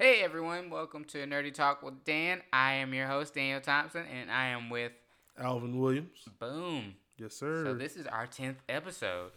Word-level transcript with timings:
Hey 0.00 0.22
everyone, 0.22 0.70
welcome 0.70 1.04
to 1.08 1.18
Nerdy 1.26 1.52
Talk 1.52 1.82
with 1.82 2.04
Dan. 2.04 2.40
I 2.54 2.72
am 2.72 2.94
your 2.94 3.06
host, 3.06 3.34
Daniel 3.34 3.60
Thompson, 3.60 4.06
and 4.10 4.30
I 4.30 4.46
am 4.46 4.70
with 4.70 4.92
Alvin 5.38 5.78
Williams. 5.78 6.26
Boom. 6.38 6.94
Yes, 7.18 7.34
sir. 7.34 7.66
So 7.66 7.74
this 7.74 7.96
is 7.96 8.06
our 8.06 8.26
tenth 8.26 8.62
episode. 8.66 9.32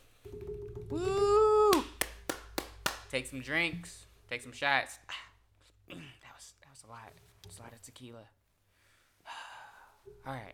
Woo! 0.89 1.83
Take 3.11 3.25
some 3.25 3.41
drinks. 3.41 4.05
Take 4.29 4.41
some 4.41 4.53
shots. 4.53 4.99
that 5.89 5.97
was 6.33 6.53
that 6.61 6.69
was 6.69 6.85
a 6.87 6.89
lot. 6.89 7.11
It's 7.45 7.59
a 7.59 7.61
lot 7.61 7.73
of 7.73 7.81
tequila. 7.81 8.23
All 10.25 10.33
right, 10.33 10.53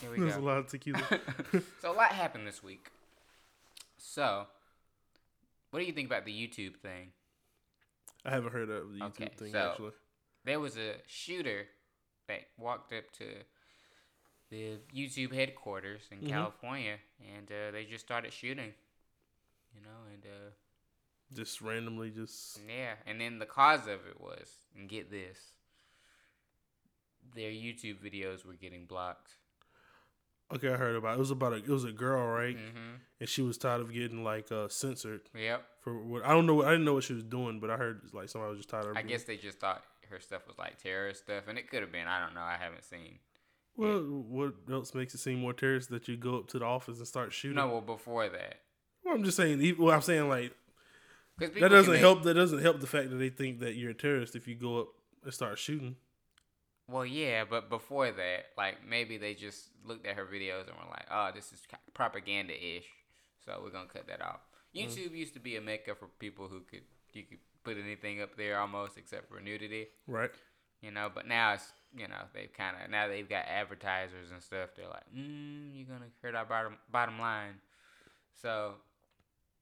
here 0.00 0.10
we 0.12 0.18
There's 0.18 0.36
go. 0.36 0.40
a 0.40 0.46
lot 0.46 0.56
of 0.56 0.68
tequila. 0.68 1.02
so 1.82 1.92
a 1.92 1.92
lot 1.92 2.12
happened 2.12 2.46
this 2.46 2.62
week. 2.62 2.90
So, 3.98 4.46
what 5.72 5.80
do 5.80 5.84
you 5.84 5.92
think 5.92 6.06
about 6.06 6.24
the 6.24 6.32
YouTube 6.32 6.78
thing? 6.78 7.08
I 8.24 8.30
haven't 8.30 8.52
heard 8.52 8.70
of 8.70 8.92
the 8.92 8.98
YouTube 9.00 9.02
Okay, 9.08 9.28
thing 9.36 9.52
so- 9.52 9.70
actually. 9.70 9.92
There 10.44 10.58
was 10.60 10.76
a 10.76 10.96
shooter 11.06 11.68
that 12.28 12.40
walked 12.58 12.92
up 12.92 13.10
to 13.18 13.24
the 14.50 14.78
YouTube 14.94 15.32
headquarters 15.32 16.02
in 16.10 16.18
Mhm. 16.20 16.28
California, 16.28 16.98
and 17.34 17.50
uh, 17.50 17.70
they 17.70 17.84
just 17.84 18.04
started 18.04 18.32
shooting. 18.32 18.74
You 19.74 19.80
know, 19.82 20.04
and 20.12 20.26
uh, 20.26 20.50
Just 21.34 21.60
randomly, 21.62 22.10
just 22.10 22.60
yeah, 22.68 22.96
and 23.06 23.20
then 23.20 23.38
the 23.38 23.46
cause 23.46 23.86
of 23.86 24.06
it 24.06 24.20
was, 24.20 24.48
and 24.76 24.88
get 24.88 25.10
this, 25.10 25.54
their 27.34 27.50
YouTube 27.50 27.98
videos 28.00 28.44
were 28.44 28.52
getting 28.54 28.84
blocked. 28.84 29.36
Okay. 30.54 30.68
I 30.72 30.76
heard 30.76 30.96
about 30.96 31.12
it. 31.12 31.16
it 31.16 31.18
was 31.20 31.30
about 31.30 31.52
a 31.52 31.56
it 31.56 31.68
was 31.68 31.84
a 31.84 31.92
girl, 31.92 32.26
right? 32.26 32.56
Mm-hmm. 32.56 32.94
And 33.20 33.28
she 33.28 33.42
was 33.42 33.56
tired 33.58 33.80
of 33.80 33.92
getting 33.92 34.24
like 34.24 34.50
uh 34.50 34.68
censored 34.68 35.22
Yep. 35.34 35.62
for 35.80 35.96
what 36.02 36.24
I 36.24 36.30
don't 36.32 36.46
know. 36.46 36.62
I 36.62 36.70
didn't 36.70 36.84
know 36.84 36.94
what 36.94 37.04
she 37.04 37.14
was 37.14 37.22
doing, 37.24 37.60
but 37.60 37.70
I 37.70 37.76
heard 37.76 38.00
like 38.12 38.28
somebody 38.28 38.50
was 38.50 38.58
just 38.58 38.70
tired 38.70 38.86
of. 38.86 38.96
I 38.96 39.02
guess 39.02 39.24
they 39.24 39.36
just 39.36 39.60
thought 39.60 39.82
her 40.10 40.20
stuff 40.20 40.46
was 40.46 40.58
like 40.58 40.82
terrorist 40.82 41.24
stuff, 41.24 41.44
and 41.48 41.56
it 41.58 41.70
could 41.70 41.80
have 41.82 41.92
been. 41.92 42.06
I 42.08 42.24
don't 42.24 42.34
know. 42.34 42.40
I 42.42 42.56
haven't 42.60 42.84
seen. 42.84 43.18
Well, 43.76 44.00
what 44.00 44.52
else 44.70 44.94
makes 44.94 45.14
it 45.14 45.18
seem 45.18 45.40
more 45.40 45.54
terrorist 45.54 45.88
that 45.90 46.06
you 46.06 46.16
go 46.18 46.36
up 46.36 46.48
to 46.48 46.58
the 46.58 46.64
office 46.66 46.98
and 46.98 47.06
start 47.08 47.32
shooting? 47.32 47.56
No, 47.56 47.68
well, 47.68 47.80
before 47.80 48.28
that, 48.28 48.56
Well, 49.04 49.14
I'm 49.14 49.24
just 49.24 49.36
saying. 49.36 49.76
Well, 49.78 49.94
I'm 49.94 50.02
saying 50.02 50.28
like 50.28 50.52
that 51.38 51.54
doesn't 51.70 51.96
help. 51.96 52.22
That 52.24 52.34
doesn't 52.34 52.60
help 52.60 52.80
the 52.80 52.86
fact 52.86 53.10
that 53.10 53.16
they 53.16 53.30
think 53.30 53.60
that 53.60 53.74
you're 53.76 53.92
a 53.92 53.94
terrorist 53.94 54.36
if 54.36 54.46
you 54.46 54.54
go 54.54 54.80
up 54.80 54.88
and 55.24 55.32
start 55.32 55.58
shooting. 55.58 55.96
Well, 56.88 57.06
yeah, 57.06 57.44
but 57.48 57.68
before 57.70 58.10
that, 58.10 58.46
like 58.58 58.86
maybe 58.86 59.16
they 59.16 59.34
just 59.34 59.68
looked 59.84 60.06
at 60.06 60.16
her 60.16 60.26
videos 60.26 60.66
and 60.68 60.76
were 60.76 60.90
like, 60.90 61.06
"Oh, 61.10 61.30
this 61.34 61.52
is 61.52 61.62
propaganda 61.94 62.52
ish," 62.54 62.86
so 63.44 63.60
we're 63.62 63.70
gonna 63.70 63.88
cut 63.88 64.06
that 64.08 64.20
off. 64.20 64.40
Mm-hmm. 64.74 64.90
YouTube 64.90 65.16
used 65.16 65.34
to 65.34 65.40
be 65.40 65.56
a 65.56 65.60
mecca 65.60 65.94
for 65.94 66.06
people 66.18 66.48
who 66.48 66.60
could 66.60 66.82
you 67.12 67.22
could 67.24 67.38
put 67.64 67.76
anything 67.78 68.20
up 68.20 68.36
there 68.36 68.58
almost 68.58 68.96
except 68.98 69.28
for 69.28 69.40
nudity, 69.40 69.86
Right. 70.06 70.30
you 70.80 70.90
know. 70.90 71.10
But 71.14 71.26
now 71.28 71.52
it's 71.54 71.72
you 71.96 72.08
know 72.08 72.22
they've 72.34 72.52
kind 72.52 72.76
of 72.82 72.90
now 72.90 73.06
they've 73.06 73.28
got 73.28 73.44
advertisers 73.46 74.30
and 74.32 74.42
stuff. 74.42 74.70
They're 74.76 74.88
like, 74.88 75.06
mm, 75.14 75.70
"You're 75.74 75.86
gonna 75.86 76.10
hurt 76.20 76.34
our 76.34 76.44
bottom 76.44 76.76
bottom 76.90 77.18
line," 77.20 77.60
so 78.42 78.74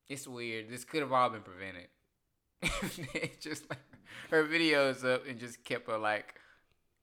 it's 0.09 0.27
weird. 0.27 0.71
This 0.71 0.85
could 0.85 1.03
have 1.03 1.13
all 1.13 1.29
been 1.31 1.43
prevented. 1.43 1.89
It 3.15 3.41
just 3.41 3.69
like 3.71 3.79
her 4.31 4.45
videos 4.45 5.05
up 5.05 5.27
and 5.27 5.39
just 5.39 5.65
kept 5.65 5.89
her 5.89 5.99
like 5.99 6.35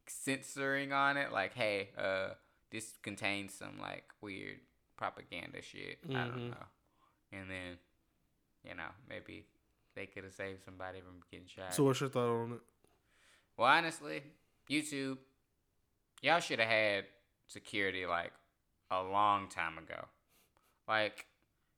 censoring 0.10 0.94
on 0.94 1.18
it, 1.18 1.32
like, 1.32 1.54
hey, 1.54 1.90
uh, 1.98 2.30
this 2.72 2.98
contains 3.02 3.54
some 3.54 3.80
like 3.80 4.06
weird 4.22 4.60
propaganda 4.98 5.62
shit. 5.62 6.00
I 6.10 6.26
don't 6.26 6.38
Mhm. 6.38 6.50
know. 6.52 6.66
And 7.32 7.50
then, 7.50 7.78
you 8.64 8.76
know, 8.76 8.90
maybe 9.10 9.46
they 9.96 10.06
could 10.06 10.24
have 10.24 10.34
saved 10.34 10.64
somebody 10.64 11.02
from 11.02 11.22
getting 11.32 11.48
shot. 11.48 11.74
So, 11.74 11.84
what's 11.84 12.00
your 12.02 12.10
thought 12.10 12.30
on 12.30 12.52
it? 12.54 12.62
well, 13.58 13.68
honestly, 13.70 14.24
YouTube, 14.70 15.18
y'all 16.22 16.40
should 16.40 16.60
have 16.60 16.70
had 16.70 17.06
security 17.48 18.06
like 18.06 18.32
a 18.92 19.02
long 19.04 19.48
time 19.50 19.78
ago. 19.78 20.06
Like, 20.88 21.26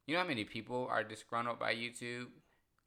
you 0.05 0.13
know 0.13 0.21
how 0.21 0.27
many 0.27 0.43
people 0.43 0.87
are 0.89 1.03
disgruntled 1.03 1.59
by 1.59 1.73
YouTube? 1.75 2.27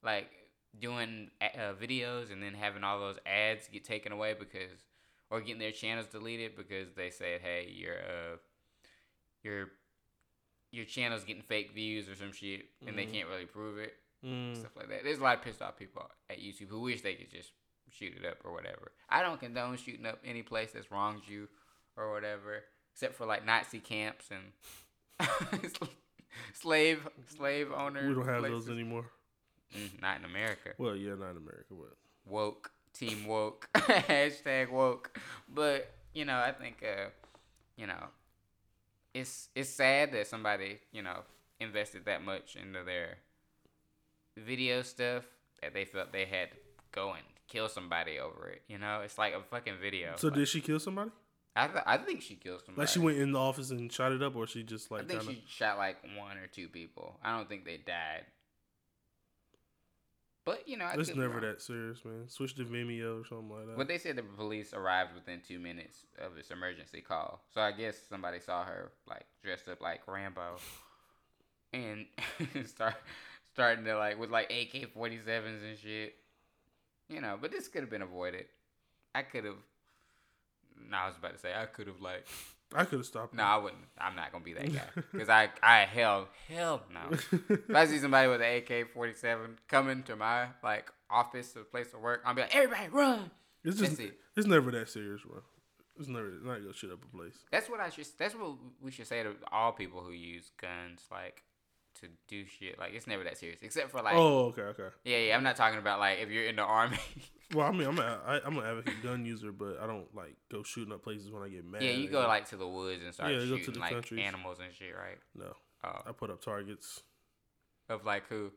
Like, 0.03 0.31
doing 0.79 1.31
uh, 1.41 1.75
videos 1.81 2.33
and 2.33 2.43
then 2.43 2.55
having 2.55 2.83
all 2.85 2.99
those 2.99 3.19
ads 3.27 3.69
get 3.69 3.85
taken 3.85 4.13
away 4.13 4.35
because, 4.39 4.71
or 5.33 5.41
getting 5.41 5.59
their 5.59 5.73
channels 5.73 6.07
deleted 6.07 6.55
because 6.57 6.93
they 6.95 7.09
said, 7.11 7.41
hey, 7.41 7.73
your, 7.75 7.95
uh, 7.97 8.37
your, 9.43 9.69
your 10.71 10.85
channel's 10.85 11.25
getting 11.25 11.43
fake 11.43 11.73
views 11.75 12.07
or 12.09 12.15
some 12.15 12.33
shit 12.33 12.67
and 12.87 12.97
they 12.99 13.07
Mhm. 13.07 13.13
can't 13.13 13.29
really 13.29 13.47
prove 13.47 13.79
it 13.79 13.95
Mm. 14.25 14.55
stuff 14.57 14.77
like 14.77 14.89
that. 14.89 15.03
There's 15.05 15.19
a 15.19 15.23
lot 15.23 15.39
of 15.39 15.43
pissed 15.43 15.63
off 15.63 15.77
people 15.79 16.09
at 16.31 16.39
YouTube 16.39 16.69
who 16.69 16.81
wish 16.81 17.01
they 17.01 17.15
could 17.15 17.31
just 17.31 17.51
shoot 17.91 18.15
it 18.17 18.25
up 18.27 18.39
or 18.45 18.53
whatever. 18.53 18.93
I 19.09 19.23
don't 19.23 19.41
condone 19.41 19.77
shooting 19.79 20.07
up 20.07 20.21
any 20.25 20.43
place 20.43 20.71
that's 20.73 20.91
wronged 20.91 21.23
you 21.27 21.49
or 21.97 22.13
whatever, 22.13 22.63
except 22.95 23.15
for 23.17 23.27
like 23.27 23.45
Nazi 23.45 23.81
camps 23.81 24.31
and 24.31 24.53
slave 26.53 27.07
slave 27.27 27.73
owners. 27.73 28.09
We 28.09 28.15
don't 28.23 28.29
have 28.29 28.41
places. 28.41 28.67
those 28.67 28.73
anymore. 28.75 29.07
Mm, 29.77 30.01
not 30.03 30.19
in 30.19 30.25
America. 30.25 30.75
Well, 30.79 30.95
yeah, 30.97 31.15
not 31.15 31.31
in 31.33 31.39
America, 31.39 31.71
but 31.71 31.97
Woke, 32.27 32.71
team 32.93 33.27
woke, 33.27 33.69
hashtag 33.75 34.71
woke. 34.71 35.19
But 35.53 35.93
you 36.15 36.25
know, 36.25 36.37
I 36.39 36.53
think 36.53 36.83
uh, 36.83 37.09
you 37.77 37.87
know, 37.87 38.05
it's 39.15 39.49
it's 39.55 39.71
sad 39.71 40.13
that 40.13 40.27
somebody 40.27 40.79
you 40.93 41.03
know 41.03 41.21
invested 41.61 42.05
that 42.07 42.25
much 42.25 42.57
into 42.57 42.83
their 42.85 43.19
video 44.37 44.83
stuff 44.83 45.25
that 45.63 45.75
they 45.75 45.85
felt 45.85 46.13
they 46.13 46.25
had 46.25 46.51
to 46.51 46.57
go 46.93 47.13
and 47.13 47.23
kill 47.49 47.69
somebody 47.69 48.19
over 48.19 48.49
it. 48.49 48.63
You 48.69 48.79
know, 48.79 49.01
it's 49.05 49.19
like 49.19 49.35
a 49.35 49.41
fucking 49.43 49.75
video. 49.81 50.13
so 50.17 50.29
Like, 50.29 50.37
did 50.37 50.49
she 50.49 50.61
kill 50.61 50.81
somebody? 50.81 51.11
I 51.55 51.67
th- 51.67 51.85
I 51.87 51.99
think 51.99 52.23
she 52.23 52.37
killed 52.37 52.63
somebody. 52.65 52.81
Like 52.81 52.89
she 52.89 52.99
went 52.99 53.19
in 53.19 53.33
the 53.33 53.39
office 53.39 53.71
and 53.71 53.93
shot 53.93 54.13
it 54.13 54.23
up, 54.23 54.35
or 54.35 54.47
she 54.47 54.63
just 54.63 54.91
like 54.91 55.03
I 55.03 55.05
think 55.05 55.21
kind 55.21 55.31
of. 55.31 55.37
she 55.37 55.45
shot 55.47 55.77
like 55.77 55.99
one 56.17 56.39
or 56.39 56.47
two 56.47 56.69
people. 56.69 57.19
I 57.23 57.37
don't 57.37 57.49
think 57.49 57.67
they 57.67 57.77
died. 57.77 58.25
But 60.45 60.69
you 60.69 60.77
know, 60.77 60.87
I 60.87 60.95
It's 60.95 61.15
never 61.15 61.41
that 61.41 61.61
serious, 61.61 62.05
man. 62.05 62.29
Switch 62.29 62.55
to 62.57 62.65
Vimeo 62.65 63.21
or 63.21 63.25
something 63.25 63.49
like 63.49 63.67
that. 63.67 63.77
But 63.77 63.87
they 63.87 63.99
said 63.99 64.17
the 64.17 64.23
police 64.23 64.75
arrived 64.75 65.15
within 65.15 65.41
two 65.47 65.61
minutes 65.61 65.99
of 66.19 66.35
this 66.35 66.51
emergency 66.51 67.01
call. 67.01 67.43
So 67.55 67.61
I 67.61 67.71
guess 67.71 67.97
somebody 68.09 68.41
saw 68.41 68.65
her 68.65 68.91
like 69.09 69.25
dressed 69.45 69.69
up 69.69 69.81
like 69.81 70.01
Rambo, 70.07 70.57
and 71.73 72.07
start 72.67 72.97
starting 73.53 73.85
to 73.85 73.97
like 73.97 74.19
with 74.19 74.31
like 74.31 74.51
AK 74.51 74.93
forty 74.93 75.21
sevens 75.25 75.63
and 75.63 75.79
shit. 75.79 76.17
You 77.09 77.21
know, 77.21 77.39
but 77.41 77.53
this 77.53 77.69
could 77.69 77.83
have 77.83 77.91
been 77.91 78.03
avoided. 78.03 78.47
I 79.15 79.23
could 79.23 79.45
have. 79.45 79.57
No, 80.91 80.97
I 80.97 81.07
was 81.07 81.17
about 81.17 81.35
to 81.35 81.39
say 81.39 81.53
I 81.55 81.67
could 81.67 81.87
have 81.87 82.01
like. 82.01 82.27
I 82.75 82.85
could 82.85 82.99
have 82.99 83.07
stopped. 83.07 83.35
No, 83.35 83.43
I 83.43 83.57
wouldn't. 83.57 83.83
I'm 83.99 84.17
not 84.17 84.33
gonna 84.33 84.45
be 84.45 84.55
that 84.55 84.73
guy 84.73 85.03
because 85.13 85.29
I 85.29 85.51
I 85.63 85.81
hell 85.81 86.29
hell 86.49 86.83
no. 86.93 87.17
If 87.49 87.75
I 87.75 87.87
see 87.87 87.99
somebody 87.99 88.29
with 88.29 88.41
an 88.41 88.57
AK 88.57 88.93
forty 88.93 89.15
seven 89.15 89.59
coming 89.69 90.03
to 90.05 90.17
my 90.17 90.49
like 90.63 90.91
office 91.11 91.57
or 91.57 91.65
place 91.65 91.93
of 91.95 92.01
work, 92.01 92.23
I'll 92.25 92.35
be 92.35 92.43
like, 92.43 92.55
everybody 92.55 92.89
run. 92.89 93.31
it's 93.65 93.79
just. 93.79 94.01
It. 94.01 94.19
It's 94.37 94.47
never 94.47 94.71
that 94.71 94.89
serious, 94.89 95.21
bro. 95.23 95.43
It's 95.99 96.09
never 96.09 96.31
not 96.43 96.61
gonna 96.61 96.73
shit 96.73 96.91
up 96.91 97.05
a 97.05 97.17
place. 97.17 97.35
That's 97.51 97.69
what 97.69 97.81
I 97.81 97.91
should. 97.91 98.07
That's 98.19 98.35
what 98.35 98.57
we 98.81 98.91
should 98.91 99.07
say 99.07 99.23
to 99.23 99.35
all 99.51 99.73
people 99.73 100.01
who 100.01 100.13
use 100.13 100.51
guns, 100.61 101.03
like 101.11 101.43
to 102.01 102.09
do 102.29 102.47
shit. 102.47 102.79
Like 102.79 102.95
it's 102.95 103.07
never 103.07 103.25
that 103.25 103.39
serious, 103.39 103.59
except 103.63 103.91
for 103.91 104.03
like, 104.03 104.15
oh, 104.15 104.47
okay, 104.47 104.63
okay. 104.63 104.89
yeah, 105.05 105.19
yeah. 105.19 105.37
I'm 105.37 105.43
not 105.43 105.57
talking 105.57 105.79
about 105.79 105.99
like 105.99 106.19
if 106.21 106.31
you're 106.31 106.45
in 106.47 106.57
the 106.57 106.63
army. 106.63 106.99
Well, 107.55 107.67
I 107.67 107.73
mean, 107.73 107.87
I'm 107.87 107.99
a, 107.99 108.21
I, 108.27 108.41
I'm 108.45 108.57
an 108.57 108.65
advocate 108.65 109.03
gun 109.03 109.25
user, 109.27 109.53
but 109.53 109.79
I 109.83 109.87
don't 109.87 110.07
like 110.15 110.37
go 110.51 110.63
shooting 110.63 110.93
up 110.93 111.03
places 111.03 111.31
when 111.31 111.43
I 111.43 111.49
get 111.49 111.65
mad. 111.65 111.83
yeah, 111.83 111.91
you 111.91 112.09
go 112.09 112.21
like 112.27 112.49
to 112.51 112.57
the 112.57 112.67
woods 112.67 113.03
and 113.05 113.13
start 113.13 113.31
Yeah, 113.33 113.39
go 113.39 113.45
to 113.45 113.59
shooting 113.59 113.75
the 113.75 113.81
like 113.81 113.93
countries. 113.93 114.21
animals 114.25 114.59
and 114.65 114.73
shit, 114.75 114.95
right? 114.97 115.19
no. 115.35 115.55
Oh, 115.85 116.01
I 116.07 116.13
put 116.13 116.31
up 116.31 116.41
targets 116.43 117.03
of 117.89 118.05
like 118.05 118.29
who? 118.29 118.53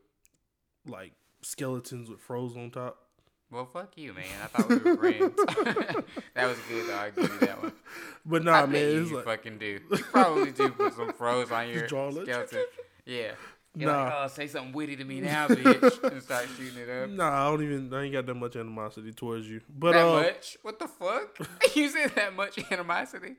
like 0.86 1.12
skeletons 1.42 2.08
with 2.08 2.20
froze 2.20 2.56
on 2.56 2.70
top. 2.70 2.96
Well, 3.50 3.66
fuck 3.66 3.96
you, 3.96 4.12
man. 4.12 4.24
I 4.42 4.46
thought 4.46 4.68
we 4.68 4.76
were 4.76 4.96
friends. 4.96 5.34
that 6.34 6.46
was 6.48 6.58
good, 6.68 6.88
though. 6.88 6.96
I 6.96 7.10
give 7.10 7.24
you 7.32 7.38
that 7.46 7.62
one. 7.62 7.72
But 8.28 8.42
nah, 8.44 8.62
I 8.62 8.66
man, 8.66 8.90
you, 8.90 9.16
like 9.16 9.24
fucking 9.24 9.58
do. 9.58 9.80
You 9.90 9.98
probably 10.10 10.50
do 10.52 10.68
put 10.70 10.94
some 10.94 11.12
froze 11.12 11.50
on 11.52 11.68
your 11.70 11.86
skeleton. 11.86 12.64
Yeah. 13.04 13.32
You're 13.76 13.92
like, 13.92 14.08
Nah. 14.08 14.24
oh, 14.24 14.28
say 14.28 14.46
something 14.46 14.72
witty 14.72 14.96
to 14.96 15.04
me 15.04 15.20
now, 15.20 15.48
bitch, 15.48 16.02
and 16.12 16.22
start 16.22 16.46
shooting 16.56 16.78
it 16.80 16.88
up. 16.88 17.10
nah. 17.10 17.46
I 17.46 17.50
don't 17.50 17.62
even. 17.62 17.92
I 17.92 18.04
ain't 18.04 18.12
got 18.12 18.24
that 18.26 18.34
much 18.34 18.56
animosity 18.56 19.12
towards 19.12 19.46
you. 19.48 19.60
But 19.68 19.92
that 19.92 20.06
uh, 20.06 20.12
much? 20.22 20.56
What 20.62 20.78
the 20.78 20.88
fuck? 20.88 21.38
you 21.74 21.88
said 21.90 22.12
that 22.14 22.34
much 22.34 22.58
animosity? 22.72 23.36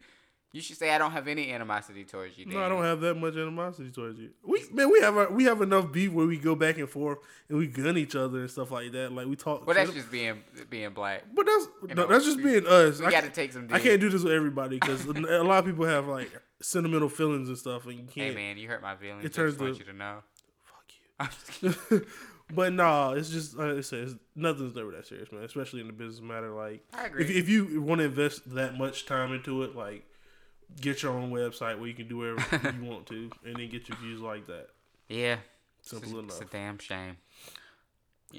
You 0.54 0.62
should 0.62 0.78
say 0.78 0.92
I 0.92 0.98
don't 0.98 1.12
have 1.12 1.28
any 1.28 1.52
animosity 1.52 2.06
towards 2.06 2.38
you. 2.38 2.46
no, 2.46 2.64
I 2.64 2.70
don't 2.70 2.84
have 2.84 3.02
that 3.02 3.16
much 3.16 3.36
animosity 3.36 3.92
towards 3.92 4.18
you. 4.18 4.30
We 4.44 4.64
man, 4.72 4.90
we 4.90 5.02
have 5.02 5.18
a, 5.18 5.26
we 5.26 5.44
have 5.44 5.62
enough 5.62 5.92
beef 5.92 6.12
where 6.12 6.26
we 6.26 6.38
go 6.38 6.56
back 6.56 6.78
and 6.78 6.90
forth 6.90 7.18
and 7.50 7.58
we 7.58 7.68
gun 7.68 7.98
each 7.98 8.16
other 8.16 8.40
and 8.40 8.50
stuff 8.50 8.72
like 8.72 8.92
that. 8.94 9.12
Like 9.12 9.28
we 9.28 9.36
talk. 9.36 9.68
Well, 9.68 9.76
that's 9.76 9.92
just 9.92 10.10
being 10.10 10.44
being 10.70 10.92
black. 10.92 11.24
But 11.36 11.48
that's 11.48 11.68
no, 11.96 12.08
that's 12.08 12.26
just 12.26 12.42
being 12.42 12.66
us. 12.66 13.00
We 13.00 13.08
I 13.08 13.12
got 13.12 13.24
to 13.26 13.30
take 13.30 13.52
some. 13.54 13.68
I 13.72 13.80
can't 13.80 14.00
do 14.00 14.10
this 14.10 14.24
with 14.24 14.34
everybody 14.34 14.80
because 14.80 15.06
a 15.06 15.44
lot 15.44 15.60
of 15.60 15.66
people 15.66 15.86
have 15.86 16.08
like 16.08 16.32
sentimental 16.62 17.10
feelings 17.10 17.48
and 17.50 17.58
stuff, 17.58 17.86
and 17.86 17.94
you 17.96 18.04
can't. 18.06 18.30
Hey 18.30 18.36
man, 18.36 18.58
you 18.58 18.68
hurt 18.68 18.82
my 18.82 18.96
feelings. 18.96 19.24
It 19.24 19.26
I 19.26 19.28
just 19.28 19.36
turns 19.36 19.58
want 19.60 19.74
to- 19.76 19.80
you 19.80 19.92
to 19.92 19.98
know. 19.98 20.18
Fuck 20.64 20.86
I'm 21.20 21.28
just 21.30 21.48
kidding. 21.62 21.78
you. 22.02 22.08
But 22.54 22.72
nah, 22.74 23.12
it's 23.12 23.30
just 23.30 23.58
like 23.58 23.76
I 23.78 23.82
said, 23.82 24.00
it's, 24.04 24.16
nothing's 24.36 24.74
never 24.74 24.92
that 24.92 25.06
serious, 25.06 25.32
man. 25.34 25.44
Especially 25.44 25.82
in 25.82 25.88
the 25.88 25.94
business 25.94 26.22
matter. 26.22 26.50
Like, 26.52 26.82
I 26.94 27.08
agree. 27.08 27.24
if 27.26 27.30
if 27.30 27.50
you 27.50 27.82
want 27.82 28.00
to 28.00 28.06
invest 28.06 28.54
that 28.56 28.78
much 28.78 29.06
time 29.06 29.34
into 29.34 29.64
it, 29.64 29.76
like, 29.76 30.06
get 30.80 31.04
your 31.04 31.12
own 31.14 31.30
website 31.32 31.78
where 31.78 31.88
you 31.90 31.94
can 31.94 32.08
do 32.08 32.18
whatever 32.20 32.74
you 32.82 32.90
want 32.90 33.06
to, 33.08 33.30
and 33.46 33.58
then 33.58 33.70
get 33.70 33.90
your 33.90 33.98
views 33.98 34.22
like 34.22 34.48
that. 34.48 34.68
yeah, 35.10 35.38
Simple 35.82 36.08
it's, 36.10 36.20
enough. 36.20 36.42
it's 36.42 36.50
a 36.50 36.54
damn 36.54 36.78
shame. 36.80 37.18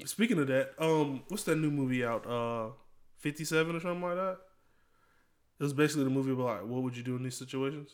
Speaking 0.05 0.39
of 0.39 0.47
that, 0.47 0.71
um, 0.79 1.21
what's 1.29 1.43
that 1.43 1.57
new 1.57 1.71
movie 1.71 2.03
out? 2.03 2.25
Uh, 2.25 2.69
Fifty 3.17 3.43
Seven 3.45 3.75
or 3.75 3.79
something 3.79 4.01
like 4.01 4.15
that. 4.15 4.37
It 5.59 5.63
was 5.63 5.73
basically 5.73 6.05
the 6.05 6.09
movie 6.09 6.31
about 6.31 6.45
like, 6.63 6.71
what 6.71 6.81
would 6.83 6.97
you 6.97 7.03
do 7.03 7.15
in 7.15 7.21
these 7.23 7.37
situations? 7.37 7.91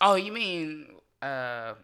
Oh, 0.00 0.14
you 0.14 0.32
mean 0.32 0.86
uh, 1.22 1.74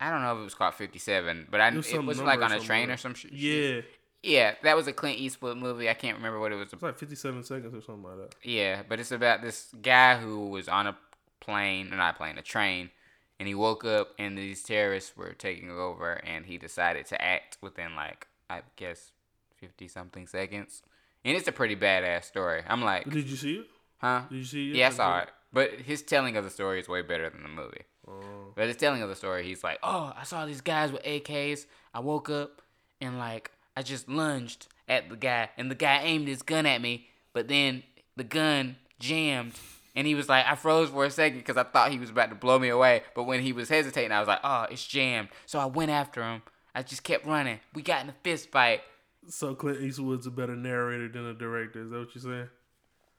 I 0.00 0.10
don't 0.10 0.22
know 0.22 0.34
if 0.34 0.40
it 0.40 0.44
was 0.44 0.54
called 0.54 0.74
Fifty 0.74 0.98
Seven, 0.98 1.46
but 1.50 1.60
I 1.60 1.68
It 1.68 1.76
was 1.76 1.92
it 1.92 2.04
was 2.04 2.20
like 2.20 2.40
on 2.40 2.52
a 2.52 2.60
train 2.60 2.90
or 2.90 2.96
some 2.96 3.14
shit. 3.14 3.32
Yeah, 3.32 3.80
Yeah, 4.22 4.54
that 4.62 4.76
was 4.76 4.86
a 4.86 4.92
Clint 4.92 5.18
Eastwood 5.18 5.56
movie. 5.56 5.88
I 5.88 5.94
can't 5.94 6.16
remember 6.16 6.40
what 6.40 6.52
it 6.52 6.56
was. 6.56 6.72
it's 6.72 6.82
like 6.82 6.98
Fifty 6.98 7.16
Seven 7.16 7.42
Seconds 7.42 7.74
or 7.74 7.80
something 7.80 8.04
like 8.04 8.18
that. 8.18 8.34
Yeah, 8.42 8.82
but 8.88 9.00
it's 9.00 9.12
about 9.12 9.42
this 9.42 9.68
guy 9.80 10.18
who 10.18 10.48
was 10.48 10.68
on 10.68 10.86
a 10.86 10.96
plane, 11.40 11.90
not 11.90 12.14
a 12.14 12.18
plane, 12.18 12.38
a 12.38 12.42
train, 12.42 12.90
and 13.38 13.48
he 13.48 13.54
woke 13.54 13.84
up 13.84 14.10
and 14.18 14.36
these 14.36 14.62
terrorists 14.62 15.16
were 15.16 15.32
taking 15.32 15.70
over, 15.70 16.12
and 16.24 16.46
he 16.46 16.58
decided 16.58 17.06
to 17.06 17.22
act 17.22 17.58
within 17.60 17.94
like 17.96 18.26
I 18.50 18.62
guess 18.76 19.12
fifty 19.56 19.88
something 19.88 20.26
seconds. 20.26 20.82
And 21.24 21.36
it's 21.36 21.48
a 21.48 21.52
pretty 21.52 21.74
badass 21.76 22.24
story. 22.24 22.62
I'm 22.66 22.82
like, 22.82 23.10
Did 23.10 23.28
you 23.28 23.36
see 23.36 23.54
it? 23.56 23.66
huh? 23.98 24.22
Did 24.30 24.36
you 24.38 24.44
see 24.44 24.70
it? 24.70 24.76
Yeah, 24.76 24.86
I 24.86 24.90
saw 24.90 25.18
it. 25.20 25.28
But 25.52 25.72
his 25.72 26.02
telling 26.02 26.36
of 26.36 26.44
the 26.44 26.50
story 26.50 26.80
is 26.80 26.88
way 26.88 27.02
better 27.02 27.28
than 27.30 27.42
the 27.42 27.48
movie. 27.48 27.82
Oh. 28.06 28.52
But 28.54 28.66
his 28.66 28.76
telling 28.76 29.02
of 29.02 29.08
the 29.08 29.16
story, 29.16 29.44
he's 29.44 29.64
like, 29.64 29.78
"Oh, 29.82 30.12
I 30.16 30.24
saw 30.24 30.44
these 30.46 30.60
guys 30.60 30.92
with 30.92 31.02
AKs. 31.02 31.66
I 31.94 32.00
woke 32.00 32.28
up 32.28 32.62
and 33.00 33.18
like 33.18 33.50
I 33.76 33.82
just 33.82 34.08
lunged 34.08 34.66
at 34.88 35.08
the 35.08 35.16
guy, 35.16 35.50
and 35.56 35.70
the 35.70 35.74
guy 35.74 36.02
aimed 36.02 36.28
his 36.28 36.42
gun 36.42 36.66
at 36.66 36.80
me, 36.80 37.08
but 37.32 37.48
then 37.48 37.82
the 38.16 38.24
gun 38.24 38.76
jammed." 38.98 39.54
And 39.94 40.06
he 40.06 40.14
was 40.14 40.28
like, 40.28 40.46
I 40.46 40.54
froze 40.54 40.90
for 40.90 41.04
a 41.04 41.10
second 41.10 41.38
because 41.38 41.56
I 41.56 41.64
thought 41.64 41.90
he 41.90 41.98
was 41.98 42.10
about 42.10 42.28
to 42.28 42.36
blow 42.36 42.56
me 42.60 42.68
away. 42.68 43.02
But 43.16 43.24
when 43.24 43.40
he 43.40 43.52
was 43.52 43.68
hesitating, 43.68 44.12
I 44.12 44.20
was 44.20 44.28
like, 44.28 44.38
oh, 44.44 44.66
it's 44.70 44.86
jammed. 44.86 45.28
So 45.44 45.58
I 45.58 45.64
went 45.64 45.90
after 45.90 46.22
him. 46.22 46.42
I 46.72 46.84
just 46.84 47.02
kept 47.02 47.26
running. 47.26 47.58
We 47.74 47.82
got 47.82 48.04
in 48.04 48.10
a 48.10 48.14
fist 48.22 48.52
fight. 48.52 48.82
So 49.28 49.56
Clint 49.56 49.80
Eastwood's 49.80 50.26
a 50.28 50.30
better 50.30 50.54
narrator 50.54 51.08
than 51.08 51.26
a 51.26 51.34
director. 51.34 51.82
Is 51.82 51.90
that 51.90 51.98
what 51.98 52.14
you're 52.14 52.22
saying? 52.22 52.48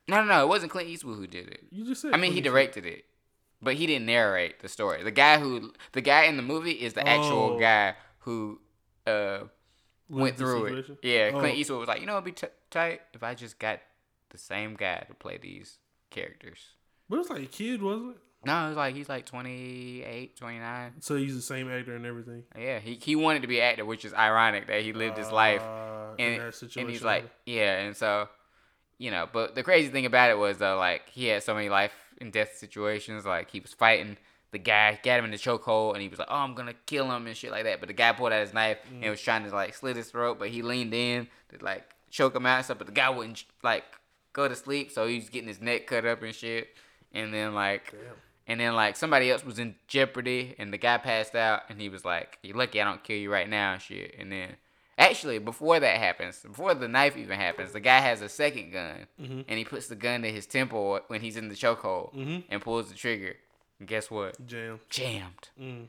No, 0.09 0.17
no, 0.17 0.25
no. 0.25 0.43
It 0.43 0.47
wasn't 0.47 0.71
Clint 0.71 0.89
Eastwood 0.89 1.17
who 1.17 1.27
did 1.27 1.47
it. 1.49 1.63
You 1.71 1.85
just 1.85 2.01
said. 2.01 2.13
I 2.13 2.17
mean, 2.17 2.31
he 2.33 2.41
Clint 2.41 2.53
directed 2.53 2.85
it, 2.85 3.05
but 3.61 3.75
he 3.75 3.85
didn't 3.87 4.05
narrate 4.07 4.59
the 4.59 4.67
story. 4.69 5.03
The 5.03 5.11
guy 5.11 5.39
who, 5.39 5.73
the 5.93 6.01
guy 6.01 6.23
in 6.23 6.37
the 6.37 6.43
movie 6.43 6.71
is 6.71 6.93
the 6.93 7.07
actual 7.07 7.55
Oh. 7.55 7.59
guy 7.59 7.95
who 8.19 8.59
uh, 9.07 9.43
Eastwood 10.09 10.21
went 10.21 10.37
through 10.37 10.65
it. 10.77 10.97
Yeah, 11.03 11.31
Oh. 11.33 11.39
Clint 11.39 11.57
Eastwood 11.57 11.79
was 11.79 11.87
like, 11.87 12.01
you 12.01 12.07
know, 12.07 12.13
it'd 12.13 12.25
be 12.25 12.31
t- 12.31 12.47
tight 12.69 13.01
if 13.13 13.23
I 13.23 13.35
just 13.35 13.59
got 13.59 13.79
the 14.29 14.37
same 14.37 14.75
guy 14.75 15.03
to 15.07 15.13
play 15.13 15.37
these 15.37 15.77
characters. 16.09 16.59
But 17.09 17.15
it 17.15 17.19
was 17.19 17.29
like 17.29 17.43
a 17.43 17.47
kid, 17.47 17.81
wasn't 17.81 18.11
it? 18.11 18.17
No, 18.45 18.65
it 18.65 18.69
was 18.69 18.77
like 18.77 18.95
he's 18.95 19.09
like 19.09 19.25
28, 19.25 20.37
29. 20.37 20.93
So 21.01 21.15
he's 21.17 21.35
the 21.35 21.41
same 21.41 21.69
actor 21.69 21.95
and 21.95 22.05
everything. 22.05 22.43
Yeah, 22.57 22.79
he 22.79 22.93
he 22.95 23.15
wanted 23.17 23.41
to 23.41 23.47
be 23.49 23.59
an 23.59 23.65
actor, 23.71 23.83
which 23.85 24.05
is 24.05 24.13
ironic 24.13 24.67
that 24.67 24.81
he 24.81 24.93
lived 24.93 25.17
his 25.17 25.29
life 25.31 25.61
Uh, 25.61 26.15
in 26.17 26.37
that 26.39 26.55
situation. 26.55 26.81
and 26.83 26.89
he's 26.89 27.03
like, 27.03 27.29
yeah, 27.45 27.79
and 27.79 27.97
so, 27.97 28.29
you 28.99 29.09
know, 29.09 29.27
but 29.33 29.55
the 29.55 29.63
crazy 29.63 29.89
thing 29.89 30.05
about 30.05 30.29
it 30.29 30.37
was 30.37 30.59
though, 30.59 30.77
like 30.77 31.09
he 31.09 31.25
had 31.25 31.41
so 31.41 31.55
many 31.55 31.69
life 31.69 31.93
and 32.21 32.31
death 32.31 32.55
situations. 32.57 33.25
Like 33.25 33.49
he 33.49 33.59
was 33.59 33.73
fighting 33.73 34.17
the 34.51 34.59
guy, 34.59 34.99
got 35.03 35.17
him 35.19 35.25
in 35.25 35.31
the 35.31 35.37
chokehold, 35.37 35.93
and 35.93 36.01
he 36.01 36.07
was 36.09 36.19
like, 36.19 36.27
"Oh, 36.29 36.35
I'm 36.35 36.53
gonna 36.53 36.73
kill 36.85 37.09
him" 37.11 37.25
and 37.25 37.35
shit 37.35 37.49
like 37.51 37.63
that. 37.63 37.79
But 37.79 37.87
the 37.87 37.93
guy 37.93 38.11
pulled 38.13 38.31
out 38.33 38.41
his 38.41 38.53
knife 38.53 38.77
Mm. 38.91 39.01
and 39.01 39.09
was 39.11 39.21
trying 39.21 39.43
to 39.45 39.49
like 39.55 39.73
slit 39.73 39.95
his 39.95 40.11
throat, 40.11 40.37
but 40.37 40.49
he 40.49 40.61
leaned 40.61 40.93
in 40.93 41.27
to 41.57 41.63
like 41.65 41.89
choke 42.11 42.35
him 42.35 42.45
out 42.45 42.57
and 42.57 42.65
stuff. 42.65 42.77
But 42.77 42.87
the 42.87 42.93
guy 42.93 43.09
wouldn't 43.09 43.43
like 43.63 43.83
go 44.33 44.47
to 44.47 44.55
sleep, 44.55 44.91
so 44.91 45.07
he 45.07 45.15
was 45.15 45.29
getting 45.29 45.47
his 45.47 45.61
neck 45.61 45.87
cut 45.87 46.05
up 46.05 46.21
and 46.21 46.35
shit. 46.35 46.69
And 47.13 47.33
then 47.33 47.53
like. 47.55 47.91
Damn. 47.91 47.99
And 48.47 48.59
then 48.59 48.73
like 48.73 48.95
somebody 48.95 49.29
else 49.29 49.45
was 49.45 49.59
in 49.59 49.75
jeopardy, 49.87 50.55
and 50.57 50.73
the 50.73 50.77
guy 50.79 50.97
passed 50.97 51.35
out, 51.35 51.61
and 51.69 51.79
he 51.79 51.87
was 51.87 52.03
like, 52.03 52.39
"You're 52.41 52.57
lucky 52.57 52.81
I 52.81 52.83
don't 52.83 53.03
kill 53.03 53.17
you 53.17 53.31
right 53.31 53.47
now," 53.47 53.73
and 53.73 53.81
shit. 53.81 54.15
And 54.17 54.31
then 54.31 54.55
actually, 54.99 55.39
before 55.39 55.79
that 55.79 55.97
happens, 55.97 56.39
before 56.41 56.75
the 56.75 56.87
knife 56.87 57.17
even 57.17 57.39
happens, 57.39 57.71
the 57.71 57.79
guy 57.79 57.99
has 57.99 58.21
a 58.21 58.29
second 58.29 58.71
gun, 58.71 59.07
Mhm. 59.19 59.45
and 59.47 59.57
he 59.57 59.65
puts 59.65 59.87
the 59.87 59.95
gun 59.95 60.21
to 60.21 60.31
his 60.31 60.45
temple 60.45 60.99
when 61.07 61.21
he's 61.21 61.37
in 61.37 61.47
the 61.49 61.55
chokehold, 61.55 62.13
Mhm. 62.13 62.43
and 62.49 62.61
pulls 62.61 62.89
the 62.89 62.95
trigger. 62.95 63.35
And 63.79 63.87
guess 63.87 64.11
what? 64.11 64.45
Jam. 64.45 64.79
Jammed. 64.89 65.49
Mm. 65.59 65.87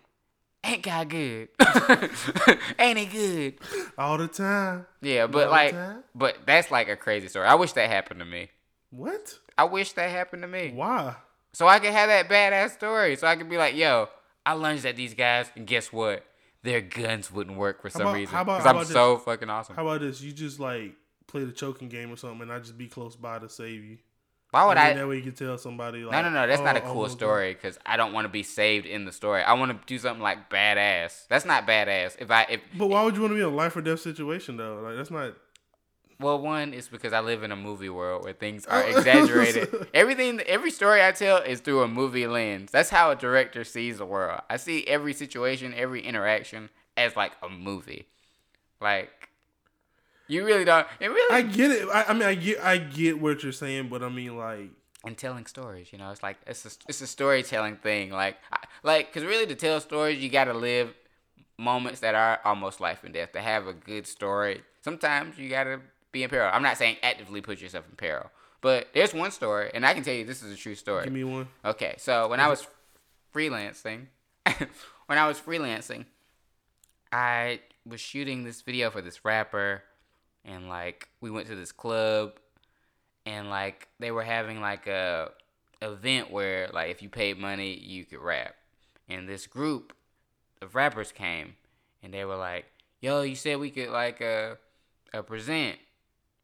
Ain't 0.62 0.82
God 0.82 1.08
good? 1.08 1.48
Ain't 2.78 2.98
he 2.98 3.06
good? 3.06 3.54
All 3.98 4.16
the 4.18 4.28
time. 4.28 4.86
Yeah, 5.00 5.26
but 5.26 5.46
the 5.46 5.50
like, 5.50 5.74
but 6.14 6.38
that's 6.46 6.70
like 6.70 6.88
a 6.88 6.96
crazy 6.96 7.28
story. 7.28 7.46
I 7.46 7.54
wish 7.54 7.72
that 7.72 7.88
happened 7.90 8.20
to 8.20 8.26
me. 8.26 8.50
What? 8.90 9.38
I 9.56 9.64
wish 9.64 9.92
that 9.92 10.10
happened 10.10 10.42
to 10.42 10.48
me. 10.48 10.72
Why? 10.74 11.14
So 11.52 11.66
I 11.66 11.78
could 11.78 11.92
have 11.92 12.08
that 12.08 12.28
badass 12.28 12.70
story. 12.74 13.16
So 13.16 13.26
I 13.26 13.36
could 13.36 13.48
be 13.48 13.56
like, 13.56 13.74
yo, 13.74 14.08
I 14.46 14.52
lunged 14.52 14.84
at 14.86 14.96
these 14.96 15.14
guys, 15.14 15.50
and 15.56 15.66
guess 15.66 15.92
what? 15.92 16.24
Their 16.62 16.80
guns 16.80 17.32
wouldn't 17.32 17.56
work 17.56 17.80
for 17.82 17.90
some 17.90 18.02
about- 18.02 18.14
reason. 18.14 18.34
how 18.34 18.42
about- 18.42 18.58
Because 18.58 18.66
I'm 18.66 18.76
about 18.76 18.86
this? 18.86 18.92
so 18.92 19.18
fucking 19.18 19.48
awesome. 19.48 19.76
How 19.76 19.86
about 19.86 20.00
this? 20.00 20.20
You 20.20 20.32
just 20.32 20.60
like 20.60 20.94
play 21.26 21.44
the 21.44 21.52
choking 21.52 21.88
game 21.88 22.12
or 22.12 22.16
something, 22.16 22.42
and 22.42 22.52
I 22.52 22.58
just 22.58 22.76
be 22.76 22.88
close 22.88 23.16
by 23.16 23.38
to 23.38 23.48
save 23.48 23.82
you. 23.84 23.98
Why 24.50 24.66
would 24.66 24.76
I? 24.76 24.94
That 24.94 25.06
way 25.08 25.16
you 25.16 25.22
can 25.22 25.32
tell 25.32 25.56
somebody. 25.58 26.02
Like, 26.02 26.10
No, 26.12 26.22
no, 26.22 26.30
no. 26.30 26.46
That's 26.48 26.60
not 26.60 26.76
a 26.76 26.80
oh, 26.80 26.82
oh 26.82 26.86
cool 26.86 26.96
almost 27.02 27.16
story 27.16 27.54
because 27.54 27.78
I 27.86 27.96
don't 27.96 28.12
want 28.12 28.24
to 28.24 28.28
be 28.28 28.42
saved 28.42 28.84
in 28.84 29.04
the 29.04 29.12
story. 29.12 29.42
I 29.42 29.52
want 29.52 29.70
to 29.70 29.78
do 29.86 29.96
something 29.96 30.22
like 30.22 30.50
badass. 30.50 31.28
That's 31.28 31.44
not 31.44 31.68
badass. 31.68 32.16
If 32.18 32.30
I, 32.32 32.46
if. 32.50 32.60
But 32.76 32.88
why 32.88 33.04
would 33.04 33.14
you 33.14 33.20
want 33.20 33.30
to 33.30 33.36
be 33.36 33.42
in 33.42 33.46
a 33.46 33.50
life 33.50 33.76
or 33.76 33.80
death 33.80 34.00
situation 34.00 34.56
though? 34.56 34.80
Like 34.82 34.96
that's 34.96 35.10
not. 35.10 35.34
Well, 36.20 36.38
one 36.38 36.74
is 36.74 36.88
because 36.88 37.12
I 37.12 37.20
live 37.20 37.42
in 37.42 37.50
a 37.50 37.56
movie 37.56 37.88
world 37.88 38.24
where 38.24 38.34
things 38.34 38.66
are 38.66 38.82
oh. 38.82 38.86
exaggerated. 38.98 39.88
Everything, 39.94 40.40
every 40.40 40.70
story 40.70 41.04
I 41.04 41.12
tell 41.12 41.38
is 41.38 41.60
through 41.60 41.82
a 41.82 41.88
movie 41.88 42.26
lens. 42.26 42.70
That's 42.70 42.90
how 42.90 43.10
a 43.10 43.16
director 43.16 43.64
sees 43.64 43.98
the 43.98 44.06
world. 44.06 44.42
I 44.50 44.58
see 44.58 44.86
every 44.86 45.14
situation, 45.14 45.74
every 45.74 46.02
interaction 46.02 46.68
as 46.96 47.16
like 47.16 47.32
a 47.42 47.48
movie. 47.48 48.06
Like, 48.80 49.30
you 50.28 50.44
really 50.44 50.64
don't. 50.64 50.86
It 51.00 51.08
really 51.08 51.34
I 51.34 51.42
get 51.42 51.70
it. 51.70 51.88
I, 51.88 52.04
I 52.08 52.12
mean, 52.12 52.22
I 52.22 52.34
get, 52.34 52.60
I 52.60 52.78
get 52.78 53.20
what 53.20 53.42
you're 53.42 53.52
saying, 53.52 53.88
but 53.88 54.02
I 54.02 54.08
mean, 54.08 54.36
like, 54.36 54.70
and 55.04 55.16
telling 55.16 55.46
stories. 55.46 55.92
You 55.92 55.98
know, 55.98 56.10
it's 56.10 56.22
like 56.22 56.36
it's 56.46 56.64
a 56.66 56.70
it's 56.88 57.00
a 57.00 57.06
storytelling 57.06 57.76
thing. 57.76 58.10
Like 58.10 58.36
I, 58.52 58.58
like 58.82 59.12
because 59.12 59.26
really 59.26 59.46
to 59.46 59.54
tell 59.54 59.80
stories, 59.80 60.22
you 60.22 60.28
got 60.28 60.44
to 60.44 60.54
live 60.54 60.94
moments 61.58 62.00
that 62.00 62.14
are 62.14 62.40
almost 62.44 62.80
life 62.80 63.04
and 63.04 63.12
death. 63.12 63.32
To 63.32 63.40
have 63.40 63.66
a 63.66 63.72
good 63.72 64.06
story, 64.06 64.62
sometimes 64.82 65.38
you 65.38 65.48
got 65.48 65.64
to 65.64 65.80
be 66.12 66.22
in 66.22 66.30
peril. 66.30 66.50
I'm 66.52 66.62
not 66.62 66.76
saying 66.76 66.96
actively 67.02 67.40
put 67.40 67.60
yourself 67.60 67.86
in 67.88 67.96
peril, 67.96 68.30
but 68.60 68.88
there's 68.94 69.14
one 69.14 69.30
story, 69.30 69.70
and 69.72 69.86
I 69.86 69.94
can 69.94 70.02
tell 70.02 70.14
you 70.14 70.24
this 70.24 70.42
is 70.42 70.52
a 70.52 70.56
true 70.56 70.74
story. 70.74 71.04
give 71.04 71.12
me 71.12 71.24
one. 71.24 71.48
Okay, 71.64 71.94
so 71.98 72.28
when 72.28 72.40
I 72.40 72.48
was 72.48 72.66
freelancing, 73.34 74.06
when 75.06 75.18
I 75.18 75.26
was 75.26 75.38
freelancing, 75.40 76.06
I 77.12 77.60
was 77.86 78.00
shooting 78.00 78.44
this 78.44 78.62
video 78.62 78.90
for 78.90 79.00
this 79.00 79.24
rapper, 79.24 79.82
and 80.44 80.68
like 80.68 81.08
we 81.20 81.30
went 81.30 81.48
to 81.48 81.56
this 81.56 81.72
club, 81.72 82.38
and 83.24 83.50
like 83.50 83.88
they 83.98 84.10
were 84.10 84.24
having 84.24 84.60
like 84.60 84.86
a 84.86 85.30
event 85.82 86.30
where 86.30 86.68
like 86.72 86.90
if 86.90 87.02
you 87.02 87.08
paid 87.08 87.38
money 87.38 87.74
you 87.74 88.04
could 88.04 88.20
rap, 88.20 88.54
and 89.08 89.28
this 89.28 89.46
group 89.46 89.94
of 90.60 90.74
rappers 90.74 91.12
came, 91.12 91.54
and 92.02 92.12
they 92.12 92.24
were 92.24 92.36
like, 92.36 92.66
"Yo, 93.00 93.22
you 93.22 93.36
said 93.36 93.58
we 93.58 93.70
could 93.70 93.90
like 93.90 94.20
uh, 94.20 94.56
uh 95.14 95.22
present," 95.22 95.78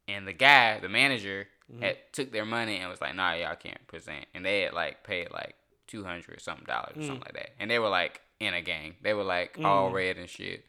and 0.07 0.27
the 0.27 0.33
guy, 0.33 0.79
the 0.79 0.89
manager, 0.89 1.47
had 1.81 1.97
took 2.13 2.31
their 2.31 2.45
money 2.45 2.77
and 2.77 2.89
was 2.89 3.01
like, 3.01 3.13
"Nah, 3.15 3.33
y'all 3.33 3.55
can't 3.55 3.85
present," 3.87 4.25
and 4.33 4.45
they 4.45 4.61
had 4.61 4.73
like 4.73 5.03
paid 5.03 5.31
like 5.31 5.55
two 5.87 6.03
hundred 6.03 6.33
or 6.35 6.39
something 6.39 6.65
dollars 6.65 6.93
or 6.95 7.01
something 7.01 7.23
like 7.25 7.33
that, 7.33 7.49
and 7.59 7.69
they 7.69 7.77
were 7.79 7.89
like 7.89 8.21
in 8.39 8.53
a 8.53 8.61
gang. 8.61 8.95
They 9.01 9.13
were 9.13 9.23
like 9.23 9.57
all 9.63 9.89
Mm. 9.89 9.93
red 9.93 10.17
and 10.17 10.29
shit. 10.29 10.65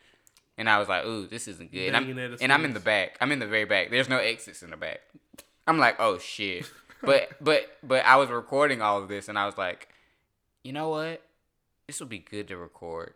And 0.57 0.68
I 0.68 0.78
was 0.80 0.88
like, 0.88 1.04
"Ooh, 1.07 1.28
this 1.28 1.47
isn't 1.47 1.71
good." 1.73 1.87
And 1.88 1.97
I'm, 1.97 2.02
Banging 2.04 2.18
at 2.18 2.38
the 2.38 2.42
and 2.42 2.52
I'm 2.52 2.64
in 2.64 2.75
the 2.75 2.80
back. 2.80 3.16
I'm 3.21 3.30
in 3.30 3.38
the 3.38 3.47
very 3.47 3.64
back. 3.64 3.90
There's 3.90 4.09
no 4.09 4.18
exits 4.18 4.62
in 4.62 4.71
the 4.71 4.76
back. 4.76 5.00
I'm 5.68 5.78
like, 5.78 6.00
"Oh 6.00 6.18
shit!" 6.18 6.68
But 7.02 7.30
but 7.40 7.76
but 7.85 8.04
I 8.04 8.16
was 8.16 8.28
recording 8.30 8.83
all 8.83 9.00
of 9.00 9.09
this, 9.09 9.28
and 9.28 9.38
I 9.38 9.47
was 9.47 9.57
like, 9.57 9.88
"You 10.64 10.73
know 10.73 10.88
what? 10.88 11.23
This 11.87 12.00
would 12.00 12.09
be 12.09 12.18
good 12.18 12.49
to 12.49 12.57
record." 12.57 13.14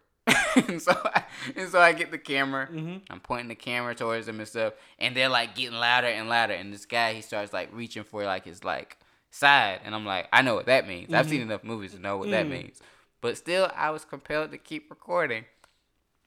and 0.68 0.80
so 0.82 0.92
I, 1.04 1.24
and 1.56 1.68
so 1.68 1.80
I 1.80 1.92
get 1.92 2.10
the 2.10 2.18
camera. 2.18 2.66
Mm-hmm. 2.66 2.96
I'm 3.10 3.20
pointing 3.20 3.48
the 3.48 3.54
camera 3.54 3.94
towards 3.94 4.26
them 4.26 4.38
and 4.38 4.48
stuff, 4.48 4.74
and 4.98 5.16
they're 5.16 5.28
like 5.28 5.54
getting 5.54 5.78
louder 5.78 6.06
and 6.08 6.28
louder. 6.28 6.54
And 6.54 6.72
this 6.72 6.86
guy, 6.86 7.14
he 7.14 7.20
starts 7.22 7.52
like 7.52 7.70
reaching 7.72 8.04
for 8.04 8.24
like 8.24 8.44
his 8.44 8.64
like 8.64 8.96
side, 9.30 9.80
and 9.84 9.94
I'm 9.94 10.04
like, 10.06 10.28
I 10.32 10.42
know 10.42 10.54
what 10.54 10.66
that 10.66 10.86
means. 10.86 11.12
I've 11.14 11.28
seen 11.28 11.40
enough 11.40 11.64
movies 11.64 11.92
to 11.94 11.98
know 11.98 12.16
what 12.18 12.30
that 12.30 12.46
Mhm. 12.46 12.50
means. 12.50 12.80
But 13.20 13.36
still, 13.36 13.70
I 13.76 13.90
was 13.90 14.04
compelled 14.04 14.50
to 14.50 14.58
keep 14.58 14.90
recording. 14.90 15.44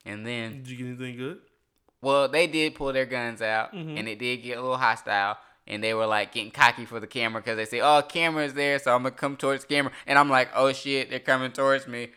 And 0.04 0.26
then, 0.26 0.62
Did 0.62 0.68
you 0.70 0.76
get 0.76 0.86
anything 0.86 1.16
good? 1.16 1.40
well, 2.00 2.28
they 2.28 2.46
did 2.46 2.74
pull 2.74 2.92
their 2.92 3.06
guns 3.06 3.42
out, 3.42 3.72
Mhm. 3.74 3.98
and 3.98 4.08
it 4.08 4.18
did 4.18 4.38
get 4.38 4.58
a 4.58 4.60
little 4.62 4.76
hostile. 4.78 5.38
And 5.68 5.82
they 5.82 5.94
were 5.94 6.06
like 6.06 6.30
getting 6.32 6.52
cocky 6.52 6.84
for 6.84 7.00
the 7.00 7.08
camera 7.08 7.42
because 7.42 7.56
they 7.56 7.64
say, 7.64 7.80
"Oh, 7.80 8.00
camera's 8.00 8.54
there, 8.54 8.78
so 8.78 8.94
I'm 8.94 9.02
gonna 9.02 9.14
come 9.16 9.36
towards 9.36 9.64
camera." 9.64 9.90
And 10.06 10.16
I'm 10.16 10.30
like, 10.30 10.48
"Oh 10.54 10.72
shit, 10.72 11.10
they're 11.10 11.18
coming 11.18 11.50
towards 11.50 11.88
me." 11.88 12.10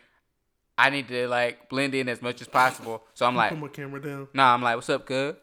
I 0.86 0.90
need 0.90 1.08
to 1.08 1.28
like 1.28 1.68
blend 1.68 1.94
in 1.94 2.08
as 2.08 2.20
much 2.22 2.40
as 2.40 2.48
possible. 2.48 3.02
So 3.14 3.26
I'm 3.26 3.36
like, 3.36 3.50
Put 3.50 3.58
my 3.58 3.68
camera 3.68 4.00
down. 4.00 4.28
nah, 4.34 4.54
I'm 4.54 4.62
like, 4.62 4.76
what's 4.76 4.88
up, 4.90 5.06
cuz? 5.06 5.34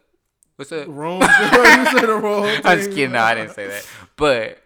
What's 0.56 0.72
up? 0.72 0.86
Wrong. 0.88 1.22
you 1.22 1.28
said 1.28 2.08
the 2.08 2.20
wrong 2.22 2.44
thing. 2.44 2.62
I'm 2.66 2.78
just 2.78 2.90
kidding. 2.92 3.12
No, 3.12 3.20
I 3.22 3.36
didn't 3.36 3.54
say 3.54 3.68
that. 3.68 3.88
But 4.16 4.60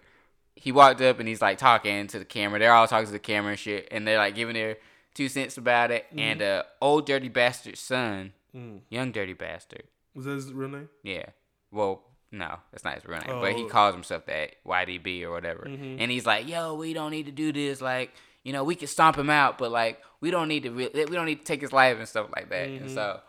he 0.55 0.71
walked 0.71 1.01
up 1.01 1.19
and 1.19 1.27
he's 1.27 1.41
like 1.41 1.57
talking 1.57 2.07
to 2.07 2.19
the 2.19 2.25
camera. 2.25 2.59
They're 2.59 2.73
all 2.73 2.87
talking 2.87 3.07
to 3.07 3.11
the 3.11 3.19
camera 3.19 3.51
and 3.51 3.59
shit, 3.59 3.87
and 3.91 4.07
they're 4.07 4.17
like 4.17 4.35
giving 4.35 4.53
their 4.53 4.77
two 5.13 5.27
cents 5.27 5.57
about 5.57 5.91
it. 5.91 6.05
And 6.17 6.41
uh, 6.41 6.63
old 6.81 7.05
dirty 7.05 7.29
bastard 7.29 7.77
son, 7.77 8.33
Mm. 8.55 8.81
young 8.89 9.11
dirty 9.13 9.33
bastard. 9.33 9.83
Was 10.13 10.25
that 10.25 10.31
his 10.33 10.51
real 10.51 10.67
name? 10.69 10.89
Yeah. 11.03 11.25
Well, 11.71 12.03
no, 12.33 12.57
that's 12.71 12.83
not 12.83 12.95
his 12.95 13.05
real 13.05 13.19
name, 13.19 13.39
but 13.39 13.53
he 13.53 13.63
Oh. 13.63 13.67
calls 13.67 13.93
himself 13.95 14.25
that 14.25 14.55
YDB 14.65 15.23
or 15.23 15.31
whatever. 15.31 15.63
Mhm. 15.69 15.97
And 15.99 16.11
he's 16.11 16.25
like, 16.25 16.47
"Yo, 16.49 16.73
we 16.75 16.93
don't 16.93 17.11
need 17.11 17.27
to 17.27 17.31
do 17.31 17.51
this. 17.53 17.79
Like, 17.81 18.13
you 18.43 18.53
know, 18.53 18.63
we 18.63 18.75
can 18.75 18.87
stomp 18.87 19.17
him 19.17 19.29
out, 19.29 19.57
but 19.57 19.71
like, 19.71 19.99
we 20.19 20.31
don't 20.31 20.47
need 20.47 20.63
to. 20.63 20.69
Re- 20.71 20.89
we 20.93 21.05
don't 21.15 21.25
need 21.25 21.39
to 21.39 21.45
take 21.45 21.61
his 21.61 21.71
life 21.73 21.97
and 21.97 22.07
stuff 22.07 22.27
like 22.35 22.49
that." 22.49 22.67
And 22.69 22.87
Mhm. 22.89 22.93
so, 22.93 23.19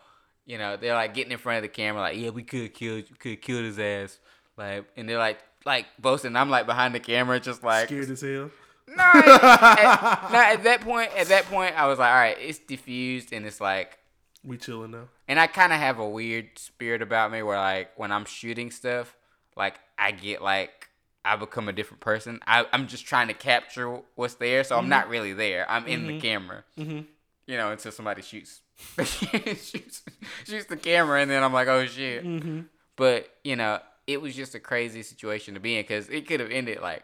you 0.45 0.57
know, 0.57 0.77
they're 0.77 0.93
like 0.95 1.13
getting 1.13 1.31
in 1.31 1.37
front 1.37 1.57
of 1.57 1.61
the 1.63 1.69
camera, 1.69 2.01
like, 2.01 2.17
"Yeah, 2.17 2.29
we 2.29 2.43
could 2.43 2.73
kill, 2.73 3.01
could 3.19 3.41
killed 3.41 3.63
his 3.65 3.79
ass." 3.79 4.19
Like, 4.57 4.85
and 4.97 5.07
they're 5.09 5.17
like, 5.17 5.39
like 5.65 5.85
boasting. 5.99 6.35
I'm 6.35 6.49
like 6.49 6.65
behind 6.65 6.93
the 6.93 6.99
camera, 6.99 7.39
just 7.39 7.63
like, 7.63 7.87
Scared 7.87 8.09
as 8.11 8.21
hell. 8.21 8.51
no, 8.87 9.03
at, 9.03 10.29
no, 10.31 10.39
at 10.39 10.63
that 10.63 10.81
point, 10.81 11.11
at 11.17 11.27
that 11.27 11.45
point, 11.45 11.75
I 11.77 11.87
was 11.87 11.99
like, 11.99 12.09
all 12.09 12.15
right, 12.15 12.37
it's 12.39 12.59
diffused, 12.59 13.31
and 13.33 13.45
it's 13.45 13.61
like, 13.61 13.97
We 14.43 14.57
chilling 14.57 14.91
now. 14.91 15.07
and 15.27 15.39
I 15.39 15.47
kind 15.47 15.71
of 15.73 15.79
have 15.79 15.99
a 15.99 16.07
weird 16.07 16.59
spirit 16.59 17.01
about 17.01 17.31
me 17.31 17.41
where 17.43 17.57
like 17.57 17.97
when 17.97 18.11
I'm 18.11 18.25
shooting 18.25 18.71
stuff, 18.71 19.15
like 19.55 19.79
I 19.97 20.11
get 20.11 20.41
like 20.41 20.82
I 21.25 21.35
become 21.37 21.69
a 21.69 21.73
different 21.73 22.01
person. 22.01 22.39
I, 22.45 22.65
I'm 22.73 22.87
just 22.87 23.05
trying 23.05 23.27
to 23.29 23.33
capture 23.33 24.01
what's 24.15 24.35
there, 24.35 24.63
so 24.63 24.77
I'm 24.77 24.89
not 24.89 25.07
really 25.09 25.33
there. 25.33 25.69
I'm 25.69 25.87
in 25.87 26.05
the 26.07 26.19
camera, 26.19 26.63
Mhm. 26.77 27.05
you 27.47 27.57
know, 27.57 27.71
until 27.71 27.91
somebody 27.91 28.21
shoots 28.21 28.61
shoots 29.03 30.03
shoots 30.45 30.65
the 30.65 30.77
camera, 30.77 31.21
and 31.21 31.29
then 31.31 31.43
I'm 31.43 31.53
like, 31.53 31.67
oh 31.67 31.85
shit. 31.85 32.25
Mm-hmm. 32.25 32.61
But 32.95 33.29
you 33.43 33.55
know, 33.55 33.79
it 34.07 34.21
was 34.21 34.35
just 34.35 34.53
a 34.55 34.59
crazy 34.59 35.01
situation 35.03 35.53
to 35.53 35.59
be 35.59 35.77
in 35.77 35.83
because 35.83 36.09
it 36.09 36.27
could 36.27 36.39
have 36.41 36.51
ended 36.51 36.81
like 36.81 37.03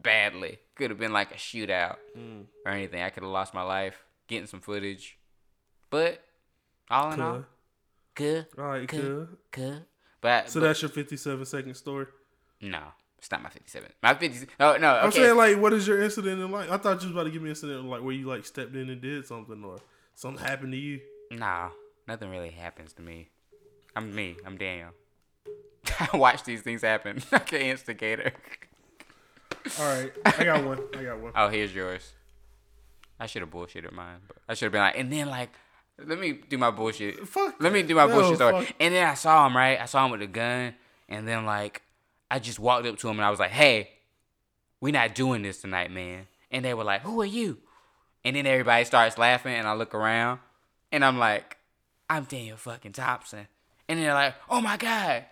badly. 0.00 0.58
Could 0.76 0.90
have 0.90 0.98
been 0.98 1.12
like 1.12 1.30
a 1.32 1.36
shootout 1.36 1.96
Mm. 2.16 2.44
or 2.66 2.72
anything. 2.72 3.02
I 3.02 3.10
could 3.10 3.22
have 3.22 3.30
lost 3.32 3.54
my 3.54 3.62
life 3.62 4.04
getting 4.28 4.46
some 4.46 4.60
footage. 4.60 5.18
But 5.90 6.22
all 6.90 7.12
in 7.12 7.20
all, 7.20 7.32
Cool. 7.34 7.44
good, 8.14 8.46
All 8.58 8.64
right, 8.64 8.86
Good. 8.88 9.00
cool. 9.00 9.28
good. 9.52 9.84
But, 10.20 10.50
So 10.50 10.60
but 10.60 10.66
that's 10.68 10.82
your 10.82 10.88
57 10.88 11.44
second 11.44 11.74
story. 11.74 12.06
No, 12.64 12.80
it's 13.18 13.30
not 13.30 13.42
my 13.42 13.50
fifty-seven. 13.50 13.90
My 14.02 14.14
fifty. 14.14 14.46
No, 14.58 14.76
no. 14.76 14.94
I'm 14.96 15.12
saying 15.12 15.36
like, 15.36 15.58
what 15.58 15.72
is 15.72 15.86
your 15.86 16.02
incident 16.02 16.40
in 16.40 16.50
life? 16.50 16.70
I 16.70 16.76
thought 16.78 17.02
you 17.02 17.08
was 17.08 17.12
about 17.16 17.24
to 17.24 17.30
give 17.30 17.42
me 17.42 17.48
an 17.48 17.50
incident 17.50 17.84
like 17.84 18.02
where 18.02 18.12
you 18.14 18.26
like 18.26 18.44
stepped 18.46 18.74
in 18.74 18.88
and 18.90 19.00
did 19.00 19.26
something 19.26 19.62
or 19.64 19.76
something 20.14 20.44
happened 20.44 20.72
to 20.72 20.78
you. 20.78 21.00
Nah, 21.30 21.70
nothing 22.08 22.30
really 22.30 22.50
happens 22.50 22.92
to 22.94 23.02
me. 23.02 23.28
I'm 23.94 24.14
me. 24.14 24.36
I'm 24.46 24.56
Daniel. 24.56 24.90
I 26.12 26.16
watch 26.16 26.44
these 26.44 26.62
things 26.62 26.82
happen 26.82 27.22
like 27.32 27.52
an 27.52 27.60
instigator. 27.60 28.32
All 29.80 29.86
right, 29.86 30.12
I 30.24 30.44
got 30.44 30.64
one. 30.64 30.80
I 30.96 31.02
got 31.04 31.20
one. 31.20 31.32
Oh, 31.34 31.48
here's 31.48 31.74
yours. 31.74 32.12
I 33.20 33.26
should 33.26 33.42
have 33.42 33.50
bullshitted 33.50 33.92
mine, 33.92 34.18
but 34.26 34.36
I 34.48 34.54
should 34.54 34.66
have 34.66 34.72
been 34.72 34.80
like, 34.82 34.98
and 34.98 35.12
then 35.12 35.28
like, 35.28 35.50
let 36.04 36.18
me 36.18 36.32
do 36.32 36.58
my 36.58 36.70
bullshit. 36.70 37.26
Fuck. 37.28 37.54
Let 37.60 37.72
me 37.72 37.82
do 37.82 37.94
my 37.94 38.06
No, 38.06 38.14
bullshit 38.14 38.36
story. 38.36 38.64
fuck. 38.64 38.74
And 38.80 38.94
then 38.94 39.06
I 39.08 39.14
saw 39.14 39.46
him, 39.46 39.56
right? 39.56 39.80
I 39.80 39.84
saw 39.86 40.04
him 40.04 40.10
with 40.10 40.22
a 40.22 40.26
gun. 40.26 40.74
And 41.08 41.28
then, 41.28 41.44
like, 41.44 41.82
I 42.34 42.40
just 42.40 42.58
walked 42.58 42.84
up 42.86 42.98
to 42.98 43.08
him 43.08 43.16
and 43.18 43.24
I 43.24 43.30
was 43.30 43.38
like, 43.38 43.52
hey, 43.52 43.90
we're 44.80 44.92
not 44.92 45.14
doing 45.14 45.42
this 45.42 45.60
tonight, 45.60 45.92
man. 45.92 46.26
And 46.50 46.64
they 46.64 46.74
were 46.74 46.82
like, 46.82 47.02
who 47.02 47.20
are 47.22 47.24
you? 47.26 47.58
And 48.24 48.34
then 48.34 48.44
everybody 48.44 48.84
starts 48.84 49.18
laughing 49.18 49.54
and 49.54 49.68
I 49.68 49.74
look 49.74 49.94
around 49.94 50.40
and 50.90 51.04
I'm 51.04 51.16
like, 51.18 51.56
I'm 52.10 52.24
Daniel 52.24 52.56
fucking 52.56 52.90
Thompson. 52.92 53.46
And 53.88 54.00
they're 54.00 54.14
like, 54.14 54.34
oh 54.50 54.60
my 54.60 54.76
God, 54.76 55.24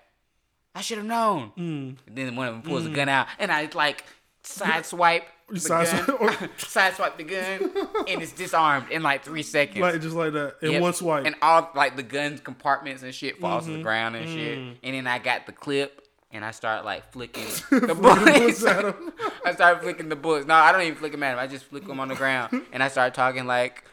I 0.77 0.81
should 0.81 0.99
have 0.99 1.07
known. 1.07 1.51
Mm. 1.59 1.97
And 2.07 2.17
then 2.17 2.37
one 2.37 2.47
of 2.47 2.55
them 2.55 2.63
pulls 2.63 2.87
a 2.87 2.91
gun 2.91 3.09
out 3.09 3.27
and 3.41 3.51
I, 3.51 3.69
like, 3.75 4.05
sideswipe 4.45 5.23
the 5.49 5.55
sideswipe- 5.59 6.07
gun. 6.39 6.49
sideswipe 6.59 7.17
the 7.17 7.25
gun 7.25 8.07
and 8.09 8.23
it's 8.23 8.33
disarmed 8.33 8.91
in 8.93 9.03
like 9.03 9.25
three 9.25 9.43
seconds. 9.43 9.81
Like 9.81 10.01
just 10.01 10.15
like 10.15 10.33
that 10.35 10.55
in 10.63 10.73
Yep. 10.73 10.83
one 10.83 10.93
swipe. 10.93 11.27
And 11.27 11.35
all 11.43 11.69
like 11.75 11.97
the 11.97 12.03
gun 12.05 12.39
compartments 12.39 13.03
and 13.03 13.13
shit 13.13 13.41
falls 13.41 13.65
Mm-hmm. 13.65 13.73
to 13.73 13.77
the 13.79 13.83
ground 13.83 14.15
and 14.17 14.29
shit. 14.29 14.59
Mm. 14.59 14.77
And 14.85 14.95
then 14.95 15.07
I 15.09 15.19
got 15.19 15.47
the 15.47 15.53
clip 15.53 16.07
and 16.33 16.45
I 16.45 16.51
start 16.51 16.85
like 16.85 17.12
flicking 17.12 17.45
the 17.71 17.95
books. 17.95 18.65
I 19.45 19.53
start 19.55 19.83
flicking 19.83 20.09
the 20.09 20.17
books. 20.17 20.47
No, 20.47 20.55
I 20.55 20.73
don't 20.73 20.83
even 20.83 20.97
flick 20.97 21.12
them 21.12 21.23
at 21.23 21.35
him. 21.35 21.39
I 21.39 21.47
just 21.47 21.65
flick 21.67 21.87
them 21.87 22.01
on 22.01 22.09
the 22.09 22.15
ground. 22.15 22.62
And 22.73 22.83
I 22.83 22.89
start 22.89 23.15
talking 23.15 23.47
like 23.47 23.85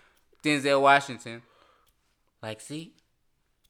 Denzel 0.43 0.81
Washington. 0.81 1.41
Like, 2.41 2.61
see, 2.61 2.93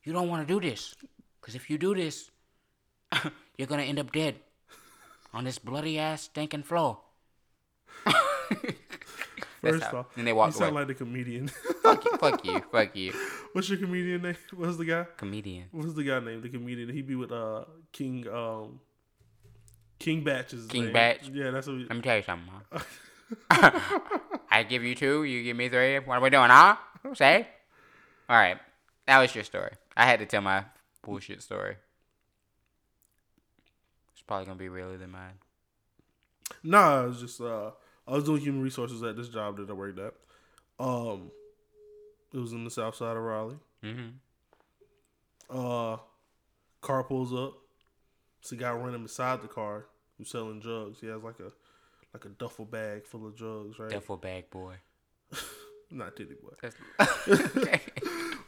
you 0.04 0.14
don't 0.14 0.30
want 0.30 0.48
to 0.48 0.54
do 0.54 0.60
this. 0.70 0.96
Because 1.42 1.56
if 1.56 1.70
you 1.70 1.78
do 1.78 1.96
this, 1.96 2.30
you're 3.58 3.68
going 3.68 3.82
to 3.82 3.88
end 3.88 3.98
up 4.00 4.12
dead 4.12 4.36
on 5.34 5.44
this 5.46 5.58
bloody 5.58 5.98
ass 5.98 6.24
stinking 6.24 6.64
floor. 6.64 7.00
First 9.62 9.84
how- 9.84 9.98
off, 10.00 10.06
and 10.18 10.26
they 10.26 10.32
you 10.32 10.36
walk 10.38 10.54
sound 10.54 10.72
away. 10.72 10.82
like 10.82 10.88
the 10.88 10.94
comedian. 10.94 11.50
fuck 11.84 12.06
you, 12.06 12.12
fuck 12.18 12.46
you, 12.46 12.64
fuck 12.72 12.96
you. 12.96 13.12
What's 13.52 13.68
your 13.70 13.78
comedian 13.78 14.22
name? 14.22 14.38
What's 14.56 14.78
the 14.78 14.86
guy? 14.86 15.06
Comedian. 15.18 15.66
What's 15.72 15.94
the 15.94 16.04
guy 16.04 16.20
name? 16.22 16.42
The 16.42 16.48
comedian. 16.50 16.88
He 16.90 17.02
be 17.02 17.16
with 17.16 17.32
uh 17.34 17.66
King 17.92 18.28
um 18.28 18.80
King 20.00 20.24
Bach 20.24 20.52
is 20.54 20.68
King 20.68 20.86
name. 20.86 20.94
Bach? 20.94 21.18
Yeah, 21.32 21.52
that's 21.52 21.68
what. 21.68 21.76
We, 21.76 21.84
Let 21.84 21.96
me 21.96 22.02
tell 22.02 22.18
you 22.18 22.24
something, 22.24 22.50
huh? 22.72 22.80
I 24.52 24.64
give 24.64 24.84
you 24.84 24.96
two, 24.96 25.24
you 25.24 25.44
give 25.44 25.56
me 25.58 25.70
three. 25.70 26.00
What 26.00 26.18
are 26.18 26.22
we 26.22 26.30
doing, 26.30 26.50
huh? 26.50 26.78
Say? 27.14 27.48
All 28.28 28.38
right. 28.38 28.58
That 29.08 29.20
was 29.20 29.34
your 29.36 29.44
story. 29.44 29.72
I 29.96 30.06
had 30.06 30.20
to 30.20 30.26
tell 30.26 30.42
my 30.42 30.66
bullshit 31.04 31.42
story. 31.42 31.76
It's 34.14 34.22
probably 34.22 34.46
gonna 34.46 34.58
be 34.58 34.70
realer 34.70 34.98
than 34.98 35.12
mine. 35.12 35.34
Nah, 36.64 37.04
it 37.04 37.08
was 37.08 37.20
just 37.20 37.42
uh 37.42 37.72
I 38.08 38.14
was 38.14 38.24
doing 38.24 38.42
human 38.42 38.62
resources 38.62 39.04
at 39.04 39.16
this 39.16 39.30
job 39.30 39.58
that 39.58 39.70
I 39.70 39.74
worked 39.74 40.00
at. 40.00 40.14
Um 40.80 41.32
it 42.34 42.38
was 42.38 42.54
in 42.54 42.64
the 42.64 42.72
south 42.72 42.96
side 42.96 43.18
of 43.18 43.24
Raleigh. 43.24 43.60
Mm-hmm. 43.84 44.10
Uh 45.50 45.98
car 46.82 47.04
pulls 47.04 47.34
up. 47.34 47.54
It's 48.40 48.52
a 48.52 48.56
guy 48.56 48.72
running 48.72 49.04
beside 49.04 49.42
the 49.42 49.48
car 49.48 49.86
who's 50.18 50.30
selling 50.30 50.60
drugs. 50.60 51.00
He 51.02 51.08
has 51.08 51.22
like 51.24 51.40
a 51.40 51.52
like 52.14 52.26
a 52.26 52.30
duffel 52.30 52.66
bag 52.66 53.06
full 53.06 53.28
of 53.28 53.36
drugs, 53.36 53.78
right? 53.80 53.92
Duffel 53.92 54.18
bag 54.18 54.50
boy. 54.50 54.76
Not 55.92 56.16
titty 56.16 56.36
boy. 56.36 56.54
That's 56.62 56.76
okay. 57.58 57.82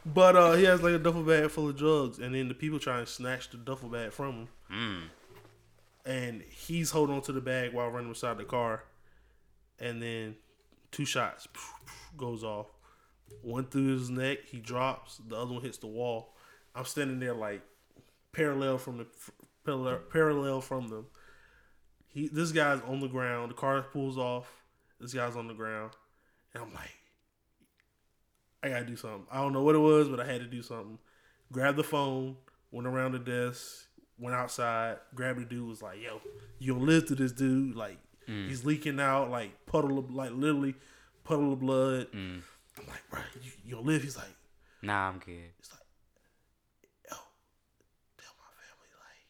But 0.04 0.34
uh 0.34 0.52
he 0.54 0.64
has 0.64 0.82
like 0.82 0.94
a 0.94 0.98
duffel 0.98 1.22
bag 1.22 1.48
full 1.50 1.68
of 1.68 1.76
drugs 1.76 2.18
and 2.18 2.34
then 2.34 2.48
the 2.48 2.54
people 2.54 2.80
try 2.80 2.98
and 2.98 3.06
snatch 3.06 3.50
the 3.50 3.56
duffel 3.56 3.88
bag 3.88 4.12
from 4.12 4.32
him. 4.32 4.48
mm. 4.72 5.02
and 6.04 6.42
he's 6.50 6.90
holding 6.90 7.14
on 7.14 7.22
to 7.22 7.32
the 7.32 7.40
bag 7.40 7.72
while 7.72 7.88
running 7.88 8.08
beside 8.12 8.36
the 8.36 8.44
car, 8.44 8.82
and 9.78 10.02
then 10.02 10.34
two 10.90 11.04
shots 11.04 11.46
goes 12.16 12.42
off. 12.42 12.66
One 13.42 13.66
through 13.66 13.92
his 13.92 14.10
neck, 14.10 14.38
he 14.46 14.58
drops. 14.58 15.20
The 15.26 15.36
other 15.36 15.52
one 15.54 15.62
hits 15.62 15.78
the 15.78 15.86
wall. 15.86 16.34
I'm 16.74 16.84
standing 16.84 17.20
there 17.20 17.34
like 17.34 17.62
parallel 18.32 18.78
from 18.78 18.98
the 18.98 19.06
parallel, 19.64 19.98
parallel 20.10 20.60
from 20.60 20.88
them. 20.88 21.06
He 22.08 22.28
this 22.28 22.52
guy's 22.52 22.80
on 22.82 23.00
the 23.00 23.08
ground. 23.08 23.50
The 23.50 23.54
car 23.54 23.82
pulls 23.82 24.18
off. 24.18 24.46
This 25.00 25.14
guy's 25.14 25.34
on 25.36 25.48
the 25.48 25.54
ground, 25.54 25.92
and 26.54 26.62
I'm 26.62 26.72
like, 26.74 26.94
I 28.62 28.68
gotta 28.68 28.84
do 28.84 28.96
something. 28.96 29.26
I 29.30 29.40
don't 29.40 29.52
know 29.52 29.62
what 29.62 29.74
it 29.74 29.78
was, 29.78 30.08
but 30.08 30.20
I 30.20 30.24
had 30.26 30.40
to 30.40 30.46
do 30.46 30.62
something. 30.62 30.98
Grabbed 31.50 31.76
the 31.78 31.82
phone, 31.84 32.36
went 32.70 32.86
around 32.86 33.12
the 33.12 33.18
desk, 33.18 33.86
went 34.18 34.36
outside, 34.36 34.98
grabbed 35.14 35.40
the 35.40 35.44
dude, 35.44 35.68
was 35.68 35.82
like, 35.82 36.00
"Yo, 36.00 36.20
you 36.58 36.74
gonna 36.74 36.84
live 36.84 37.06
to 37.06 37.14
this 37.14 37.32
dude? 37.32 37.74
Like, 37.74 37.98
Mm. 38.28 38.46
he's 38.48 38.64
leaking 38.64 39.00
out, 39.00 39.30
like 39.30 39.66
puddle 39.66 39.98
of, 39.98 40.12
like 40.12 40.30
literally 40.32 40.74
puddle 41.24 41.52
of 41.52 41.58
blood." 41.60 42.12
Mm. 42.12 42.42
I'm 42.78 42.86
like, 42.86 43.10
"Bro, 43.10 43.20
you, 43.64 43.74
gonna 43.74 43.86
live?" 43.86 44.02
He's 44.02 44.16
like, 44.16 44.34
Nah, 44.82 45.08
I'm 45.08 45.18
good. 45.18 45.50
"It's 45.58 45.70
like, 45.72 45.80
yo, 47.10 47.16
tell 48.18 48.32
my 48.38 48.50
family, 48.62 48.88
like, 48.98 49.26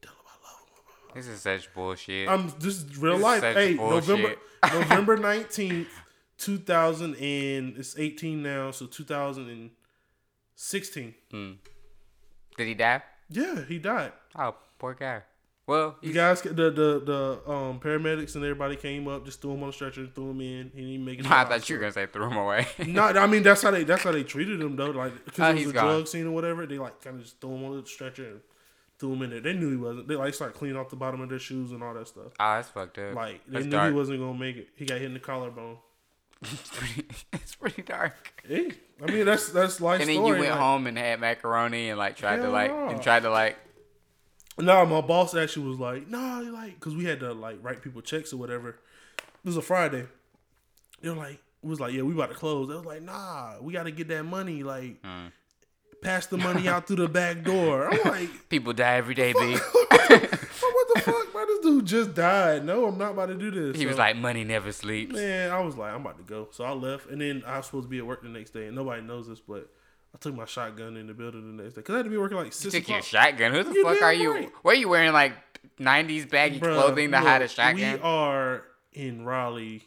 tell 0.00 0.14
them 0.14 0.24
I 0.26 0.36
love 0.46 0.66
them." 0.66 1.01
This 1.14 1.26
is 1.26 1.40
such 1.40 1.72
bullshit. 1.74 2.28
I'm 2.28 2.48
this 2.58 2.78
is 2.82 2.96
real 2.98 3.12
This 3.12 3.18
is 3.20 3.24
life. 3.24 3.40
such 3.42 3.54
Hey, 3.56 3.74
bullshit. 3.74 4.08
November 4.08 4.34
November 4.72 5.16
nineteenth, 5.16 5.88
two 6.38 6.58
thousand 6.58 7.16
and 7.16 7.76
it's 7.76 7.98
eighteen 7.98 8.42
now, 8.42 8.70
so 8.70 8.86
two 8.86 9.04
thousand 9.04 9.48
and 9.48 9.70
sixteen. 10.54 11.14
mm. 11.32 11.56
Did 12.56 12.66
he 12.66 12.74
die? 12.74 13.02
Yeah, 13.28 13.64
he 13.64 13.78
died. 13.78 14.12
Oh, 14.36 14.54
poor 14.78 14.94
guy. 14.94 15.22
Well, 15.66 15.96
The 16.00 16.08
he's, 16.08 16.16
guys, 16.16 16.42
the 16.42 16.50
the 16.52 17.02
the 17.04 17.50
um 17.50 17.78
paramedics 17.80 18.34
and 18.34 18.44
everybody 18.44 18.76
came 18.76 19.06
up, 19.08 19.24
just 19.24 19.40
threw 19.40 19.52
him 19.54 19.62
on 19.62 19.68
the 19.68 19.72
stretcher, 19.72 20.06
threw 20.12 20.30
him 20.30 20.40
in. 20.40 20.72
He 20.74 20.82
didn't 20.92 21.04
make 21.04 21.20
it. 21.20 21.30
I 21.30 21.44
thought 21.44 21.68
you 21.70 21.76
were 21.76 21.80
gonna 21.80 21.92
say 21.92 22.06
threw 22.06 22.26
him 22.26 22.36
away. 22.36 22.66
No, 22.86 23.02
I 23.04 23.26
mean 23.26 23.42
that's 23.42 23.62
how 23.62 23.70
they 23.70 23.84
that's 23.84 24.02
how 24.02 24.10
they 24.12 24.24
treated 24.24 24.60
him 24.60 24.76
though. 24.76 24.90
Like 24.90 25.12
Oh, 25.12 25.20
because 25.24 25.54
it 25.60 25.66
was 25.66 25.70
a 25.70 25.72
gone. 25.74 25.84
drug 25.86 26.08
scene 26.08 26.26
or 26.26 26.32
whatever, 26.32 26.66
they 26.66 26.78
like 26.78 27.00
kind 27.00 27.16
of 27.16 27.22
just 27.22 27.40
threw 27.40 27.54
him 27.54 27.64
on 27.64 27.80
the 27.80 27.86
stretcher 27.86 28.26
and 28.26 28.40
threw 29.02 29.12
him 29.12 29.22
in 29.22 29.30
there. 29.30 29.40
They 29.40 29.52
knew 29.52 29.70
he 29.70 29.76
wasn't. 29.76 30.08
They 30.08 30.14
like 30.16 30.32
started 30.32 30.54
cleaning 30.56 30.78
off 30.78 30.88
the 30.88 30.96
bottom 30.96 31.20
of 31.20 31.28
their 31.28 31.38
shoes 31.38 31.72
and 31.72 31.82
all 31.82 31.92
that 31.94 32.08
stuff. 32.08 32.32
oh, 32.40 32.54
that's 32.56 32.68
fucked 32.70 32.96
up. 32.98 33.14
Like 33.14 33.40
they 33.46 33.52
That's 33.52 33.64
knew 33.66 33.70
dark. 33.72 33.90
he 33.92 33.96
wasn't 33.98 34.20
gonna 34.20 34.38
make 34.38 34.56
it. 34.56 34.68
He 34.76 34.86
got 34.86 34.94
hit 34.98 35.06
in 35.06 35.14
the 35.14 35.20
collarbone. 35.20 35.76
it's 36.42 36.70
pretty, 36.70 37.04
it's 37.34 37.54
pretty 37.54 37.82
dark. 37.82 38.32
Hey, 38.46 38.72
I 39.02 39.10
mean 39.10 39.26
that's 39.26 39.50
that's 39.50 39.80
life 39.80 40.00
And 40.00 40.08
then 40.08 40.16
story. 40.16 40.36
you 40.38 40.42
went 40.44 40.50
like- 40.52 40.60
home 40.60 40.86
and 40.86 40.96
had 40.98 41.20
macaroni 41.20 41.90
and 41.90 41.98
like 41.98 42.16
tried 42.16 42.36
to 42.38 42.48
like 42.48 42.70
no. 42.70 42.88
and 42.88 43.02
tried 43.02 43.22
to 43.24 43.30
like 43.30 43.56
No, 44.58 44.84
my 44.86 45.00
boss 45.02 45.34
actually 45.34 45.68
was 45.68 45.78
like, 45.78 46.08
"Nah, 46.08 46.38
like," 46.40 46.74
because 46.80 46.94
we 46.96 47.04
had 47.04 47.20
to 47.20 47.32
like 47.32 47.58
write 47.62 47.82
people 47.82 48.02
checks 48.02 48.32
or 48.32 48.36
whatever. 48.38 48.70
It 49.18 49.44
was 49.44 49.56
a 49.56 49.62
Friday. 49.62 50.06
They 51.00 51.08
were 51.10 51.16
like, 51.16 51.40
"It 51.62 51.66
was 51.66 51.80
like, 51.80 51.92
yeah, 51.94 52.02
we 52.02 52.12
about 52.14 52.28
to 52.30 52.34
close." 52.36 52.68
They 52.68 52.74
was 52.74 52.84
like, 52.84 53.02
"Nah, 53.02 53.54
we 53.60 53.72
got 53.72 53.84
to 53.84 53.90
get 53.90 54.08
that 54.08 54.24
money. 54.24 54.62
Like, 54.62 55.00
Hmm. 55.04 55.26
Pass 56.02 56.26
the 56.26 56.36
money 56.36 56.68
out 56.72 56.86
through 56.86 56.96
the 56.96 57.08
back 57.08 57.42
door." 57.42 57.88
I'm 57.92 58.10
like, 58.10 58.48
people 58.48 58.72
die 58.72 58.96
every 58.96 59.14
day, 59.14 59.32
B. 59.32 59.38
"What 59.56 60.88
the 60.94 61.00
fuck, 61.00 61.34
man? 61.34 61.46
This 61.46 61.58
dude 61.60 61.86
just 61.86 62.14
died. 62.14 62.64
No, 62.64 62.86
I'm 62.86 62.98
not 62.98 63.12
about 63.12 63.26
to 63.26 63.34
do 63.34 63.50
this." 63.50 63.76
He 63.80 63.86
was 63.86 63.98
like, 63.98 64.16
money 64.16 64.44
never 64.44 64.72
sleeps. 64.72 65.14
"Man, 65.14 65.50
I 65.50 65.60
was 65.60 65.76
like, 65.76 65.92
I'm 65.94 66.00
about 66.02 66.18
to 66.18 66.24
go." 66.24 66.48
So 66.50 66.64
I 66.64 66.72
left, 66.72 67.08
and 67.08 67.20
then 67.20 67.42
I 67.46 67.56
was 67.58 67.66
supposed 67.66 67.84
to 67.86 67.88
be 67.90 67.98
at 67.98 68.06
work 68.06 68.22
the 68.22 68.28
next 68.28 68.50
day, 68.50 68.66
and 68.66 68.76
nobody 68.76 69.02
knows 69.02 69.28
this, 69.28 69.40
but 69.40 69.70
I 70.14 70.18
took 70.18 70.34
my 70.34 70.44
shotgun 70.44 70.96
in 70.96 71.06
the 71.06 71.14
building 71.14 71.56
the 71.56 71.62
next 71.62 71.74
day 71.74 71.80
because 71.80 71.94
I 71.94 71.98
had 71.98 72.04
to 72.04 72.10
be 72.10 72.18
working 72.18 72.36
like 72.36 72.46
You 72.46 72.52
six 72.52 72.74
took 72.74 72.88
your 72.88 73.02
shotgun. 73.02 73.52
Who 73.52 73.62
the 73.64 73.72
You 73.72 73.82
fuck 73.84 74.02
are 74.02 74.12
you? 74.12 74.34
right. 74.34 74.50
Why 74.62 74.72
are 74.72 74.76
you 74.76 74.88
wearing 74.88 75.12
like 75.12 75.32
'90s 75.80 76.28
baggy 76.28 76.60
Bruh, 76.60 76.74
clothing 76.74 77.10
to 77.12 77.18
hide 77.18 77.42
a 77.42 77.48
shotgun? 77.48 77.94
We 77.94 77.98
are 78.00 78.64
in 78.92 79.24
Raleigh, 79.24 79.82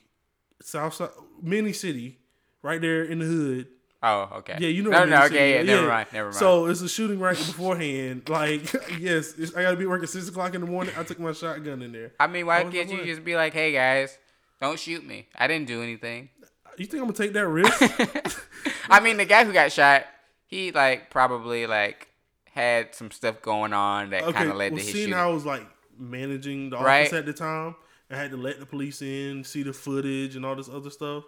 South 0.62 0.96
Side, 0.96 1.10
mini 1.42 1.74
city, 1.74 2.18
right 2.64 2.82
there 2.82 3.04
in 3.04 3.20
the 3.20 3.26
hood. 3.26 3.68
Oh, 4.06 4.38
okay. 4.38 4.58
Yeah, 4.60 4.70
you 4.70 4.84
know. 4.84 4.92
No, 4.92 5.00
what 5.02 5.10
no, 5.10 5.16
Mini 5.16 5.26
okay, 5.26 5.54
yeah, 5.56 5.62
is. 5.62 5.68
never 5.68 5.88
mind, 5.88 6.08
never 6.14 6.28
mind. 6.28 6.36
So 6.36 6.66
it's 6.68 6.82
a 6.82 6.90
shooting 6.90 7.20
right 7.20 7.38
beforehand. 7.38 8.24
Like, 8.30 8.72
yes, 9.00 9.34
I 9.56 9.62
got 9.64 9.72
to 9.72 9.78
be 9.78 9.86
working 9.86 10.08
six 10.08 10.28
o'clock 10.28 10.54
in 10.56 10.62
the 10.62 10.68
morning. 10.68 10.94
I 10.98 11.04
took 11.04 11.20
my 11.20 11.32
shotgun 11.34 11.82
in 11.82 11.92
there. 11.92 12.12
I 12.20 12.28
mean, 12.28 12.46
why 12.46 12.60
I 12.60 12.64
can't 12.64 12.90
you 12.90 13.04
just 13.06 13.24
be 13.24 13.36
like, 13.36 13.54
"Hey 13.54 13.72
guys, 13.72 14.18
don't 14.62 14.80
shoot 14.80 15.06
me. 15.06 15.28
I 15.36 15.48
didn't 15.48 15.68
do 15.68 15.82
anything." 15.82 16.30
You 16.78 16.86
think 16.86 17.02
I'm 17.02 17.08
gonna 17.10 17.14
take 17.18 17.34
that 17.34 17.48
risk? 17.48 17.82
I 18.90 19.00
mean, 19.00 19.18
the 19.18 19.26
guy 19.26 19.46
who 19.46 19.54
got 19.54 19.72
shot, 19.72 20.06
he 20.48 20.72
like 20.72 21.10
probably 21.10 21.66
like 21.68 22.10
had 22.52 22.94
some 22.96 23.12
stuff 23.12 23.42
going 23.42 23.74
on 23.74 24.10
that 24.12 24.24
okay, 24.24 24.34
kind 24.34 24.50
of 24.50 24.58
led 24.58 24.72
well, 24.72 24.80
to 24.80 24.84
his 24.84 24.92
seeing 24.94 25.06
shooting. 25.06 25.14
how 25.18 25.30
I 25.30 25.34
was 25.34 25.46
like 25.46 25.64
managing 25.98 26.70
the 26.70 26.78
Right. 26.78 27.02
office 27.02 27.14
at 27.14 27.26
the 27.26 27.34
time, 27.34 27.76
I 28.10 28.16
had 28.16 28.32
to 28.32 28.38
let 28.38 28.60
the 28.60 28.66
police 28.66 29.02
in, 29.02 29.44
see 29.44 29.64
the 29.64 29.74
footage, 29.74 30.36
and 30.36 30.46
all 30.46 30.56
this 30.56 30.70
other 30.70 30.90
stuff. 30.90 31.24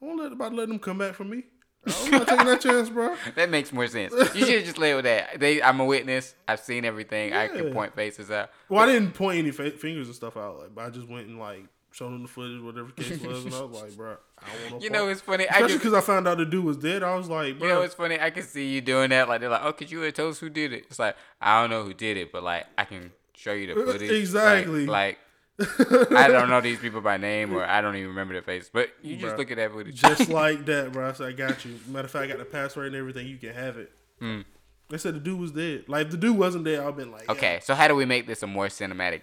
I 0.00 0.04
won't 0.04 0.20
let 0.20 0.32
about 0.32 0.50
to 0.50 0.56
let 0.56 0.68
them 0.68 0.78
come 0.78 0.98
back 0.98 1.14
for 1.14 1.24
me. 1.24 1.44
I'm 1.86 2.10
not 2.12 2.28
taking 2.28 2.46
that 2.46 2.60
chance, 2.60 2.88
bro. 2.90 3.16
that 3.34 3.50
makes 3.50 3.72
more 3.72 3.86
sense. 3.86 4.12
You 4.34 4.46
should 4.46 4.54
have 4.54 4.64
just 4.64 4.78
with 4.78 5.04
that. 5.04 5.40
They, 5.40 5.62
I'm 5.62 5.80
a 5.80 5.84
witness. 5.84 6.34
I've 6.46 6.60
seen 6.60 6.84
everything. 6.84 7.32
I 7.32 7.48
can 7.48 7.72
point 7.72 7.94
faces 7.94 8.30
out. 8.30 8.50
Well, 8.68 8.82
I 8.82 8.86
didn't 8.92 9.12
point 9.14 9.38
any 9.38 9.50
fa- 9.50 9.70
fingers 9.72 10.06
and 10.06 10.14
stuff 10.14 10.36
out. 10.36 10.58
Like, 10.60 10.74
but 10.74 10.84
I 10.84 10.90
just 10.90 11.08
went 11.08 11.26
and 11.28 11.38
like 11.38 11.64
showed 11.90 12.06
them 12.12 12.22
the 12.22 12.28
footage, 12.28 12.60
whatever 12.62 12.90
case 12.92 13.20
was, 13.20 13.44
and 13.44 13.54
I 13.54 13.62
was 13.62 13.82
like, 13.82 13.96
bro, 13.96 14.16
I 14.38 14.44
don't 14.46 14.60
want 14.62 14.72
no 14.72 14.78
You 14.84 14.90
know, 14.90 15.08
it's 15.08 15.20
funny. 15.20 15.44
Especially 15.44 15.76
because 15.76 15.92
I 15.94 16.00
found 16.00 16.26
out 16.28 16.38
the 16.38 16.46
dude 16.46 16.64
was 16.64 16.76
dead. 16.76 17.02
I 17.02 17.16
was 17.16 17.28
like, 17.28 17.58
bro, 17.58 17.68
You 17.68 17.74
know, 17.74 17.82
it's 17.82 17.94
funny. 17.94 18.18
I 18.20 18.30
can 18.30 18.44
see 18.44 18.68
you 18.72 18.80
doing 18.80 19.10
that. 19.10 19.28
Like 19.28 19.40
they're 19.40 19.50
like, 19.50 19.62
"Oh, 19.64 19.72
could 19.72 19.90
you 19.90 20.00
have 20.02 20.14
told 20.14 20.30
us 20.32 20.38
who 20.38 20.48
did 20.50 20.72
it?" 20.72 20.84
It's 20.88 20.98
like 20.98 21.16
I 21.40 21.60
don't 21.60 21.70
know 21.70 21.82
who 21.84 21.94
did 21.94 22.16
it, 22.16 22.32
but 22.32 22.42
like 22.44 22.66
I 22.78 22.84
can 22.84 23.12
show 23.34 23.52
you 23.52 23.66
the 23.66 23.74
footage. 23.86 24.02
Like- 24.10 24.18
Exactly. 24.20 24.86
Like, 24.86 25.18
I 25.60 26.28
don't 26.28 26.48
know 26.48 26.60
these 26.60 26.78
people 26.78 27.00
by 27.00 27.16
name, 27.16 27.54
or 27.54 27.64
I 27.64 27.80
don't 27.80 27.96
even 27.96 28.08
remember 28.08 28.34
their 28.34 28.42
face. 28.42 28.70
But 28.72 28.90
you 29.02 29.16
just 29.16 29.34
Bruh. 29.34 29.38
look 29.38 29.50
at 29.50 29.56
that 29.58 29.72
footage. 29.72 29.94
just 29.94 30.28
like 30.28 30.64
that, 30.66 30.92
bro. 30.92 31.08
I 31.08 31.12
said, 31.12 31.28
I 31.28 31.32
got 31.32 31.64
you. 31.64 31.78
Matter 31.88 32.06
of 32.06 32.10
fact, 32.10 32.24
I 32.24 32.28
got 32.28 32.38
the 32.38 32.44
password 32.44 32.86
and 32.88 32.96
everything. 32.96 33.26
You 33.26 33.36
can 33.36 33.52
have 33.52 33.76
it. 33.76 33.92
Mm. 34.20 34.44
They 34.88 34.98
said 34.98 35.14
the 35.14 35.20
dude 35.20 35.40
was 35.40 35.52
dead. 35.52 35.84
Like 35.88 36.06
if 36.06 36.10
the 36.12 36.16
dude 36.18 36.36
wasn't 36.36 36.64
dead, 36.64 36.80
I've 36.80 36.96
been 36.96 37.10
like, 37.10 37.24
yeah. 37.24 37.32
okay, 37.32 37.60
so 37.62 37.74
how 37.74 37.88
do 37.88 37.94
we 37.94 38.04
make 38.04 38.26
this 38.26 38.42
a 38.42 38.46
more 38.46 38.66
cinematic 38.66 39.22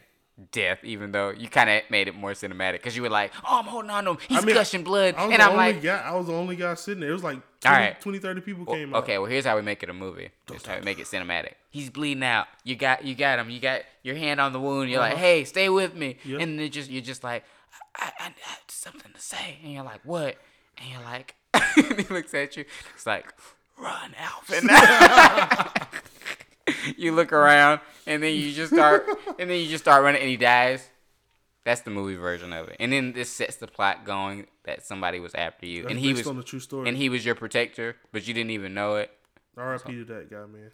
death? 0.52 0.80
Even 0.84 1.12
though 1.12 1.30
you 1.32 1.48
kind 1.50 1.70
of 1.70 1.82
made 1.90 2.08
it 2.08 2.16
more 2.16 2.32
cinematic, 2.32 2.74
because 2.74 2.96
you 2.96 3.02
were 3.02 3.10
like, 3.10 3.32
"Oh, 3.44 3.60
I'm 3.60 3.66
holding 3.66 3.92
on 3.92 4.06
to 4.06 4.12
him. 4.12 4.18
He's 4.28 4.38
I 4.38 4.46
mean, 4.46 4.56
gushing 4.56 4.84
blood," 4.84 5.16
and 5.18 5.42
I'm 5.42 5.52
only 5.52 5.74
like, 5.74 5.82
guy. 5.84 5.98
I 6.06 6.16
was 6.16 6.28
the 6.28 6.34
only 6.34 6.56
guy 6.56 6.74
sitting 6.76 7.02
there. 7.02 7.10
It 7.10 7.14
was 7.14 7.24
like 7.24 7.40
20, 7.62 7.76
All 7.76 7.82
right. 7.82 8.00
20 8.02 8.20
30 8.20 8.42
people 8.42 8.66
Well, 8.66 8.76
came 8.76 8.94
out. 8.94 9.04
okay, 9.04 9.18
well 9.18 9.30
here's 9.30 9.46
how 9.46 9.56
we 9.56 9.62
make 9.62 9.84
it 9.84 9.90
a 9.90 9.94
movie. 9.94 10.30
Here's 10.50 10.66
how 10.66 10.76
we 10.78 10.82
make 10.82 11.00
it 11.00 11.06
cinematic. 11.08 11.54
He's 11.70 11.90
bleeding 11.90 12.24
out. 12.24 12.48
You 12.64 12.76
got 12.76 13.04
you 13.06 13.16
got 13.16 13.40
him. 13.40 13.50
You 13.50 13.60
got 13.60 13.82
your 14.04 14.16
hand 14.16 14.40
on 14.40 14.54
the 14.54 14.60
wound. 14.60 14.90
You're 14.90 15.00
like, 15.00 15.14
Uh-huh. 15.14 15.22
hey, 15.22 15.44
stay 15.44 15.70
with 15.70 15.94
me. 15.96 16.18
Yep. 16.24 16.42
And 16.42 16.60
then 16.60 16.72
just 16.72 16.90
you're 16.90 17.02
just 17.02 17.24
like, 17.24 17.44
I, 17.96 18.12
I, 18.20 18.26
I 18.28 18.50
have 18.50 18.60
something 18.70 19.12
to 19.14 19.20
say. 19.22 19.58
And 19.64 19.74
you're 19.74 19.84
like, 19.84 20.02
what? 20.04 20.38
And 20.78 20.90
you're 20.92 21.04
like, 21.04 21.36
and 21.54 22.00
he 22.00 22.14
looks 22.14 22.34
at 22.34 22.56
you. 22.56 22.64
It's 22.96 23.06
like, 23.06 23.34
run, 23.78 24.14
Alvin. 24.18 24.70
you 26.98 27.14
look 27.14 27.32
around 27.34 27.82
and 28.06 28.22
then 28.22 28.36
you 28.36 28.52
just 28.54 28.74
start 28.74 29.08
and 29.40 29.50
then 29.50 29.60
you 29.60 29.68
just 29.68 29.84
start 29.84 30.04
running 30.04 30.22
and 30.22 30.30
he 30.30 30.38
dies. 30.38 30.88
That's 31.66 31.82
the 31.82 31.92
movie 31.92 32.16
version 32.16 32.54
of 32.54 32.70
it. 32.70 32.78
And 32.80 32.92
then 32.92 33.14
this 33.14 33.30
sets 33.30 33.58
the 33.58 33.68
plot 33.68 34.06
going 34.06 34.48
that 34.64 34.86
somebody 34.86 35.20
was 35.20 35.36
after 35.36 35.66
you. 35.66 35.84
That's 35.84 35.92
and 35.92 36.00
he 36.00 36.14
based 36.14 36.26
was 36.26 36.28
on 36.28 36.40
a 36.40 36.44
true 36.44 36.60
story. 36.60 36.88
and 36.88 36.98
he 36.98 37.10
was 37.10 37.26
your 37.26 37.36
protector, 37.36 37.96
but 38.12 38.28
you 38.28 38.34
didn't 38.34 38.52
even 38.52 38.74
know 38.74 38.96
it. 38.96 39.12
R.I.P. 39.58 39.92
to 39.92 40.06
that 40.06 40.32
guy, 40.32 40.46
man. 40.46 40.72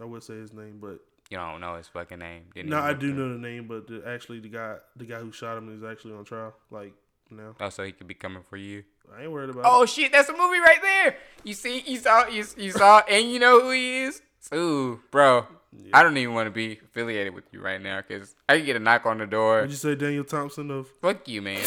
I 0.00 0.04
would 0.04 0.22
say 0.22 0.34
his 0.34 0.52
name, 0.52 0.78
but 0.80 1.00
You 1.28 1.38
don't 1.38 1.60
know 1.60 1.74
his 1.76 1.88
fucking 1.88 2.20
name. 2.20 2.44
Didn't 2.54 2.70
no, 2.70 2.78
I 2.78 2.92
do 2.92 3.12
know 3.12 3.32
the 3.32 3.38
name. 3.38 3.66
But 3.66 3.88
the, 3.88 4.02
actually, 4.06 4.38
the 4.40 4.48
guy, 4.48 4.76
the 4.96 5.04
guy 5.06 5.18
who 5.18 5.32
shot 5.32 5.58
him 5.58 5.76
is 5.76 5.82
actually 5.82 6.14
on 6.14 6.24
trial. 6.24 6.54
Like 6.70 6.92
now, 7.30 7.56
Oh, 7.60 7.68
so 7.68 7.82
he 7.82 7.92
could 7.92 8.06
be 8.06 8.14
coming 8.14 8.44
for 8.48 8.56
you. 8.56 8.84
I 9.14 9.22
ain't 9.22 9.32
worried 9.32 9.50
about. 9.50 9.64
Oh 9.66 9.82
it. 9.82 9.88
shit, 9.88 10.12
that's 10.12 10.28
a 10.28 10.32
movie 10.32 10.60
right 10.60 10.80
there. 10.80 11.16
You 11.42 11.54
see, 11.54 11.80
you 11.80 11.98
saw, 11.98 12.26
you, 12.28 12.44
you 12.56 12.70
saw, 12.70 13.00
and 13.10 13.30
you 13.30 13.38
know 13.38 13.60
who 13.60 13.70
he 13.70 14.02
is. 14.02 14.22
Ooh, 14.54 15.00
bro, 15.10 15.46
I 15.92 16.02
don't 16.02 16.16
even 16.16 16.34
want 16.34 16.46
to 16.46 16.50
be 16.50 16.78
affiliated 16.84 17.34
with 17.34 17.44
you 17.52 17.60
right 17.60 17.80
now 17.80 18.00
because 18.06 18.34
I 18.48 18.56
could 18.56 18.66
get 18.66 18.76
a 18.76 18.80
knock 18.80 19.04
on 19.06 19.18
the 19.18 19.26
door. 19.26 19.62
Would 19.62 19.70
you 19.70 19.76
say 19.76 19.94
Daniel 19.94 20.24
Thompson 20.24 20.70
of 20.70 20.88
Fuck 21.02 21.28
you, 21.28 21.42
man. 21.42 21.62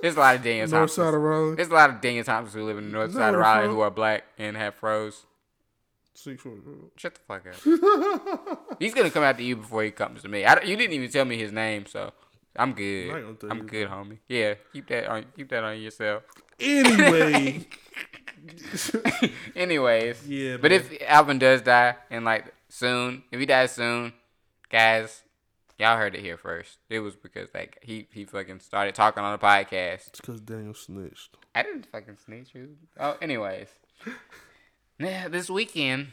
There's 0.00 0.16
a 0.16 0.20
lot 0.20 0.36
of 0.36 0.42
Daniel 0.42 0.66
North 0.68 0.90
Side 0.90 1.02
Thompsons. 1.02 1.14
of 1.16 1.20
Raleigh? 1.22 1.54
There's 1.56 1.68
a 1.68 1.74
lot 1.74 1.90
of 1.90 2.00
Daniel 2.00 2.24
Thompsons 2.24 2.54
who 2.54 2.64
live 2.66 2.78
in 2.78 2.86
the 2.86 2.90
north 2.90 3.10
Is 3.10 3.14
that 3.14 3.20
side 3.20 3.28
of 3.28 3.34
where 3.34 3.40
Raleigh 3.42 3.66
from? 3.66 3.74
who 3.76 3.80
are 3.82 3.90
black 3.90 4.24
and 4.38 4.56
have 4.56 4.74
froze. 4.74 5.26
Six. 6.14 6.42
Shut 6.96 7.14
the 7.14 7.20
fuck 7.26 7.46
up. 7.46 8.76
He's 8.80 8.94
gonna 8.94 9.10
come 9.10 9.22
after 9.24 9.42
you 9.42 9.56
before 9.56 9.82
he 9.82 9.90
comes 9.90 10.22
to 10.22 10.28
me. 10.28 10.44
I, 10.44 10.54
don't- 10.56 10.66
you 10.66 10.76
didn't 10.76 10.92
even 10.94 11.10
tell 11.10 11.24
me 11.24 11.36
his 11.38 11.52
name, 11.52 11.86
so 11.86 12.12
I'm 12.56 12.72
good. 12.74 13.10
I 13.12 13.16
ain't 13.18 13.24
gonna 13.24 13.34
tell 13.36 13.50
I'm 13.50 13.58
you. 13.58 13.64
good, 13.64 13.88
homie. 13.88 14.18
Yeah, 14.28 14.54
keep 14.72 14.88
that 14.88 15.06
on. 15.08 15.24
Keep 15.36 15.50
that 15.50 15.64
on 15.64 15.80
yourself. 15.80 16.22
Anyway, 16.60 17.66
Anyways, 19.56 20.26
Yeah, 20.28 20.56
But 20.56 20.70
man. 20.70 20.80
if 20.80 21.02
Alvin 21.06 21.38
does 21.38 21.62
die 21.62 21.96
and 22.10 22.24
like 22.24 22.52
soon, 22.68 23.22
if 23.30 23.38
he 23.40 23.46
dies 23.46 23.72
soon, 23.72 24.12
guys, 24.70 25.22
y'all 25.78 25.96
heard 25.96 26.14
it 26.14 26.20
here 26.20 26.36
first. 26.36 26.78
It 26.88 27.00
was 27.00 27.14
because 27.16 27.48
like 27.54 27.78
he 27.82 28.06
he 28.12 28.24
fucking 28.24 28.60
started 28.60 28.94
talking 28.94 29.22
on 29.22 29.32
the 29.32 29.44
podcast. 29.44 30.08
it's 30.08 30.20
because 30.20 30.40
Daniel 30.40 30.74
snitched. 30.74 31.36
I 31.54 31.62
didn't 31.62 31.86
fucking 31.86 32.16
snitch 32.24 32.54
you. 32.54 32.76
Oh, 32.98 33.16
anyways. 33.20 33.68
Now, 34.98 35.26
this 35.28 35.50
weekend, 35.50 36.08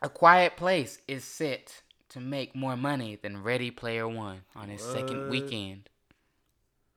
A 0.00 0.08
Quiet 0.08 0.56
Place 0.56 0.98
is 1.08 1.24
set 1.24 1.82
to 2.10 2.20
make 2.20 2.54
more 2.54 2.76
money 2.76 3.16
than 3.20 3.42
Ready 3.42 3.72
Player 3.72 4.06
One 4.06 4.42
on 4.54 4.70
its 4.70 4.84
second 4.84 5.28
weekend. 5.28 5.88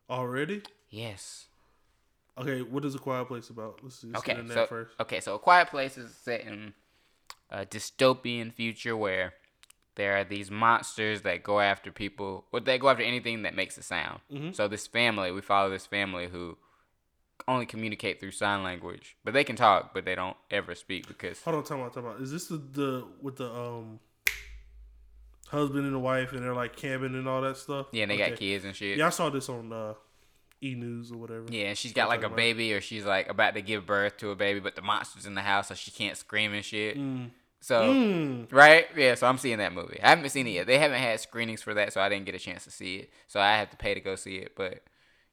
Already? 0.07 0.61
Yes. 0.89 1.47
Okay, 2.37 2.61
what 2.61 2.83
is 2.83 2.95
a 2.95 2.99
quiet 2.99 3.27
place 3.27 3.49
about? 3.49 3.79
Let's 3.81 3.99
see. 4.01 4.11
Okay, 4.15 4.33
get 4.33 4.39
in 4.39 4.47
that 4.47 4.53
so 4.53 4.65
first. 4.67 4.95
okay, 4.99 5.19
so 5.21 5.35
A 5.35 5.39
Quiet 5.39 5.69
Place 5.69 5.97
is 5.97 6.13
set 6.15 6.41
in 6.41 6.73
a 7.49 7.65
dystopian 7.65 8.51
future 8.53 8.97
where 8.97 9.33
there 9.95 10.17
are 10.17 10.25
these 10.25 10.51
monsters 10.51 11.21
that 11.21 11.43
go 11.43 11.61
after 11.61 11.91
people, 11.91 12.45
or 12.51 12.59
they 12.59 12.77
go 12.77 12.89
after 12.89 13.03
anything 13.03 13.43
that 13.43 13.55
makes 13.55 13.77
a 13.77 13.83
sound. 13.83 14.19
Mm-hmm. 14.29 14.51
So 14.51 14.67
this 14.67 14.85
family, 14.85 15.31
we 15.31 15.39
follow 15.41 15.69
this 15.69 15.85
family 15.85 16.27
who 16.27 16.57
only 17.47 17.65
communicate 17.65 18.19
through 18.19 18.31
sign 18.31 18.63
language, 18.63 19.15
but 19.23 19.33
they 19.33 19.45
can 19.45 19.55
talk, 19.55 19.93
but 19.93 20.03
they 20.03 20.15
don't 20.15 20.35
ever 20.51 20.75
speak 20.75 21.07
because 21.07 21.41
Hold 21.43 21.55
on, 21.57 21.63
time 21.63 21.79
out, 21.81 21.93
time 21.93 22.05
out. 22.05 22.19
Is 22.19 22.31
this 22.31 22.47
the, 22.47 22.57
the 22.57 23.07
with 23.21 23.37
the 23.37 23.49
um 23.49 23.99
husband 25.49 25.85
and 25.85 25.93
the 25.93 25.99
wife 25.99 26.33
and 26.33 26.41
they're 26.43 26.53
like 26.55 26.75
camping 26.75 27.13
and 27.15 27.27
all 27.27 27.41
that 27.41 27.55
stuff? 27.57 27.87
yeah, 27.91 28.03
and 28.03 28.11
they 28.11 28.15
Okay. 28.15 28.29
got 28.31 28.39
kids 28.39 28.65
and 28.65 28.75
shit. 28.75 28.97
Yeah, 28.97 29.07
I 29.07 29.11
saw 29.11 29.29
this 29.29 29.47
on 29.47 29.71
uh, 29.71 29.93
E 30.65 30.75
News 30.75 31.11
or 31.11 31.17
whatever. 31.17 31.45
Yeah, 31.49 31.65
and 31.67 31.77
she's 31.77 31.93
got 31.93 32.09
like 32.09 32.23
a 32.23 32.27
about. 32.27 32.37
baby, 32.37 32.73
or 32.73 32.81
she's 32.81 33.05
like 33.05 33.29
about 33.29 33.53
to 33.53 33.61
give 33.61 33.85
birth 33.85 34.17
to 34.17 34.31
a 34.31 34.35
baby, 34.35 34.59
but 34.59 34.75
the 34.75 34.81
monster's 34.81 35.25
in 35.25 35.35
the 35.35 35.41
house, 35.41 35.67
so 35.67 35.75
she 35.75 35.91
can't 35.91 36.17
scream 36.17 36.53
and 36.53 36.65
shit. 36.65 36.97
Mm. 36.97 37.29
So 37.61 37.81
Mm. 37.93 38.51
Right? 38.51 38.87
Yeah, 38.95 39.15
so 39.15 39.27
I'm 39.27 39.37
seeing 39.37 39.57
that 39.57 39.73
movie. 39.73 39.99
I 40.03 40.09
haven't 40.09 40.29
seen 40.29 40.45
it 40.47 40.51
yet. 40.51 40.67
They 40.67 40.77
haven't 40.77 40.99
had 41.01 41.19
screenings 41.19 41.61
for 41.63 41.73
that, 41.73 41.93
so 41.93 42.01
I 42.01 42.09
didn't 42.09 42.25
get 42.25 42.35
a 42.35 42.39
chance 42.39 42.63
to 42.65 42.71
see 42.71 42.97
it. 42.97 43.09
So 43.27 43.39
I 43.39 43.57
have 43.57 43.69
to 43.71 43.77
pay 43.77 43.93
to 43.95 43.99
go 44.01 44.15
see 44.15 44.35
it. 44.37 44.51
But, 44.55 44.83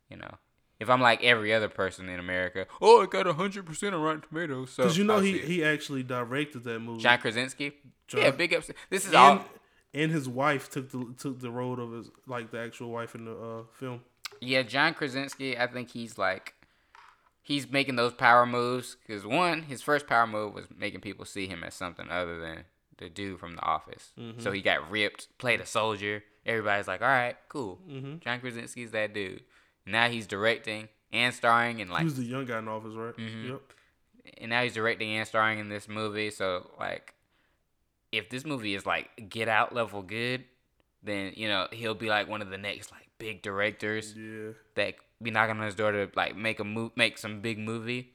you 0.09 0.17
know, 0.17 0.37
if 0.81 0.89
I'm 0.89 1.01
like 1.01 1.23
every 1.23 1.53
other 1.53 1.69
person 1.69 2.09
in 2.09 2.19
America, 2.19 2.67
oh, 2.81 3.03
it 3.03 3.11
got 3.11 3.27
100% 3.27 3.93
on 3.93 4.01
Rotten 4.03 4.23
Tomatoes. 4.23 4.71
So 4.73 4.85
Because 4.85 4.97
you 4.97 5.05
know 5.05 5.15
I'll 5.17 5.21
he 5.21 5.39
he 5.39 5.63
actually 5.65 6.03
directed 6.03 6.65
that 6.65 6.81
movie. 6.81 7.03
John 7.03 7.19
Krasinski? 7.19 7.73
John- 8.09 8.23
yeah, 8.23 8.31
big 8.31 8.55
ups. 8.55 8.71
This 8.89 9.03
is 9.05 9.09
and, 9.09 9.17
all. 9.17 9.45
and 9.93 10.11
his 10.11 10.27
wife 10.29 10.71
took 10.71 10.91
the 10.91 11.15
took 11.19 11.39
the 11.41 11.51
role 11.51 11.79
of 11.81 11.93
his 11.93 12.11
like 12.27 12.51
the 12.51 12.61
actual 12.61 12.91
wife 12.91 13.15
in 13.15 13.27
the 13.27 13.33
uh, 13.37 13.63
film. 13.79 14.01
Yeah, 14.41 14.63
John 14.63 14.95
Krasinski, 14.95 15.57
I 15.59 15.67
think 15.67 15.91
he's 15.91 16.19
like. 16.19 16.55
He's 17.45 17.69
making 17.69 17.97
those 17.97 18.13
power 18.13 18.47
moves 18.47 18.97
because 19.05 19.27
one, 19.27 19.63
his 19.63 19.83
first 19.83 20.07
power 20.07 20.29
move 20.29 20.55
was 20.55 20.67
making 20.77 21.01
people 21.01 21.25
see 21.25 21.49
him 21.49 21.65
as 21.65 21.75
something 21.75 22.09
other 22.09 22.39
than 22.41 22.65
the 22.99 23.09
dude 23.09 23.41
from 23.41 23.57
The 23.57 23.63
Office. 23.63 24.13
So 24.39 24.53
he 24.53 24.63
got 24.63 24.89
ripped, 24.89 25.27
played 25.39 25.61
a 25.61 25.67
soldier. 25.67 26.23
Everybody's 26.47 26.87
like, 26.87 27.03
"All 27.03 27.09
right, 27.09 27.37
cool." 27.49 27.81
Mm-hmm. 27.89 28.19
John 28.21 28.39
Krasinski's 28.41 28.93
that 28.93 29.13
dude. 29.13 29.43
Now 29.85 30.09
he's 30.09 30.29
directing, 30.29 30.89
and 31.13 31.35
starring 31.35 31.81
in 31.81 31.89
he 31.89 31.93
like 31.93 32.05
was 32.05 32.15
the 32.17 32.23
young 32.23 32.45
guy 32.45 32.59
in 32.61 32.69
office, 32.69 32.95
right? 32.95 33.17
Mhm. 33.17 33.49
Yep. 33.51 33.61
and 34.39 34.51
now 34.51 34.63
he's 34.63 34.75
directing 34.75 35.11
and 35.11 35.27
starring 35.27 35.59
in 35.59 35.69
this 35.69 35.89
movie. 35.89 36.31
So 36.31 36.71
like, 36.79 37.13
if 38.13 38.31
this 38.31 38.45
movie 38.45 38.77
is 38.77 38.87
like 38.87 39.29
Get 39.29 39.49
Out 39.49 39.75
level 39.75 40.03
good, 40.03 40.45
then 41.03 41.33
you 41.37 41.49
know 41.49 41.69
he'll 41.73 41.95
be 41.95 42.09
like 42.09 42.29
one 42.29 42.43
of 42.43 42.51
the 42.51 42.59
next 42.59 42.91
like 42.93 43.09
big 43.19 43.43
directors 43.43 44.15
Yeah. 44.17 44.51
that 44.75 44.95
be 45.23 45.31
knocking 45.31 45.57
on 45.59 45.65
his 45.67 45.75
door 45.75 45.93
to 45.93 46.09
like 46.17 46.37
make 46.37 46.59
a 46.61 46.65
move, 46.65 46.93
make 46.97 47.19
some 47.19 47.41
big 47.41 47.59
movie. 47.59 48.11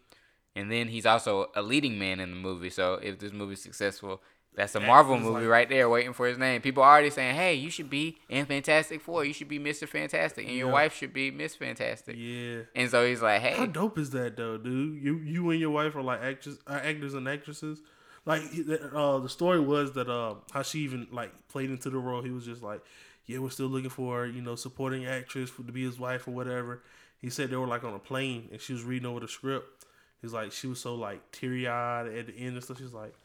And 0.56 0.71
then 0.71 0.88
he's 0.88 1.06
also 1.06 1.52
a 1.56 1.62
leading 1.62 2.00
man 2.00 2.19
in 2.19 2.32
the 2.32 2.36
movie. 2.36 2.71
So 2.71 2.95
if 2.95 3.19
this 3.19 3.32
movie's 3.32 3.62
successful, 3.62 4.21
that's 4.56 4.76
a 4.76 4.80
Yeah, 4.80 4.88
Marvel 4.88 5.19
movie 5.19 5.41
like- 5.41 5.50
right 5.50 5.69
there 5.69 5.88
waiting 5.88 6.13
for 6.13 6.26
his 6.28 6.39
name. 6.39 6.62
People 6.62 6.82
are 6.82 6.91
already 6.93 7.12
saying, 7.12 7.36
"Hey, 7.36 7.54
you 7.54 7.69
should 7.69 7.91
be 7.91 8.17
in 8.28 8.45
Fantastic 8.47 9.00
Four. 9.02 9.23
You 9.23 9.32
should 9.34 9.47
be 9.47 9.60
Mister 9.60 9.86
Fantastic, 9.86 10.47
and 10.47 10.56
your 10.58 10.67
Yeah. 10.69 10.73
wife 10.73 10.95
should 10.95 11.13
be 11.13 11.30
Miss 11.30 11.56
Fantastic." 11.56 12.15
Yeah. 12.17 12.62
And 12.76 12.89
so 12.89 13.06
he's 13.06 13.21
like, 13.21 13.39
"Hey, 13.41 13.54
How 13.56 13.67
dope 13.67 14.00
is 14.00 14.10
that 14.12 14.36
though, 14.36 14.58
dude? 14.58 15.02
You 15.02 15.19
you 15.19 15.47
and 15.52 15.60
your 15.60 15.69
wife 15.69 15.95
are 15.95 16.02
like 16.02 16.21
actors, 16.23 16.58
uh, 16.65 16.80
actors 16.84 17.13
and 17.13 17.28
actresses. 17.30 17.82
Like 18.27 18.51
the- 18.51 18.93
uh, 18.93 19.19
the 19.19 19.29
story 19.29 19.61
was 19.61 19.93
that 19.93 20.09
uh, 20.09 20.35
how 20.51 20.61
she 20.61 20.79
even 20.79 21.07
like 21.11 21.31
played 21.47 21.71
into 21.71 21.89
the 21.89 21.97
role. 21.97 22.21
He 22.21 22.29
was 22.29 22.43
just 22.45 22.61
like, 22.61 22.81
yeah, 23.25 23.39
we're 23.39 23.49
still 23.49 23.67
looking 23.67 23.89
for 23.89 24.25
you 24.25 24.41
know 24.41 24.55
supporting 24.55 25.05
actress 25.05 25.49
for, 25.49 25.63
to 25.63 25.71
be 25.71 25.85
his 25.85 25.97
wife 25.97 26.27
or 26.27 26.31
whatever. 26.31 26.83
He 27.19 27.29
said 27.29 27.49
they 27.49 27.55
were 27.55 27.65
like 27.67 27.85
on 27.85 27.93
a 27.93 27.99
plane 27.99 28.49
and 28.51 28.59
she 28.59 28.73
was 28.73 28.83
reading 28.83 29.07
over 29.07 29.21
the 29.21 29.29
script. 29.29 29.85
He's 30.21 30.33
like 30.33 30.51
she 30.51 30.67
was 30.67 30.81
so 30.81 30.95
like 30.95 31.31
teary 31.31 31.69
eyed 31.69 32.07
at 32.07 32.27
the 32.27 32.33
end 32.37 32.55
and 32.55 32.63
stuff. 32.63 32.79
She's 32.79 32.93
like, 32.93 33.15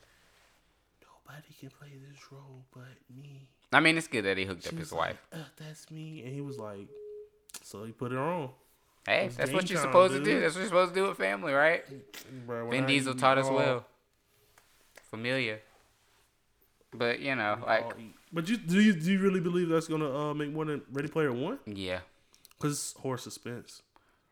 nobody 1.03 1.49
can 1.59 1.71
play 1.71 1.89
this 2.09 2.21
role 2.31 2.65
but 2.73 2.85
me. 3.15 3.49
I 3.73 3.81
mean, 3.81 3.99
it's 3.99 4.07
good 4.07 4.23
that 4.23 4.39
he 4.39 4.45
hooked 4.45 4.63
She 4.63 4.69
up 4.69 4.77
his 4.77 4.93
wife. 4.93 5.17
like, 5.33 5.41
uh, 5.41 5.45
that's 5.57 5.91
me. 5.91 6.23
And 6.25 6.33
he 6.33 6.43
was 6.43 6.59
like, 6.59 6.87
so 7.65 7.83
he 7.83 7.91
put 7.91 8.13
it 8.13 8.19
on. 8.19 8.51
Hey, 9.05 9.31
that's 9.37 9.51
what 9.51 9.69
you're 9.69 9.81
supposed 9.81 10.15
to 10.15 10.23
do. 10.23 10.41
That's 10.41 10.55
what 10.55 10.61
you're 10.61 10.69
supposed 10.69 10.95
to 10.95 11.01
do 11.01 11.09
with 11.09 11.19
family, 11.19 11.53
right?" 11.53 11.83
Bro, 12.47 12.71
Vin 12.71 12.87
Diesel 12.87 13.15
taught 13.15 13.39
us 13.39 13.49
well. 13.51 13.85
Familiar. 15.13 15.61
But 16.95 17.21
you 17.21 17.35
know, 17.37 17.59
like. 17.67 17.85
But 18.33 18.49
you 18.49 18.57
do 18.57 18.81
you 18.81 18.93
do 18.95 19.13
you 19.13 19.21
really 19.21 19.41
believe 19.41 19.69
that's 19.69 19.87
gonna 19.89 20.11
uh, 20.31 20.35
make 20.35 20.51
more 20.51 20.65
than 20.65 20.83
Ready 20.91 21.09
Player 21.09 21.33
One? 21.33 21.59
yeah. 21.67 22.01
Because 22.59 22.95
horror 23.01 23.19
suspense. 23.19 23.83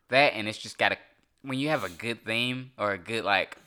that 0.09 0.33
and 0.33 0.47
it's 0.47 0.57
just 0.57 0.77
gotta 0.77 0.97
when 1.43 1.59
you 1.59 1.67
have 1.69 1.83
a 1.83 1.89
good 1.89 2.23
theme 2.25 2.71
or 2.77 2.91
a 2.93 2.97
good 2.97 3.23
like 3.25 3.57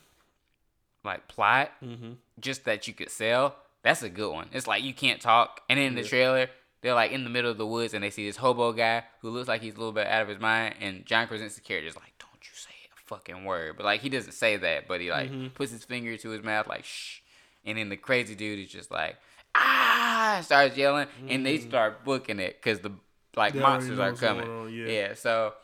like 1.04 1.28
plot 1.28 1.70
Mm-hmm. 1.84 2.12
just 2.40 2.64
that 2.64 2.88
you 2.88 2.94
could 2.94 3.10
sell 3.10 3.56
that's 3.82 4.02
a 4.02 4.08
good 4.08 4.32
one 4.32 4.48
it's 4.52 4.66
like 4.66 4.82
you 4.82 4.94
can't 4.94 5.20
talk 5.20 5.60
and 5.68 5.78
in 5.78 5.94
the 5.94 6.02
trailer 6.02 6.48
they're 6.80 6.94
like 6.94 7.10
in 7.12 7.24
the 7.24 7.30
middle 7.30 7.50
of 7.50 7.58
the 7.58 7.66
woods 7.66 7.92
and 7.92 8.02
they 8.02 8.08
see 8.08 8.24
this 8.26 8.36
hobo 8.38 8.72
guy 8.72 9.04
who 9.20 9.28
looks 9.28 9.48
like 9.48 9.60
he's 9.60 9.74
a 9.74 9.78
little 9.78 9.92
bit 9.92 10.06
out 10.06 10.22
of 10.22 10.28
his 10.28 10.40
mind 10.40 10.76
and 10.80 11.04
john 11.04 11.26
krasinski 11.26 11.60
character 11.62 11.88
is 11.88 11.94
like 11.96 12.12
don't 12.18 12.40
you 12.42 12.54
say 12.54 12.70
a 12.90 12.93
fucking 13.06 13.44
word 13.44 13.76
but 13.76 13.84
like 13.84 14.00
he 14.00 14.08
doesn't 14.08 14.32
say 14.32 14.56
that 14.56 14.88
but 14.88 15.00
he 15.00 15.10
like 15.10 15.30
Mhm. 15.30 15.54
puts 15.54 15.72
his 15.72 15.84
finger 15.84 16.16
to 16.16 16.30
his 16.30 16.42
mouth 16.42 16.66
like 16.66 16.84
shh 16.84 17.20
and 17.64 17.76
then 17.78 17.88
the 17.88 17.96
crazy 17.96 18.34
dude 18.34 18.58
is 18.58 18.70
just 18.70 18.90
like 18.90 19.16
ah 19.54 20.40
starts 20.42 20.76
yelling 20.76 21.06
and 21.28 21.44
they 21.44 21.58
Mm. 21.58 21.68
start 21.68 22.04
booking 22.04 22.38
it 22.40 22.56
because 22.60 22.80
the 22.80 22.92
like 23.36 23.54
already 23.54 23.60
monsters 23.62 23.98
are 23.98 24.12
coming 24.14 24.48
on, 24.48 24.72
yeah. 24.72 24.86
yeah 24.86 25.14
so 25.14 25.54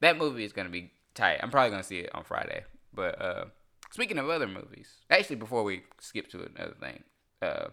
that 0.00 0.16
movie 0.16 0.44
is 0.44 0.52
gonna 0.52 0.68
be 0.68 0.90
tight. 1.14 1.40
I'm 1.42 1.50
probably 1.50 1.70
gonna 1.70 1.82
see 1.82 1.98
it 2.00 2.14
on 2.14 2.22
Friday. 2.24 2.64
But 2.94 3.20
uh, 3.20 3.44
speaking 3.90 4.16
of 4.18 4.28
other 4.30 4.46
movies, 4.46 4.88
actually, 5.10 5.36
before 5.36 5.64
we 5.64 5.82
skip 6.00 6.28
to 6.30 6.44
another 6.44 6.74
thing, 6.78 7.02
uh, 7.42 7.68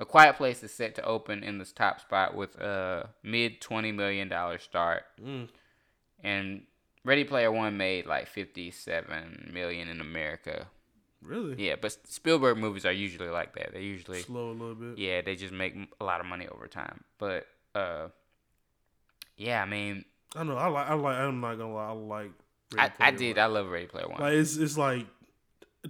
A 0.00 0.04
Quiet 0.04 0.36
Place 0.36 0.62
is 0.64 0.72
set 0.74 0.94
to 0.96 1.04
open 1.04 1.44
in 1.44 1.58
this 1.58 1.72
top 1.72 2.00
spot 2.00 2.34
with 2.34 2.56
a 2.60 3.10
mid 3.22 3.60
twenty 3.60 3.92
million 3.92 4.28
dollar 4.28 4.58
start, 4.58 5.04
Mm. 5.22 5.48
and 6.22 6.66
Ready 7.04 7.24
Player 7.24 7.50
One 7.50 7.76
made 7.76 8.06
like 8.06 8.26
fifty 8.28 8.70
seven 8.70 9.50
million 9.52 9.88
in 9.88 10.00
America. 10.00 10.66
Really? 11.22 11.66
Yeah, 11.66 11.76
but 11.80 11.92
Spielberg 12.08 12.56
movies 12.58 12.86
are 12.86 12.92
usually 12.92 13.28
like 13.28 13.54
that. 13.54 13.72
They 13.74 13.82
usually 13.82 14.20
Slow 14.22 14.50
a 14.50 14.52
little 14.52 14.74
bit. 14.74 14.98
yeah, 14.98 15.20
they 15.20 15.36
just 15.36 15.52
make 15.52 15.74
a 16.00 16.04
lot 16.04 16.20
of 16.20 16.26
money 16.26 16.46
over 16.48 16.66
time. 16.66 17.04
But 17.18 17.46
uh, 17.74 18.08
yeah, 19.36 19.62
I 19.62 19.66
mean, 19.66 20.04
I 20.34 20.44
know. 20.44 20.56
I 20.56 20.68
like. 20.68 20.88
I 20.88 20.94
like. 20.94 21.16
I'm 21.16 21.40
not 21.40 21.56
gonna 21.58 21.74
lie. 21.74 21.88
I 21.88 21.92
like. 21.92 22.30
I, 22.78 22.92
I 23.00 23.10
did. 23.10 23.36
One. 23.36 23.44
I 23.44 23.46
love 23.46 23.68
Ready 23.68 23.86
Player 23.86 24.08
One. 24.08 24.20
Like 24.20 24.34
it's 24.34 24.56
it's 24.56 24.78
like 24.78 25.06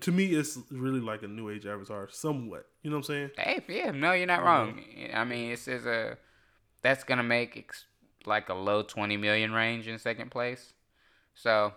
to 0.01 0.13
me 0.13 0.27
it's 0.27 0.59
really 0.71 1.01
like 1.01 1.23
a 1.23 1.29
new 1.29 1.51
age 1.51 1.67
avatar 1.67 2.09
somewhat. 2.11 2.67
You 2.83 2.91
know 2.91 2.97
what 2.97 3.09
I'm 3.11 3.15
saying? 3.15 3.31
Hey, 3.37 3.63
yeah, 3.69 3.91
no, 3.91 4.13
you're 4.13 4.27
not 4.27 4.43
wrong. 4.43 4.81
I 5.13 5.25
mean, 5.25 5.51
it 5.53 5.59
says 5.59 5.87
a 5.87 6.17
that's 6.83 7.05
gonna 7.05 7.23
make 7.23 7.57
ex- 7.57 7.85
like 8.27 8.49
a 8.49 8.55
low 8.55 8.83
twenty 8.83 9.17
million 9.17 9.53
range 9.53 9.87
in 9.89 9.99
second 9.99 10.31
place. 10.31 10.73
So, 11.43 11.73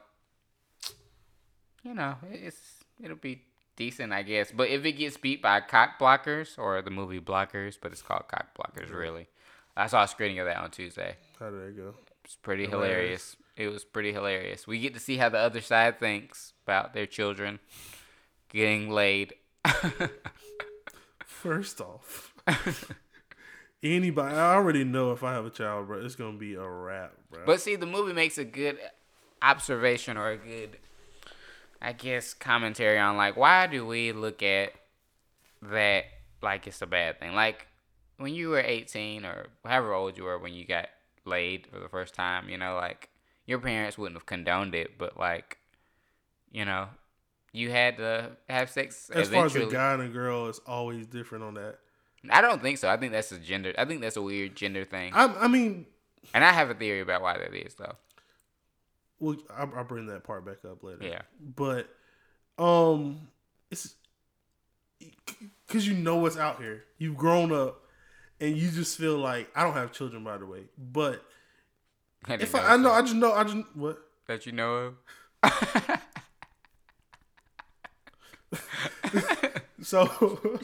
you 1.83 1.93
know, 1.93 2.15
it's 2.31 2.57
it'll 3.01 3.15
be 3.15 3.43
decent, 3.77 4.11
I 4.11 4.23
guess. 4.23 4.51
But 4.51 4.69
if 4.69 4.83
it 4.83 4.93
gets 4.93 5.15
beat 5.15 5.41
by 5.41 5.61
Cock 5.61 5.97
Blockers 5.99 6.57
or 6.57 6.81
the 6.81 6.91
movie 6.91 7.21
Blockers, 7.21 7.77
but 7.81 7.93
it's 7.93 8.01
called 8.01 8.27
Cock 8.27 8.47
Blockers, 8.57 8.93
really. 8.93 9.27
I 9.77 9.87
saw 9.87 10.03
a 10.03 10.07
screening 10.07 10.39
of 10.39 10.47
that 10.47 10.57
on 10.57 10.69
Tuesday. 10.69 11.15
How 11.39 11.49
did 11.49 11.65
that 11.65 11.77
go? 11.77 11.95
It's 12.25 12.35
pretty 12.35 12.65
Hilarious. 12.65 12.91
hilarious. 12.97 13.37
It 13.55 13.67
was 13.69 13.83
pretty 13.85 14.11
hilarious. 14.11 14.67
We 14.67 14.79
get 14.79 14.93
to 14.95 14.99
see 14.99 15.15
how 15.17 15.29
the 15.29 15.37
other 15.37 15.61
side 15.61 15.97
thinks 15.99 16.53
about 16.65 16.93
their 16.93 17.05
children 17.05 17.59
getting 18.49 18.89
laid. 18.89 19.33
First 21.25 21.79
off, 21.81 22.33
anybody 23.81 24.35
I 24.35 24.55
already 24.55 24.83
know 24.83 25.11
if 25.13 25.23
I 25.23 25.33
have 25.33 25.45
a 25.45 25.49
child, 25.49 25.87
bro, 25.87 26.03
it's 26.03 26.15
gonna 26.15 26.37
be 26.37 26.55
a 26.55 26.67
wrap, 26.67 27.13
bro. 27.31 27.41
But 27.45 27.61
see, 27.61 27.75
the 27.75 27.85
movie 27.85 28.13
makes 28.13 28.37
a 28.37 28.45
good 28.45 28.77
observation 29.43 30.17
or 30.17 30.31
a 30.31 30.37
good, 30.37 30.77
I 31.81 31.91
guess, 31.91 32.33
commentary 32.33 32.97
on 32.97 33.17
like 33.17 33.37
why 33.37 33.67
do 33.67 33.85
we 33.85 34.11
look 34.13 34.41
at 34.41 34.71
that 35.61 36.05
like 36.41 36.65
it's 36.65 36.81
a 36.81 36.87
bad 36.87 37.19
thing? 37.19 37.35
Like 37.35 37.67
when 38.17 38.33
you 38.33 38.49
were 38.49 38.61
eighteen 38.61 39.25
or 39.25 39.47
however 39.65 39.93
old 39.93 40.17
you 40.17 40.23
were 40.23 40.39
when 40.39 40.53
you 40.53 40.65
got 40.65 40.87
laid 41.25 41.67
for 41.67 41.79
the 41.79 41.89
first 41.89 42.13
time, 42.13 42.49
you 42.49 42.57
know, 42.57 42.75
like 42.75 43.09
your 43.45 43.59
parents 43.59 43.97
wouldn't 43.97 44.15
have 44.15 44.25
condoned 44.25 44.73
it, 44.73 44.97
but 44.97 45.19
like, 45.19 45.57
you 46.51 46.63
know, 46.65 46.87
you 47.51 47.69
had 47.69 47.97
to 47.97 48.31
have 48.49 48.69
sex 48.69 49.09
as 49.13 49.29
far 49.29 49.45
as 49.45 49.55
a 49.55 49.65
guy 49.65 49.93
and 49.93 50.03
a 50.03 50.07
girl, 50.07 50.47
it's 50.47 50.59
always 50.65 51.05
different 51.05 51.43
on 51.43 51.53
that. 51.55 51.79
I 52.29 52.39
don't 52.39 52.61
think 52.61 52.77
so. 52.77 52.87
I 52.87 52.95
think 52.95 53.11
that's 53.11 53.33
a 53.33 53.37
gender. 53.37 53.73
I 53.77 53.83
think 53.83 53.99
that's 53.99 54.15
a 54.15 54.21
weird 54.21 54.55
gender 54.55 54.85
thing, 54.85 55.11
I, 55.13 55.25
I 55.25 55.47
mean, 55.47 55.85
and 56.33 56.43
I 56.43 56.53
have 56.53 56.69
a 56.69 56.73
theory 56.73 57.01
about 57.01 57.21
why 57.21 57.37
that 57.37 57.53
is, 57.53 57.75
though. 57.75 57.95
Well, 59.23 59.37
I'll, 59.55 59.71
I'll 59.77 59.83
bring 59.83 60.07
that 60.07 60.23
part 60.23 60.45
back 60.45 60.65
up 60.69 60.83
later. 60.83 61.05
Yeah. 61.05 61.21
but 61.55 61.89
um, 62.57 63.27
it's 63.71 63.95
because 65.67 65.87
you 65.87 65.93
know 65.93 66.17
what's 66.17 66.37
out 66.37 66.61
here. 66.61 66.83
You've 66.97 67.17
grown 67.17 67.51
up, 67.51 67.81
and 68.39 68.57
you 68.57 68.69
just 68.69 68.97
feel 68.97 69.17
like 69.17 69.49
I 69.55 69.63
don't 69.63 69.73
have 69.73 69.91
children, 69.91 70.23
by 70.23 70.37
the 70.37 70.45
way. 70.45 70.65
But 70.77 71.23
didn't 72.27 72.43
if 72.43 72.55
I, 72.55 72.73
I 72.73 72.77
know, 72.77 72.91
I 72.91 73.01
just 73.01 73.15
know, 73.15 73.33
I 73.33 73.43
just 73.43 73.57
what 73.73 73.99
that 74.27 74.45
you 74.45 74.51
know 74.51 74.93
of. 75.41 75.41
So 79.83 80.39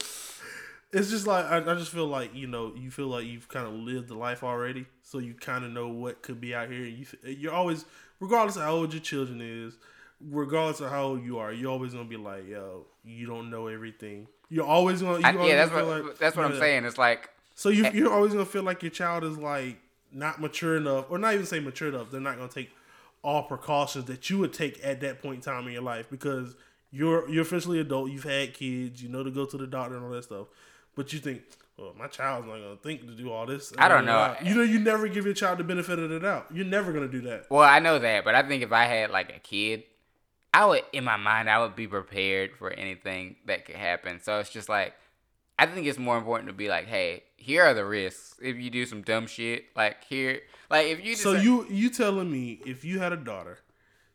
it's 0.91 1.09
just 1.09 1.27
like 1.27 1.45
I, 1.45 1.57
I 1.57 1.75
just 1.75 1.91
feel 1.91 2.07
like 2.07 2.33
you 2.33 2.47
know 2.47 2.73
you 2.75 2.89
feel 2.89 3.07
like 3.07 3.25
you've 3.25 3.47
kind 3.47 3.67
of 3.67 3.73
lived 3.73 4.07
the 4.07 4.15
life 4.15 4.43
already, 4.43 4.85
so 5.03 5.19
you 5.19 5.33
kind 5.33 5.65
of 5.65 5.71
know 5.71 5.89
what 5.89 6.21
could 6.21 6.41
be 6.41 6.55
out 6.55 6.71
here. 6.71 6.85
You 6.85 7.05
you're 7.23 7.53
always, 7.53 7.85
regardless 8.19 8.55
of 8.55 8.63
how 8.63 8.71
old 8.73 8.93
your 8.93 9.01
children 9.01 9.41
is, 9.41 9.77
regardless 10.21 10.79
of 10.81 10.89
how 10.91 11.03
old 11.03 11.23
you 11.23 11.37
are, 11.37 11.51
you're 11.53 11.71
always 11.71 11.93
gonna 11.93 12.05
be 12.05 12.17
like, 12.17 12.47
yo, 12.47 12.85
you 13.03 13.25
don't 13.27 13.49
know 13.49 13.67
everything. 13.67 14.27
You're 14.49 14.65
always 14.65 15.01
gonna, 15.01 15.25
I- 15.25 15.31
you're 15.31 15.43
yeah, 15.45 15.55
that's 15.65 15.71
what 15.71 15.85
like- 15.87 16.17
that's 16.17 16.35
what 16.35 16.45
I'm 16.45 16.57
saying. 16.57 16.85
It's 16.85 16.97
like 16.97 17.29
So 17.55 17.69
you 17.69 17.85
eh. 17.85 17.91
you're 17.93 18.11
always 18.13 18.33
gonna 18.33 18.45
feel 18.45 18.63
like 18.63 18.81
your 18.83 18.91
child 18.91 19.23
is 19.23 19.37
like 19.37 19.77
not 20.11 20.41
mature 20.41 20.75
enough, 20.77 21.05
or 21.09 21.17
not 21.19 21.33
even 21.33 21.45
say 21.45 21.59
mature 21.59 21.89
enough. 21.89 22.09
They're 22.11 22.19
not 22.21 22.37
gonna 22.37 22.49
take 22.49 22.71
all 23.21 23.43
precautions 23.43 24.05
that 24.05 24.29
you 24.29 24.37
would 24.39 24.53
take 24.53 24.79
at 24.83 25.01
that 25.01 25.21
point 25.21 25.35
in 25.35 25.41
time 25.41 25.67
in 25.67 25.73
your 25.73 25.81
life 25.83 26.07
because 26.09 26.55
you're 26.91 27.29
you're 27.29 27.43
officially 27.43 27.79
adult. 27.79 28.09
You've 28.09 28.23
had 28.23 28.53
kids. 28.53 29.03
You 29.03 29.09
know 29.09 29.23
to 29.23 29.29
go 29.31 29.45
to 29.45 29.57
the 29.57 29.67
doctor 29.67 29.95
and 29.95 30.03
all 30.05 30.11
that 30.11 30.23
stuff. 30.23 30.47
But 30.95 31.13
you 31.13 31.19
think, 31.19 31.43
well, 31.79 31.93
my 31.97 32.07
child's 32.07 32.47
not 32.47 32.55
gonna 32.55 32.75
think 32.77 33.01
to 33.01 33.15
do 33.15 33.31
all 33.31 33.45
this. 33.45 33.71
I 33.77 33.87
don't 33.87 34.05
know. 34.05 34.35
You 34.43 34.55
know, 34.55 34.63
you 34.63 34.79
never 34.79 35.07
give 35.07 35.25
your 35.25 35.33
child 35.33 35.59
the 35.59 35.63
benefit 35.63 35.97
of 35.99 36.09
the 36.09 36.19
doubt. 36.19 36.47
You're 36.53 36.65
never 36.65 36.91
gonna 36.91 37.07
do 37.07 37.21
that. 37.21 37.49
well, 37.49 37.61
I 37.61 37.79
know 37.79 37.99
that, 37.99 38.25
but 38.25 38.35
I 38.35 38.43
think 38.43 38.63
if 38.63 38.71
I 38.71 38.85
had 38.85 39.11
like 39.11 39.33
a 39.35 39.39
kid, 39.39 39.83
I 40.53 40.65
would 40.65 40.83
in 40.91 41.03
my 41.03 41.17
mind 41.17 41.49
I 41.49 41.59
would 41.59 41.75
be 41.75 41.87
prepared 41.87 42.55
for 42.57 42.71
anything 42.71 43.37
that 43.45 43.65
could 43.65 43.75
happen. 43.75 44.19
So 44.21 44.39
it's 44.39 44.49
just 44.49 44.67
like 44.67 44.93
I 45.57 45.65
think 45.65 45.87
it's 45.87 45.99
more 45.99 46.17
important 46.17 46.47
to 46.47 46.53
be 46.53 46.69
like, 46.69 46.87
hey, 46.87 47.23
here 47.35 47.63
are 47.63 47.73
the 47.73 47.85
risks 47.85 48.39
if 48.41 48.57
you 48.57 48.69
do 48.69 48.85
some 48.85 49.01
dumb 49.01 49.27
shit. 49.27 49.65
Like 49.75 50.03
here, 50.05 50.41
like 50.69 50.87
if 50.87 51.03
you 51.03 51.15
So 51.15 51.33
you 51.33 51.65
you 51.69 51.89
telling 51.89 52.31
me 52.31 52.61
if 52.65 52.83
you 52.83 52.99
had 52.99 53.13
a 53.13 53.17
daughter, 53.17 53.59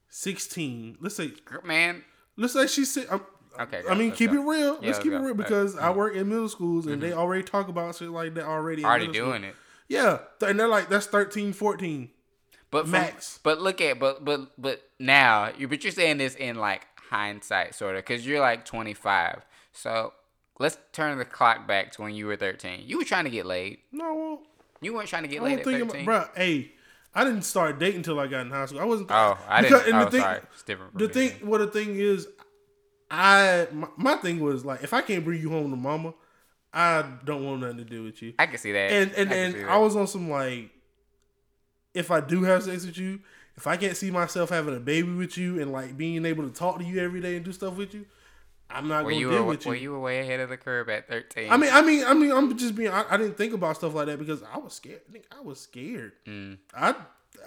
sixteen, 0.09 0.97
let's 1.01 1.17
say 1.17 1.33
man, 1.65 2.05
let's 2.37 2.55
say 2.55 2.67
she's 2.67 2.97
I'm, 3.11 3.21
Okay, 3.61 3.83
I 3.89 3.95
mean, 3.95 4.13
keep 4.13 4.31
go. 4.33 4.37
it 4.37 4.41
real. 4.59 4.75
Yeah, 4.81 4.87
let's 4.89 4.99
keep 4.99 5.13
let's 5.13 5.17
it 5.17 5.19
go. 5.19 5.25
real 5.25 5.35
because 5.35 5.77
I 5.77 5.89
mhm. 5.89 5.97
work 5.97 6.15
in 6.17 6.29
middle 6.29 6.49
schools 6.49 6.87
and 6.87 7.03
they 7.03 7.13
already 7.13 7.43
talk 7.43 7.69
about 7.69 7.97
shit 7.97 8.11
like 8.11 8.35
that 8.35 8.45
already. 8.45 8.85
already 8.85 9.07
middle 9.09 9.23
school. 9.23 9.33
doing 9.33 9.45
it. 9.45 9.55
Yeah, 9.89 10.19
and 10.41 10.59
they're 10.59 10.69
like 10.69 10.89
that's 10.89 11.07
13, 11.07 11.53
14. 11.53 12.11
But 12.71 12.83
from- 12.83 12.91
Max. 12.93 13.39
but 13.43 13.61
look 13.61 13.81
at 13.81 13.99
but 14.01 14.25
but 14.25 14.51
but 14.61 14.83
now 14.99 15.53
you 15.57 15.69
but 15.69 15.85
you're 15.85 15.93
saying 15.93 16.19
this 16.19 16.35
in 16.35 16.57
like 16.57 16.87
hindsight 17.11 17.75
sort 17.75 17.97
of 17.97 18.05
because 18.05 18.27
you're 18.27 18.41
like 18.41 18.65
25. 18.65 19.45
So 19.73 20.13
let's 20.59 20.79
turn 20.93 21.19
the 21.19 21.25
clock 21.25 21.69
back 21.69 21.93
to 21.93 22.03
when 22.03 22.15
you 22.15 22.27
were 22.27 22.37
13. 22.37 22.83
You 22.87 22.99
were 22.99 23.05
trying 23.05 23.25
to 23.25 23.31
get 23.31 23.47
laid. 23.47 23.79
No, 23.93 24.41
You 24.81 24.95
weren't 24.95 25.09
trying 25.09 25.23
to 25.23 25.29
get 25.29 25.41
I 25.41 25.45
laid 25.45 25.59
at 25.61 25.65
13. 25.65 25.83
about, 25.83 26.05
bro. 26.05 26.25
Hey, 26.37 26.73
I 27.15 27.23
didn't 27.25 27.43
start 27.43 27.79
dating 27.79 27.99
until 27.99 28.19
I 28.19 28.27
got 28.27 28.41
in 28.41 28.51
high 28.51 28.67
school. 28.67 28.81
I 28.81 28.85
wasn't. 28.85 29.11
oh, 29.13 29.39
I 29.49 29.63
because- 29.63 29.85
didn't. 29.85 30.01
Oh, 30.01 30.05
the 30.07 30.11
thing- 30.11 30.21
sorry. 30.21 30.41
It's 30.53 30.63
different. 30.65 30.99
The 30.99 31.07
me 31.09 31.13
thing, 31.13 31.47
what 31.49 31.59
the 31.59 31.67
thing 31.69 31.95
is, 31.97 32.27
I 33.11 33.69
my, 33.73 33.89
my 33.97 34.15
thing 34.17 34.41
was 34.41 34.65
like, 34.65 34.83
if 34.83 34.93
I 34.93 35.01
can't 35.03 35.25
bring 35.25 35.41
you 35.41 35.51
home 35.51 35.71
to 35.71 35.77
mama, 35.77 36.15
I 36.73 37.05
don't 37.25 37.45
want 37.45 37.61
nothing 37.61 37.79
to 37.79 37.85
do 37.85 38.03
with 38.03 38.21
you. 38.23 38.35
I 38.39 38.47
can 38.47 38.59
see 38.59 38.73
that. 38.73 38.91
And 38.91 39.13
and 39.13 39.31
I 39.31 39.35
and 39.35 39.71
I 39.71 39.79
was 39.79 39.97
on 39.97 40.07
some 40.07 40.31
like, 40.31 40.71
if 41.95 42.11
I 42.11 42.21
do 42.21 42.43
have 42.43 42.65
sex 42.65 42.85
with 42.85 42.99
you, 42.99 43.21
if 43.57 43.67
I 43.67 43.77
can't 43.77 43.97
see 43.97 44.11
myself 44.11 44.51
having 44.51 44.77
a 44.77 44.81
baby 44.81 45.13
with 45.13 45.39
you 45.39 45.61
and 45.61 45.73
like 45.73 45.97
being 45.97 46.25
able 46.27 46.45
to 46.45 46.51
talk 46.51 46.79
to 46.79 46.85
you 46.85 47.01
every 47.01 47.21
day 47.21 47.37
and 47.37 47.45
do 47.45 47.53
stuff 47.53 47.77
with 47.77 47.95
you, 47.95 48.07
I'm 48.69 48.89
not 48.89 49.05
gonna 49.05 49.15
deal 49.15 49.31
were 49.31 49.43
with 49.45 49.65
you. 49.65 49.71
well, 49.71 49.79
you 49.79 49.93
were 49.93 50.01
way 50.01 50.21
ahead 50.21 50.41
of 50.41 50.49
the 50.49 50.57
curve 50.57 50.89
at 50.89 51.09
13. 51.09 51.51
I 51.51 51.57
mean, 51.57 51.71
I 51.73 51.83
mean, 51.83 52.05
I 52.05 52.15
mean, 52.15 52.33
I'm 52.33 52.57
just 52.57 52.75
being. 52.75 52.91
I, 52.91 53.05
I 53.09 53.17
didn't 53.17 53.37
think 53.37 53.53
about 53.53 53.77
stuff 53.77 53.95
like 53.95 54.07
that 54.07 54.19
because 54.19 54.43
I 54.43 54.59
was 54.59 54.73
scared. 54.73 55.03
I, 55.09 55.13
think 55.13 55.25
I 55.37 55.41
was 55.41 55.61
scared. 55.61 56.13
Mm. 56.27 56.59
I 56.75 56.95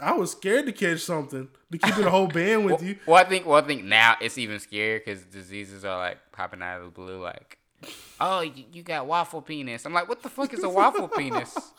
I 0.01 0.13
was 0.13 0.31
scared 0.31 0.65
to 0.67 0.71
catch 0.71 0.99
something 0.99 1.47
to 1.71 1.77
keep 1.77 1.97
it 1.97 2.05
a 2.05 2.09
whole 2.09 2.27
band 2.27 2.65
with 2.65 2.75
well, 2.81 2.83
you. 2.89 2.97
well, 3.05 3.15
I 3.17 3.23
think 3.27 3.45
well, 3.45 3.61
I 3.63 3.65
think 3.65 3.83
now 3.83 4.15
it's 4.21 4.37
even 4.37 4.57
scarier 4.57 4.99
because 5.03 5.23
diseases 5.23 5.83
are 5.85 5.97
like 5.97 6.17
popping 6.31 6.61
out 6.61 6.79
of 6.79 6.85
the 6.85 6.91
blue. 6.91 7.21
Like, 7.21 7.57
oh, 8.19 8.41
you, 8.41 8.63
you 8.71 8.83
got 8.83 9.07
waffle 9.07 9.41
penis. 9.41 9.85
I'm 9.85 9.93
like, 9.93 10.07
what 10.07 10.21
the 10.21 10.29
fuck 10.29 10.53
is 10.53 10.63
a 10.63 10.69
waffle 10.69 11.07
penis? 11.07 11.57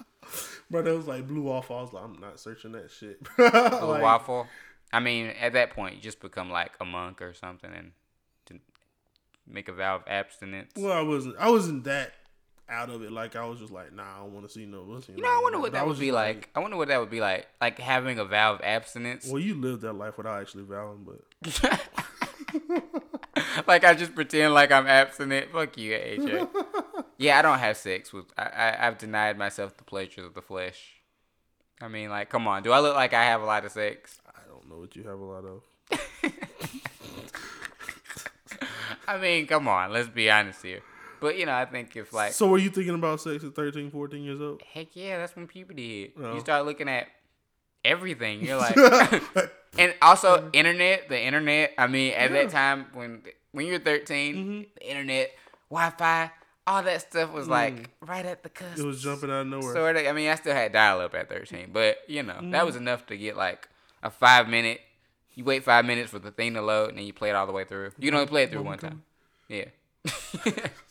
But 0.70 0.86
it 0.86 0.94
was 0.94 1.06
like 1.06 1.26
blue 1.26 1.48
off. 1.48 1.70
I 1.70 1.80
was 1.80 1.94
like, 1.94 2.04
I'm 2.04 2.20
not 2.20 2.38
searching 2.38 2.72
that 2.72 2.90
shit. 2.90 3.16
Blue 3.36 3.46
Like, 3.48 4.02
waffle. 4.02 4.46
I 4.92 5.00
mean, 5.00 5.28
at 5.40 5.54
that 5.54 5.70
point, 5.70 5.94
you 5.96 6.02
just 6.02 6.20
become 6.20 6.50
like 6.50 6.72
a 6.78 6.84
monk 6.84 7.22
or 7.22 7.32
something 7.32 7.70
and 7.74 7.92
make 9.46 9.68
a 9.68 9.72
vow 9.72 9.96
of 9.96 10.02
abstinence. 10.06 10.72
Well, 10.76 10.92
I 10.92 11.00
wasn't. 11.00 11.36
I 11.38 11.50
wasn't 11.50 11.84
that 11.84 12.12
out 12.68 12.90
of 12.90 13.02
it. 13.02 13.12
Like 13.12 13.37
I 13.37 13.44
was 13.44 13.59
just 13.59 13.72
like, 13.72 13.92
nah, 13.92 14.02
I 14.02 14.18
don't 14.20 14.33
want 14.33 14.46
to 14.46 14.52
see 14.52 14.66
no 14.66 14.83
pussy. 14.83 15.14
You 15.16 15.22
know, 15.22 15.28
I 15.28 15.40
wonder 15.42 15.59
what 15.59 15.74
I 15.74 15.78
that 15.78 15.87
would 15.87 15.98
be 15.98 16.07
just 16.07 16.14
like. 16.14 16.50
I 16.54 16.61
wonder 16.61 16.76
what 16.76 16.88
that 16.88 17.00
would 17.00 17.11
be 17.11 17.20
like. 17.20 17.46
Like 17.61 17.78
having 17.78 18.18
a 18.18 18.24
vow 18.24 18.54
of 18.54 18.61
abstinence. 18.62 19.26
Well, 19.26 19.40
you 19.40 19.54
lived 19.54 19.83
that 19.83 19.94
life 19.94 20.16
without 20.16 20.40
actually 20.40 20.64
vowing, 20.64 21.04
but 21.04 21.20
like 23.66 23.85
I 23.85 23.94
just 23.94 24.14
pretend 24.14 24.54
like 24.54 24.70
I'm 24.72 24.87
abstinent. 24.87 25.50
Fuck 25.52 25.78
you, 25.78 25.92
AJ. 25.92 26.48
yeah, 27.18 27.38
I 27.38 27.42
don't 27.42 27.59
have 27.59 27.76
sex 27.76 28.12
with. 28.12 28.26
I, 28.37 28.42
I 28.44 28.87
I've 28.87 28.98
denied 28.98 29.38
myself 29.38 29.76
the 29.76 29.85
pleasures 29.85 30.24
of 30.24 30.35
the 30.35 30.42
flesh. 30.42 30.94
I 31.81 31.88
mean, 31.88 32.11
like, 32.11 32.28
come 32.28 32.48
on. 32.48 32.62
Do 32.64 32.72
I 32.72 32.81
look 32.81 32.96
like 32.96 33.14
I 33.14 33.24
have 33.24 33.40
a 33.40 33.44
lot 33.44 33.64
of 33.64 33.70
sex? 33.70 34.20
I 34.26 34.40
don't 34.48 34.68
know 34.68 34.78
what 34.78 34.96
you 34.96 35.04
have 35.04 35.18
a 35.18 35.24
lot 35.24 35.44
of. 35.44 35.62
I 39.07 39.16
mean, 39.18 39.46
come 39.46 39.68
on. 39.68 39.92
Let's 39.92 40.09
be 40.09 40.28
honest 40.28 40.62
here. 40.62 40.83
But 41.20 41.38
you 41.38 41.46
know, 41.46 41.54
I 41.54 41.64
think 41.64 41.94
if 41.96 42.12
like, 42.12 42.33
so, 42.33 42.48
were 42.48 42.59
you 42.59 42.70
thinking 42.70 42.94
about 42.94 43.20
sex 43.20 43.42
at 43.44 43.54
13, 43.54 43.90
14 43.90 44.22
years 44.22 44.40
old? 44.40 44.62
heck 44.72 44.88
yeah, 44.94 45.18
that's 45.18 45.35
when 45.37 45.46
puberty 45.46 46.00
hit. 46.02 46.12
Oh. 46.22 46.35
You 46.35 46.40
start 46.40 46.64
looking 46.66 46.88
at 46.88 47.09
everything. 47.85 48.42
You're 48.44 48.57
like, 48.59 48.76
and 49.78 49.94
also 50.02 50.50
internet. 50.52 51.09
The 51.09 51.20
internet. 51.20 51.72
I 51.78 51.87
mean, 51.87 52.12
at 52.14 52.31
Yeah. 52.31 52.42
that 52.42 52.50
time 52.50 52.87
when 52.92 53.22
when 53.52 53.66
you're 53.66 53.78
13, 53.78 54.35
Mhm. 54.37 54.66
the 54.76 54.88
internet, 54.90 55.31
Wi-Fi, 55.70 56.31
all 56.66 56.83
that 56.83 57.00
stuff 57.00 57.33
was 57.33 57.48
like 57.48 57.88
right 58.07 58.26
at 58.26 58.42
the 58.42 58.48
cusp. 58.50 58.76
Mm. 58.76 58.81
It 58.81 58.87
was 58.87 59.02
jumping 59.02 59.31
out 59.31 59.40
of 59.40 59.46
nowhere. 59.46 59.72
Sort 59.74 59.96
of. 59.96 60.07
I 60.07 60.12
mean, 60.12 60.28
I 60.31 60.35
still 60.35 60.54
had 60.54 60.72
dial 60.72 61.00
up 61.00 61.14
at 61.14 61.28
13, 61.28 61.70
but 61.72 61.98
you 62.09 62.22
know, 62.22 62.35
that 62.35 62.42
Mm-hmm. 62.42 62.66
was 62.66 62.76
enough 62.76 63.07
to 63.07 63.16
get 63.16 63.37
like 63.37 63.68
a 64.02 64.11
five 64.11 64.48
minute. 64.48 64.81
You 65.35 65.44
wait 65.44 65.62
five 65.64 65.85
minutes 65.85 66.11
for 66.11 66.18
the 66.18 66.31
thing 66.33 66.54
to 66.54 66.62
load, 66.62 66.90
and 66.90 66.98
then 66.98 67.07
you 67.07 67.12
play 67.12 67.31
it 67.31 67.37
all 67.37 67.46
the 67.46 67.52
way 67.52 67.64
through. 67.64 67.92
You 67.98 68.11
can 68.11 68.14
only 68.14 68.26
play 68.26 68.42
it 68.42 68.50
through 68.50 68.62
one 68.62 68.78
time. 68.78 69.02
Yeah. 69.48 69.66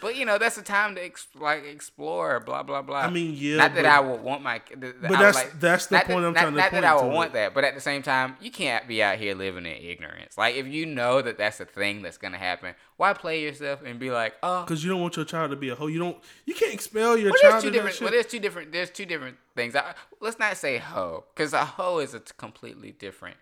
but 0.00 0.16
you 0.16 0.24
know, 0.24 0.38
that's 0.38 0.56
the 0.56 0.62
time 0.62 0.94
to 0.94 1.04
ex- 1.04 1.26
like 1.34 1.64
explore. 1.64 2.40
Blah 2.40 2.62
blah 2.62 2.82
blah. 2.82 3.00
I 3.00 3.10
mean, 3.10 3.34
yeah, 3.36 3.56
Not 3.56 3.74
that 3.74 3.82
but- 3.82 3.90
I 3.90 4.00
would 4.00 4.20
want 4.22 4.42
my. 4.42 4.60
But 4.76 5.00
that's 5.02 5.36
like- 5.36 5.60
that's 5.60 5.86
the 5.86 5.96
point 5.98 6.08
that, 6.08 6.14
I'm 6.16 6.22
not, 6.32 6.40
trying 6.40 6.52
to 6.52 6.56
not 6.58 6.70
point 6.70 6.82
that 6.82 6.84
I 6.84 6.94
would 6.94 7.12
want 7.12 7.30
it. 7.30 7.32
that, 7.34 7.54
but 7.54 7.64
at 7.64 7.74
the 7.74 7.80
same 7.80 8.02
time, 8.02 8.36
you 8.40 8.50
can't 8.50 8.86
be 8.88 9.02
out 9.02 9.18
here 9.18 9.34
living 9.34 9.66
in 9.66 9.72
ignorance. 9.72 10.36
Like 10.38 10.56
if 10.56 10.66
you 10.66 10.86
know 10.86 11.22
that 11.22 11.38
that's 11.38 11.60
a 11.60 11.64
thing 11.64 12.02
that's 12.02 12.18
gonna 12.18 12.38
happen, 12.38 12.74
why 12.96 13.12
play 13.12 13.42
yourself 13.42 13.80
and 13.84 13.98
be 13.98 14.10
like, 14.10 14.34
oh, 14.42 14.62
Because 14.62 14.84
you 14.84 14.90
don't 14.90 15.00
want 15.00 15.16
your 15.16 15.24
child 15.24 15.50
to 15.50 15.56
be 15.56 15.68
a 15.68 15.74
hoe. 15.74 15.86
You 15.86 15.98
don't. 15.98 16.16
You 16.44 16.54
can't 16.54 16.72
expel 16.74 17.16
your 17.16 17.32
well, 17.32 17.38
there's 17.42 17.52
child 17.52 17.64
two 17.64 17.70
different. 17.70 18.00
Well, 18.00 18.10
there's 18.10 18.26
two 18.26 18.40
different. 18.40 18.72
There's 18.72 18.90
two 18.90 19.06
different 19.06 19.36
things. 19.54 19.74
I, 19.76 19.94
let's 20.20 20.38
not 20.38 20.56
say 20.56 20.78
hoe, 20.78 21.24
because 21.34 21.52
a 21.52 21.64
hoe 21.64 21.98
is 21.98 22.14
a 22.14 22.20
completely 22.20 22.92
different 22.92 23.36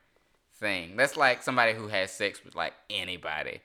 thing. 0.58 0.96
That's 0.96 1.16
like 1.16 1.42
somebody 1.42 1.72
who 1.74 1.88
has 1.88 2.10
sex 2.10 2.44
with 2.44 2.54
like 2.54 2.72
anybody. 2.90 3.60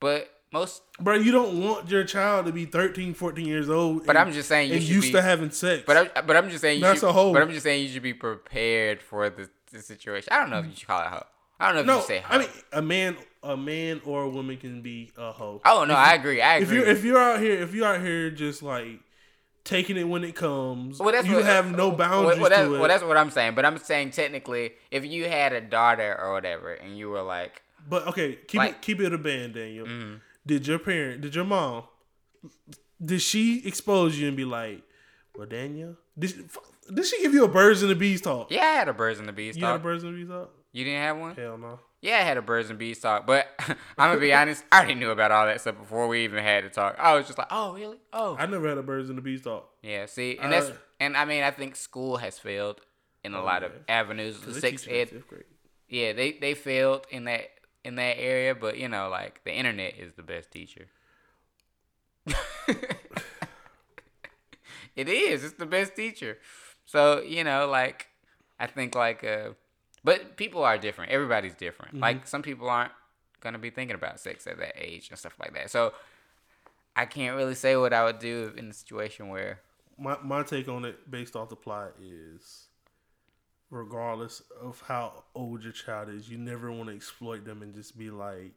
But 0.00 0.30
most. 0.58 0.82
Bro, 1.00 1.16
you 1.16 1.32
don't 1.32 1.60
want 1.62 1.90
your 1.90 2.04
child 2.04 2.46
to 2.46 2.52
be 2.52 2.64
13, 2.64 3.14
14 3.14 3.46
years 3.46 3.68
old. 3.68 4.06
But 4.06 4.16
and, 4.16 4.28
I'm 4.28 4.32
just 4.32 4.48
saying 4.48 4.70
you 4.70 4.78
used 4.78 5.08
be. 5.08 5.12
to 5.12 5.22
having 5.22 5.50
sex. 5.50 5.84
but 5.86 5.96
I'm, 5.96 6.26
but 6.26 6.36
I'm 6.36 6.48
just 6.48 6.60
saying 6.62 6.78
you 6.78 6.84
That's 6.84 7.00
should, 7.00 7.08
a 7.08 7.12
hoe. 7.12 7.32
But 7.32 7.42
I'm 7.42 7.50
just 7.50 7.62
saying 7.62 7.82
you 7.82 7.88
should 7.88 8.02
be 8.02 8.14
prepared 8.14 9.02
for 9.02 9.28
the, 9.30 9.48
the 9.72 9.82
situation. 9.82 10.32
I 10.32 10.40
don't 10.40 10.50
know 10.50 10.58
if 10.60 10.66
you 10.66 10.74
should 10.76 10.86
call 10.88 11.00
it 11.02 11.06
a 11.06 11.10
hoe. 11.10 11.26
I 11.58 11.72
don't 11.72 11.74
know 11.74 11.80
if 11.80 11.86
you 11.86 11.92
no, 11.92 11.98
should 12.00 12.06
say 12.08 12.18
hoe. 12.18 12.34
I 12.36 12.38
mean 12.38 12.48
a 12.72 12.82
man, 12.82 13.16
a 13.42 13.56
man 13.56 14.00
or 14.04 14.24
a 14.24 14.28
woman 14.28 14.56
can 14.58 14.82
be 14.82 15.12
a 15.16 15.32
hoe. 15.32 15.60
oh 15.64 15.84
no, 15.84 15.94
I 15.94 16.14
agree. 16.14 16.40
I 16.40 16.56
if 16.58 16.64
agree. 16.64 16.76
you're 16.78 16.86
if 16.86 17.04
you're 17.04 17.18
out 17.18 17.40
here, 17.40 17.54
if 17.62 17.74
you're 17.74 17.86
out 17.86 18.00
here 18.02 18.30
just 18.30 18.62
like 18.62 19.00
taking 19.64 19.96
it 19.96 20.04
when 20.04 20.22
it 20.22 20.34
comes, 20.34 21.00
Well, 21.00 21.12
that's 21.12 21.26
you 21.26 21.36
what- 21.36 21.44
have 21.44 21.70
no 21.74 21.90
boundaries 21.90 22.38
well, 22.38 22.50
that's, 22.50 22.68
to 22.68 22.74
it. 22.74 22.78
well, 22.78 22.88
that's 22.88 23.02
what 23.02 23.16
I'm 23.16 23.30
saying. 23.30 23.54
But 23.54 23.64
I'm 23.64 23.78
saying 23.78 24.10
technically, 24.12 24.72
if 24.90 25.04
you 25.04 25.28
had 25.28 25.52
a 25.52 25.60
daughter 25.60 26.16
or 26.20 26.32
whatever, 26.34 26.72
and 26.74 26.96
you 26.96 27.08
were 27.10 27.22
like, 27.22 27.62
but 27.88 28.06
okay, 28.08 28.36
keep 28.46 28.58
like- 28.58 28.70
it 28.72 28.82
keep 28.82 29.00
it 29.00 29.12
a 29.12 29.18
band, 29.18 29.54
Daniel. 29.54 29.86
mm, 29.86 30.20
Did 30.46 30.66
your 30.66 30.78
parent, 30.78 31.20
did 31.22 31.34
your 31.34 31.44
mom, 31.44 31.84
did 33.04 33.20
she 33.20 33.66
expose 33.66 34.18
you 34.18 34.28
and 34.28 34.36
be 34.36 34.44
like, 34.44 34.82
"Well, 35.36 35.46
Daniel, 35.46 35.96
did 36.18 36.30
she, 36.30 36.36
did 36.92 37.04
she 37.06 37.20
give 37.22 37.34
you 37.34 37.44
a 37.44 37.48
birds 37.48 37.82
and 37.82 37.90
the 37.90 37.94
bees 37.96 38.20
talk? 38.20 38.50
yeah, 38.50 38.62
I 38.62 38.72
had 38.74 38.88
a 38.88 38.94
birds 38.94 39.18
and 39.18 39.28
the 39.28 39.32
bees 39.32 39.54
talk. 39.56 39.60
You 39.60 39.66
had 39.66 39.76
a 39.76 39.82
birds 39.82 40.04
and 40.04 40.14
the 40.14 40.18
bees 40.18 40.28
talk? 40.28 40.50
You 40.72 40.84
didn't 40.84 41.02
have 41.02 41.16
one? 41.18 41.34
Hell 41.34 41.58
no. 41.58 41.80
Yeah, 42.02 42.18
I 42.18 42.22
had 42.22 42.36
a 42.36 42.42
birds 42.42 42.70
and 42.70 42.78
bees 42.78 43.00
talk, 43.00 43.26
but 43.26 43.48
I'm 43.58 43.76
gonna 44.10 44.20
be 44.20 44.32
honest, 44.32 44.62
I 44.70 44.78
already 44.78 44.94
knew 44.94 45.10
about 45.10 45.32
all 45.32 45.46
that 45.46 45.60
stuff 45.60 45.76
before 45.78 46.06
we 46.06 46.22
even 46.24 46.42
had 46.44 46.62
to 46.64 46.70
talk. 46.70 46.96
I 46.98 47.14
was 47.16 47.26
just 47.26 47.38
like, 47.38 47.48
oh 47.50 47.74
really? 47.74 47.96
Oh 48.12 48.36
I 48.38 48.46
never 48.46 48.68
had 48.68 48.78
a 48.78 48.82
birds 48.82 49.08
and 49.08 49.18
the 49.18 49.22
bees 49.22 49.42
talk. 49.42 49.68
yeah. 49.82 50.06
See, 50.06 50.38
and 50.40 50.52
that's 50.52 50.66
Uh, 50.70 50.74
and 51.00 51.16
I 51.16 51.24
mean 51.24 51.42
I 51.42 51.50
think 51.50 51.74
school 51.76 52.18
has 52.18 52.38
failed 52.38 52.80
in 53.24 53.34
a 53.34 53.40
Oh, 53.40 53.44
lot 53.44 53.64
of 53.64 53.72
avenues. 53.88 54.40
The 54.40 54.54
sixth 54.54 54.86
you 54.86 54.94
ed, 54.96 55.08
fifth 55.10 55.26
grade. 55.26 55.44
yeah, 55.88 56.12
they 56.12 56.32
they 56.32 56.54
failed 56.54 57.06
in 57.10 57.24
that 57.24 57.48
in 57.86 57.94
that 57.96 58.18
area, 58.18 58.54
but 58.54 58.78
you 58.78 58.88
know, 58.88 59.08
like 59.08 59.42
the 59.44 59.54
internet 59.54 59.94
is 59.98 60.14
the 60.14 60.22
best 60.22 60.50
teacher. 60.50 60.86
it 64.96 65.08
is. 65.08 65.44
It's 65.44 65.54
the 65.54 65.66
best 65.66 65.94
teacher. 65.94 66.38
So 66.84 67.20
you 67.20 67.44
know, 67.44 67.68
like 67.68 68.08
I 68.58 68.66
think 68.66 68.94
like 68.94 69.22
uh, 69.24 69.50
but 70.02 70.36
people 70.36 70.64
are 70.64 70.78
different. 70.78 71.12
Everybody's 71.12 71.54
different. 71.54 71.92
Mm-hmm. 71.92 72.02
Like 72.02 72.26
some 72.26 72.42
people 72.42 72.68
aren't 72.68 72.92
gonna 73.40 73.58
be 73.58 73.70
thinking 73.70 73.94
about 73.94 74.18
sex 74.20 74.46
at 74.46 74.58
that 74.58 74.74
age 74.76 75.08
and 75.10 75.18
stuff 75.18 75.34
like 75.40 75.54
that. 75.54 75.70
So 75.70 75.92
I 76.96 77.06
can't 77.06 77.36
really 77.36 77.54
say 77.54 77.76
what 77.76 77.92
I 77.92 78.04
would 78.04 78.18
do 78.18 78.52
in 78.56 78.70
a 78.70 78.72
situation 78.72 79.28
where 79.28 79.60
my 79.98 80.16
my 80.22 80.42
take 80.42 80.68
on 80.68 80.84
it 80.84 81.10
based 81.10 81.36
off 81.36 81.48
the 81.48 81.56
plot 81.56 81.92
is 82.02 82.65
regardless 83.70 84.42
of 84.60 84.82
how 84.86 85.24
old 85.34 85.62
your 85.64 85.72
child 85.72 86.08
is, 86.08 86.28
you 86.28 86.38
never 86.38 86.70
want 86.70 86.88
to 86.88 86.94
exploit 86.94 87.44
them 87.44 87.62
and 87.62 87.74
just 87.74 87.98
be 87.98 88.10
like 88.10 88.52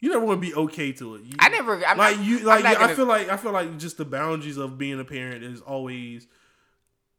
you 0.00 0.08
never 0.10 0.24
want 0.24 0.40
to 0.40 0.48
be 0.48 0.54
okay 0.54 0.92
to 0.92 1.16
it. 1.16 1.22
You, 1.24 1.34
I 1.38 1.50
never. 1.50 1.74
I'm 1.84 1.98
like 1.98 2.16
not, 2.16 2.24
you 2.24 2.38
like 2.40 2.64
not 2.64 2.76
I 2.76 2.80
gonna- 2.80 2.94
feel 2.94 3.04
like 3.06 3.28
I 3.28 3.36
feel 3.36 3.52
like 3.52 3.76
just 3.78 3.98
the 3.98 4.04
boundaries 4.06 4.56
of 4.56 4.78
being 4.78 4.98
a 4.98 5.04
parent 5.04 5.44
is 5.44 5.60
always 5.60 6.26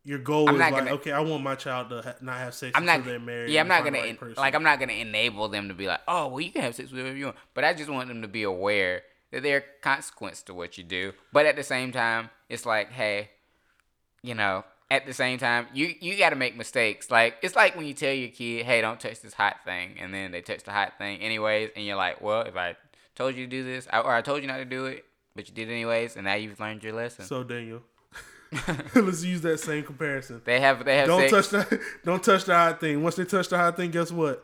your 0.04 0.18
goal 0.18 0.50
I'm 0.50 0.56
is 0.56 0.62
like 0.62 0.74
gonna- 0.74 0.92
okay, 0.94 1.12
I 1.12 1.20
want 1.20 1.44
my 1.44 1.54
child 1.54 1.90
to 1.90 2.02
ha- 2.02 2.16
not 2.22 2.38
have 2.38 2.56
sex 2.56 2.72
I'm 2.76 2.82
until 2.82 2.98
not. 2.98 3.06
they're 3.06 3.20
married. 3.20 3.52
Yeah, 3.52 3.62
I'm 3.62 3.68
not 3.68 3.84
gonna 3.84 4.00
right 4.00 4.18
en- 4.20 4.34
like. 4.36 4.56
I'm 4.56 4.64
not 4.64 4.80
gonna 4.80 4.94
enable 4.94 5.48
them 5.48 5.68
to 5.68 5.76
be 5.76 5.86
like, 5.86 6.00
oh, 6.08 6.28
well, 6.30 6.42
you 6.42 6.50
can 6.52 6.64
have 6.64 6.74
sex 6.74 6.92
with 6.92 7.02
whoever 7.02 7.16
you 7.16 7.26
want. 7.26 7.38
But 7.54 7.66
I 7.66 7.76
just 7.76 7.90
want 7.90 8.08
them 8.08 8.24
to 8.24 8.28
be 8.28 8.42
aware 8.42 9.04
that 9.30 9.44
there 9.44 9.58
are 9.58 9.64
consequences 9.84 10.42
to 10.46 10.56
what 10.56 10.76
you 10.80 10.84
do. 10.84 11.14
But 11.32 11.46
at 11.46 11.56
the 11.56 11.64
same 11.64 11.92
time, 11.92 12.32
it's 12.50 12.66
like, 12.66 12.92
hey, 12.92 13.30
you 14.24 14.34
know, 14.34 14.64
at 14.92 15.06
the 15.06 15.14
same 15.14 15.40
time, 15.40 15.68
you 15.74 15.96
you 16.02 16.18
got 16.18 16.32
to 16.32 16.36
make 16.36 16.56
mistakes. 16.56 17.10
Like 17.10 17.38
it's 17.42 17.56
like 17.56 17.76
when 17.78 17.86
you 17.88 17.94
tell 17.94 18.14
your 18.14 18.30
kid, 18.30 18.66
hey, 18.66 18.82
don't 18.82 19.00
touch 19.00 19.22
this 19.22 19.34
hot 19.34 19.64
thing, 19.66 19.96
and 20.00 20.14
then 20.14 20.32
they 20.32 20.42
touch 20.42 20.64
the 20.64 20.72
hot 20.72 20.98
thing 21.00 21.22
anyways, 21.22 21.72
and 21.76 21.86
you're 21.86 21.96
like, 21.96 22.22
well, 22.22 22.42
if 22.42 22.56
I 22.58 22.76
told 23.16 23.36
you 23.36 23.46
to 23.46 23.50
do 23.50 23.64
this, 23.64 23.88
or 23.92 24.12
I 24.14 24.22
told 24.22 24.42
you 24.42 24.48
not 24.48 24.58
to 24.58 24.66
do 24.66 24.86
it, 24.86 25.06
but 25.34 25.48
you 25.48 25.56
did 25.56 25.70
it 25.70 25.72
anyways, 25.72 26.18
and 26.18 26.26
now 26.26 26.34
you've 26.36 26.60
learned 26.60 26.84
your 26.84 26.92
lesson. 26.94 27.24
So 27.26 27.42
Daniel, 27.44 27.82
let's 28.96 29.24
use 29.24 29.40
that 29.42 29.60
same 29.62 29.84
comparison. 29.84 30.42
they 30.44 30.60
have 30.60 30.84
they 30.84 30.98
have 30.98 31.08
Don't 31.08 31.30
sex. 31.30 31.50
touch 31.50 31.70
the 31.70 31.82
don't 32.06 32.22
touch 32.24 32.44
the 32.44 32.54
hot 32.54 32.82
thing. 32.82 33.02
Once 33.02 33.16
they 33.16 33.26
touch 33.26 33.48
the 33.48 33.58
hot 33.58 33.78
thing, 33.78 33.92
guess 33.92 34.12
what? 34.12 34.44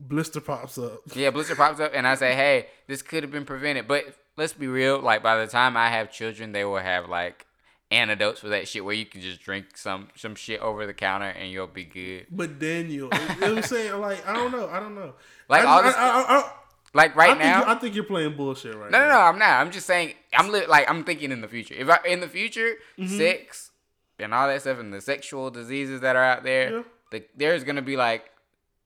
Blister 0.00 0.40
pops 0.40 0.78
up. 0.78 1.00
Yeah, 1.14 1.30
blister 1.30 1.54
pops 1.54 1.78
up, 1.78 1.92
and 1.94 2.08
I 2.08 2.16
say, 2.16 2.34
"Hey, 2.34 2.66
this 2.88 3.02
could 3.02 3.22
have 3.22 3.30
been 3.30 3.44
prevented." 3.44 3.86
But 3.86 4.06
let's 4.36 4.52
be 4.54 4.66
real. 4.66 4.98
Like 4.98 5.22
by 5.22 5.36
the 5.36 5.46
time 5.46 5.76
I 5.76 5.90
have 5.90 6.10
children, 6.10 6.50
they 6.52 6.64
will 6.64 6.78
have 6.78 7.08
like 7.08 7.46
antidotes 7.90 8.40
for 8.40 8.48
that 8.50 8.68
shit 8.68 8.84
where 8.84 8.94
you 8.94 9.04
can 9.06 9.20
just 9.20 9.40
drink 9.40 9.76
some 9.76 10.08
some 10.16 10.34
shit 10.34 10.60
over 10.60 10.86
the 10.86 10.94
counter 10.94 11.26
and 11.28 11.50
you'll 11.50 11.66
be 11.66 11.84
good. 11.84 12.26
But 12.30 12.60
then 12.60 12.90
you'll, 12.90 13.10
you 13.12 13.18
know 13.18 13.34
what 13.34 13.58
I'm 13.58 13.62
saying? 13.62 14.00
Like, 14.00 14.26
I 14.28 14.34
don't 14.34 14.52
know. 14.52 14.68
I 14.68 14.78
don't 14.80 14.94
know. 14.94 15.14
Like, 15.48 15.64
I, 15.64 15.66
all 15.66 15.82
this- 15.82 15.94
I, 15.96 16.24
I, 16.28 16.52
Like 16.94 17.16
right 17.16 17.30
I 17.30 17.32
think 17.34 17.44
now, 17.44 17.60
you- 17.60 17.66
I 17.66 17.74
think 17.76 17.94
you're 17.94 18.04
playing 18.04 18.36
bullshit 18.36 18.74
right 18.76 18.90
No, 18.90 18.98
now. 18.98 19.06
no, 19.08 19.12
no, 19.14 19.20
I'm 19.20 19.38
not. 19.38 19.60
I'm 19.60 19.70
just 19.70 19.86
saying. 19.86 20.14
I'm 20.32 20.50
li- 20.50 20.66
like 20.66 20.88
I'm 20.88 21.04
thinking 21.04 21.32
in 21.32 21.40
the 21.40 21.48
future. 21.48 21.74
If 21.74 21.88
I 21.88 21.98
in 22.06 22.20
the 22.20 22.28
future, 22.28 22.74
Mm-hmm. 22.98 23.16
sex 23.18 23.70
and 24.18 24.34
all 24.34 24.46
that 24.48 24.60
stuff 24.60 24.78
and 24.78 24.92
the 24.92 25.00
sexual 25.00 25.50
diseases 25.50 26.00
that 26.02 26.14
are 26.16 26.24
out 26.24 26.42
there, 26.44 26.70
Yeah. 26.70 26.82
the, 27.10 27.24
there's 27.36 27.64
gonna 27.64 27.82
be 27.82 27.96
like 27.96 28.30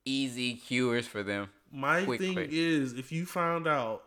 easy 0.04 0.54
cures 0.54 1.06
for 1.06 1.22
them. 1.22 1.48
My 1.72 2.04
Quick, 2.04 2.20
thing 2.20 2.34
quick. 2.34 2.50
is, 2.52 2.92
if 2.92 3.10
you 3.10 3.26
found 3.26 3.66
out 3.66 4.02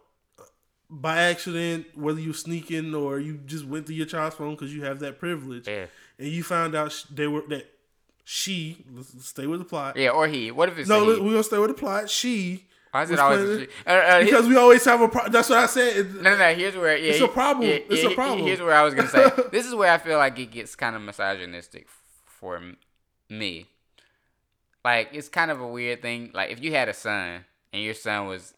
by 0.89 1.17
accident, 1.23 1.85
whether 1.95 2.19
you 2.19 2.33
sneaking 2.33 2.95
or 2.95 3.19
you 3.19 3.39
just 3.45 3.65
went 3.65 3.87
to 3.87 3.93
your 3.93 4.05
child's 4.05 4.35
phone 4.35 4.51
because 4.55 4.73
you 4.73 4.83
have 4.83 4.99
that 4.99 5.19
privilege, 5.19 5.67
Yeah, 5.67 5.85
and 6.17 6.27
you 6.29 6.43
found 6.43 6.75
out 6.75 7.05
they 7.13 7.27
were 7.27 7.41
that 7.49 7.69
she 8.23 8.83
stay 9.19 9.47
with 9.47 9.59
the 9.59 9.65
plot. 9.65 9.97
yeah, 9.97 10.09
or 10.09 10.27
he. 10.27 10.51
What 10.51 10.69
if 10.69 10.77
it's 10.77 10.89
No, 10.89 11.03
a 11.03 11.05
look, 11.05 11.17
he? 11.19 11.23
we're 11.23 11.31
gonna 11.31 11.43
stay 11.43 11.57
with 11.59 11.69
the 11.69 11.73
plot. 11.73 12.09
She 12.09 12.65
Why 12.91 13.03
is 13.03 13.11
it 13.11 13.19
always 13.19 13.39
playing 13.43 13.59
a 13.59 13.65
she? 13.65 13.69
Uh, 13.85 13.91
uh, 13.91 14.23
because 14.23 14.47
we 14.47 14.55
always 14.55 14.83
have 14.85 15.01
a. 15.01 15.07
Pro- 15.09 15.29
that's 15.29 15.49
what 15.49 15.59
I 15.59 15.65
said. 15.65 15.97
It- 15.97 16.13
no, 16.15 16.21
no, 16.31 16.37
no. 16.37 16.53
Here's 16.53 16.75
where 16.75 16.97
yeah, 16.97 17.11
It's 17.11 17.21
a 17.21 17.27
problem. 17.27 17.67
yeah, 17.69 17.79
It's 17.89 18.03
a 18.03 18.15
problem. 18.15 18.45
Here's 18.47 18.59
where 18.61 18.73
I 18.73 18.83
was 18.83 18.93
gonna 18.93 19.09
say. 19.09 19.29
this 19.51 19.65
is 19.65 19.75
where 19.75 19.91
I 19.91 19.97
feel 19.97 20.17
like 20.17 20.37
it 20.39 20.51
gets 20.51 20.75
kind 20.75 20.95
of 20.95 21.01
misogynistic 21.01 21.87
for 22.25 22.61
me. 23.29 23.65
Like 24.85 25.09
it's 25.13 25.29
kind 25.29 25.51
of 25.51 25.59
a 25.59 25.67
weird 25.67 26.01
thing. 26.01 26.31
Like 26.33 26.51
if 26.51 26.61
you 26.63 26.71
had 26.71 26.87
a 26.89 26.93
son 26.93 27.43
and 27.73 27.83
your 27.83 27.93
son 27.93 28.27
was 28.27 28.53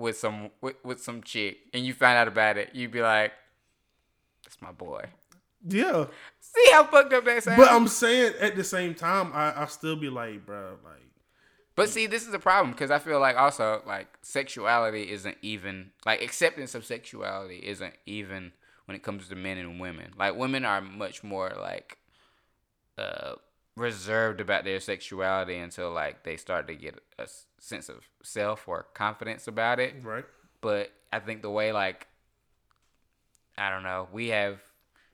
with 0.00 0.16
some 0.16 0.50
with, 0.60 0.76
with 0.84 1.02
some 1.02 1.22
chick 1.22 1.58
and 1.72 1.84
you 1.84 1.94
find 1.94 2.16
out 2.16 2.28
about 2.28 2.56
it, 2.56 2.70
you'd 2.74 2.90
be 2.90 3.02
like, 3.02 3.32
"That's 4.44 4.60
my 4.60 4.72
boy." 4.72 5.04
Yeah, 5.66 6.06
See 6.40 6.70
how 6.72 6.84
fucked 6.84 7.12
up 7.12 7.24
that 7.26 7.42
sounds. 7.44 7.58
but 7.58 7.70
I'm 7.70 7.86
saying 7.86 8.32
at 8.40 8.56
the 8.56 8.64
same 8.64 8.94
time, 8.94 9.30
I 9.34 9.62
I 9.62 9.66
still 9.66 9.94
be 9.96 10.08
like, 10.08 10.44
bro, 10.46 10.78
like 10.82 11.02
But 11.76 11.88
see, 11.90 12.06
this 12.06 12.26
is 12.26 12.34
a 12.34 12.38
problem 12.38 12.72
because 12.72 12.90
I 12.90 12.98
feel 12.98 13.20
like 13.20 13.36
also 13.36 13.82
like 13.86 14.08
sexuality 14.22 15.10
isn't 15.10 15.36
even 15.42 15.90
like 16.06 16.22
acceptance 16.22 16.74
of 16.74 16.84
sexuality 16.84 17.60
isn't 17.64 17.94
even 18.06 18.52
when 18.86 18.96
it 18.96 19.02
comes 19.02 19.28
to 19.28 19.36
men 19.36 19.58
and 19.58 19.78
women. 19.78 20.12
Like 20.18 20.34
women 20.34 20.64
are 20.64 20.80
much 20.80 21.22
more 21.22 21.52
like 21.60 21.98
uh 22.98 23.34
reserved 23.80 24.40
about 24.40 24.64
their 24.64 24.80
sexuality 24.80 25.56
until 25.56 25.90
like 25.90 26.22
they 26.24 26.36
start 26.36 26.68
to 26.68 26.74
get 26.74 27.00
a 27.18 27.26
sense 27.58 27.88
of 27.88 27.96
self 28.22 28.68
or 28.68 28.86
confidence 28.94 29.48
about 29.48 29.80
it. 29.80 29.94
right. 30.02 30.24
But 30.60 30.92
I 31.12 31.20
think 31.20 31.42
the 31.42 31.50
way 31.50 31.72
like 31.72 32.06
I 33.58 33.70
don't 33.70 33.82
know, 33.82 34.08
we 34.12 34.28
have 34.28 34.60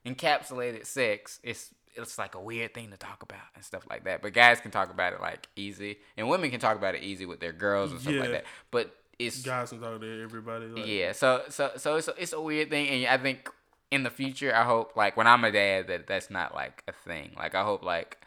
encapsulated 0.05 0.87
sex. 0.87 1.41
It's 1.43 1.73
it's 1.95 2.19
like 2.19 2.35
a 2.35 2.41
weird 2.41 2.75
thing 2.75 2.91
to 2.91 2.97
talk 2.97 3.23
about 3.23 3.41
and 3.55 3.65
stuff 3.65 3.87
like 3.89 4.05
that. 4.05 4.23
But 4.23 4.33
guys 4.35 4.61
can 4.61 4.71
talk 4.71 4.91
about 4.91 5.15
it 5.15 5.21
like 5.21 5.49
easy, 5.57 5.99
and 6.17 6.29
women 6.29 6.51
can 6.51 6.61
talk 6.61 6.77
about 6.77 6.95
it 6.95 7.03
easy 7.03 7.27
with 7.27 7.41
their 7.41 7.53
girls 7.53 7.93
and 7.93 8.01
stuff 8.01 8.15
like 8.15 8.31
that. 8.31 8.45
But 8.71 8.95
it's 9.19 9.43
Guys 9.43 9.71
can 9.71 9.81
talk 9.81 10.01
to 10.01 10.23
everybody. 10.23 10.67
Like, 10.67 10.87
yeah. 10.87 11.13
So 11.13 11.43
so 11.49 11.73
so 11.77 11.97
it's 11.97 12.09
a, 12.09 12.15
it's 12.19 12.33
a 12.33 12.41
weird 12.41 12.71
thing, 12.71 12.89
and 12.89 13.07
I 13.07 13.23
think 13.23 13.49
in 13.91 14.03
the 14.03 14.11
future, 14.11 14.55
I 14.55 14.65
hope 14.65 14.97
like 14.97 15.17
when 15.17 15.27
I'm 15.27 15.45
a 15.45 15.53
dad 15.53 15.89
that 15.89 16.07
that's 16.07 16.31
not 16.31 16.55
like 16.55 16.83
a 16.89 16.93
thing. 16.93 17.33
Like 17.37 17.55
I 17.55 17.63
hope 17.63 17.83
like 17.83 18.19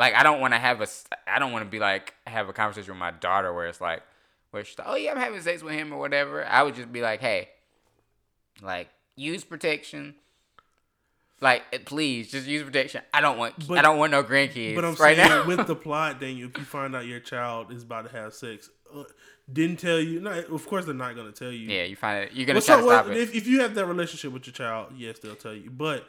like 0.00 0.14
I 0.14 0.22
don't 0.24 0.40
want 0.40 0.54
to 0.54 0.58
have 0.58 0.80
a 0.80 0.86
I 1.28 1.38
don't 1.38 1.52
want 1.52 1.64
to 1.64 1.70
be 1.70 1.78
like 1.78 2.14
have 2.26 2.48
a 2.48 2.52
conversation 2.52 2.90
with 2.92 2.98
my 2.98 3.12
daughter 3.12 3.52
where 3.54 3.66
it's 3.66 3.80
like 3.80 4.02
where 4.50 4.64
she's 4.64 4.76
like, 4.78 4.88
oh 4.90 4.96
yeah 4.96 5.12
I'm 5.12 5.18
having 5.18 5.40
sex 5.40 5.62
with 5.62 5.74
him 5.74 5.92
or 5.92 5.98
whatever. 6.00 6.44
I 6.44 6.62
would 6.64 6.74
just 6.74 6.92
be 6.92 7.02
like, 7.02 7.20
hey, 7.20 7.48
like 8.62 8.88
use 9.16 9.44
protection. 9.44 10.14
Like 11.42 11.62
eh, 11.72 11.78
please, 11.84 12.30
just 12.30 12.46
use 12.46 12.62
protection. 12.62 13.00
I 13.14 13.20
don't 13.20 13.38
want 13.38 13.54
I 13.70 13.80
don't 13.82 13.98
want 13.98 14.10
no 14.12 14.22
grandkids 14.22 14.74
But 14.74 14.84
I'm 14.84 14.94
right 14.96 15.16
saying 15.16 15.28
now. 15.28 15.46
with 15.46 15.66
the 15.66 15.74
plot, 15.86 16.20
Daniel, 16.20 16.50
if 16.50 16.58
you 16.58 16.64
find 16.64 16.94
out 16.94 17.06
your 17.06 17.20
child 17.20 17.72
is 17.72 17.82
about 17.82 18.10
to 18.10 18.14
have 18.16 18.34
sex, 18.34 18.68
uh, 18.94 19.04
didn't 19.50 19.78
tell 19.78 19.98
you. 19.98 20.20
No, 20.20 20.32
of 20.32 20.66
course 20.66 20.84
they're 20.84 20.94
not 20.94 21.16
gonna 21.16 21.32
tell 21.32 21.50
you. 21.50 21.68
yeah, 21.70 21.84
you 21.84 21.96
find 21.96 22.24
it. 22.24 22.32
You're 22.34 22.46
gonna 22.46 22.58
Well, 22.58 22.66
try 22.66 22.74
so 22.76 22.80
to 22.80 22.86
what- 22.86 23.04
stop 23.04 23.12
it. 23.12 23.16
if 23.18 23.34
if 23.34 23.46
you 23.46 23.60
have 23.62 23.74
that 23.74 23.86
relationship 23.86 24.32
with 24.32 24.46
your 24.46 24.52
child, 24.52 24.92
yes, 24.96 25.18
they'll 25.18 25.34
tell 25.34 25.54
you. 25.54 25.70
But 25.70 26.06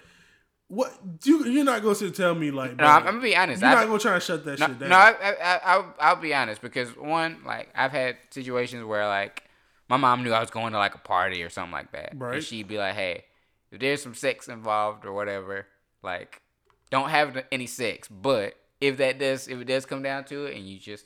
what 0.71 0.93
you 1.25 1.43
you're 1.45 1.65
not 1.65 1.81
gonna 1.83 2.09
tell 2.11 2.33
me 2.33 2.49
like 2.49 2.71
No, 2.71 2.77
bro, 2.77 2.87
I'm, 2.87 2.97
I'm 2.99 3.05
gonna 3.15 3.21
be 3.21 3.35
honest. 3.35 3.61
you're 3.61 3.69
I've- 3.69 3.81
not 3.81 3.87
gonna 3.87 3.99
try 3.99 4.13
and 4.13 4.23
shut 4.23 4.45
that 4.45 4.57
No, 4.59 4.67
shit 4.67 4.79
down. 4.79 4.89
no, 4.89 4.95
I, 4.95 5.09
I, 5.11 5.31
I, 5.33 5.59
I'll, 5.65 5.95
I'll 5.99 6.15
be 6.15 6.33
honest 6.33 6.61
because 6.61 6.95
one, 6.95 7.41
like, 7.45 7.69
I've 7.75 7.91
had 7.91 8.15
situations 8.29 8.85
where 8.85 9.05
like 9.07 9.43
my 9.89 9.97
mom 9.97 10.23
knew 10.23 10.31
I 10.31 10.39
was 10.39 10.49
going 10.49 10.71
to 10.71 10.77
like 10.79 10.95
a 10.95 10.99
party 10.99 11.43
or 11.43 11.49
something 11.49 11.73
like 11.73 11.91
that, 11.91 12.13
Right. 12.15 12.35
And 12.35 12.43
she'd 12.43 12.69
be 12.69 12.77
like, 12.77 12.95
"Hey, 12.95 13.25
if 13.71 13.81
there's 13.81 14.01
some 14.01 14.15
sex 14.15 14.47
involved 14.47 15.05
or 15.05 15.11
whatever, 15.11 15.67
like, 16.01 16.41
don't 16.89 17.09
have 17.09 17.43
any 17.51 17.67
sex. 17.67 18.07
But 18.07 18.55
if 18.79 18.95
that 18.97 19.19
does, 19.19 19.49
if 19.49 19.59
it 19.59 19.65
does 19.65 19.85
come 19.85 20.01
down 20.01 20.23
to 20.25 20.45
it, 20.45 20.55
and 20.55 20.65
you 20.65 20.79
just 20.79 21.03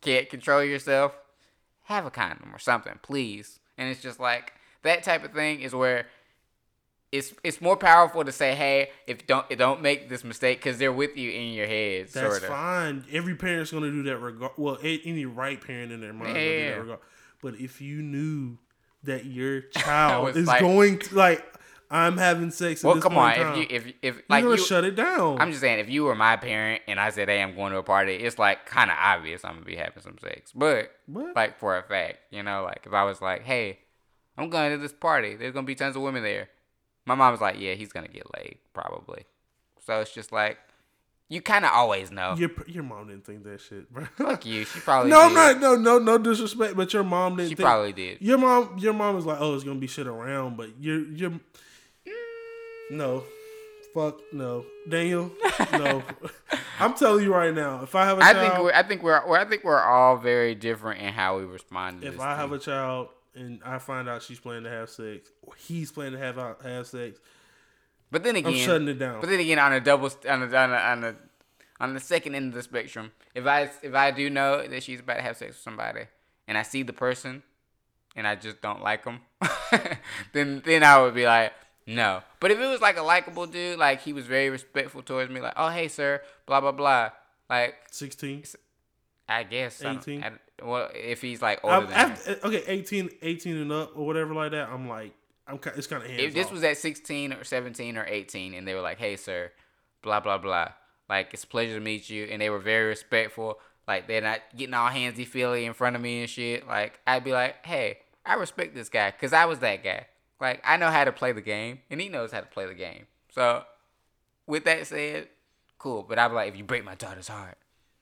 can't 0.00 0.28
control 0.28 0.64
yourself, 0.64 1.16
have 1.84 2.04
a 2.06 2.10
condom 2.10 2.52
or 2.52 2.58
something, 2.58 2.98
please." 3.02 3.60
And 3.78 3.88
it's 3.88 4.02
just 4.02 4.18
like 4.18 4.54
that 4.82 5.04
type 5.04 5.24
of 5.24 5.32
thing 5.32 5.60
is 5.60 5.72
where 5.72 6.06
it's 7.12 7.34
it's 7.42 7.60
more 7.60 7.76
powerful 7.76 8.24
to 8.24 8.30
say, 8.32 8.54
"Hey, 8.54 8.90
if 9.06 9.26
don't 9.26 9.48
don't 9.58 9.82
make 9.82 10.08
this 10.08 10.22
mistake," 10.24 10.58
because 10.58 10.78
they're 10.78 10.92
with 10.92 11.16
you 11.16 11.30
in 11.30 11.52
your 11.52 11.66
head. 11.66 12.08
That's 12.12 12.12
sorta. 12.38 12.46
fine. 12.46 13.04
Every 13.12 13.34
parent's 13.34 13.72
gonna 13.72 13.90
do 13.90 14.02
that. 14.04 14.18
Regard 14.18 14.52
well, 14.56 14.78
any 14.82 15.24
right 15.24 15.60
parent 15.60 15.90
in 15.92 16.00
their 16.00 16.12
mind. 16.12 16.34
gonna 16.34 16.40
do 16.58 16.64
that 16.70 16.80
regard. 16.80 16.98
But 17.42 17.54
if 17.54 17.80
you 17.80 18.02
knew 18.02 18.58
that 19.04 19.24
your 19.24 19.60
child 19.76 20.36
is 20.36 20.46
like- 20.46 20.60
going 20.60 20.98
to 20.98 21.14
like, 21.16 21.44
I'm 21.90 22.16
having 22.18 22.52
sex. 22.52 22.84
at 22.84 22.86
Well, 22.86 22.94
this 22.96 23.02
come 23.02 23.18
on. 23.18 23.32
If 23.32 23.56
you 23.56 23.66
if 23.68 23.86
if 24.02 24.14
you're 24.14 24.24
like 24.28 24.44
you, 24.44 24.56
shut 24.58 24.84
it 24.84 24.94
down. 24.94 25.40
I'm 25.40 25.50
just 25.50 25.60
saying, 25.62 25.80
if 25.80 25.88
you 25.90 26.04
were 26.04 26.14
my 26.14 26.36
parent 26.36 26.82
and 26.86 27.00
I 27.00 27.10
said, 27.10 27.28
"Hey, 27.28 27.42
I'm 27.42 27.56
going 27.56 27.72
to 27.72 27.78
a 27.78 27.82
party," 27.82 28.14
it's 28.14 28.38
like 28.38 28.66
kind 28.66 28.88
of 28.88 28.96
obvious 29.00 29.44
I'm 29.44 29.54
gonna 29.54 29.64
be 29.64 29.74
having 29.74 30.00
some 30.02 30.16
sex. 30.18 30.52
But 30.54 30.92
What? 31.06 31.34
like 31.34 31.58
for 31.58 31.76
a 31.76 31.82
fact, 31.82 32.18
you 32.30 32.44
know, 32.44 32.62
like 32.62 32.82
if 32.86 32.92
I 32.92 33.02
was 33.02 33.20
like, 33.20 33.42
"Hey, 33.42 33.80
I'm 34.38 34.48
going 34.50 34.70
to 34.70 34.78
this 34.78 34.92
party. 34.92 35.34
There's 35.34 35.52
gonna 35.52 35.66
be 35.66 35.74
tons 35.74 35.96
of 35.96 36.02
women 36.02 36.22
there," 36.22 36.48
my 37.10 37.16
mom 37.16 37.32
was 37.32 37.40
like, 37.40 37.58
"Yeah, 37.58 37.74
he's 37.74 37.92
gonna 37.92 38.08
get 38.08 38.24
laid 38.36 38.58
probably." 38.72 39.24
So 39.84 39.98
it's 39.98 40.14
just 40.14 40.30
like 40.30 40.58
you 41.28 41.40
kind 41.40 41.64
of 41.64 41.72
always 41.72 42.12
know. 42.12 42.36
your 42.36 42.50
your 42.68 42.84
mom 42.84 43.08
didn't 43.08 43.26
think 43.26 43.42
that 43.42 43.60
shit, 43.60 43.92
bro. 43.92 44.04
Fuck 44.16 44.46
you. 44.46 44.64
She 44.64 44.78
probably 44.78 45.10
no, 45.10 45.16
did. 45.16 45.26
I'm 45.26 45.34
not. 45.34 45.60
No, 45.60 45.74
no, 45.74 45.98
no 45.98 46.18
disrespect, 46.18 46.76
but 46.76 46.92
your 46.92 47.02
mom 47.02 47.36
didn't. 47.36 47.48
She 47.48 47.54
think, 47.56 47.66
probably 47.66 47.92
did. 47.92 48.20
Your 48.20 48.38
mom, 48.38 48.78
your 48.78 48.92
mom 48.92 49.16
was 49.16 49.26
like, 49.26 49.38
"Oh, 49.40 49.56
it's 49.56 49.64
gonna 49.64 49.80
be 49.80 49.88
shit 49.88 50.06
around," 50.06 50.56
but 50.56 50.68
you're, 50.78 51.04
you're, 51.08 51.32
no, 52.92 53.24
fuck 53.92 54.20
no, 54.32 54.64
Daniel, 54.88 55.32
no. 55.72 56.04
I'm 56.78 56.94
telling 56.94 57.24
you 57.24 57.34
right 57.34 57.52
now, 57.52 57.82
if 57.82 57.96
I 57.96 58.04
have 58.04 58.18
a 58.18 58.22
I 58.22 58.32
child, 58.32 58.52
think 58.52 58.64
we're 58.64 58.72
I 58.72 58.82
think 58.84 59.02
we're, 59.02 59.28
we're 59.28 59.38
I 59.38 59.44
think 59.44 59.64
we're 59.64 59.82
all 59.82 60.16
very 60.16 60.54
different 60.54 61.02
in 61.02 61.12
how 61.12 61.38
we 61.38 61.44
respond 61.44 62.02
to 62.02 62.06
this. 62.06 62.14
if. 62.14 62.20
I 62.20 62.36
have 62.36 62.52
a 62.52 62.58
child 62.58 63.08
and 63.34 63.60
I 63.64 63.78
find 63.78 64.08
out 64.08 64.22
she's 64.22 64.40
planning 64.40 64.64
to 64.64 64.70
have 64.70 64.90
sex, 64.90 65.30
or 65.42 65.54
he's 65.54 65.92
planning 65.92 66.12
to 66.14 66.18
have 66.18 66.38
out- 66.38 66.62
have 66.62 66.86
sex, 66.86 67.20
but 68.10 68.22
then 68.22 68.36
again, 68.36 68.52
I'm 68.52 68.58
shutting 68.58 68.88
it 68.88 68.98
down. 68.98 69.20
But 69.20 69.30
then 69.30 69.40
again, 69.40 69.58
on 69.58 69.72
a 69.72 69.80
double, 69.80 70.10
on 70.28 70.42
a, 70.42 70.46
on 70.56 70.72
a, 70.72 70.76
on 70.76 71.04
a, 71.04 71.16
on 71.80 71.94
the 71.94 72.00
second 72.00 72.34
end 72.34 72.48
of 72.48 72.54
the 72.54 72.62
spectrum, 72.62 73.12
if 73.34 73.46
I 73.46 73.70
if 73.82 73.94
I 73.94 74.10
do 74.10 74.28
know 74.30 74.66
that 74.66 74.82
she's 74.82 75.00
about 75.00 75.16
to 75.16 75.22
have 75.22 75.36
sex 75.36 75.50
with 75.50 75.62
somebody, 75.62 76.02
and 76.48 76.58
I 76.58 76.62
see 76.62 76.82
the 76.82 76.92
person, 76.92 77.42
and 78.16 78.26
I 78.26 78.34
just 78.34 78.60
don't 78.60 78.82
like 78.82 79.04
them, 79.04 79.20
then 80.32 80.62
then 80.64 80.82
I 80.82 81.00
would 81.00 81.14
be 81.14 81.26
like, 81.26 81.52
no. 81.86 82.22
But 82.40 82.50
if 82.50 82.58
it 82.58 82.66
was 82.66 82.80
like 82.80 82.96
a 82.96 83.02
likable 83.02 83.46
dude, 83.46 83.78
like 83.78 84.02
he 84.02 84.12
was 84.12 84.26
very 84.26 84.50
respectful 84.50 85.02
towards 85.02 85.30
me, 85.30 85.40
like, 85.40 85.54
oh 85.56 85.68
hey 85.68 85.88
sir, 85.88 86.20
blah 86.46 86.60
blah 86.60 86.72
blah, 86.72 87.10
like 87.48 87.76
Sixteen. 87.90 88.42
I 89.28 89.44
guess 89.44 89.84
18? 89.84 90.24
I, 90.24 90.32
well, 90.62 90.90
if 90.94 91.22
he's 91.22 91.42
like 91.42 91.60
older 91.62 91.76
I'm, 91.76 91.82
than 91.86 91.92
her. 91.92 91.98
after, 91.98 92.32
uh, 92.32 92.48
okay, 92.48 92.62
18, 92.66 93.10
18 93.22 93.56
and 93.56 93.72
up 93.72 93.92
or 93.96 94.06
whatever 94.06 94.34
like 94.34 94.52
that. 94.52 94.68
I'm 94.68 94.88
like, 94.88 95.14
I'm. 95.46 95.58
It's 95.76 95.86
kind 95.86 96.02
of 96.02 96.10
if 96.10 96.34
this 96.34 96.46
off. 96.46 96.52
was 96.52 96.64
at 96.64 96.76
16 96.76 97.32
or 97.32 97.44
17 97.44 97.96
or 97.96 98.04
18 98.06 98.54
and 98.54 98.66
they 98.66 98.74
were 98.74 98.80
like 98.80 98.98
hey 98.98 99.16
sir 99.16 99.50
blah 100.02 100.20
blah 100.20 100.38
blah 100.38 100.68
like 101.08 101.34
it's 101.34 101.44
a 101.44 101.46
pleasure 101.46 101.74
to 101.74 101.80
meet 101.80 102.08
you 102.08 102.24
and 102.24 102.40
they 102.40 102.48
were 102.48 102.58
very 102.58 102.88
respectful 102.88 103.58
like 103.86 104.06
they're 104.06 104.20
not 104.20 104.40
getting 104.56 104.74
all 104.74 104.88
handsy 104.88 105.26
feely 105.26 105.64
in 105.64 105.74
front 105.74 105.96
of 105.96 106.02
me 106.02 106.20
and 106.20 106.30
shit 106.30 106.66
like 106.66 107.00
i'd 107.06 107.24
be 107.24 107.32
like 107.32 107.64
hey 107.66 107.98
i 108.24 108.34
respect 108.34 108.74
this 108.74 108.88
guy 108.88 109.10
because 109.10 109.32
i 109.32 109.44
was 109.44 109.58
that 109.58 109.82
guy 109.82 110.06
like 110.40 110.62
i 110.64 110.76
know 110.76 110.90
how 110.90 111.04
to 111.04 111.12
play 111.12 111.32
the 111.32 111.40
game 111.40 111.80
and 111.90 112.00
he 112.00 112.08
knows 112.08 112.32
how 112.32 112.40
to 112.40 112.46
play 112.46 112.66
the 112.66 112.74
game 112.74 113.06
so 113.34 113.62
with 114.46 114.64
that 114.64 114.86
said 114.86 115.28
cool 115.78 116.04
but 116.08 116.18
i'd 116.18 116.28
be 116.28 116.34
like 116.34 116.48
if 116.48 116.56
you 116.56 116.64
break 116.64 116.84
my 116.84 116.94
daughter's 116.94 117.28
heart 117.28 117.58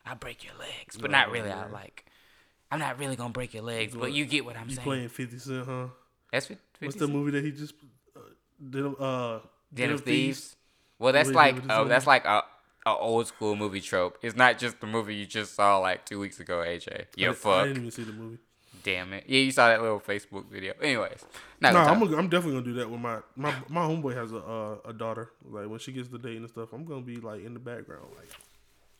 i'll 0.06 0.16
break 0.16 0.44
your 0.44 0.54
legs 0.58 0.96
but 0.96 1.10
not 1.10 1.30
really 1.30 1.50
i 1.50 1.66
like 1.68 2.04
i'm 2.70 2.78
not 2.78 2.98
really 2.98 3.16
gonna 3.16 3.32
break 3.32 3.54
your 3.54 3.62
legs 3.62 3.94
but 3.94 4.12
you 4.12 4.24
get 4.24 4.44
what 4.44 4.56
i'm 4.56 4.68
you 4.68 4.74
saying 4.74 4.84
playing 4.84 5.08
Fifty 5.08 5.38
Cent, 5.38 5.66
huh? 5.66 5.86
that's 6.32 6.48
what 6.48 6.58
What's 6.80 6.94
50 6.94 6.98
the 7.06 7.08
movie 7.12 7.30
that 7.32 7.44
he 7.44 7.50
just 7.50 7.74
uh, 8.16 8.20
did? 8.70 8.86
Uh, 9.00 9.40
Den 9.74 9.90
of 9.90 10.02
Thieves. 10.02 10.54
Well, 11.00 11.12
that's 11.12 11.30
like 11.30 11.56
oh, 11.68 11.84
that's 11.86 12.06
like 12.06 12.24
a, 12.24 12.42
a 12.86 12.94
old 12.94 13.26
school 13.26 13.56
movie 13.56 13.80
trope. 13.80 14.16
It's 14.22 14.36
not 14.36 14.58
just 14.58 14.80
the 14.80 14.86
movie 14.86 15.16
you 15.16 15.26
just 15.26 15.54
saw 15.56 15.78
like 15.78 16.06
two 16.06 16.20
weeks 16.20 16.38
ago, 16.38 16.58
AJ. 16.58 16.88
I 16.88 17.04
Yo, 17.16 17.32
didn't- 17.32 17.46
I 17.46 17.64
didn't 17.64 17.76
even 17.78 17.90
see 17.90 18.04
the 18.04 18.12
movie. 18.12 18.38
Damn 18.84 19.12
it. 19.12 19.24
Yeah, 19.26 19.40
you 19.40 19.50
saw 19.50 19.66
that 19.68 19.82
little 19.82 19.98
Facebook 19.98 20.48
video. 20.48 20.72
Anyways, 20.80 21.24
No, 21.60 21.72
gonna 21.72 21.90
I'm, 21.90 21.98
gonna, 21.98 22.16
I'm 22.16 22.28
definitely 22.28 22.60
gonna 22.60 22.72
do 22.72 22.74
that 22.74 22.88
with 22.88 23.00
my 23.00 23.18
my 23.34 23.52
my 23.68 23.80
homeboy 23.80 24.14
has 24.14 24.32
a 24.32 24.38
uh, 24.38 24.76
a 24.84 24.92
daughter. 24.92 25.30
Like 25.44 25.68
when 25.68 25.80
she 25.80 25.90
gets 25.90 26.08
the 26.08 26.18
dating 26.18 26.42
and 26.42 26.48
stuff, 26.48 26.72
I'm 26.72 26.84
gonna 26.84 27.00
be 27.00 27.16
like 27.16 27.44
in 27.44 27.54
the 27.54 27.60
background, 27.60 28.06
like 28.16 28.30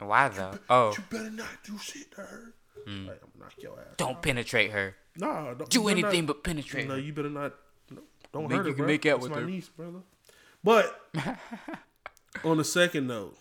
Why 0.09 0.29
though? 0.31 0.59
Oh, 0.69 0.95
you 0.97 1.05
better 1.11 1.31
not 1.31 1.47
do 1.65 1.79
shit 1.79 2.11
to 2.13 2.23
her. 2.23 2.55
Like 2.87 3.21
I'm 3.23 3.31
gonna 3.33 3.41
knock 3.41 3.55
your 3.59 3.79
ass. 3.81 3.95
don't 3.97 4.21
penetrate 4.23 4.71
her. 4.71 4.97
Nah, 5.17 5.55
don't 5.55 5.69
Do 5.71 5.89
anything 5.89 6.27
not- 6.27 6.35
but 6.35 6.45
penetrate 6.45 6.87
No, 6.89 6.95
her. 6.95 7.01
you 7.01 7.13
better 7.13 7.31
not. 7.31 7.55
No, 7.91 8.03
don't 8.33 8.49
Make- 8.49 8.53
hurt 8.59 8.63
her, 8.63 8.69
you 8.69 8.75
can 8.75 8.85
bro. 8.85 8.87
make 8.87 9.07
out 9.07 9.21
That's 9.21 9.23
with 9.23 9.31
my 9.33 9.41
her. 9.41 9.47
niece, 9.47 9.69
brother. 9.69 10.01
But 10.63 11.11
on 12.45 12.59
a 12.61 12.65
second 12.65 13.07
note, 13.07 13.37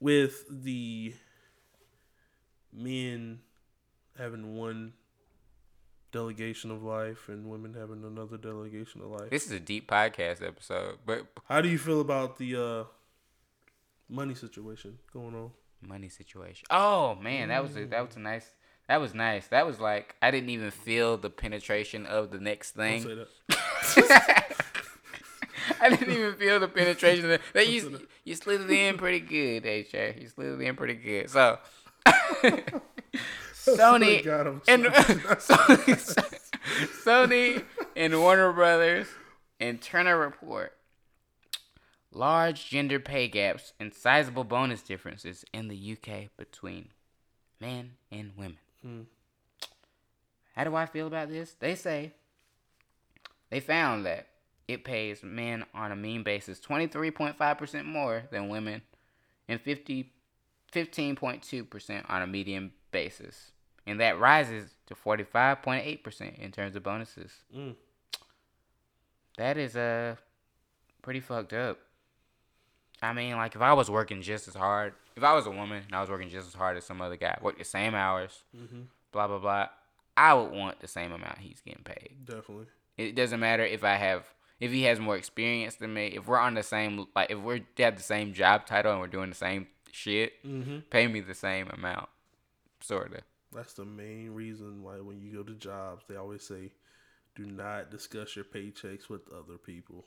with 0.00 0.44
the 0.50 1.14
men 2.72 3.40
having 4.18 4.56
one 4.56 4.92
delegation 6.12 6.70
of 6.70 6.82
life 6.82 7.28
and 7.28 7.48
women 7.50 7.74
having 7.74 8.04
another 8.04 8.36
delegation 8.36 9.00
of 9.00 9.08
life, 9.08 9.30
This 9.30 9.46
is 9.46 9.52
a 9.52 9.60
deep 9.60 9.90
podcast 9.90 10.46
episode, 10.46 10.98
but 11.04 11.26
how 11.48 11.60
do 11.60 11.68
you 11.68 11.78
feel 11.78 12.00
about 12.00 12.38
the 12.38 12.56
uh, 12.56 12.84
money 14.08 14.34
situation 14.34 14.98
going 15.12 15.34
on? 15.34 15.50
Money 15.86 16.08
situation. 16.08 16.66
Oh 16.70 17.14
man, 17.16 17.48
that 17.48 17.62
was 17.62 17.76
a, 17.76 17.84
that 17.86 18.06
was 18.06 18.16
a 18.16 18.20
nice. 18.20 18.50
That 18.88 19.00
was 19.00 19.14
nice. 19.14 19.46
That 19.48 19.66
was 19.66 19.80
like 19.80 20.14
I 20.20 20.30
didn't 20.30 20.50
even 20.50 20.70
feel 20.70 21.16
the 21.16 21.30
penetration 21.30 22.06
of 22.06 22.30
the 22.30 22.38
next 22.38 22.72
thing. 22.72 23.24
I 25.80 25.88
didn't 25.88 26.10
even 26.10 26.34
feel 26.34 26.60
the 26.60 26.68
penetration. 26.68 27.30
Of 27.30 27.40
the, 27.52 27.66
you 27.66 28.06
you 28.24 28.34
slid 28.34 28.60
it 28.62 28.70
in 28.70 28.98
pretty 28.98 29.20
good, 29.20 29.64
HJ. 29.64 30.20
You 30.20 30.28
slid 30.28 30.60
it 30.60 30.60
in 30.60 30.76
pretty 30.76 30.94
good. 30.94 31.30
So 31.30 31.58
Sony 33.54 34.22
God, 34.24 34.60
and. 34.68 34.84
Sony, 34.84 36.34
Sony 37.04 37.64
and 37.96 38.20
Warner 38.20 38.52
Brothers 38.52 39.06
and 39.60 39.80
Turner 39.80 40.18
report 40.18 40.72
large 42.14 42.68
gender 42.68 43.00
pay 43.00 43.28
gaps 43.28 43.72
and 43.78 43.92
sizable 43.92 44.44
bonus 44.44 44.82
differences 44.82 45.44
in 45.52 45.68
the 45.68 45.92
UK 45.92 46.30
between 46.36 46.88
men 47.60 47.92
and 48.10 48.32
women. 48.36 48.58
Hmm. 48.82 49.02
How 50.54 50.64
do 50.64 50.74
I 50.74 50.86
feel 50.86 51.06
about 51.06 51.28
this? 51.28 51.54
They 51.58 51.74
say 51.74 52.12
they 53.50 53.60
found 53.60 54.06
that 54.06 54.28
it 54.66 54.84
pays 54.84 55.22
men 55.22 55.64
on 55.74 55.92
a 55.92 55.96
mean 55.96 56.22
basis 56.22 56.60
23.5% 56.60 57.84
more 57.84 58.24
than 58.30 58.48
women 58.48 58.82
and 59.48 59.60
50, 59.60 60.10
15.2% 60.72 62.10
on 62.10 62.22
a 62.22 62.26
median 62.26 62.72
basis. 62.90 63.52
And 63.86 64.00
that 64.00 64.18
rises 64.18 64.74
to 64.86 64.94
45.8% 64.94 66.38
in 66.38 66.52
terms 66.52 66.74
of 66.74 66.82
bonuses. 66.82 67.32
Mm. 67.54 67.74
That 69.36 69.58
is 69.58 69.76
uh, 69.76 70.16
pretty 71.02 71.20
fucked 71.20 71.52
up. 71.52 71.78
I 73.04 73.12
mean, 73.12 73.36
like, 73.36 73.54
if 73.54 73.62
I 73.62 73.72
was 73.72 73.90
working 73.90 74.22
just 74.22 74.48
as 74.48 74.54
hard, 74.54 74.94
if 75.16 75.22
I 75.22 75.32
was 75.34 75.46
a 75.46 75.50
woman 75.50 75.82
and 75.86 75.94
I 75.94 76.00
was 76.00 76.10
working 76.10 76.28
just 76.28 76.48
as 76.48 76.54
hard 76.54 76.76
as 76.76 76.84
some 76.84 77.00
other 77.00 77.16
guy, 77.16 77.36
worked 77.40 77.58
the 77.58 77.64
same 77.64 77.94
hours, 77.94 78.42
Mhm. 78.56 78.86
blah, 79.12 79.28
blah, 79.28 79.38
blah, 79.38 79.68
I 80.16 80.34
would 80.34 80.50
want 80.52 80.80
the 80.80 80.88
same 80.88 81.12
amount 81.12 81.38
he's 81.38 81.60
getting 81.60 81.84
paid. 81.84 82.24
Definitely. 82.24 82.66
It 82.96 83.14
doesn't 83.14 83.40
matter 83.40 83.64
if 83.64 83.82
I 83.84 83.94
have 83.96 84.32
if 84.60 84.70
he 84.70 84.84
has 84.84 85.00
more 85.00 85.16
experience 85.16 85.74
than 85.74 85.92
me. 85.92 86.06
If 86.08 86.26
we're 86.28 86.38
on 86.38 86.54
the 86.54 86.62
same 86.62 87.06
like 87.16 87.30
if 87.30 87.38
we're 87.38 87.60
have 87.78 87.96
the 87.96 88.02
same 88.02 88.32
job 88.32 88.66
title 88.66 88.92
and 88.92 89.00
we're 89.00 89.08
doing 89.08 89.28
the 89.30 89.34
same 89.34 89.66
shit, 89.90 90.42
Mm-hmm. 90.44 90.78
pay 90.90 91.06
me 91.08 91.20
the 91.20 91.34
same 91.34 91.68
amount, 91.70 92.08
sorta. 92.80 93.22
That's 93.52 93.74
the 93.74 93.84
main 93.84 94.30
reason 94.32 94.82
why 94.82 95.00
when 95.00 95.20
you 95.20 95.32
go 95.32 95.42
to 95.42 95.54
jobs, 95.54 96.04
they 96.08 96.16
always 96.16 96.42
say, 96.46 96.72
"Do 97.34 97.44
not 97.46 97.90
discuss 97.90 98.36
your 98.36 98.44
paychecks 98.44 99.08
with 99.08 99.28
other 99.32 99.58
people." 99.58 100.06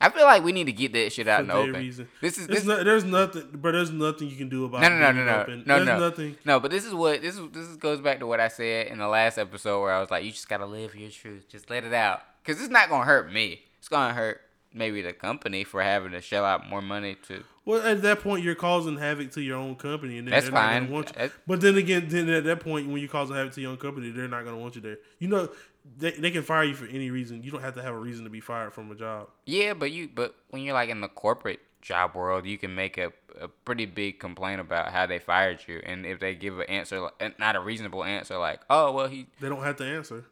I 0.00 0.10
feel 0.10 0.24
like 0.24 0.44
we 0.44 0.52
need 0.52 0.64
to 0.64 0.72
get 0.72 0.92
that 0.92 1.12
shit 1.12 1.26
out 1.26 1.40
in 1.40 1.46
the 1.46 1.54
open. 1.54 1.72
reason. 1.74 2.08
This 2.20 2.36
is 2.36 2.46
this. 2.46 2.64
not, 2.64 2.84
there's 2.84 3.04
nothing, 3.04 3.48
but 3.54 3.72
there's 3.72 3.90
nothing 3.90 4.28
you 4.28 4.36
can 4.36 4.48
do 4.50 4.66
about. 4.66 4.82
No, 4.82 4.88
no, 4.90 4.98
no, 4.98 5.12
no, 5.12 5.24
no, 5.24 5.40
open. 5.40 5.62
no, 5.66 5.74
There's 5.76 5.86
no. 5.86 5.98
nothing. 5.98 6.36
No, 6.44 6.60
but 6.60 6.70
this 6.70 6.84
is 6.84 6.92
what 6.92 7.22
this 7.22 7.36
is. 7.38 7.50
This 7.50 7.66
goes 7.76 8.00
back 8.00 8.18
to 8.20 8.26
what 8.26 8.38
I 8.38 8.48
said 8.48 8.88
in 8.88 8.98
the 8.98 9.08
last 9.08 9.38
episode 9.38 9.80
where 9.80 9.92
I 9.92 10.00
was 10.00 10.10
like, 10.10 10.24
"You 10.24 10.32
just 10.32 10.48
gotta 10.48 10.66
live 10.66 10.94
your 10.94 11.10
truth. 11.10 11.48
Just 11.48 11.70
let 11.70 11.84
it 11.84 11.94
out, 11.94 12.20
cause 12.44 12.60
it's 12.60 12.70
not 12.70 12.90
gonna 12.90 13.04
hurt 13.06 13.32
me. 13.32 13.62
It's 13.78 13.88
gonna 13.88 14.12
hurt 14.12 14.42
maybe 14.74 15.00
the 15.00 15.14
company 15.14 15.64
for 15.64 15.82
having 15.82 16.12
to 16.12 16.20
shell 16.20 16.44
out 16.44 16.68
more 16.68 16.82
money 16.82 17.16
to 17.28 17.42
Well, 17.64 17.80
at 17.80 18.02
that 18.02 18.20
point, 18.20 18.44
you're 18.44 18.54
causing 18.54 18.98
havoc 18.98 19.30
to 19.32 19.40
your 19.40 19.56
own 19.56 19.76
company, 19.76 20.18
and 20.18 20.28
That's 20.28 20.50
fine. 20.50 20.90
want 20.90 21.12
you. 21.18 21.30
But 21.46 21.62
then 21.62 21.76
again, 21.78 22.06
then 22.10 22.28
at 22.28 22.44
that 22.44 22.60
point, 22.60 22.86
when 22.86 22.98
you're 22.98 23.08
causing 23.08 23.34
havoc 23.34 23.54
to 23.54 23.62
your 23.62 23.70
own 23.70 23.78
company, 23.78 24.10
they're 24.10 24.28
not 24.28 24.44
gonna 24.44 24.58
want 24.58 24.74
you 24.76 24.82
there. 24.82 24.98
You 25.18 25.28
know, 25.28 25.48
they, 25.98 26.12
they 26.12 26.30
can 26.30 26.42
fire 26.42 26.64
you 26.64 26.74
for 26.74 26.86
any 26.86 27.10
reason. 27.10 27.42
You 27.42 27.50
don't 27.50 27.62
have 27.62 27.74
to 27.76 27.82
have 27.82 27.94
a 27.94 27.98
reason 27.98 28.24
to 28.24 28.30
be 28.30 28.40
fired 28.40 28.72
from 28.72 28.90
a 28.90 28.94
job. 28.94 29.28
Yeah, 29.44 29.74
but 29.74 29.90
you 29.92 30.08
but 30.12 30.34
when 30.50 30.62
you're 30.62 30.74
like 30.74 30.88
in 30.90 31.00
the 31.00 31.08
corporate 31.08 31.60
job 31.82 32.14
world, 32.14 32.46
you 32.46 32.58
can 32.58 32.74
make 32.74 32.98
a, 32.98 33.12
a 33.40 33.48
pretty 33.48 33.86
big 33.86 34.18
complaint 34.18 34.60
about 34.60 34.92
how 34.92 35.06
they 35.06 35.18
fired 35.18 35.60
you, 35.66 35.80
and 35.84 36.04
if 36.06 36.18
they 36.20 36.34
give 36.34 36.58
an 36.58 36.66
answer, 36.68 37.08
not 37.38 37.56
a 37.56 37.60
reasonable 37.60 38.02
answer, 38.04 38.36
like, 38.38 38.60
oh 38.70 38.92
well, 38.92 39.06
he, 39.06 39.26
They 39.40 39.48
don't 39.48 39.62
have 39.62 39.76
to 39.76 39.84
answer. 39.84 40.24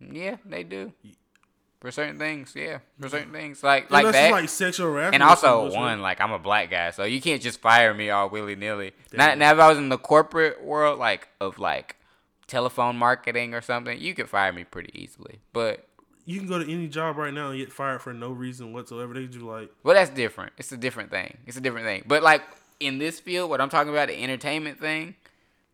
yeah, 0.00 0.36
they 0.44 0.62
do 0.64 0.92
for 1.80 1.90
certain 1.90 2.16
things, 2.16 2.52
yeah, 2.54 2.78
for 3.00 3.08
certain 3.08 3.32
things, 3.32 3.62
like 3.64 3.86
Unless 3.90 4.04
like 4.04 4.12
that, 4.14 4.30
like 4.30 4.48
sexual 4.48 4.86
harassment. 4.92 5.14
and 5.14 5.22
also 5.24 5.68
one, 5.72 6.00
like 6.00 6.20
I'm 6.20 6.30
a 6.30 6.38
black 6.38 6.70
guy, 6.70 6.92
so 6.92 7.02
you 7.02 7.20
can't 7.20 7.42
just 7.42 7.60
fire 7.60 7.92
me 7.92 8.08
all 8.08 8.30
willy 8.30 8.54
nilly. 8.54 8.92
Now 9.12 9.32
if 9.32 9.42
I 9.58 9.68
was 9.68 9.78
in 9.78 9.88
the 9.88 9.98
corporate 9.98 10.62
world, 10.64 11.00
like 11.00 11.28
of 11.40 11.58
like 11.58 11.96
telephone 12.46 12.96
marketing 12.96 13.54
or 13.54 13.60
something, 13.60 13.98
you 14.00 14.14
could 14.14 14.28
fire 14.28 14.52
me 14.52 14.64
pretty 14.64 14.90
easily, 14.98 15.40
but. 15.52 15.86
you 16.24 16.38
can 16.38 16.46
go 16.48 16.58
to 16.62 16.70
any 16.72 16.86
job 16.88 17.16
right 17.16 17.32
now 17.34 17.50
and 17.50 17.58
get 17.58 17.72
fired 17.72 18.00
for 18.02 18.12
no 18.12 18.30
reason 18.30 18.72
whatsoever. 18.72 19.14
They 19.14 19.26
do 19.26 19.40
like, 19.40 19.70
Well, 19.82 19.94
that's 19.94 20.10
different. 20.10 20.52
It's 20.58 20.70
a 20.72 20.76
different 20.76 21.10
thing. 21.10 21.38
It's 21.46 21.56
a 21.56 21.60
different 21.60 21.86
thing. 21.86 22.04
But 22.06 22.22
like 22.22 22.42
in 22.80 22.98
this 22.98 23.18
field, 23.20 23.50
what 23.50 23.60
I'm 23.60 23.68
talking 23.70 23.92
about, 23.92 24.08
the 24.08 24.22
entertainment 24.22 24.78
thing, 24.78 25.14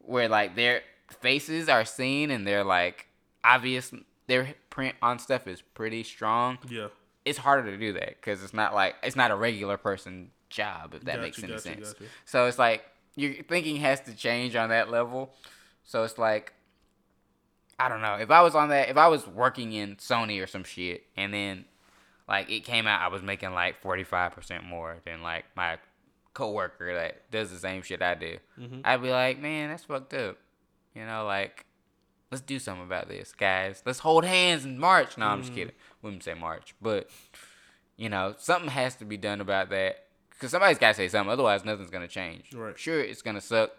where 0.00 0.28
like 0.28 0.54
their 0.56 0.82
faces 1.20 1.68
are 1.68 1.84
seen 1.84 2.30
and 2.30 2.46
they're 2.46 2.64
like 2.64 3.06
obvious, 3.44 3.92
their 4.26 4.54
print 4.70 4.94
on 5.02 5.18
stuff 5.18 5.46
is 5.46 5.60
pretty 5.62 6.02
strong. 6.02 6.58
yeah, 6.68 6.88
It's 7.24 7.38
harder 7.38 7.70
to 7.70 7.76
do 7.76 7.92
that 7.94 8.16
because 8.16 8.42
it's 8.42 8.54
not 8.54 8.74
like 8.74 8.94
it's 9.02 9.16
not 9.16 9.30
a 9.30 9.36
regular 9.36 9.76
person 9.76 10.30
job 10.50 10.94
if 10.94 11.02
that 11.04 11.16
Gotcha, 11.16 11.22
makes 11.22 11.38
any 11.42 11.52
gotcha, 11.52 11.62
sense. 11.62 11.92
gotcha. 11.92 12.04
So 12.24 12.46
it's 12.46 12.58
like 12.58 12.84
your 13.16 13.32
thinking 13.42 13.76
has 13.76 14.00
to 14.02 14.14
change 14.14 14.54
on 14.56 14.68
that 14.70 14.90
level. 14.90 15.34
So 15.84 16.04
it's 16.04 16.16
like 16.18 16.52
I 17.78 17.88
don't 17.88 18.00
know. 18.02 18.14
If 18.16 18.30
I 18.30 18.42
was 18.42 18.54
on 18.54 18.68
that, 18.70 18.88
if 18.88 18.96
I 18.96 19.08
was 19.08 19.26
working 19.26 19.72
in 19.72 19.96
Sony 19.96 20.42
or 20.42 20.46
some 20.46 20.64
shit, 20.64 21.04
and 21.16 21.32
then 21.32 21.64
like 22.28 22.50
it 22.50 22.60
came 22.64 22.86
out, 22.86 23.00
I 23.00 23.08
was 23.08 23.22
making 23.22 23.52
like 23.52 23.80
forty 23.80 24.04
five 24.04 24.32
percent 24.32 24.64
more 24.64 24.96
than 25.04 25.22
like 25.22 25.44
my 25.56 25.78
coworker 26.34 26.94
that 26.94 27.30
does 27.30 27.50
the 27.50 27.58
same 27.58 27.82
shit 27.82 28.02
I 28.02 28.14
do. 28.14 28.38
Mhm. 28.58 28.80
I'd 28.84 29.02
be 29.02 29.10
like, 29.10 29.38
man, 29.40 29.70
that's 29.70 29.84
fucked 29.84 30.14
up. 30.14 30.38
You 30.94 31.04
know, 31.06 31.24
like 31.24 31.66
let's 32.30 32.42
do 32.42 32.58
something 32.58 32.84
about 32.84 33.08
this, 33.08 33.32
guys. 33.32 33.82
Let's 33.86 34.00
hold 34.00 34.24
hands 34.24 34.64
and 34.64 34.78
march. 34.78 35.16
No, 35.16 35.26
I'm 35.26 35.40
just 35.42 35.54
kidding. 35.54 35.74
Wouldn't 36.02 36.22
say 36.24 36.34
march, 36.34 36.74
but 36.82 37.08
you 37.96 38.08
know, 38.08 38.34
something 38.38 38.70
has 38.70 38.94
to 38.96 39.04
be 39.04 39.16
done 39.16 39.40
about 39.40 39.70
that 39.70 40.04
because 40.30 40.50
somebody's 40.50 40.78
got 40.78 40.88
to 40.88 40.94
say 40.94 41.08
something. 41.08 41.32
Otherwise, 41.32 41.64
nothing's 41.64 41.90
gonna 41.90 42.06
change. 42.08 42.52
Right. 42.52 42.78
Sure, 42.78 43.00
it's 43.00 43.22
gonna 43.22 43.40
suck 43.40 43.70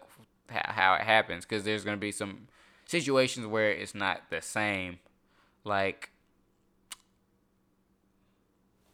how, 0.48 0.72
how 0.72 0.94
it 0.94 1.02
happens 1.02 1.44
because 1.44 1.64
there's 1.64 1.84
gonna 1.84 1.96
be 1.96 2.12
some 2.12 2.48
situations 2.90 3.46
where 3.46 3.70
it's 3.70 3.94
not 3.94 4.22
the 4.30 4.42
same, 4.42 4.98
like 5.64 6.10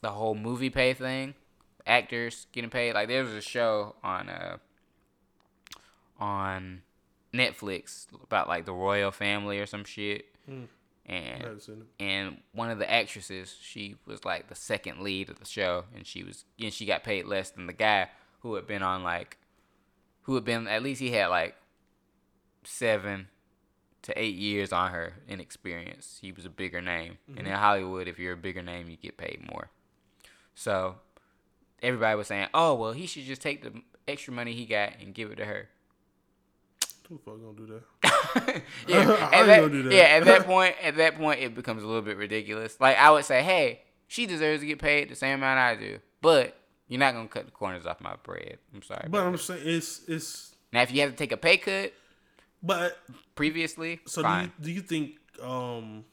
the 0.03 0.11
whole 0.11 0.35
movie 0.35 0.71
pay 0.71 0.93
thing, 0.93 1.35
actors 1.87 2.47
getting 2.53 2.71
paid. 2.71 2.95
Like 2.95 3.09
there 3.09 3.25
was 3.25 3.33
a 3.33 3.41
show 3.41 3.97
on 4.05 4.29
uh 4.29 4.59
on 6.19 6.83
Netflix 7.33 8.07
about 8.23 8.49
like 8.49 8.67
the 8.67 8.73
royal 8.73 9.11
family 9.11 9.59
or 9.59 9.67
some 9.67 9.85
shit. 9.85 10.27
I 10.49 10.69
and 11.07 11.43
haven't 11.43 11.63
seen 11.63 11.83
it. 11.83 12.03
and 12.03 12.39
one 12.53 12.71
of 12.71 12.79
the 12.79 12.91
actresses, 12.91 13.57
she 13.61 13.97
was 14.05 14.25
like 14.25 14.49
the 14.49 14.55
second 14.55 15.01
lead 15.01 15.31
of 15.31 15.39
the 15.39 15.47
show, 15.47 15.85
and 15.95 16.07
she 16.07 16.23
was 16.23 16.45
and 16.61 16.73
she 16.73 16.85
got 16.85 17.03
paid 17.03 17.25
less 17.25 17.51
than 17.51 17.67
the 17.67 17.73
guy 17.73 18.11
who 18.41 18.55
had 18.57 18.67
been 18.67 18.83
on 18.83 19.03
like, 19.03 19.39
who 20.23 20.35
had 20.35 20.45
been 20.45 20.69
at 20.69 20.83
least 20.83 21.01
he 21.01 21.13
had 21.13 21.29
like 21.29 21.55
seven 22.63 23.29
to 24.07 24.21
eight 24.21 24.37
years 24.37 24.73
on 24.73 24.93
her 24.93 25.15
in 25.29 25.41
experience. 25.41 26.19
He 26.23 26.31
was 26.31 26.45
a 26.45 26.51
bigger 26.51 26.81
name, 26.81 27.19
and 27.27 27.39
mm-hmm. 27.39 27.47
in 27.47 27.53
Hollywood, 27.53 28.07
if 28.07 28.19
you're 28.19 28.35
a 28.35 28.37
bigger 28.37 28.63
name, 28.63 28.89
you 28.89 28.97
get 28.97 29.17
paid 29.17 29.45
more. 29.51 29.69
So 30.55 30.97
everybody 31.83 32.17
was 32.17 32.29
saying, 32.29 32.49
"Oh 32.55 32.75
well, 32.75 32.93
he 32.93 33.07
should 33.07 33.25
just 33.25 33.43
take 33.43 33.63
the 33.63 33.73
extra 34.07 34.33
money 34.33 34.53
he 34.53 34.65
got 34.65 34.93
and 35.01 35.13
give 35.13 35.31
it 35.33 35.37
to 35.37 35.45
her." 35.45 35.69
Who 37.09 37.17
the 37.17 37.23
fuck 37.23 37.41
gonna 37.41 37.57
do 37.57 37.67
that? 37.67 38.63
yeah, 38.89 39.01
at 39.33 39.47
that, 39.47 39.73
that? 39.73 39.93
yeah. 39.93 40.03
At 40.03 40.25
that 40.25 40.43
point, 40.47 40.77
at 40.83 40.97
that 40.97 41.17
point, 41.17 41.41
it 41.41 41.55
becomes 41.55 41.83
a 41.83 41.87
little 41.87 42.03
bit 42.03 42.17
ridiculous. 42.17 42.81
Like 42.81 42.97
I 42.97 43.11
would 43.11 43.25
say, 43.25 43.43
hey, 43.43 43.83
she 44.07 44.27
deserves 44.27 44.61
to 44.61 44.67
get 44.67 44.79
paid 44.79 45.09
the 45.09 45.17
same 45.17 45.35
amount 45.35 45.59
I 45.59 45.75
do, 45.75 45.99
but 46.21 46.57
you're 46.87 47.01
not 47.01 47.15
gonna 47.15 47.29
cut 47.29 47.47
the 47.47 47.53
corners 47.53 47.87
off 47.87 48.01
my 48.01 48.15
bread. 48.23 48.59
I'm 48.73 48.83
sorry. 48.83 49.09
But 49.11 49.25
I'm 49.25 49.37
saying 49.37 49.63
it's 49.65 50.03
it's 50.07 50.55
now, 50.73 50.83
if 50.83 50.93
you 50.93 51.01
have 51.01 51.11
to 51.11 51.17
take 51.17 51.33
a 51.33 51.37
pay 51.37 51.57
cut, 51.57 51.93
But 52.63 52.99
Previously, 53.35 54.01
so 54.07 54.23
fine. 54.23 54.53
do 54.61 54.71
you, 54.71 54.81
do 54.81 54.97
you 54.97 55.09
think 55.09 55.43
um 55.43 56.05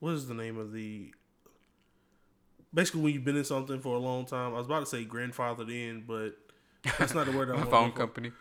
what 0.00 0.12
is 0.12 0.26
the 0.28 0.34
name 0.34 0.58
of 0.58 0.72
the 0.72 1.12
basically 2.72 3.00
when 3.00 3.14
you've 3.14 3.24
been 3.24 3.36
in 3.36 3.44
something 3.44 3.80
for 3.80 3.94
a 3.96 3.98
long 3.98 4.26
time? 4.26 4.54
I 4.54 4.58
was 4.58 4.66
about 4.66 4.80
to 4.80 4.86
say 4.86 5.04
grandfathered 5.04 5.70
in, 5.70 6.04
but 6.06 6.36
that's 6.98 7.14
not 7.14 7.26
the 7.26 7.32
word 7.32 7.50
I 7.50 7.62
phone 7.70 7.92
company, 7.92 8.32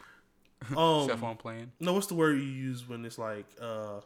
Um, 0.77 1.07
cell 1.07 1.17
phone 1.17 1.37
plan. 1.37 1.71
No, 1.79 1.93
what's 1.93 2.07
the 2.07 2.15
word 2.15 2.37
you 2.37 2.43
use 2.43 2.87
when 2.87 3.05
it's 3.05 3.17
like, 3.17 3.45
uh, 3.61 3.99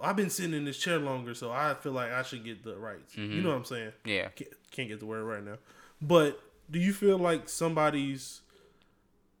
I've 0.00 0.16
been 0.16 0.30
sitting 0.30 0.54
in 0.54 0.64
this 0.64 0.78
chair 0.78 0.98
longer, 0.98 1.34
so 1.34 1.50
I 1.52 1.74
feel 1.74 1.92
like 1.92 2.10
I 2.12 2.22
should 2.22 2.44
get 2.44 2.62
the 2.64 2.76
rights. 2.76 3.16
You 3.16 3.42
know 3.42 3.50
what 3.50 3.56
I'm 3.58 3.64
saying? 3.64 3.92
Yeah. 4.04 4.28
Can't, 4.28 4.50
can't 4.70 4.88
get 4.88 5.00
the 5.00 5.06
word 5.06 5.22
right 5.24 5.44
now. 5.44 5.56
But 6.02 6.40
do 6.70 6.78
you 6.78 6.92
feel 6.92 7.18
like 7.18 7.48
somebody's 7.48 8.40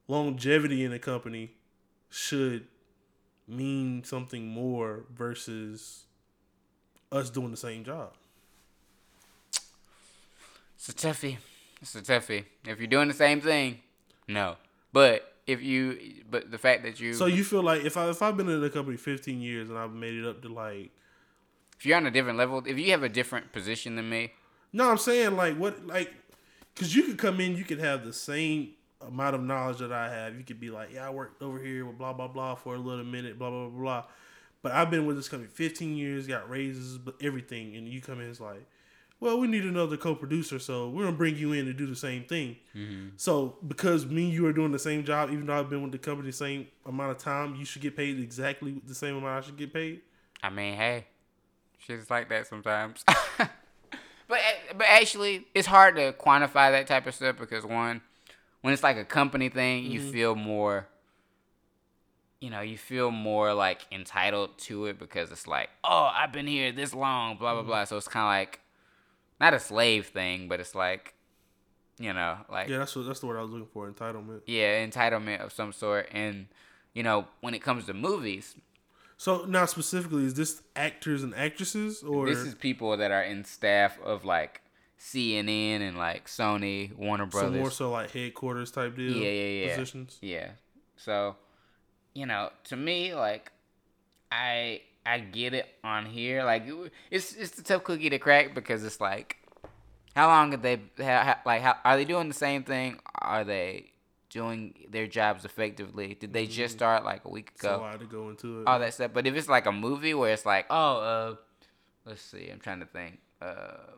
longevity 0.08 0.84
in 0.84 0.92
a 0.92 0.98
company 0.98 1.52
should 2.10 2.66
mean 3.46 4.04
something 4.04 4.46
more 4.46 5.04
versus 5.14 6.04
us 7.12 7.30
doing 7.30 7.50
the 7.50 7.56
same 7.56 7.84
job? 7.84 8.12
It's 10.76 10.88
a 10.88 10.92
toughie. 10.92 11.38
It's 11.80 11.94
a 11.94 12.02
toughie. 12.02 12.44
If 12.66 12.78
you're 12.78 12.86
doing 12.86 13.08
the 13.08 13.14
same 13.14 13.40
thing, 13.40 13.80
no. 14.28 14.56
But 14.92 15.34
if 15.46 15.62
you, 15.62 16.22
but 16.30 16.50
the 16.50 16.58
fact 16.58 16.82
that 16.84 17.00
you, 17.00 17.14
So 17.14 17.26
you 17.26 17.44
feel 17.44 17.62
like 17.62 17.84
if 17.84 17.96
I 17.96 18.08
if 18.10 18.22
I've 18.22 18.36
been 18.36 18.48
in 18.48 18.60
the 18.60 18.70
company 18.70 18.96
15 18.96 19.40
years 19.40 19.70
and 19.70 19.78
I've 19.78 19.92
made 19.92 20.14
it 20.14 20.26
up 20.26 20.42
to 20.42 20.48
like 20.48 20.90
if 21.78 21.84
you're 21.86 21.96
on 21.96 22.06
a 22.06 22.10
different 22.10 22.38
level, 22.38 22.62
if 22.66 22.78
you 22.78 22.90
have 22.92 23.02
a 23.02 23.08
different 23.08 23.52
position 23.52 23.96
than 23.96 24.08
me, 24.08 24.32
No, 24.72 24.90
I'm 24.90 24.98
saying 24.98 25.36
like 25.36 25.56
what 25.56 25.86
like 25.86 26.12
because 26.74 26.94
you 26.94 27.04
could 27.04 27.18
come 27.18 27.40
in, 27.40 27.56
you 27.56 27.64
could 27.64 27.78
have 27.80 28.04
the 28.04 28.12
same 28.12 28.70
amount 29.06 29.34
of 29.34 29.42
knowledge 29.42 29.78
that 29.78 29.92
I 29.92 30.12
have. 30.12 30.36
You 30.36 30.44
could 30.44 30.60
be 30.60 30.70
like, 30.70 30.92
yeah, 30.92 31.06
I 31.06 31.10
worked 31.10 31.42
over 31.42 31.58
here 31.58 31.84
with 31.86 31.98
blah 31.98 32.12
blah 32.12 32.28
blah 32.28 32.54
for 32.54 32.74
a 32.74 32.78
little 32.78 33.04
minute, 33.04 33.38
blah 33.38 33.50
blah 33.50 33.68
blah 33.68 33.80
blah. 33.80 34.04
But 34.62 34.72
I've 34.72 34.90
been 34.90 35.04
with 35.04 35.16
this 35.16 35.28
company 35.28 35.50
15 35.52 35.96
years, 35.96 36.26
got 36.26 36.48
raises, 36.48 36.96
but 36.96 37.16
everything, 37.20 37.76
and 37.76 37.86
you 37.86 38.00
come 38.00 38.18
in, 38.20 38.30
it's 38.30 38.40
like, 38.40 38.66
well, 39.20 39.38
we 39.38 39.46
need 39.46 39.64
another 39.64 39.96
co-producer, 39.96 40.58
so 40.58 40.88
we're 40.88 41.04
gonna 41.04 41.16
bring 41.16 41.36
you 41.36 41.52
in 41.52 41.66
to 41.66 41.72
do 41.72 41.86
the 41.86 41.96
same 41.96 42.24
thing. 42.24 42.56
Mm-hmm. 42.74 43.08
So 43.16 43.56
because 43.66 44.06
me 44.06 44.24
and 44.24 44.32
you 44.32 44.46
are 44.46 44.52
doing 44.52 44.72
the 44.72 44.78
same 44.78 45.04
job, 45.04 45.30
even 45.30 45.46
though 45.46 45.58
I've 45.58 45.70
been 45.70 45.82
with 45.82 45.92
the 45.92 45.98
company 45.98 46.28
the 46.28 46.36
same 46.36 46.66
amount 46.86 47.12
of 47.12 47.18
time, 47.18 47.54
you 47.56 47.64
should 47.64 47.82
get 47.82 47.96
paid 47.96 48.18
exactly 48.18 48.80
the 48.86 48.94
same 48.94 49.16
amount 49.16 49.44
I 49.44 49.46
should 49.46 49.56
get 49.56 49.72
paid. 49.72 50.00
I 50.42 50.50
mean, 50.50 50.74
hey, 50.76 51.06
shit's 51.78 52.10
like 52.10 52.28
that 52.28 52.46
sometimes. 52.46 53.04
but 53.38 53.48
eh, 54.30 54.72
but 54.76 54.86
actually, 54.88 55.46
it's 55.54 55.66
hard 55.66 55.96
to 55.96 56.12
quantify 56.12 56.70
that 56.72 56.86
type 56.86 57.06
of 57.06 57.14
stuff 57.14 57.36
because 57.38 57.64
one, 57.64 58.02
when 58.64 58.72
it's 58.72 58.82
like 58.82 58.96
a 58.96 59.04
company 59.04 59.50
thing, 59.50 59.84
you 59.84 60.00
mm-hmm. 60.00 60.10
feel 60.10 60.34
more. 60.34 60.88
You 62.40 62.48
know, 62.48 62.62
you 62.62 62.78
feel 62.78 63.10
more 63.10 63.52
like 63.52 63.82
entitled 63.92 64.56
to 64.60 64.86
it 64.86 64.98
because 64.98 65.30
it's 65.30 65.46
like, 65.46 65.68
oh, 65.84 66.10
I've 66.10 66.32
been 66.32 66.46
here 66.46 66.72
this 66.72 66.94
long, 66.94 67.36
blah 67.36 67.52
blah 67.52 67.60
mm-hmm. 67.60 67.68
blah. 67.68 67.84
So 67.84 67.98
it's 67.98 68.08
kind 68.08 68.24
of 68.24 68.30
like, 68.30 68.60
not 69.38 69.52
a 69.52 69.60
slave 69.60 70.06
thing, 70.06 70.48
but 70.48 70.60
it's 70.60 70.74
like, 70.74 71.12
you 71.98 72.14
know, 72.14 72.38
like 72.50 72.68
Yeah, 72.68 72.78
that's 72.78 72.96
what 72.96 73.04
that's 73.04 73.20
the 73.20 73.26
word 73.26 73.36
I 73.36 73.42
was 73.42 73.50
looking 73.50 73.68
for, 73.70 73.90
entitlement. 73.90 74.40
yeah, 74.46 74.82
entitlement 74.86 75.44
of 75.44 75.52
some 75.52 75.70
sort. 75.70 76.08
And 76.10 76.46
you 76.94 77.02
know, 77.02 77.26
when 77.42 77.52
it 77.52 77.60
comes 77.60 77.84
to 77.84 77.92
movies, 77.92 78.56
So 79.18 79.44
now 79.44 79.66
specifically, 79.66 80.24
is 80.24 80.32
this 80.32 80.62
actors 80.74 81.22
and 81.22 81.34
actresses 81.34 82.02
or 82.02 82.24
This 82.24 82.38
is 82.38 82.54
people 82.54 82.96
that 82.96 83.10
are 83.10 83.24
in 83.24 83.44
staff 83.44 83.98
of 84.02 84.24
like 84.24 84.62
CNN 85.04 85.80
and 85.82 85.98
like 85.98 86.26
Sony, 86.26 86.94
Warner 86.96 87.26
Brothers. 87.26 87.52
so 87.54 87.60
more 87.60 87.70
so 87.70 87.90
like 87.90 88.10
headquarters 88.10 88.70
type 88.70 88.96
deal? 88.96 89.12
yeah, 89.12 89.28
yeah, 89.30 89.64
yeah. 89.66 89.76
Positions. 89.76 90.18
Yeah. 90.22 90.48
So, 90.96 91.36
you 92.14 92.24
know, 92.26 92.50
to 92.64 92.76
me, 92.76 93.14
like, 93.14 93.52
I 94.32 94.80
I 95.04 95.18
get 95.18 95.52
it 95.52 95.66
on 95.84 96.06
here. 96.06 96.42
Like, 96.44 96.66
it- 96.66 96.92
it's 97.10 97.34
it's 97.34 97.58
a 97.58 97.62
tough 97.62 97.84
cookie 97.84 98.08
to 98.10 98.18
crack 98.18 98.54
because 98.54 98.82
it's 98.82 99.00
like, 99.00 99.36
how 100.16 100.28
long 100.28 100.52
have 100.52 100.62
they 100.62 100.80
ha, 100.98 101.38
like? 101.44 101.60
How 101.62 101.76
are 101.84 101.96
they 101.96 102.04
doing 102.06 102.28
the 102.28 102.34
same 102.34 102.62
thing? 102.64 102.98
Are 103.20 103.44
they 103.44 103.90
doing 104.30 104.74
their 104.90 105.06
jobs 105.06 105.44
effectively? 105.44 106.14
Did 106.18 106.32
they 106.32 106.46
just 106.46 106.74
start 106.76 107.04
like 107.04 107.24
a 107.26 107.28
week 107.28 107.52
ago? 107.58 107.76
Mm-hmm. 107.76 107.84
I 107.84 107.90
had 107.90 108.00
to 108.00 108.06
go 108.06 108.30
into 108.30 108.60
it. 108.62 108.66
all 108.66 108.78
that 108.78 108.94
stuff. 108.94 109.10
But 109.12 109.26
if 109.26 109.34
it's 109.34 109.48
like 109.48 109.66
a 109.66 109.72
movie 109.72 110.14
where 110.14 110.32
it's 110.32 110.46
like, 110.46 110.66
oh, 110.70 110.96
uh, 110.98 111.34
let's 112.06 112.22
see, 112.22 112.48
I'm 112.50 112.58
trying 112.60 112.80
to 112.80 112.86
think, 112.86 113.18
uh, 113.42 113.92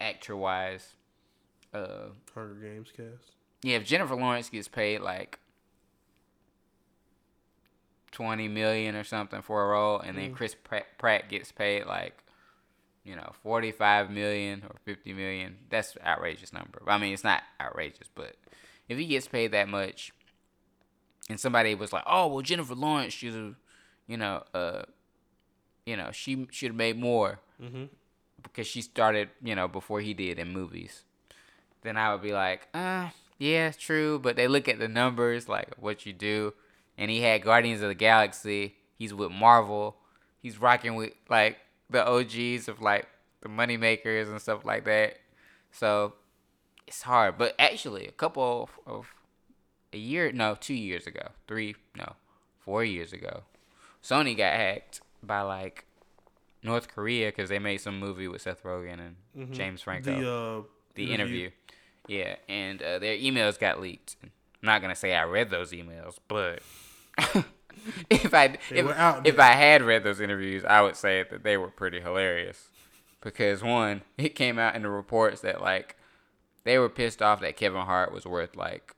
actor 0.00 0.36
wise, 0.36 0.94
uh, 1.74 2.08
Hunger 2.34 2.54
Games 2.54 2.88
cast. 2.96 3.32
yeah, 3.62 3.76
if 3.76 3.84
Jennifer 3.84 4.14
Lawrence 4.16 4.48
gets 4.48 4.68
paid 4.68 5.00
like 5.00 5.38
twenty 8.10 8.48
million 8.48 8.94
or 8.96 9.04
something 9.04 9.42
for 9.42 9.64
a 9.64 9.68
role, 9.68 10.00
and 10.00 10.16
then 10.16 10.34
Chris 10.34 10.56
Pratt, 10.98 11.28
gets 11.28 11.52
paid 11.52 11.84
like, 11.86 12.22
you 13.04 13.14
know, 13.14 13.32
forty 13.42 13.70
five 13.72 14.10
million 14.10 14.62
or 14.68 14.76
fifty 14.84 15.12
million, 15.12 15.56
that's 15.70 15.94
an 15.96 16.02
outrageous 16.06 16.52
number. 16.52 16.82
I 16.86 16.98
mean, 16.98 17.12
it's 17.12 17.24
not 17.24 17.42
outrageous, 17.60 18.08
but 18.14 18.36
if 18.88 18.98
he 18.98 19.06
gets 19.06 19.28
paid 19.28 19.52
that 19.52 19.68
much, 19.68 20.12
and 21.28 21.38
somebody 21.38 21.74
was 21.74 21.92
like, 21.92 22.04
oh, 22.06 22.26
well, 22.28 22.40
Jennifer 22.42 22.74
Lawrence 22.74 23.12
should 23.12 23.34
have, 23.34 23.54
you 24.06 24.16
know, 24.16 24.44
uh, 24.54 24.82
you 25.84 25.96
know, 25.96 26.10
she 26.12 26.46
should 26.50 26.68
have 26.70 26.76
made 26.76 26.98
more 26.98 27.40
Mm-hmm. 27.62 27.86
Because 28.42 28.66
she 28.66 28.82
started, 28.82 29.28
you 29.42 29.54
know, 29.54 29.68
before 29.68 30.00
he 30.00 30.14
did 30.14 30.38
in 30.38 30.52
movies. 30.52 31.02
Then 31.82 31.96
I 31.96 32.12
would 32.12 32.22
be 32.22 32.32
like, 32.32 32.68
uh, 32.74 33.08
yeah, 33.38 33.70
true. 33.72 34.18
But 34.18 34.36
they 34.36 34.48
look 34.48 34.68
at 34.68 34.78
the 34.78 34.88
numbers, 34.88 35.48
like 35.48 35.74
what 35.78 36.06
you 36.06 36.12
do. 36.12 36.54
And 36.96 37.10
he 37.10 37.20
had 37.20 37.42
Guardians 37.42 37.82
of 37.82 37.88
the 37.88 37.94
Galaxy. 37.94 38.76
He's 38.96 39.14
with 39.14 39.30
Marvel. 39.30 39.96
He's 40.40 40.58
rocking 40.60 40.94
with 40.96 41.12
like 41.28 41.58
the 41.88 42.06
OGs 42.06 42.68
of 42.68 42.80
like 42.80 43.06
the 43.40 43.48
money 43.48 43.76
makers 43.76 44.28
and 44.28 44.40
stuff 44.40 44.64
like 44.64 44.84
that. 44.84 45.18
So 45.70 46.14
it's 46.86 47.02
hard. 47.02 47.38
But 47.38 47.54
actually, 47.58 48.06
a 48.06 48.12
couple 48.12 48.68
of, 48.86 48.92
of 48.92 49.06
a 49.92 49.98
year, 49.98 50.32
no, 50.32 50.56
two 50.58 50.74
years 50.74 51.06
ago, 51.06 51.28
three, 51.46 51.76
no, 51.96 52.14
four 52.58 52.84
years 52.84 53.12
ago, 53.12 53.42
Sony 54.02 54.36
got 54.36 54.54
hacked 54.54 55.00
by 55.22 55.42
like 55.42 55.84
North 56.62 56.88
Korea 56.88 57.28
because 57.28 57.48
they 57.48 57.58
made 57.58 57.78
some 57.78 57.98
movie 57.98 58.28
with 58.28 58.42
Seth 58.42 58.62
Rogen 58.62 58.98
and 59.36 59.52
James 59.54 59.82
Franco. 59.82 60.18
The 60.18 60.30
uh, 60.30 60.62
The 60.94 61.12
interview. 61.14 61.50
Yeah, 62.08 62.36
and 62.48 62.80
uh, 62.82 62.98
their 62.98 63.16
emails 63.16 63.58
got 63.58 63.80
leaked. 63.80 64.16
I'm 64.22 64.30
not 64.62 64.80
gonna 64.82 64.94
say 64.96 65.14
I 65.14 65.24
read 65.24 65.50
those 65.50 65.72
emails, 65.72 66.16
but 66.26 66.60
if 68.10 68.32
I 68.34 68.48
They 68.48 68.78
if, 68.78 68.86
if. 69.24 69.38
I 69.38 69.52
had 69.52 69.82
read 69.82 70.04
those 70.04 70.20
interviews, 70.20 70.64
I 70.64 70.82
would 70.82 70.96
say 70.96 71.24
that 71.30 71.42
they 71.42 71.56
were 71.56 71.68
pretty 71.68 72.00
hilarious. 72.00 72.68
Because 73.20 73.62
one, 73.62 74.02
it 74.16 74.30
came 74.34 74.58
out 74.58 74.74
in 74.76 74.82
the 74.82 74.88
reports 74.90 75.40
that 75.42 75.60
like 75.60 75.96
they 76.64 76.78
were 76.78 76.88
pissed 76.88 77.20
off 77.22 77.40
that 77.40 77.56
Kevin 77.56 77.82
Hart 77.82 78.12
was 78.12 78.24
worth 78.26 78.56
like 78.56 78.94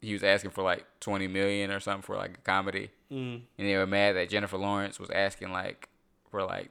he 0.00 0.12
was 0.12 0.22
asking 0.24 0.50
for 0.52 0.62
like 0.62 0.84
twenty 1.00 1.26
million 1.28 1.70
or 1.70 1.80
something 1.80 2.02
for 2.02 2.16
like 2.16 2.38
a 2.38 2.40
comedy, 2.40 2.90
Mm. 3.10 3.42
and 3.58 3.68
they 3.68 3.76
were 3.76 3.86
mad 3.86 4.16
that 4.16 4.30
Jennifer 4.30 4.56
Lawrence 4.56 4.98
was 4.98 5.10
asking 5.10 5.52
like 5.52 5.88
for 6.32 6.42
like 6.42 6.70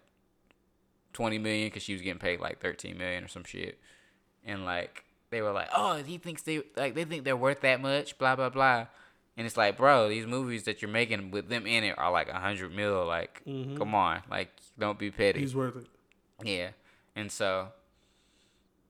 twenty 1.14 1.38
million 1.38 1.68
because 1.68 1.84
she 1.84 1.94
was 1.94 2.02
getting 2.02 2.20
paid 2.20 2.42
like 2.42 2.60
thirteen 2.60 2.98
million 2.98 3.24
or 3.24 3.28
some 3.30 3.46
shit, 3.46 3.80
and 4.46 4.66
like 4.66 5.06
they 5.30 5.42
were 5.42 5.54
like, 5.54 5.70
oh, 5.74 5.96
he 6.04 6.18
thinks 6.18 6.42
they 6.42 6.62
like 6.76 6.94
they 6.96 7.06
think 7.06 7.24
they're 7.24 7.38
worth 7.38 7.62
that 7.62 7.80
much, 7.82 8.18
blah 8.18 8.36
blah 8.36 8.50
blah, 8.50 8.88
and 9.38 9.48
it's 9.48 9.56
like, 9.56 9.78
bro, 9.78 10.10
these 10.10 10.26
movies 10.28 10.64
that 10.64 10.82
you're 10.82 10.92
making 10.92 11.32
with 11.32 11.48
them 11.48 11.66
in 11.66 11.86
it 11.86 11.98
are 11.98 12.12
like 12.12 12.28
a 12.28 12.40
hundred 12.40 12.76
mil, 12.76 13.06
like, 13.06 13.42
Mhm. 13.48 13.78
come 13.78 13.96
on, 13.96 14.22
like, 14.30 14.50
don't 14.78 15.00
be 15.00 15.10
petty. 15.12 15.40
He's 15.40 15.56
worth 15.56 15.78
it. 15.78 15.88
Yeah, 16.44 16.70
and 17.16 17.32
so, 17.32 17.70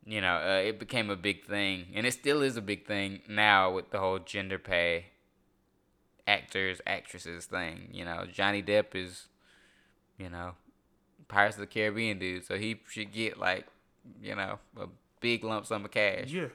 you 0.06 0.22
know, 0.22 0.38
uh, 0.38 0.62
it 0.66 0.80
became 0.80 1.10
a 1.12 1.16
big 1.16 1.44
thing, 1.46 1.88
and 1.94 2.08
it 2.08 2.14
still 2.14 2.42
is 2.42 2.56
a 2.58 2.62
big 2.62 2.86
thing 2.88 3.22
now 3.28 3.70
with 3.72 3.92
the 3.92 4.00
whole 4.00 4.20
gender 4.20 4.58
pay, 4.58 5.08
actors, 6.28 6.82
actresses 6.88 7.46
thing. 7.46 7.90
You 7.92 8.06
know, 8.06 8.26
Johnny 8.32 8.64
Depp 8.64 8.96
is, 8.96 9.28
you 10.18 10.30
know, 10.30 10.54
Pirates 11.32 11.56
of 11.56 11.62
the 11.62 11.68
Caribbean 11.68 12.20
dude, 12.20 12.46
so 12.46 12.58
he 12.58 12.80
should 12.90 13.12
get 13.12 13.40
like, 13.40 13.66
you 14.22 14.36
know, 14.36 14.60
a 14.80 14.88
big 15.20 15.44
lump 15.44 15.66
sum 15.66 15.86
of 15.86 15.92
cash. 15.92 16.28
Yeah. 16.32 16.48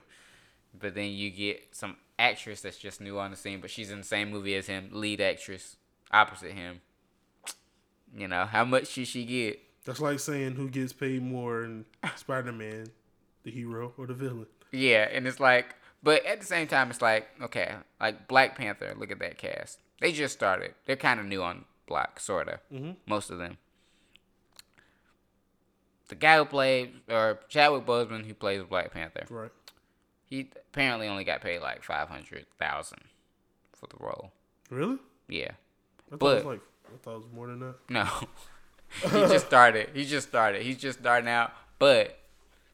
But 0.79 0.95
then 0.95 1.11
you 1.11 1.31
get 1.31 1.69
some 1.75 1.97
actress 2.19 2.61
that's 2.61 2.77
just 2.79 3.01
new 3.01 3.19
on 3.19 3.31
the 3.31 3.37
scene, 3.37 3.61
but 3.61 3.71
she's 3.71 3.91
in 3.91 3.99
the 3.99 4.05
same 4.05 4.31
movie 4.31 4.55
as 4.55 4.67
him, 4.67 4.91
lead 4.93 5.21
actress, 5.21 5.77
opposite 6.13 6.53
him. 6.53 6.81
You 8.17 8.29
know, 8.29 8.45
how 8.47 8.65
much 8.65 8.89
should 8.89 9.09
she 9.09 9.25
get? 9.25 9.61
That's 9.85 10.01
like 10.01 10.21
saying 10.21 10.53
who 10.55 10.69
gets 10.69 10.93
paid 10.93 11.23
more 11.23 11.65
in 11.65 11.85
Spider 12.17 12.53
Man, 12.53 12.87
the 13.45 13.51
hero 13.51 13.93
or 13.97 14.07
the 14.07 14.15
villain. 14.15 14.47
Yeah, 14.73 15.09
and 15.13 15.27
it's 15.27 15.41
like, 15.41 15.75
but 16.03 16.25
at 16.27 16.41
the 16.41 16.47
same 16.47 16.67
time, 16.67 16.91
it's 16.91 17.01
like, 17.03 17.29
okay, 17.41 17.75
like 18.01 18.29
Black 18.29 18.57
Panther. 18.57 18.95
Look 18.99 19.11
at 19.11 19.19
that 19.21 19.39
cast. 19.39 19.79
They 20.01 20.13
just 20.13 20.35
started. 20.35 20.75
They're 20.87 20.97
kind 20.97 21.21
of 21.21 21.27
new 21.27 21.43
on 21.43 21.65
block, 21.87 22.21
sorta. 22.21 22.61
Mhm. 22.73 22.97
Most 23.07 23.31
of 23.31 23.39
them. 23.39 23.59
The 26.09 26.15
guy 26.15 26.37
who 26.39 26.45
played, 26.45 26.93
or 27.09 27.41
Chadwick 27.49 27.85
Boseman, 27.85 28.25
who 28.27 28.35
plays 28.35 28.63
Black 28.63 28.93
Panther, 28.93 29.25
Right. 29.29 29.51
he 30.25 30.51
apparently 30.71 31.09
only 31.09 31.25
got 31.25 31.41
paid 31.41 31.61
like 31.61 31.83
five 31.83 32.09
hundred 32.09 32.47
thousand 32.59 33.01
for 33.75 33.87
the 33.89 33.97
role. 33.99 34.33
Really? 34.71 34.99
Yeah, 35.29 35.53
I 36.09 36.11
thought 36.11 36.19
But- 36.21 36.27
it 36.39 36.45
was 36.45 36.45
like 36.45 36.61
I 36.89 36.97
thought 37.03 37.15
it 37.15 37.19
was 37.19 37.33
more 37.35 37.47
than 37.49 37.59
that. 37.61 37.75
No. 37.89 38.05
he 39.03 39.09
just 39.29 39.47
started. 39.47 39.91
He 39.95 40.05
just 40.05 40.29
started. 40.29 40.63
He's 40.63 40.77
just 40.79 41.01
starting 41.01 41.29
out. 41.29 41.53
But 41.81 42.17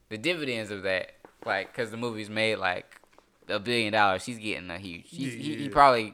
the 0.09 0.17
dividends 0.19 0.69
of 0.69 0.83
that, 0.83 1.13
like, 1.45 1.71
because 1.73 1.89
the 1.89 1.97
movie's 1.97 2.29
made 2.29 2.57
like 2.57 3.01
a 3.49 3.59
billion 3.59 3.91
dollars, 3.93 4.23
he's 4.25 4.37
getting 4.37 4.69
a 4.69 4.77
huge. 4.77 5.05
He's, 5.09 5.35
Yeah, 5.35 5.41
he, 5.43 5.51
yeah, 5.53 5.57
he 5.57 5.69
probably 5.69 6.13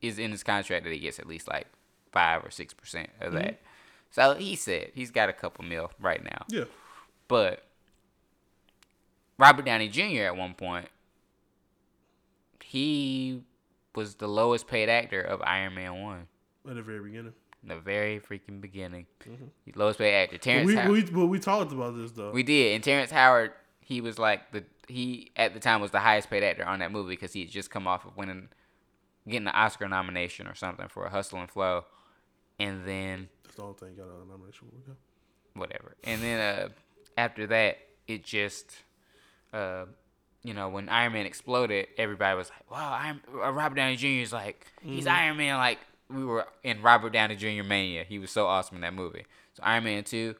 is 0.00 0.18
in 0.20 0.30
his 0.30 0.44
contract 0.44 0.84
that 0.84 0.92
he 0.92 1.00
gets 1.00 1.18
at 1.18 1.26
least 1.26 1.48
like 1.48 1.66
five 2.12 2.44
or 2.44 2.50
six 2.50 2.72
percent 2.72 3.10
of 3.20 3.32
Mm-hmm. 3.32 3.38
So 4.10 4.34
he 4.34 4.56
said 4.56 4.90
he's 4.94 5.10
got 5.10 5.28
a 5.28 5.32
couple 5.32 5.64
mil 5.64 5.90
right 6.00 6.22
now. 6.22 6.44
Yeah. 6.48 6.64
But 7.28 7.62
Robert 9.38 9.64
Downey 9.64 9.88
Jr. 9.88 10.24
at 10.24 10.36
one 10.36 10.54
point, 10.54 10.88
he 12.62 13.42
was 13.94 14.16
the 14.16 14.28
lowest 14.28 14.66
paid 14.66 14.88
actor 14.88 15.20
of 15.20 15.40
Iron 15.42 15.74
Man 15.74 16.02
One. 16.02 16.26
At 16.68 16.74
the 16.74 16.82
very 16.82 17.00
beginning. 17.00 17.32
In 17.62 17.68
The 17.68 17.78
very 17.78 18.20
freaking 18.20 18.60
beginning. 18.60 19.06
Mhm. 19.24 19.76
Lowest 19.76 19.98
paid 19.98 20.14
actor. 20.14 20.38
Terrence 20.38 20.66
we, 20.66 20.74
Howard. 20.76 20.90
we 20.90 21.02
but 21.02 21.26
we 21.26 21.38
talked 21.38 21.72
about 21.72 21.96
this 21.96 22.12
though. 22.12 22.32
We 22.32 22.42
did, 22.42 22.74
and 22.74 22.84
Terrence 22.84 23.10
Howard, 23.10 23.52
he 23.80 24.00
was 24.00 24.18
like 24.18 24.50
the 24.52 24.64
he 24.88 25.30
at 25.36 25.54
the 25.54 25.60
time 25.60 25.80
was 25.80 25.90
the 25.90 26.00
highest 26.00 26.30
paid 26.30 26.42
actor 26.42 26.64
on 26.64 26.78
that 26.80 26.90
movie 26.90 27.10
because 27.10 27.32
he 27.32 27.40
had 27.40 27.50
just 27.50 27.70
come 27.70 27.86
off 27.86 28.04
of 28.04 28.16
winning, 28.16 28.48
getting 29.28 29.46
an 29.46 29.54
Oscar 29.54 29.88
nomination 29.88 30.46
or 30.46 30.54
something 30.54 30.88
for 30.88 31.04
a 31.04 31.10
Hustle 31.10 31.38
and 31.38 31.50
Flow, 31.50 31.84
and 32.60 32.84
then 32.86 33.28
That's 33.42 33.56
the 33.56 33.62
only 33.62 33.74
thing 33.74 33.96
got 33.96 34.04
a 34.06 34.28
nomination. 34.30 34.68
for. 34.86 34.96
whatever, 35.58 35.96
and 36.04 36.22
then 36.22 36.40
uh 36.40 36.68
after 37.18 37.46
that 37.48 37.78
it 38.06 38.22
just 38.24 38.72
uh 39.52 39.84
you 40.42 40.54
know 40.54 40.68
when 40.68 40.88
Iron 40.88 41.12
Man 41.12 41.26
exploded, 41.26 41.88
everybody 41.98 42.36
was 42.36 42.50
like, 42.50 42.70
wow, 42.70 42.92
Iron, 42.92 43.20
uh, 43.34 43.50
Robert 43.52 43.74
Downey 43.76 43.96
Jr. 43.96 44.06
is 44.22 44.32
like 44.32 44.66
he's 44.82 45.06
Iron 45.06 45.36
Man, 45.36 45.56
like 45.58 45.78
we 46.08 46.24
were 46.24 46.46
in 46.62 46.80
Robert 46.82 47.12
Downey 47.12 47.36
Jr. 47.36 47.62
mania. 47.64 48.04
He 48.04 48.18
was 48.18 48.30
so 48.30 48.46
awesome 48.46 48.76
in 48.76 48.80
that 48.82 48.94
movie. 48.94 49.24
So 49.54 49.62
Iron 49.64 49.84
Man 49.84 50.04
two 50.04 50.34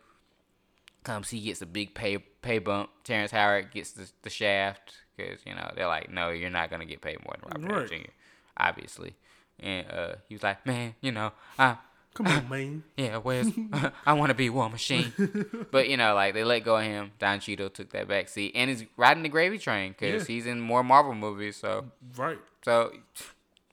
comes, 1.04 1.30
he 1.30 1.40
gets 1.40 1.60
a 1.62 1.66
big 1.66 1.94
pay 1.94 2.18
pay 2.18 2.58
bump. 2.58 2.90
Terrence 3.04 3.30
Howard 3.30 3.70
gets 3.72 3.92
the, 3.92 4.10
the 4.22 4.30
shaft 4.30 4.94
because 5.16 5.40
you 5.44 5.54
know 5.54 5.70
they're 5.76 5.86
like, 5.86 6.10
no, 6.10 6.30
you're 6.30 6.50
not 6.50 6.70
gonna 6.70 6.84
get 6.86 7.00
paid 7.02 7.18
more 7.24 7.34
than 7.52 7.62
Robert 7.62 7.80
Right. 7.80 7.90
Downey 7.90 8.02
Jr. 8.04 8.10
Obviously, 8.56 9.14
and 9.58 9.86
uh, 9.90 10.14
he 10.28 10.34
was 10.34 10.42
like, 10.42 10.64
man, 10.66 10.94
you 11.00 11.12
know, 11.12 11.32
I 11.58 11.76
Come 12.14 12.26
on, 12.26 12.48
man. 12.48 12.82
yeah, 12.96 13.18
where's 13.18 13.48
I 14.06 14.12
want 14.14 14.30
to 14.30 14.34
be 14.34 14.50
War 14.50 14.68
Machine, 14.68 15.12
but 15.70 15.88
you 15.88 15.96
know, 15.96 16.14
like 16.14 16.34
they 16.34 16.42
let 16.44 16.60
go 16.64 16.76
of 16.76 16.82
him. 16.82 17.12
Don 17.18 17.38
Cheadle 17.40 17.70
took 17.70 17.90
that 17.90 18.08
back 18.08 18.28
seat 18.28 18.52
and 18.54 18.70
is 18.70 18.84
riding 18.96 19.22
the 19.22 19.28
gravy 19.28 19.58
train 19.58 19.92
because 19.92 20.22
Yeah. 20.28 20.34
he's 20.34 20.46
in 20.46 20.60
more 20.60 20.82
Marvel 20.82 21.14
movies. 21.14 21.56
So 21.56 21.86
Right. 22.16 22.38
so 22.62 22.92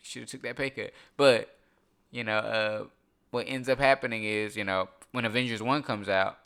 should 0.04 0.22
have 0.24 0.30
took 0.30 0.44
that 0.44 0.56
pay 0.56 0.70
cut. 0.70 0.94
But 1.18 1.50
you 2.12 2.24
know, 2.24 2.38
uh, 2.38 2.84
what 3.32 3.46
ends 3.48 3.68
up 3.70 3.80
happening 3.80 4.24
is 4.24 4.56
you 4.56 4.64
know 4.64 4.90
when 5.12 5.26
Avengers 5.26 5.62
One 5.64 5.82
comes 5.84 6.08
out, 6.08 6.38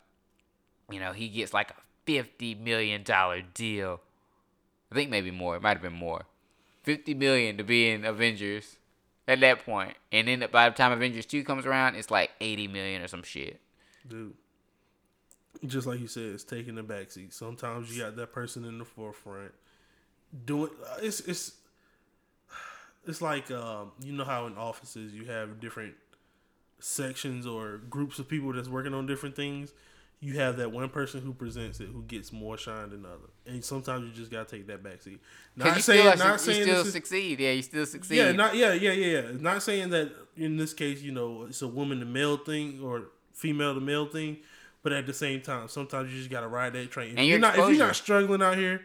you 0.90 0.98
know 0.98 1.12
he 1.12 1.28
gets 1.28 1.52
like 1.52 1.70
a 1.70 1.74
fifty 2.06 2.54
million 2.54 3.02
dollar 3.02 3.42
deal. 3.42 4.00
I 4.90 4.94
think 4.94 5.10
maybe 5.10 5.30
more. 5.30 5.56
It 5.56 5.62
might 5.62 5.74
have 5.74 5.82
been 5.82 5.92
more. 5.92 6.22
Fifty 6.82 7.14
million 7.14 7.56
to 7.58 7.64
be 7.64 7.90
in 7.90 8.04
Avengers 8.04 8.76
at 9.28 9.40
that 9.40 9.64
point, 9.64 9.94
and 10.10 10.26
then 10.26 10.44
by 10.50 10.68
the 10.68 10.74
time 10.74 10.92
Avengers 10.92 11.26
Two 11.26 11.44
comes 11.44 11.66
around, 11.66 11.94
it's 11.94 12.10
like 12.10 12.30
eighty 12.40 12.68
million 12.68 13.02
or 13.02 13.08
some 13.08 13.22
shit. 13.22 13.60
Dude. 14.08 14.34
Just 15.66 15.86
like 15.86 16.00
you 16.00 16.08
said, 16.08 16.24
it's 16.24 16.44
taking 16.44 16.74
the 16.74 16.82
backseat. 16.82 17.32
Sometimes 17.32 17.94
you 17.94 18.02
got 18.02 18.16
that 18.16 18.32
person 18.32 18.64
in 18.64 18.78
the 18.78 18.84
forefront. 18.84 19.52
Doing 20.44 20.70
it's 21.00 21.20
it's 21.20 21.52
it's 23.06 23.22
like 23.22 23.50
um, 23.50 23.92
you 24.02 24.12
know 24.12 24.24
how 24.24 24.46
in 24.46 24.56
offices 24.56 25.12
you 25.12 25.26
have 25.26 25.60
different 25.60 25.94
sections 26.80 27.46
or 27.46 27.78
groups 27.88 28.18
of 28.18 28.28
people 28.28 28.52
that's 28.52 28.68
working 28.68 28.94
on 28.94 29.06
different 29.06 29.36
things. 29.36 29.72
You 30.24 30.38
have 30.38 30.58
that 30.58 30.70
one 30.70 30.88
person 30.88 31.20
who 31.20 31.32
presents 31.34 31.80
it 31.80 31.88
who 31.88 32.04
gets 32.04 32.32
more 32.32 32.56
shine 32.56 32.90
than 32.90 33.02
the 33.02 33.08
other, 33.08 33.28
and 33.44 33.64
sometimes 33.64 34.06
you 34.06 34.12
just 34.12 34.30
gotta 34.30 34.48
take 34.48 34.68
that 34.68 34.80
backseat. 34.80 35.18
Not 35.56 35.74
you 35.74 35.82
saying, 35.82 36.12
still, 36.12 36.26
not 36.26 36.32
you 36.34 36.38
saying 36.38 36.62
still 36.62 36.76
this 36.76 36.86
is- 36.86 36.92
succeed. 36.92 37.40
Yeah, 37.40 37.50
you 37.50 37.62
still 37.62 37.86
succeed. 37.86 38.16
yeah, 38.18 38.30
not 38.30 38.54
yeah, 38.54 38.72
yeah, 38.72 38.92
yeah, 38.92 39.20
yeah. 39.20 39.30
Not 39.40 39.64
saying 39.64 39.90
that 39.90 40.12
in 40.36 40.56
this 40.56 40.72
case, 40.74 41.02
you 41.02 41.10
know, 41.10 41.46
it's 41.48 41.60
a 41.60 41.66
woman 41.66 41.98
to 41.98 42.06
male 42.06 42.36
thing 42.36 42.80
or 42.84 43.08
female 43.32 43.74
to 43.74 43.80
male 43.80 44.06
thing, 44.06 44.36
but 44.84 44.92
at 44.92 45.06
the 45.06 45.12
same 45.12 45.40
time, 45.40 45.66
sometimes 45.66 46.12
you 46.12 46.18
just 46.18 46.30
gotta 46.30 46.46
ride 46.46 46.72
that 46.74 46.88
train. 46.92 47.14
If 47.14 47.18
And 47.18 47.26
you're 47.26 47.38
your 47.38 47.40
not 47.40 47.58
if 47.58 47.68
you're 47.70 47.84
not 47.84 47.96
struggling 47.96 48.42
out 48.42 48.56
here, 48.56 48.82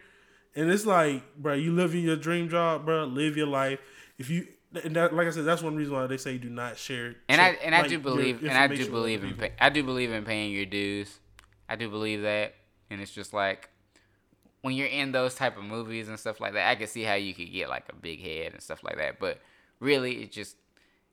and 0.56 0.72
it's 0.72 0.88
like, 0.88 1.22
bro, 1.38 1.54
you 1.54 1.72
living 1.72 2.04
your 2.04 2.16
dream 2.16 2.50
job, 2.50 2.84
bro, 2.84 3.06
live 3.06 3.38
your 3.38 3.46
life. 3.46 3.78
If 4.18 4.32
you 4.32 4.48
and 4.84 4.96
that, 4.96 5.14
like 5.14 5.28
I 5.28 5.30
said, 5.30 5.46
that's 5.46 5.62
one 5.62 5.76
reason 5.76 5.94
why 5.94 6.08
they 6.08 6.18
say 6.18 6.40
do 6.40 6.50
not 6.50 6.80
share. 6.80 7.16
and 7.30 7.40
I 7.40 7.50
and 7.64 7.76
I 7.76 7.88
do 7.88 8.00
believe 8.00 8.42
and 8.42 8.58
I 8.58 8.66
do 8.66 8.90
believe 8.90 9.24
in 9.24 9.36
pay, 9.36 9.52
I 9.60 9.70
do 9.70 9.84
believe 9.84 10.12
in 10.12 10.26
paying 10.26 10.52
your 10.52 10.66
dues. 10.66 11.20
I 11.70 11.76
do 11.76 11.90
believe 11.90 12.22
that, 12.22 12.56
and 12.90 13.02
it's 13.02 13.12
just 13.12 13.34
like 13.34 13.70
when 14.62 14.74
you're 14.76 14.88
in 14.88 15.12
those 15.12 15.36
type 15.36 15.58
of 15.58 15.64
movies 15.64 16.08
and 16.10 16.20
stuff 16.20 16.40
like 16.42 16.54
that, 16.54 16.70
I 16.70 16.76
can 16.76 16.88
see 16.88 17.04
how 17.04 17.14
you 17.16 17.34
could 17.34 17.52
get 17.52 17.70
like 17.70 17.86
a 17.90 17.96
big 17.96 18.22
head 18.22 18.54
and 18.54 18.62
stuff 18.62 18.84
like 18.84 18.98
that. 18.98 19.20
But 19.20 19.40
really, 19.80 20.24
it 20.24 20.32
just 20.32 20.56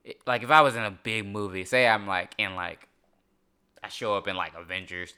it, 0.04 0.18
like 0.26 0.42
if 0.42 0.50
I 0.50 0.60
was 0.62 0.76
in 0.76 0.82
a 0.82 0.90
big 0.90 1.26
movie, 1.26 1.64
say 1.64 1.86
I'm 1.88 2.06
like 2.06 2.34
in 2.38 2.54
like 2.54 2.88
I 3.82 3.88
show 3.88 4.16
up 4.16 4.26
in 4.28 4.36
like 4.36 4.52
Avengers 4.56 5.12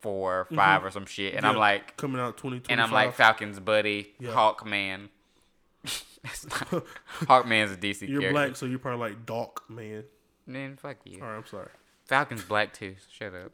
four, 0.00 0.46
5 0.54 0.84
or 0.84 0.90
some 0.90 1.04
shit, 1.06 1.34
and 1.34 1.44
I'm 1.44 1.52
Mm-hmm. 1.52 1.60
Like 1.60 1.96
coming 1.96 2.20
out 2.20 2.36
twenty 2.38 2.58
twenty. 2.60 2.72
and 2.72 2.80
I'm 2.80 2.90
like 2.90 3.14
Falcon's 3.14 3.60
buddy, 3.60 4.14
Yeah. 4.18 4.30
Hawkman. 4.30 5.08
Not, 6.24 6.84
Hawkman's 7.22 7.72
a 7.72 7.76
DC 7.76 8.08
you're 8.08 8.20
character. 8.20 8.30
black, 8.32 8.56
so 8.56 8.66
you're 8.66 8.78
probably 8.78 9.10
like 9.10 9.26
Doc 9.26 9.64
man. 9.70 10.04
Man, 10.46 10.76
fuck 10.76 10.96
you. 11.04 11.20
All 11.22 11.28
right, 11.28 11.36
I'm 11.36 11.46
sorry. 11.46 11.68
Falcon's 12.06 12.42
black 12.42 12.72
too. 12.74 12.96
so 12.98 13.06
Shut 13.10 13.34
up. 13.34 13.52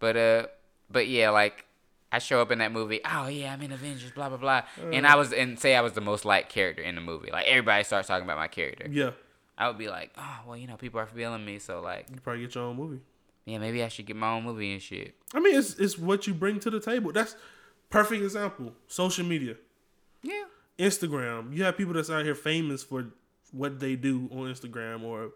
But 0.00 0.16
uh, 0.16 0.46
but 0.90 1.06
yeah, 1.06 1.30
like 1.30 1.64
I 2.10 2.18
show 2.18 2.42
up 2.42 2.50
in 2.50 2.58
that 2.58 2.72
movie. 2.72 3.00
Oh 3.04 3.28
yeah, 3.28 3.52
I'm 3.52 3.62
in 3.62 3.70
Avengers. 3.70 4.10
Blah 4.10 4.28
blah 4.30 4.38
blah. 4.38 4.62
and 4.92 5.06
I 5.06 5.14
was 5.14 5.32
and 5.32 5.58
say 5.58 5.76
I 5.76 5.80
was 5.80 5.92
the 5.92 6.00
most 6.00 6.24
liked 6.24 6.50
character 6.50 6.82
in 6.82 6.96
the 6.96 7.00
movie. 7.00 7.30
Like 7.30 7.46
everybody 7.46 7.84
starts 7.84 8.08
talking 8.08 8.24
about 8.24 8.38
my 8.38 8.48
character. 8.48 8.86
Yeah, 8.90 9.10
I 9.56 9.68
would 9.68 9.78
be 9.78 9.88
like, 9.88 10.10
oh 10.18 10.38
well, 10.46 10.56
you 10.56 10.66
know, 10.66 10.76
people 10.76 10.98
are 10.98 11.06
feeling 11.06 11.44
me, 11.44 11.58
so 11.60 11.80
like, 11.80 12.06
you 12.10 12.16
probably 12.20 12.42
get 12.42 12.54
your 12.56 12.64
own 12.64 12.76
movie. 12.76 13.00
yeah, 13.44 13.58
maybe 13.58 13.84
I 13.84 13.88
should 13.88 14.06
get 14.06 14.16
my 14.16 14.32
own 14.32 14.42
movie 14.44 14.72
and 14.72 14.82
shit. 14.82 15.14
I 15.34 15.38
mean, 15.40 15.56
it's 15.56 15.74
it's 15.74 15.96
what 15.96 16.26
you 16.26 16.34
bring 16.34 16.58
to 16.60 16.70
the 16.70 16.80
table. 16.80 17.12
That's 17.12 17.36
perfect 17.90 18.22
example. 18.22 18.72
Social 18.88 19.24
media. 19.24 19.54
Yeah. 20.22 20.44
Instagram. 20.78 21.54
You 21.54 21.64
have 21.64 21.76
people 21.76 21.92
that's 21.92 22.08
out 22.10 22.24
here 22.24 22.34
famous 22.34 22.82
for 22.82 23.06
what 23.52 23.80
they 23.80 23.96
do 23.96 24.28
on 24.32 24.52
Instagram 24.52 25.02
or 25.02 25.32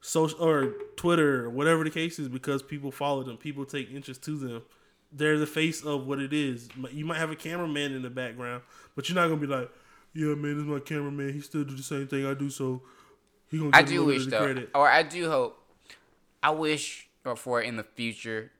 social 0.00 0.42
or 0.42 0.74
Twitter 0.96 1.44
or 1.44 1.50
whatever 1.50 1.84
the 1.84 1.90
case 1.90 2.18
is 2.18 2.28
because 2.28 2.62
people 2.62 2.90
follow 2.90 3.22
them. 3.22 3.36
People 3.36 3.64
take 3.64 3.90
interest 3.90 4.22
to 4.24 4.36
them. 4.36 4.62
They're 5.10 5.38
the 5.38 5.46
face 5.46 5.82
of 5.82 6.06
what 6.06 6.18
it 6.20 6.32
is. 6.32 6.68
You 6.92 7.04
might 7.04 7.18
have 7.18 7.30
a 7.30 7.36
cameraman 7.36 7.92
in 7.94 8.02
the 8.02 8.10
background, 8.10 8.62
but 8.94 9.08
you're 9.08 9.16
not 9.16 9.28
gonna 9.28 9.40
be 9.40 9.46
like, 9.46 9.70
"Yeah, 10.12 10.34
man, 10.34 10.54
this 10.54 10.62
is 10.62 10.68
my 10.68 10.80
cameraman. 10.80 11.32
He 11.32 11.40
still 11.40 11.64
do 11.64 11.74
the 11.74 11.82
same 11.82 12.06
thing 12.06 12.26
I 12.26 12.34
do, 12.34 12.50
so 12.50 12.82
he 13.50 13.58
gonna." 13.58 13.70
I 13.72 13.82
do 13.82 14.04
wish 14.04 14.18
bit 14.18 14.26
of 14.26 14.30
the 14.30 14.36
though, 14.36 14.44
credit." 14.44 14.70
or 14.74 14.88
I 14.88 15.02
do 15.02 15.30
hope. 15.30 15.64
I 16.42 16.50
wish 16.50 17.08
for 17.36 17.60
in 17.60 17.76
the 17.76 17.84
future, 17.84 18.52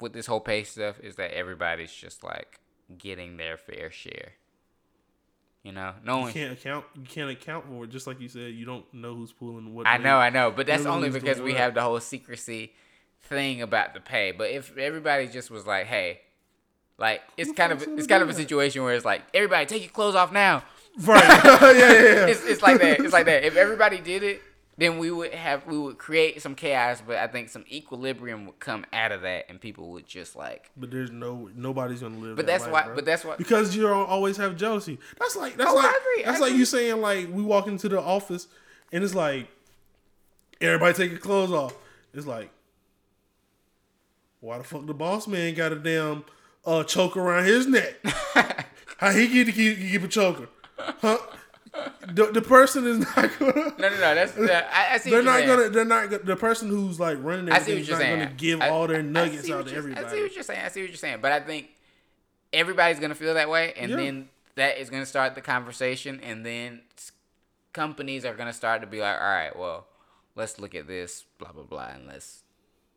with 0.00 0.12
this 0.12 0.26
whole 0.26 0.40
pay 0.40 0.64
stuff, 0.64 0.98
is 1.00 1.16
that 1.16 1.32
everybody's 1.32 1.92
just 1.92 2.24
like 2.24 2.60
getting 2.96 3.36
their 3.36 3.56
fair 3.56 3.90
share. 3.90 4.32
You 5.64 5.72
know, 5.72 5.92
no 6.04 6.16
You 6.16 6.20
knowing 6.20 6.34
can't 6.34 6.52
account. 6.52 6.84
You 6.94 7.02
can't 7.02 7.30
account 7.30 7.66
for 7.66 7.84
it. 7.84 7.90
Just 7.90 8.06
like 8.06 8.20
you 8.20 8.28
said, 8.28 8.54
you 8.54 8.64
don't 8.64 8.84
know 8.94 9.14
who's 9.14 9.32
pulling 9.32 9.74
what. 9.74 9.86
I 9.86 9.96
know, 9.98 10.16
I 10.16 10.30
know, 10.30 10.50
but 10.50 10.66
that's 10.66 10.86
only 10.86 11.10
because 11.10 11.40
we 11.40 11.54
have 11.54 11.74
the 11.74 11.82
whole 11.82 12.00
secrecy 12.00 12.72
thing 13.22 13.60
about 13.62 13.94
the 13.94 14.00
pay. 14.00 14.32
But 14.32 14.50
if 14.50 14.76
everybody 14.78 15.26
just 15.26 15.50
was 15.50 15.66
like, 15.66 15.86
"Hey," 15.86 16.20
like 16.96 17.22
it's 17.36 17.50
Who 17.50 17.54
kind 17.54 17.72
of 17.72 17.82
it's 17.82 18.06
kind 18.06 18.22
of 18.22 18.28
a 18.28 18.34
situation 18.34 18.82
where 18.84 18.94
it's 18.94 19.04
like, 19.04 19.22
"Everybody, 19.34 19.66
take 19.66 19.82
your 19.82 19.90
clothes 19.90 20.14
off 20.14 20.32
now." 20.32 20.62
Right. 21.00 21.22
yeah, 21.44 21.72
yeah, 21.72 21.92
yeah. 21.92 22.26
It's 22.26 22.44
it's 22.44 22.62
like 22.62 22.80
that. 22.80 23.00
It's 23.00 23.12
like 23.12 23.26
that. 23.26 23.44
If 23.44 23.56
everybody 23.56 23.98
did 23.98 24.22
it, 24.22 24.42
then 24.78 24.98
we 24.98 25.10
would 25.10 25.34
have 25.34 25.66
we 25.66 25.76
would 25.76 25.98
create 25.98 26.40
some 26.40 26.54
chaos. 26.54 27.02
But 27.04 27.16
I 27.16 27.26
think 27.26 27.48
some 27.48 27.64
equilibrium 27.70 28.46
would 28.46 28.60
come 28.60 28.86
out 28.92 29.10
of 29.10 29.22
that, 29.22 29.46
and 29.48 29.60
people 29.60 29.90
would 29.90 30.06
just 30.06 30.36
like. 30.36 30.70
But 30.76 30.92
there's 30.92 31.10
no 31.10 31.50
nobody's 31.54 32.00
gonna 32.00 32.16
live. 32.16 32.36
But 32.36 32.46
that 32.46 32.52
that's 32.52 32.64
life, 32.64 32.72
why. 32.72 32.82
bro. 32.84 32.94
But 32.94 33.04
that's 33.04 33.24
why. 33.24 33.36
because 33.36 33.74
you 33.74 33.82
don't 33.82 34.08
always 34.08 34.36
have 34.36 34.56
jealousy. 34.56 34.98
That's 35.18 35.36
like 35.36 35.56
that's 35.56 35.70
Oh, 35.70 35.78
I 35.78 35.82
like 35.82 36.24
that's 36.24 36.40
like 36.40 36.52
you 36.54 36.64
saying 36.64 37.00
like 37.00 37.28
we 37.30 37.42
walk 37.42 37.66
into 37.66 37.88
the 37.88 38.00
office 38.00 38.46
and 38.92 39.02
it's 39.02 39.14
like 39.14 39.48
everybody 40.60 40.94
take 40.94 41.10
your 41.10 41.20
clothes 41.20 41.50
off. 41.50 41.74
It's 42.14 42.26
like 42.26 42.50
why 44.40 44.58
the 44.58 44.64
fuck 44.64 44.86
the 44.86 44.94
boss 44.94 45.26
man 45.26 45.54
got 45.54 45.72
a 45.72 45.76
damn 45.76 46.24
uh 46.64 46.84
choker 46.84 47.20
around 47.20 47.46
his 47.46 47.66
neck? 47.66 47.96
How 48.98 49.10
he 49.10 49.28
get 49.28 49.44
to 49.46 49.52
keep, 49.52 49.78
keep 49.78 50.02
a 50.02 50.08
choker? 50.08 50.48
Huh? 50.76 51.18
The, 52.08 52.26
the 52.32 52.42
person 52.42 52.86
is 52.86 52.98
not 53.00 53.14
gonna. 53.38 53.52
No, 53.54 53.74
no, 53.78 53.90
no. 53.90 54.14
That's 54.14 54.32
that, 54.32 54.68
I, 54.72 54.94
I 54.94 54.98
see. 54.98 55.10
They're 55.10 55.22
what 55.22 55.24
you're 55.24 55.32
not 55.32 55.36
saying. 55.38 55.48
gonna. 55.48 55.68
They're 55.68 55.84
not. 55.84 56.24
The 56.26 56.36
person 56.36 56.68
who's 56.68 56.98
like 56.98 57.18
running 57.20 57.50
I 57.50 57.58
see 57.58 57.72
everything 57.72 57.84
you're 57.84 57.96
not 57.98 58.02
saying. 58.02 58.18
gonna 58.20 58.34
give 58.36 58.60
I- 58.62 58.68
all 58.70 58.86
their 58.86 59.02
nuggets 59.02 59.50
out 59.50 59.66
to 59.68 59.74
everybody. 59.76 60.06
I 60.06 60.10
see 60.10 60.22
what 60.22 60.34
you're 60.34 60.42
saying. 60.44 60.60
I 60.64 60.68
see 60.68 60.80
what 60.80 60.88
you're 60.90 60.96
saying. 60.96 61.18
But 61.20 61.32
I 61.32 61.40
think 61.40 61.68
everybody's 62.52 62.98
gonna 62.98 63.14
feel 63.14 63.34
that 63.34 63.48
way, 63.50 63.72
and 63.76 63.90
Yeah. 63.90 63.96
then 63.96 64.28
that 64.54 64.78
is 64.78 64.88
gonna 64.90 65.06
start 65.06 65.34
the 65.34 65.40
conversation, 65.40 66.18
and 66.22 66.44
then 66.46 66.80
companies 67.72 68.24
are 68.24 68.34
gonna 68.34 68.52
start 68.52 68.80
to 68.80 68.86
be 68.86 69.00
like, 69.00 69.20
all 69.20 69.26
right, 69.26 69.56
well, 69.56 69.86
let's 70.34 70.58
look 70.58 70.74
at 70.74 70.86
this, 70.86 71.24
blah 71.38 71.52
blah 71.52 71.62
blah, 71.64 71.88
and 71.94 72.06
let's 72.06 72.42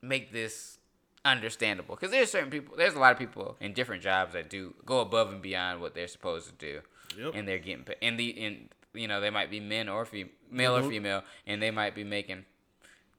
make 0.01 0.31
this 0.31 0.77
understandable. 1.25 1.95
Because 1.95 2.11
there's 2.11 2.31
certain 2.31 2.49
people, 2.49 2.75
there's 2.77 2.93
a 2.95 2.99
lot 2.99 3.11
of 3.11 3.19
people 3.19 3.57
in 3.59 3.73
different 3.73 4.01
jobs 4.01 4.33
that 4.33 4.49
do 4.49 4.73
go 4.85 4.99
above 5.01 5.31
and 5.31 5.41
beyond 5.41 5.81
what 5.81 5.93
they're 5.93 6.07
supposed 6.07 6.47
to 6.47 6.53
do, 6.53 6.81
Yep. 7.17 7.31
and 7.35 7.47
they're 7.47 7.59
getting 7.59 7.83
paid. 7.83 7.97
And 8.01 8.19
the 8.19 8.29
in 8.29 8.69
you 8.93 9.07
know 9.07 9.21
they 9.21 9.29
might 9.29 9.49
be 9.49 9.59
men 9.59 9.87
or 9.89 10.05
fem- 10.05 10.29
male 10.49 10.75
or 10.77 10.81
Mhm. 10.81 10.89
female, 10.89 11.23
and 11.47 11.61
they 11.61 11.71
might 11.71 11.95
be 11.95 12.03
making 12.03 12.45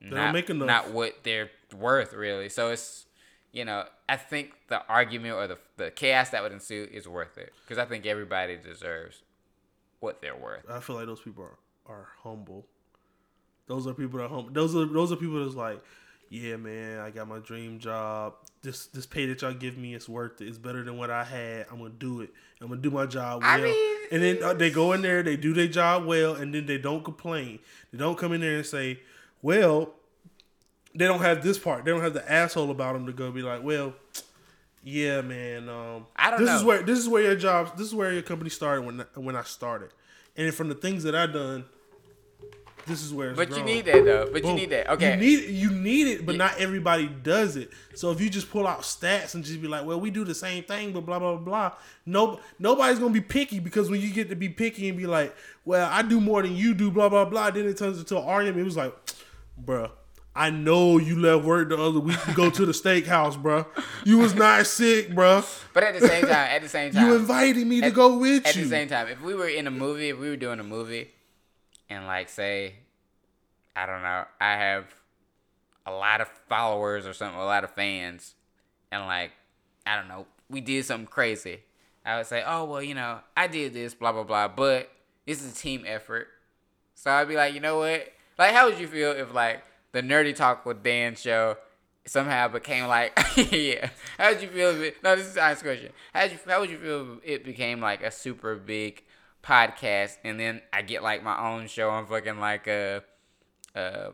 not, 0.01 0.33
make 0.33 0.49
not 0.49 0.91
what 0.91 1.23
they're 1.23 1.51
worth 1.75 2.13
really. 2.13 2.49
So 2.49 2.71
it's 2.71 3.07
you 3.53 3.65
know 3.65 3.87
I 4.09 4.17
think 4.17 4.53
the 4.69 4.85
argument 4.87 5.35
or 5.37 5.47
the 5.47 5.59
the 5.77 5.91
chaos 5.91 6.31
that 6.31 6.43
would 6.43 6.53
ensue 6.53 6.89
is 6.91 7.07
worth 7.09 7.39
it 7.39 7.53
because 7.63 7.79
I 7.79 7.85
think 7.85 8.05
everybody 8.07 8.57
deserves 8.57 9.23
what 10.01 10.21
they're 10.21 10.37
worth. 10.37 10.69
I 10.69 10.81
feel 10.81 10.97
like 10.97 11.07
those 11.07 11.21
people 11.21 11.45
are, 11.45 11.59
are 11.95 12.09
humble. 12.23 12.67
Those 13.69 13.87
are 13.87 13.95
people 13.95 14.19
that 14.19 14.25
are 14.25 14.29
humble. 14.29 14.51
Those 14.53 14.75
are 14.75 14.85
those 14.87 15.13
are 15.13 15.17
people 15.17 15.43
that's 15.45 15.55
like, 15.57 15.81
yeah, 16.33 16.57
man, 16.57 16.99
I 17.01 17.11
got 17.11 17.29
my 17.29 17.41
dream 17.41 17.79
job. 17.79 18.33
This 18.63 18.87
this 18.87 19.05
pay 19.05 19.27
that 19.27 19.43
y'all 19.43 19.53
give 19.53 19.77
me 19.77 19.95
is 19.95 20.09
worth 20.09 20.41
it. 20.41 20.49
It's 20.49 20.57
better 20.57 20.83
than 20.83 20.97
what 20.97 21.11
I 21.11 21.25
had. 21.25 21.67
I'm 21.71 21.77
gonna 21.77 21.91
do 21.91 22.23
it. 22.23 22.31
I'm 22.61 22.69
gonna 22.69 22.81
do 22.81 22.91
my 22.91 23.05
job 23.05 23.43
well. 23.43 23.51
I 23.51 23.61
mean- 23.61 23.99
and 24.11 24.23
then 24.23 24.43
uh, 24.43 24.53
they 24.55 24.71
go 24.71 24.93
in 24.93 25.03
there, 25.03 25.23
they 25.23 25.37
do 25.37 25.53
their 25.53 25.67
job 25.69 26.05
well, 26.07 26.35
and 26.35 26.55
then 26.55 26.65
they 26.67 26.79
don't 26.79 27.03
complain. 27.05 27.59
They 27.93 27.99
don't 27.99 28.17
come 28.19 28.33
in 28.33 28.41
there 28.43 28.57
and 28.57 28.67
say, 28.67 29.01
well, 29.43 29.91
they 30.95 31.07
don't 31.07 31.21
have 31.21 31.43
this 31.43 31.59
part. 31.59 31.85
They 31.85 31.91
don't 31.91 32.03
have 32.03 32.13
the 32.15 32.31
asshole 32.31 32.71
about 32.71 32.93
them 32.95 33.07
to 33.07 33.13
go 33.13 33.31
be 33.31 33.41
like, 33.43 33.63
well, 33.63 33.95
yeah, 34.85 35.21
man. 35.23 35.69
Um, 35.69 36.07
I 36.17 36.31
don't 36.31 36.41
this 36.45 36.51
is 36.51 36.65
where 36.65 36.83
this 36.83 36.99
is 36.99 37.09
where 37.09 37.23
your 37.23 37.37
job. 37.37 37.77
This 37.77 37.87
is 37.89 37.95
where 37.95 38.13
your 38.13 38.23
company 38.23 38.49
started 38.51 38.83
when 38.87 39.05
when 39.15 39.37
I 39.37 39.43
started, 39.43 39.91
and 40.37 40.53
from 40.55 40.69
the 40.69 40.75
things 40.75 41.05
that 41.05 41.15
I 41.15 41.27
done, 41.27 41.65
this 42.87 43.03
is 43.03 43.13
where. 43.13 43.31
It's 43.31 43.37
But 43.37 43.57
you 43.57 43.63
need 43.65 43.85
that 43.87 44.05
though. 44.05 44.29
But 44.33 44.45
you 44.45 44.53
need 44.55 44.71
that. 44.71 44.91
Okay. 44.91 45.13
You 45.15 45.17
need 45.17 45.49
you 45.51 45.71
need 45.71 46.07
it, 46.09 46.27
but 46.27 46.33
Yeah. 46.37 46.39
not 46.47 46.59
everybody 46.59 47.07
does 47.07 47.57
it. 47.57 47.71
So 47.95 48.11
if 48.11 48.21
you 48.21 48.29
just 48.31 48.51
pull 48.51 48.67
out 48.67 48.83
stats 48.83 49.35
and 49.35 49.45
just 49.45 49.61
be 49.61 49.69
like, 49.69 49.85
"Well, 49.85 50.01
we 50.01 50.11
do 50.11 50.25
the 50.25 50.35
same 50.35 50.65
thing," 50.65 50.93
but 50.93 51.07
blah 51.07 51.19
blah 51.19 51.37
blah, 51.37 51.69
blah 51.69 51.73
no 52.05 52.41
nobody's 52.59 52.99
gonna 52.99 53.13
be 53.13 53.21
picky 53.21 53.61
because 53.61 53.91
when 53.91 54.01
you 54.01 54.11
get 54.13 54.29
to 54.31 54.37
be 54.37 54.49
picky 54.49 54.89
and 54.89 54.99
be 54.99 55.07
like, 55.07 55.35
"Well, 55.65 55.89
I 55.91 56.03
do 56.03 56.21
more 56.21 56.43
than 56.43 56.57
you 56.57 56.75
do," 56.75 56.91
blah 56.91 57.09
blah 57.09 57.25
blah, 57.25 57.51
then 57.51 57.67
it 57.67 57.77
turns 57.77 57.99
into 57.99 58.17
an 58.19 58.25
argument. 58.25 58.61
It 58.61 58.65
was 58.65 58.77
like, 58.77 58.95
"Bruh." 59.65 59.91
I 60.35 60.49
know 60.49 60.97
you 60.97 61.19
left 61.21 61.45
work 61.45 61.69
the 61.69 61.77
other 61.77 62.01
week 62.01 62.19
to 62.25 62.33
go 62.33 62.49
to 62.49 62.65
the 62.65 62.73
steakhouse, 62.73 63.37
bruh. 63.41 63.67
You 64.05 64.17
was 64.17 64.35
not 64.35 64.67
sick, 64.67 65.11
bruh. 65.11 65.45
but 65.75 65.83
at 65.85 66.01
the 66.01 66.09
same 66.09 66.23
time, 66.23 66.33
at 66.33 66.63
the 66.63 66.71
same 66.71 66.91
time, 66.95 67.07
You 67.07 67.17
invited 67.17 67.67
me 67.67 67.83
to 67.83 67.91
go 67.91 68.17
with 68.17 68.47
at 68.47 68.57
you. 68.57 68.63
At 68.63 68.65
the 68.65 68.71
same 68.71 68.89
time, 68.89 69.09
if 69.09 69.21
we 69.21 69.35
were 69.35 69.47
in 69.49 69.67
a 69.67 69.71
movie, 69.71 70.09
if 70.09 70.19
we 70.19 70.31
were 70.31 70.37
doing 70.37 70.59
a 70.59 70.65
movie, 70.65 71.11
and 71.93 72.07
like 72.07 72.29
say, 72.29 72.75
I 73.77 73.87
don't 73.87 74.03
know, 74.03 74.25
I 74.41 74.53
have 74.57 74.87
a 75.87 75.93
lot 75.93 76.21
of 76.21 76.29
followers 76.49 77.07
or 77.07 77.13
something, 77.13 77.39
a 77.39 77.45
lot 77.45 77.65
of 77.65 77.71
fans, 77.73 78.35
and 78.91 79.05
like, 79.07 79.33
I 79.87 79.97
don't 79.97 80.09
know, 80.09 80.27
we 80.49 80.61
did 80.61 80.85
something 80.85 81.07
crazy. 81.07 81.61
I 82.05 82.17
would 82.17 82.27
say, 82.27 82.43
oh 82.47 82.65
well, 82.65 82.83
you 82.83 82.95
know, 82.95 83.21
I 83.37 83.47
did 83.47 83.75
this, 83.75 83.95
blah 83.95 84.13
blah 84.13 84.25
blah, 84.25 84.49
but 84.49 84.91
this 85.27 85.43
is 85.43 85.53
a 85.53 85.55
team 85.55 85.85
effort. 85.87 86.29
So 86.95 87.11
I'd 87.11 87.29
be 87.29 87.37
like, 87.37 87.55
you 87.55 87.61
know 87.61 87.79
what? 87.79 88.13
Like, 88.39 88.53
how 88.53 88.69
would 88.69 88.79
you 88.79 88.89
feel 88.89 89.13
if 89.13 89.33
like 89.35 89.63
the 89.93 90.03
Nerdy 90.03 90.35
Talk 90.35 90.65
with 90.67 90.83
Dan 90.83 91.15
show 91.15 91.57
somehow 92.05 92.49
became 92.49 92.87
like, 92.87 93.19
yeah? 93.37 93.91
How 94.19 94.33
would 94.33 94.43
you 94.43 94.49
feel 94.49 94.71
if 94.71 94.81
it? 94.81 95.03
No, 95.03 95.15
this 95.15 95.27
is 95.27 95.37
a 95.37 95.45
honest 95.45 95.63
question. 95.63 95.93
How 96.13 96.23
would 96.23 96.33
you 96.33 96.39
how 96.47 96.61
would 96.61 96.71
you 96.71 96.79
feel 96.79 97.19
if 97.23 97.41
it 97.41 97.45
became 97.45 97.81
like 97.81 98.03
a 98.03 98.11
super 98.11 98.57
big 98.57 99.05
podcast, 99.43 100.17
and 100.25 100.39
then 100.39 100.63
I 100.73 100.83
get 100.83 101.03
like 101.03 101.23
my 101.23 101.39
own 101.53 101.67
show 101.69 101.91
on 101.91 102.07
fucking 102.07 102.39
like 102.39 102.69
uh 102.69 103.01
uh 103.75 104.11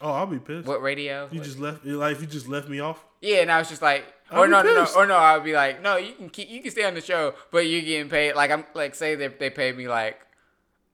oh, 0.00 0.12
I'll 0.12 0.26
be 0.26 0.38
pissed. 0.38 0.66
what 0.66 0.82
radio? 0.82 1.28
You 1.30 1.38
What- 1.40 1.44
just 1.46 1.58
left. 1.58 1.84
Like 1.84 2.20
you 2.20 2.26
just 2.26 2.48
left 2.48 2.68
me 2.68 2.80
off. 2.80 3.04
yeah, 3.20 3.38
and 3.42 3.50
I 3.52 3.58
was 3.58 3.68
just 3.68 3.82
like, 3.82 4.04
or 4.32 4.46
no, 4.48 4.62
no, 4.62 4.74
no, 4.74 4.86
or 4.96 5.06
no, 5.06 5.16
I 5.16 5.34
would 5.36 5.44
be 5.44 5.52
like, 5.54 5.82
no, 5.82 5.96
you 5.96 6.14
can 6.14 6.30
keep, 6.30 6.48
you 6.48 6.62
can 6.62 6.70
stay 6.70 6.84
on 6.84 6.94
the 6.94 7.00
show, 7.00 7.34
but 7.50 7.66
you're 7.66 7.80
getting 7.82 8.08
paid. 8.08 8.34
Like 8.34 8.50
I'm 8.50 8.64
like, 8.74 8.94
say 8.94 9.14
they 9.16 9.28
they 9.28 9.50
paid 9.50 9.76
me 9.76 9.88
like 9.88 10.18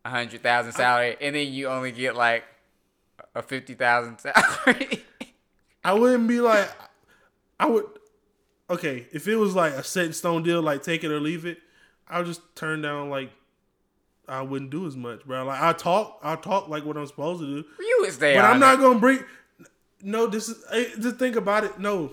a 0.05 0.11
hundred 0.11 0.43
thousand 0.43 0.73
salary, 0.73 1.17
and 1.21 1.35
then 1.37 1.53
you 1.53 1.69
only 1.69 1.93
get 1.93 2.17
like 2.17 2.45
a 3.35 3.43
fifty 3.43 3.75
thousand 3.75 4.19
salary. 4.21 5.05
I 5.85 5.93
wouldn't 5.93 6.27
be 6.27 6.41
like, 6.41 6.69
I 7.61 7.67
would. 7.67 7.85
Okay, 8.69 9.07
if 9.13 9.29
it 9.29 9.37
was 9.37 9.55
like 9.55 9.73
a 9.75 9.85
set 9.85 10.07
in 10.07 10.13
stone 10.13 10.43
deal, 10.43 10.61
like 10.61 10.83
take 10.83 11.05
it 11.05 11.11
or 11.13 11.21
leave 11.21 11.47
it, 11.47 11.59
I 12.09 12.19
would 12.19 12.27
just 12.27 12.41
turn 12.57 12.83
down. 12.83 13.11
Like, 13.11 13.31
I 14.29 14.43
wouldn't 14.43 14.71
do 14.71 14.87
as 14.87 14.97
much, 14.97 15.25
bro. 15.25 15.45
Like 15.45 15.61
I 15.61 15.73
talk, 15.73 16.19
I 16.23 16.37
talk 16.37 16.69
like 16.69 16.85
what 16.85 16.97
I'm 16.97 17.07
supposed 17.07 17.41
to 17.41 17.47
do, 17.47 17.69
you 17.79 17.99
would 18.01 18.13
stay 18.13 18.35
but. 18.35 18.45
I'm 18.45 18.59
not 18.61 18.79
gonna 18.79 18.99
bring. 18.99 19.21
No, 20.03 20.27
this 20.27 20.49
is 20.49 20.63
just 21.01 21.17
think 21.17 21.37
about 21.37 21.65
it. 21.65 21.79
No, 21.79 22.13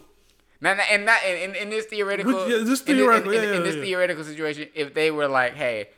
Now, 0.61 0.71
and 0.91 1.05
not 1.05 1.19
in, 1.25 1.49
in, 1.51 1.55
in 1.55 1.69
this 1.69 1.85
theoretical, 1.85 2.47
yeah, 2.49 2.63
this 2.63 2.81
theoretical, 2.81 3.31
in, 3.31 3.37
in- 3.37 3.43
yeah, 3.43 3.49
in 3.49 3.57
yeah, 3.57 3.63
this 3.63 3.75
yeah. 3.75 3.81
theoretical 3.83 4.23
situation, 4.23 4.69
if 4.73 4.93
they 4.93 5.11
were 5.11 5.27
like, 5.27 5.53
"Hey, 5.55 5.89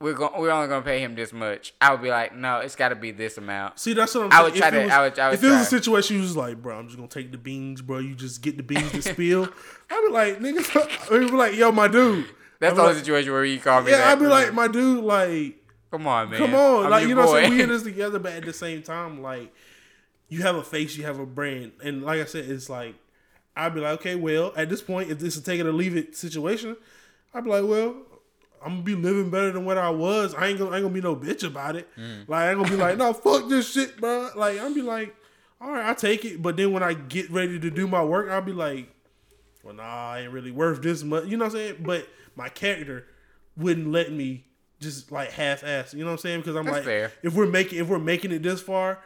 we're 0.00 0.14
going, 0.14 0.32
we're 0.40 0.50
only 0.50 0.68
gonna 0.68 0.84
pay 0.84 1.00
him 1.00 1.14
this 1.14 1.32
much," 1.32 1.72
I 1.80 1.92
would 1.92 2.02
be 2.02 2.10
like, 2.10 2.34
"No, 2.36 2.58
it's 2.58 2.76
got 2.76 2.88
to 2.90 2.96
be 2.96 3.12
this 3.12 3.38
amount." 3.38 3.78
see 3.78 3.92
that's 3.94 4.14
what 4.14 4.24
I'm. 4.24 4.32
I 4.32 4.42
would 4.42 4.54
try 4.54 4.70
to- 4.70 4.82
was- 4.82 4.90
I 4.90 5.02
would- 5.02 5.18
I 5.18 5.28
would 5.30 5.34
if 5.34 5.44
it 5.44 5.48
was 5.48 5.60
a 5.60 5.64
situation, 5.64 6.16
you 6.16 6.22
was 6.22 6.36
like, 6.36 6.60
bro, 6.60 6.76
I'm 6.78 6.86
just 6.86 6.96
gonna 6.96 7.08
take 7.08 7.30
the 7.32 7.38
beans, 7.38 7.80
bro. 7.82 7.98
You 7.98 8.14
just 8.14 8.42
get 8.42 8.56
the 8.56 8.62
beans 8.62 8.90
to 8.92 9.02
spill. 9.02 9.48
I'd 9.90 10.04
be 10.06 10.12
like, 10.12 10.38
nigga, 10.40 11.10
I'd 11.12 11.30
be 11.30 11.36
like, 11.36 11.54
yo, 11.56 11.70
my 11.72 11.88
dude. 11.88 12.26
That's 12.62 12.76
the 12.76 12.80
only 12.80 12.94
like, 12.94 13.04
situation 13.04 13.32
where 13.32 13.44
you 13.44 13.58
call 13.58 13.82
me. 13.82 13.90
Yeah. 13.90 14.12
I'd 14.12 14.20
be 14.20 14.26
like, 14.26 14.54
my 14.54 14.68
dude, 14.68 15.02
like. 15.02 15.56
"Come 15.90 16.06
on, 16.06 16.30
man, 16.30 16.38
Come 16.38 16.54
on, 16.54 16.84
I'm 16.84 16.90
like 16.90 17.08
you 17.08 17.14
know, 17.16 17.26
what 17.26 17.38
I'm 17.38 17.44
saying 17.46 17.56
we 17.56 17.62
in 17.62 17.68
this 17.70 17.82
together, 17.82 18.20
but 18.20 18.32
at 18.32 18.44
the 18.44 18.52
same 18.52 18.82
time, 18.82 19.20
like 19.20 19.52
you 20.28 20.42
have 20.42 20.54
a 20.54 20.62
face, 20.62 20.96
you 20.96 21.04
have 21.04 21.18
a 21.18 21.26
brand, 21.26 21.72
and 21.82 22.04
like 22.04 22.20
I 22.20 22.24
said, 22.24 22.48
it's 22.48 22.70
like 22.70 22.94
I'd 23.56 23.74
be 23.74 23.80
like, 23.80 23.98
okay, 23.98 24.14
well, 24.14 24.52
at 24.56 24.68
this 24.70 24.80
point, 24.80 25.10
if 25.10 25.18
this 25.18 25.36
is 25.36 25.42
take 25.42 25.58
it 25.58 25.66
or 25.66 25.72
leave 25.72 25.96
it 25.96 26.16
situation, 26.16 26.76
I'd 27.34 27.42
be 27.42 27.50
like, 27.50 27.64
well, 27.64 27.96
I'm 28.64 28.74
gonna 28.74 28.82
be 28.82 28.94
living 28.94 29.28
better 29.28 29.50
than 29.50 29.64
what 29.64 29.76
I 29.76 29.90
was. 29.90 30.32
I 30.32 30.46
ain't 30.46 30.60
gonna, 30.60 30.70
I 30.70 30.76
ain't 30.76 30.84
gonna 30.84 30.94
be 30.94 31.00
no 31.00 31.16
bitch 31.16 31.44
about 31.44 31.74
it. 31.74 31.88
Mm. 31.98 32.28
Like 32.28 32.42
I 32.42 32.50
ain't 32.50 32.58
gonna 32.58 32.70
be 32.70 32.76
like, 32.76 32.96
no, 32.96 33.12
fuck 33.12 33.48
this 33.48 33.72
shit, 33.72 34.00
bro. 34.00 34.30
Like 34.36 34.60
I'm 34.60 34.72
be 34.72 34.82
like, 34.82 35.16
all 35.60 35.72
right, 35.72 35.90
I 35.90 35.94
take 35.94 36.24
it, 36.24 36.40
but 36.40 36.56
then 36.56 36.72
when 36.72 36.84
I 36.84 36.94
get 36.94 37.28
ready 37.30 37.58
to 37.58 37.70
do 37.70 37.88
my 37.88 38.04
work, 38.04 38.30
I'll 38.30 38.40
be 38.40 38.52
like, 38.52 38.88
well, 39.62 39.74
nah, 39.74 40.12
I 40.12 40.20
ain't 40.20 40.32
really 40.32 40.50
worth 40.50 40.80
this 40.80 41.02
much. 41.02 41.26
You 41.26 41.36
know 41.36 41.44
what 41.44 41.54
I'm 41.54 41.58
saying? 41.58 41.76
But 41.80 42.08
my 42.36 42.48
character 42.48 43.06
wouldn't 43.56 43.90
let 43.90 44.12
me 44.12 44.46
just 44.80 45.12
like 45.12 45.30
half 45.32 45.62
ass. 45.64 45.94
You 45.94 46.00
know 46.00 46.06
what 46.06 46.12
I'm 46.12 46.18
saying? 46.18 46.40
Because 46.40 46.56
I'm 46.56 46.64
That's 46.64 46.78
like, 46.78 46.84
fair. 46.84 47.12
if 47.22 47.34
we're 47.34 47.46
making 47.46 47.78
if 47.78 47.88
we're 47.88 47.98
making 47.98 48.32
it 48.32 48.42
this 48.42 48.60
far, 48.60 48.98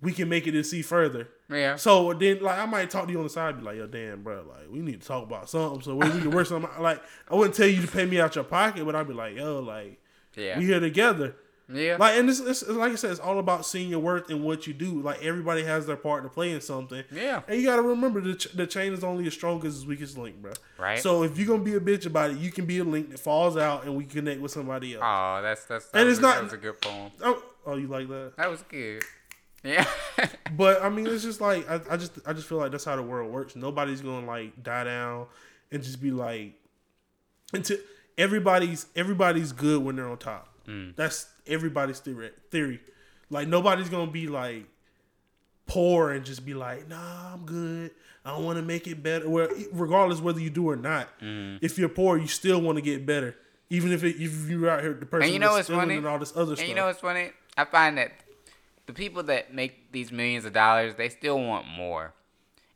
we 0.00 0.12
can 0.12 0.28
make 0.28 0.46
it 0.46 0.54
and 0.54 0.66
see 0.66 0.82
further. 0.82 1.28
yeah, 1.48 1.76
So 1.76 2.12
then, 2.12 2.40
like, 2.42 2.58
I 2.58 2.66
might 2.66 2.90
talk 2.90 3.06
to 3.06 3.12
you 3.12 3.18
on 3.18 3.24
the 3.24 3.30
side, 3.30 3.58
be 3.58 3.64
like, 3.64 3.76
"Yo, 3.76 3.86
damn, 3.86 4.22
bro, 4.22 4.44
like, 4.48 4.68
we 4.70 4.80
need 4.80 5.00
to 5.00 5.06
talk 5.06 5.22
about 5.22 5.48
something, 5.48 5.80
so 5.82 5.94
we, 5.96 6.08
can 6.08 6.30
work 6.30 6.46
something." 6.46 6.70
out." 6.70 6.82
Like, 6.82 7.02
I 7.30 7.34
wouldn't 7.34 7.54
tell 7.54 7.66
you 7.68 7.80
to 7.80 7.88
pay 7.88 8.04
me 8.04 8.20
out 8.20 8.34
your 8.34 8.44
pocket, 8.44 8.84
but 8.84 8.94
I'd 8.94 9.08
be 9.08 9.14
like, 9.14 9.36
"Yo, 9.36 9.60
like, 9.60 10.00
yeah, 10.36 10.58
we 10.58 10.66
here 10.66 10.80
together." 10.80 11.36
Yeah. 11.72 11.96
Like, 11.98 12.18
and 12.18 12.28
this, 12.28 12.40
it's, 12.40 12.66
like 12.68 12.92
I 12.92 12.94
said, 12.96 13.10
it's 13.12 13.20
all 13.20 13.38
about 13.38 13.64
seeing 13.64 13.88
your 13.88 14.00
worth 14.00 14.28
and 14.30 14.42
what 14.44 14.66
you 14.66 14.74
do. 14.74 15.00
Like, 15.00 15.22
everybody 15.22 15.62
has 15.64 15.86
their 15.86 15.96
part 15.96 16.22
to 16.24 16.28
play 16.28 16.52
in 16.52 16.60
something. 16.60 17.02
Yeah. 17.10 17.42
And 17.48 17.58
you 17.60 17.66
got 17.66 17.76
to 17.76 17.82
remember 17.82 18.20
the, 18.20 18.34
ch- 18.34 18.52
the 18.52 18.66
chain 18.66 18.92
is 18.92 19.02
only 19.02 19.26
as 19.26 19.34
strong 19.34 19.64
as 19.66 19.76
its 19.76 19.86
weakest 19.86 20.18
link, 20.18 20.42
bro. 20.42 20.52
Right. 20.78 20.98
So 20.98 21.22
if 21.22 21.38
you're 21.38 21.46
gonna 21.46 21.62
be 21.62 21.74
a 21.74 21.80
bitch 21.80 22.06
about 22.06 22.30
it, 22.32 22.38
you 22.38 22.50
can 22.50 22.66
be 22.66 22.78
a 22.78 22.84
link 22.84 23.10
that 23.10 23.18
falls 23.18 23.56
out 23.56 23.84
and 23.84 23.96
we 23.96 24.04
connect 24.04 24.40
with 24.40 24.52
somebody 24.52 24.94
else. 24.94 25.02
Oh, 25.06 25.40
that's 25.42 25.64
that's 25.64 25.86
that 25.86 26.00
And 26.00 26.10
it's 26.10 26.20
not- 26.20 26.34
that 26.36 26.44
was 26.44 26.52
a 26.52 26.56
good 26.58 26.80
poem. 26.80 27.10
Oh, 27.22 27.42
oh, 27.66 27.76
you 27.76 27.86
like 27.86 28.08
that? 28.08 28.34
That 28.36 28.50
was 28.50 28.62
good. 28.62 29.02
Yeah. 29.62 29.86
But 30.56 30.82
I 30.82 30.88
mean, 30.90 31.06
it's 31.06 31.24
just 31.24 31.40
like 31.40 31.68
I, 31.68 31.80
I 31.90 31.96
just 31.96 32.18
I 32.26 32.32
just 32.34 32.46
feel 32.46 32.58
like 32.58 32.70
that's 32.70 32.84
how 32.84 32.94
the 32.96 33.02
world 33.02 33.32
works. 33.32 33.56
Nobody's 33.56 34.00
gonna 34.02 34.26
like 34.26 34.62
die 34.62 34.84
down 34.84 35.26
and 35.72 35.82
just 35.82 36.00
be 36.00 36.10
like, 36.12 36.52
until 37.52 37.78
everybody's 38.18 38.86
everybody's 38.94 39.52
good 39.52 39.82
when 39.82 39.96
they're 39.96 40.08
on 40.08 40.18
top. 40.18 40.48
Mm. 40.68 40.94
That's 40.96 41.26
everybody's 41.46 42.00
theory. 42.00 42.30
Theory, 42.50 42.80
like 43.30 43.48
nobody's 43.48 43.88
gonna 43.88 44.10
be 44.10 44.26
like 44.28 44.66
poor 45.66 46.10
and 46.10 46.24
just 46.24 46.44
be 46.44 46.54
like, 46.54 46.88
nah, 46.88 47.34
I'm 47.34 47.44
good. 47.46 47.90
I 48.24 48.30
don't 48.30 48.44
want 48.44 48.56
to 48.58 48.62
make 48.62 48.86
it 48.86 49.02
better. 49.02 49.28
Well, 49.28 49.48
regardless 49.72 50.20
whether 50.20 50.40
you 50.40 50.50
do 50.50 50.68
or 50.70 50.76
not, 50.76 51.08
mm-hmm. 51.20 51.64
if 51.64 51.78
you're 51.78 51.88
poor, 51.88 52.16
you 52.16 52.26
still 52.26 52.60
want 52.60 52.76
to 52.76 52.82
get 52.82 53.04
better. 53.04 53.36
Even 53.70 53.92
if 53.92 54.04
it, 54.04 54.16
if 54.20 54.48
you're 54.48 54.68
out 54.70 54.82
here 54.82 54.94
the 54.94 55.06
person 55.06 55.32
you 55.32 55.38
know 55.38 55.52
what's 55.52 55.68
funny? 55.68 55.96
and 55.96 56.06
all 56.06 56.18
this 56.18 56.32
other 56.36 56.50
And 56.52 56.58
stuff. 56.58 56.68
you 56.68 56.74
know 56.74 56.86
what's 56.86 57.00
funny? 57.00 57.30
I 57.56 57.64
find 57.64 57.98
that 57.98 58.12
the 58.86 58.92
people 58.92 59.22
that 59.24 59.54
make 59.54 59.90
these 59.92 60.12
millions 60.12 60.44
of 60.44 60.52
dollars, 60.52 60.94
they 60.96 61.08
still 61.08 61.38
want 61.38 61.66
more. 61.66 62.12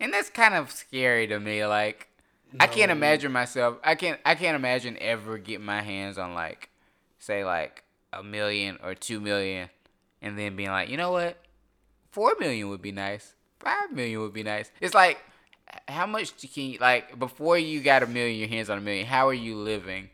And 0.00 0.12
that's 0.12 0.30
kind 0.30 0.54
of 0.54 0.70
scary 0.70 1.26
to 1.26 1.38
me. 1.38 1.64
Like 1.66 2.08
I 2.58 2.66
can't 2.66 2.90
imagine 2.90 3.32
myself 3.32 3.78
I 3.84 3.94
can't 3.94 4.18
I 4.24 4.34
can't 4.34 4.56
imagine 4.56 4.96
ever 5.00 5.38
getting 5.38 5.66
my 5.66 5.82
hands 5.82 6.18
on 6.18 6.34
like 6.34 6.70
say 7.18 7.44
like 7.44 7.84
a 8.12 8.22
million 8.22 8.78
or 8.82 8.94
two 8.94 9.20
million 9.20 9.68
and 10.22 10.38
then 10.38 10.56
being 10.56 10.70
like, 10.70 10.88
you 10.88 10.96
know 10.96 11.12
what? 11.12 11.36
Four 12.10 12.34
million 12.40 12.68
would 12.70 12.82
be 12.82 12.92
nice. 12.92 13.34
Five 13.60 13.92
million 13.92 14.20
would 14.20 14.32
be 14.32 14.42
nice. 14.42 14.70
It's 14.80 14.94
like 14.94 15.18
how 15.86 16.06
much 16.06 16.32
can 16.54 16.64
you 16.64 16.78
like 16.78 17.18
before 17.18 17.58
you 17.58 17.80
got 17.80 18.02
a 18.02 18.06
million, 18.06 18.38
your 18.38 18.48
hands 18.48 18.70
on 18.70 18.78
a 18.78 18.80
million, 18.80 19.06
how 19.06 19.28
are 19.28 19.34
you 19.34 19.56
living? 19.56 20.08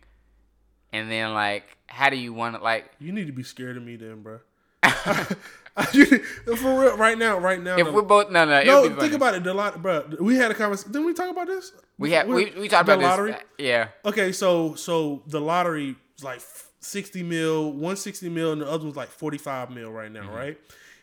And 0.93 1.11
then 1.11 1.33
like 1.33 1.65
how 1.87 2.11
do 2.11 2.17
you 2.17 2.33
want 2.33 2.57
to 2.57 2.63
like 2.63 2.91
you 2.99 3.13
need 3.13 3.27
to 3.27 3.33
be 3.33 3.43
scared 3.43 3.77
of 3.77 3.83
me 3.83 3.97
then, 3.97 4.23
bro. 4.23 4.41
For 5.75 6.81
real, 6.81 6.97
right 6.97 7.19
now, 7.19 7.39
right 7.39 7.61
now. 7.61 7.77
If 7.77 7.87
the- 7.87 7.93
we're 7.93 8.03
both 8.03 8.31
no 8.31 8.45
no, 8.45 8.63
no, 8.63 8.83
think 8.85 8.97
funny. 8.97 9.15
about 9.15 9.35
it. 9.35 9.43
The 9.45 9.55
lot, 9.55 9.83
bro. 9.83 10.05
We 10.21 10.37
had 10.37 10.51
a 10.51 10.55
conversation. 10.55 10.93
Didn't 10.93 11.07
we 11.07 11.15
talk 11.15 11.31
about 11.31 11.49
this? 11.49 11.73
we 11.99 12.13
had 12.13 12.29
we, 12.29 12.53
we 12.53 12.69
talked 12.69 12.87
the 12.87 12.95
about 12.95 13.03
lottery. 13.03 13.33
this. 13.33 13.41
Yeah, 13.59 13.89
Okay, 14.05 14.31
so 14.33 14.75
so 14.77 15.23
the 15.27 15.41
lottery 15.41 15.97
is 16.17 16.23
like 16.25 16.41
sixty 16.85 17.23
mil, 17.23 17.73
one 17.73 17.97
sixty 17.97 18.29
mil, 18.29 18.53
and 18.53 18.61
the 18.63 18.69
other 18.71 18.85
one's 18.85 18.97
like 18.97 19.09
forty 19.09 19.39
five 19.39 19.71
mil 19.71 19.91
right 19.91 20.11
now, 20.13 20.23
Mm-hmm. 20.23 20.35
right? 20.35 20.59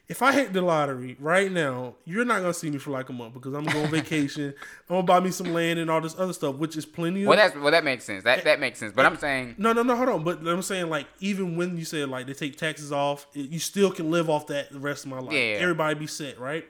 If 0.09 0.21
I 0.21 0.33
hit 0.33 0.51
the 0.51 0.61
lottery 0.61 1.15
right 1.21 1.49
now, 1.49 1.93
you're 2.03 2.25
not 2.25 2.41
gonna 2.41 2.53
see 2.53 2.69
me 2.69 2.79
for 2.79 2.91
like 2.91 3.07
a 3.07 3.13
month 3.13 3.33
because 3.33 3.53
I'm 3.53 3.63
gonna 3.63 3.77
go 3.79 3.83
on 3.85 3.91
vacation. 4.01 4.47
I'm 4.89 4.95
gonna 4.95 5.03
buy 5.03 5.21
me 5.21 5.31
some 5.31 5.53
land 5.53 5.79
and 5.79 5.89
all 5.89 6.01
this 6.01 6.15
other 6.19 6.33
stuff, 6.33 6.55
which 6.55 6.75
is 6.75 6.85
plenty 6.85 7.21
of. 7.23 7.29
well 7.29 7.37
that's 7.37 7.55
well 7.55 7.71
that 7.71 7.85
makes 7.85 8.03
sense. 8.03 8.25
That 8.25 8.43
that 8.43 8.59
makes 8.59 8.77
sense. 8.77 8.91
But 8.93 9.05
I'm 9.05 9.15
saying 9.17 9.55
no, 9.57 9.71
no, 9.71 9.83
no, 9.83 9.95
hold 9.95 10.09
on. 10.09 10.23
But 10.25 10.45
I'm 10.45 10.61
saying 10.63 10.89
like 10.89 11.07
even 11.21 11.55
when 11.55 11.77
you 11.77 11.85
say 11.85 12.03
like 12.03 12.27
they 12.27 12.33
take 12.33 12.57
taxes 12.57 12.91
off, 12.91 13.25
you 13.33 13.59
still 13.59 13.89
can 13.89 14.11
live 14.11 14.29
off 14.29 14.47
that 14.47 14.69
the 14.73 14.79
rest 14.79 15.05
of 15.05 15.11
my 15.11 15.19
life. 15.19 15.31
Yeah. 15.33 15.59
Everybody 15.61 15.95
be 15.97 16.07
set, 16.07 16.37
right? 16.39 16.65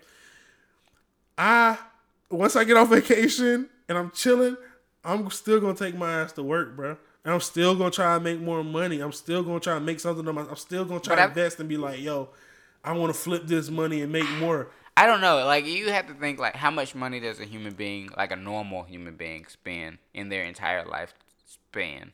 I 1.38 1.78
once 2.30 2.56
I 2.56 2.64
get 2.64 2.78
off 2.78 2.90
vacation 2.90 3.70
and 3.90 3.98
I'm 3.98 4.12
chilling, 4.12 4.56
I'm 5.04 5.30
still 5.32 5.60
gonna 5.60 5.74
take 5.74 5.96
my 5.96 6.22
ass 6.22 6.34
to 6.34 6.44
work, 6.44 6.76
bro. 6.76 6.98
And 7.24 7.34
I'm 7.34 7.40
still 7.40 7.76
gonna 7.76 7.92
try 7.92 8.16
and 8.16 8.24
make 8.24 8.40
more 8.40 8.64
money. 8.64 9.00
I'm 9.00 9.12
still 9.12 9.44
gonna 9.44 9.60
try 9.60 9.76
and 9.78 9.86
make 9.86 10.00
something 10.00 10.28
of 10.28 10.34
my. 10.34 10.42
I'm 10.42 10.56
still 10.56 10.86
gonna 10.86 11.00
try 11.00 11.16
to 11.16 11.26
invest 11.26 11.60
and 11.60 11.70
be 11.70 11.78
like, 11.78 12.00
yo, 12.02 12.30
I 12.84 12.94
want 12.94 13.14
to 13.14 13.20
flip 13.20 13.46
this 13.46 13.70
money 13.70 14.02
and 14.02 14.12
make 14.12 14.30
more. 14.40 14.70
I 14.98 15.06
don't 15.06 15.22
know. 15.22 15.46
Like 15.46 15.66
you 15.66 15.92
have 15.92 16.08
to 16.08 16.14
think 16.16 16.40
like 16.40 16.56
how 16.56 16.72
much 16.72 16.96
money 16.96 17.20
does 17.20 17.40
a 17.40 17.46
human 17.46 17.74
being, 17.76 18.10
like 18.18 18.32
a 18.32 18.36
normal 18.36 18.84
human 18.84 19.16
being, 19.16 19.46
spend 19.48 20.00
in 20.14 20.30
their 20.30 20.44
entire 20.44 20.86
life 20.86 21.14
span? 21.46 22.12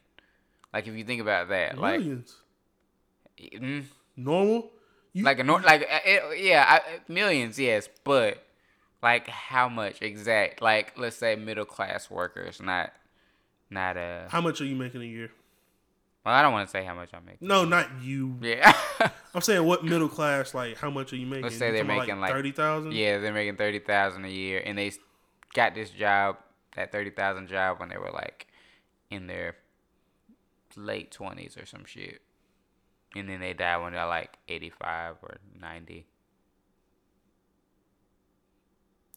Like 0.74 0.88
if 0.88 0.95
you 0.95 1.03
think 1.05 1.22
about 1.22 1.49
that, 1.49 1.78
like 1.78 2.01
Millions, 2.01 2.36
mm, 3.39 3.86
normal. 4.16 4.72
You, 5.14 5.24
like 5.24 5.39
a 5.39 5.43
nor- 5.43 5.62
like 5.62 5.82
uh, 5.82 5.99
it, 6.05 6.43
yeah, 6.43 6.66
I, 6.68 6.99
millions, 7.12 7.58
yes, 7.58 7.89
but 8.03 8.43
like 9.01 9.28
how 9.28 9.70
much 9.70 10.01
exact? 10.01 10.62
Like 10.62 10.97
let's 10.97 11.16
say 11.16 11.36
middle 11.36 11.66
class 11.66 12.12
workers, 12.12 12.62
not 12.62 12.93
not 13.70 13.97
uh. 13.97 14.30
how 14.30 14.41
much 14.41 14.61
are 14.61 14.65
you 14.65 14.76
making 14.76 15.01
a 15.01 15.05
year? 15.05 15.32
Well, 16.26 16.36
I 16.36 16.41
don't 16.41 16.51
want 16.51 16.68
to 16.68 16.72
say 16.72 16.84
how 16.84 16.93
much 16.93 17.09
I'm 17.13 17.24
making. 17.26 17.47
No, 17.47 17.63
not 17.63 17.88
you. 18.01 18.38
Yeah, 18.41 18.74
I'm 19.34 19.41
saying 19.41 19.63
what 19.63 19.86
middle 19.86 20.09
class? 20.09 20.53
Like, 20.53 20.78
how 20.78 20.89
much 20.89 21.13
are 21.13 21.15
you 21.15 21.26
making? 21.26 21.43
Let's 21.43 21.57
say 21.57 21.72
they're 21.72 21.86
making, 21.86 22.20
like- 22.20 22.34
thirty 22.34 22.51
thousand. 22.51 22.93
yeah, 22.93 23.18
they're 23.18 23.34
making 23.34 23.55
thirty 23.55 23.80
thousand 23.80 24.26
a 24.26 24.30
year, 24.30 24.61
and 24.65 24.78
they 24.78 24.91
got 25.53 25.74
this 25.74 25.89
job, 25.89 26.38
that 26.76 26.91
thirty 26.91 27.11
thousand 27.11 27.47
job, 27.47 27.80
when 27.80 27.88
they 27.89 27.97
were 27.97 28.11
like 28.11 28.47
in 29.09 29.28
their 29.28 29.55
late 30.76 31.11
twenties 31.11 31.55
or 31.57 31.65
some 31.65 31.86
shit, 31.86 32.22
and 33.15 33.30
then 33.30 33.39
they 33.39 33.53
die 33.53 33.78
when 33.78 33.93
they're 33.93 34.05
like 34.05 34.38
eighty 34.49 34.70
five 34.70 35.15
or 35.24 35.38
ninety. 35.59 36.05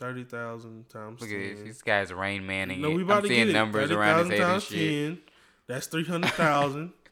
Thirty 0.00 0.24
thousand 0.24 0.88
times 0.88 1.20
Look 1.20 1.30
at 1.30 1.38
this, 1.38 1.60
this 1.62 1.82
guy's 1.82 2.10
Rain 2.10 2.46
Manning. 2.46 2.80
No, 2.80 2.90
we 2.90 3.02
about 3.02 3.18
I'm 3.18 3.22
to 3.24 3.28
seeing 3.28 3.40
get 3.40 3.48
it. 3.50 3.52
numbers 3.52 3.90
around 3.90 4.30
his 4.30 4.38
30,000 4.38 4.40
head 4.40 4.54
and 4.54 4.62
shit. 4.62 5.08
10, 5.08 5.18
That's 5.66 5.86
three 5.88 6.04
hundred 6.06 6.30
thousand. 6.32 6.92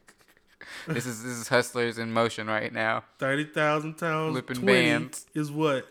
This 0.87 1.05
is 1.05 1.23
this 1.23 1.33
is 1.33 1.47
hustlers 1.47 1.97
in 1.99 2.11
motion 2.11 2.47
right 2.47 2.73
now. 2.73 3.03
Thirty 3.19 3.45
thousand 3.45 3.93
times 3.95 4.33
Flipping 4.33 4.55
twenty 4.57 4.89
bands. 4.89 5.25
is 5.35 5.51
what? 5.51 5.87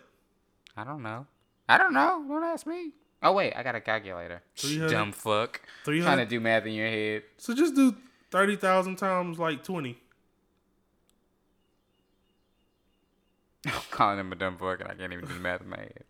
I 0.77 0.83
don't 0.85 1.03
know. 1.03 1.27
I 1.69 1.79
don't 1.79 1.93
know. 1.93 2.25
Don't 2.29 2.43
ask 2.45 2.67
me. 2.67 2.91
Oh 3.23 3.33
wait, 3.33 3.55
I 3.55 3.63
got 3.63 3.75
a 3.77 3.81
calculator. 3.81 4.43
300 4.57 4.91
Dumb 4.91 5.13
fuck. 5.13 5.61
Trying 5.85 6.19
to 6.19 6.27
do 6.27 6.41
math 6.41 6.67
in 6.67 6.73
your 6.73 6.89
head. 6.89 7.23
So 7.39 7.55
just 7.55 7.75
do 7.77 7.95
thirty 8.31 8.57
thousand 8.57 8.97
times 8.97 9.39
like 9.39 9.63
twenty. 9.63 9.99
I'm 13.67 13.73
calling 13.91 14.19
him 14.19 14.33
a 14.33 14.37
dumb 14.37 14.57
fuck 14.59 14.81
and 14.81 14.91
I 14.91 14.95
can't 14.95 15.13
even 15.13 15.27
do 15.29 15.39
math 15.39 15.61
in 15.63 15.69
my 15.71 15.79
head. 15.79 16.05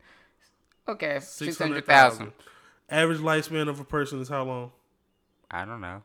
Okay, 0.89 1.15
six 1.21 1.27
Six 1.29 1.59
hundred 1.59 1.73
hundred 1.75 1.87
thousand. 1.87 2.19
thousand. 2.19 2.33
Average 2.91 3.19
lifespan 3.19 3.69
of 3.69 3.79
a 3.81 3.85
person 3.85 4.21
is 4.21 4.29
how 4.29 4.45
long? 4.45 4.73
I 5.51 5.65
don't 5.65 5.81
know. 5.81 6.03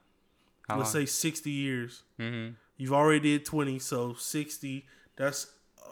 How 0.67 0.77
Let's 0.77 0.93
long? 0.93 1.03
say 1.03 1.05
sixty 1.05 1.51
years. 1.51 2.03
Mm-hmm. 2.19 2.53
You've 2.77 2.93
already 2.93 3.19
did 3.21 3.45
twenty, 3.45 3.79
so 3.79 4.13
sixty. 4.15 4.85
That's 5.15 5.47
uh, 5.81 5.89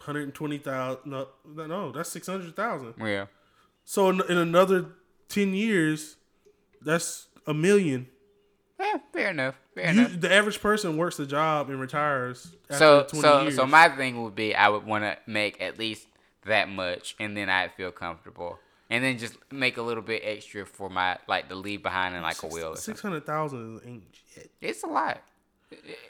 hundred 0.00 0.24
and 0.24 0.34
twenty 0.34 0.58
thousand. 0.58 1.10
No, 1.10 1.28
no, 1.46 1.92
that's 1.92 2.10
six 2.10 2.26
hundred 2.26 2.54
thousand. 2.56 2.94
Yeah. 2.98 3.26
So 3.84 4.08
in, 4.10 4.20
in 4.28 4.36
another 4.38 4.86
ten 5.28 5.54
years, 5.54 6.16
that's 6.82 7.28
a 7.46 7.54
million. 7.54 8.08
Yeah, 8.80 8.96
fair 9.12 9.30
enough. 9.30 9.54
Fair 9.74 9.92
You, 9.92 10.00
enough. 10.06 10.20
the 10.20 10.32
average 10.32 10.60
person 10.60 10.96
works 10.96 11.18
a 11.20 11.26
job 11.26 11.68
and 11.70 11.78
retires 11.80 12.56
after 12.70 12.78
So 12.78 13.02
20 13.10 13.20
so 13.20 13.42
years. 13.42 13.56
so 13.56 13.66
my 13.66 13.88
thing 13.90 14.22
would 14.22 14.34
be 14.34 14.54
I 14.54 14.68
would 14.70 14.84
want 14.86 15.04
to 15.04 15.18
make 15.26 15.60
at 15.60 15.78
least 15.78 16.06
that 16.44 16.68
much, 16.68 17.16
and 17.18 17.36
then 17.36 17.48
I'd 17.48 17.72
feel 17.74 17.90
comfortable, 17.90 18.58
and 18.88 19.04
then 19.04 19.18
just 19.18 19.36
make 19.50 19.76
a 19.76 19.82
little 19.82 20.02
bit 20.02 20.22
extra 20.24 20.64
for 20.66 20.88
my 20.88 21.18
like 21.28 21.48
to 21.48 21.54
leave 21.54 21.82
behind 21.82 22.14
in 22.14 22.22
like 22.22 22.42
a 22.42 22.46
wheel. 22.46 22.76
Six 22.76 23.00
hundred 23.00 23.26
thousand 23.26 23.80
ain't 23.86 24.04
shit. 24.34 24.50
It's 24.60 24.82
a 24.82 24.86
lot. 24.86 25.22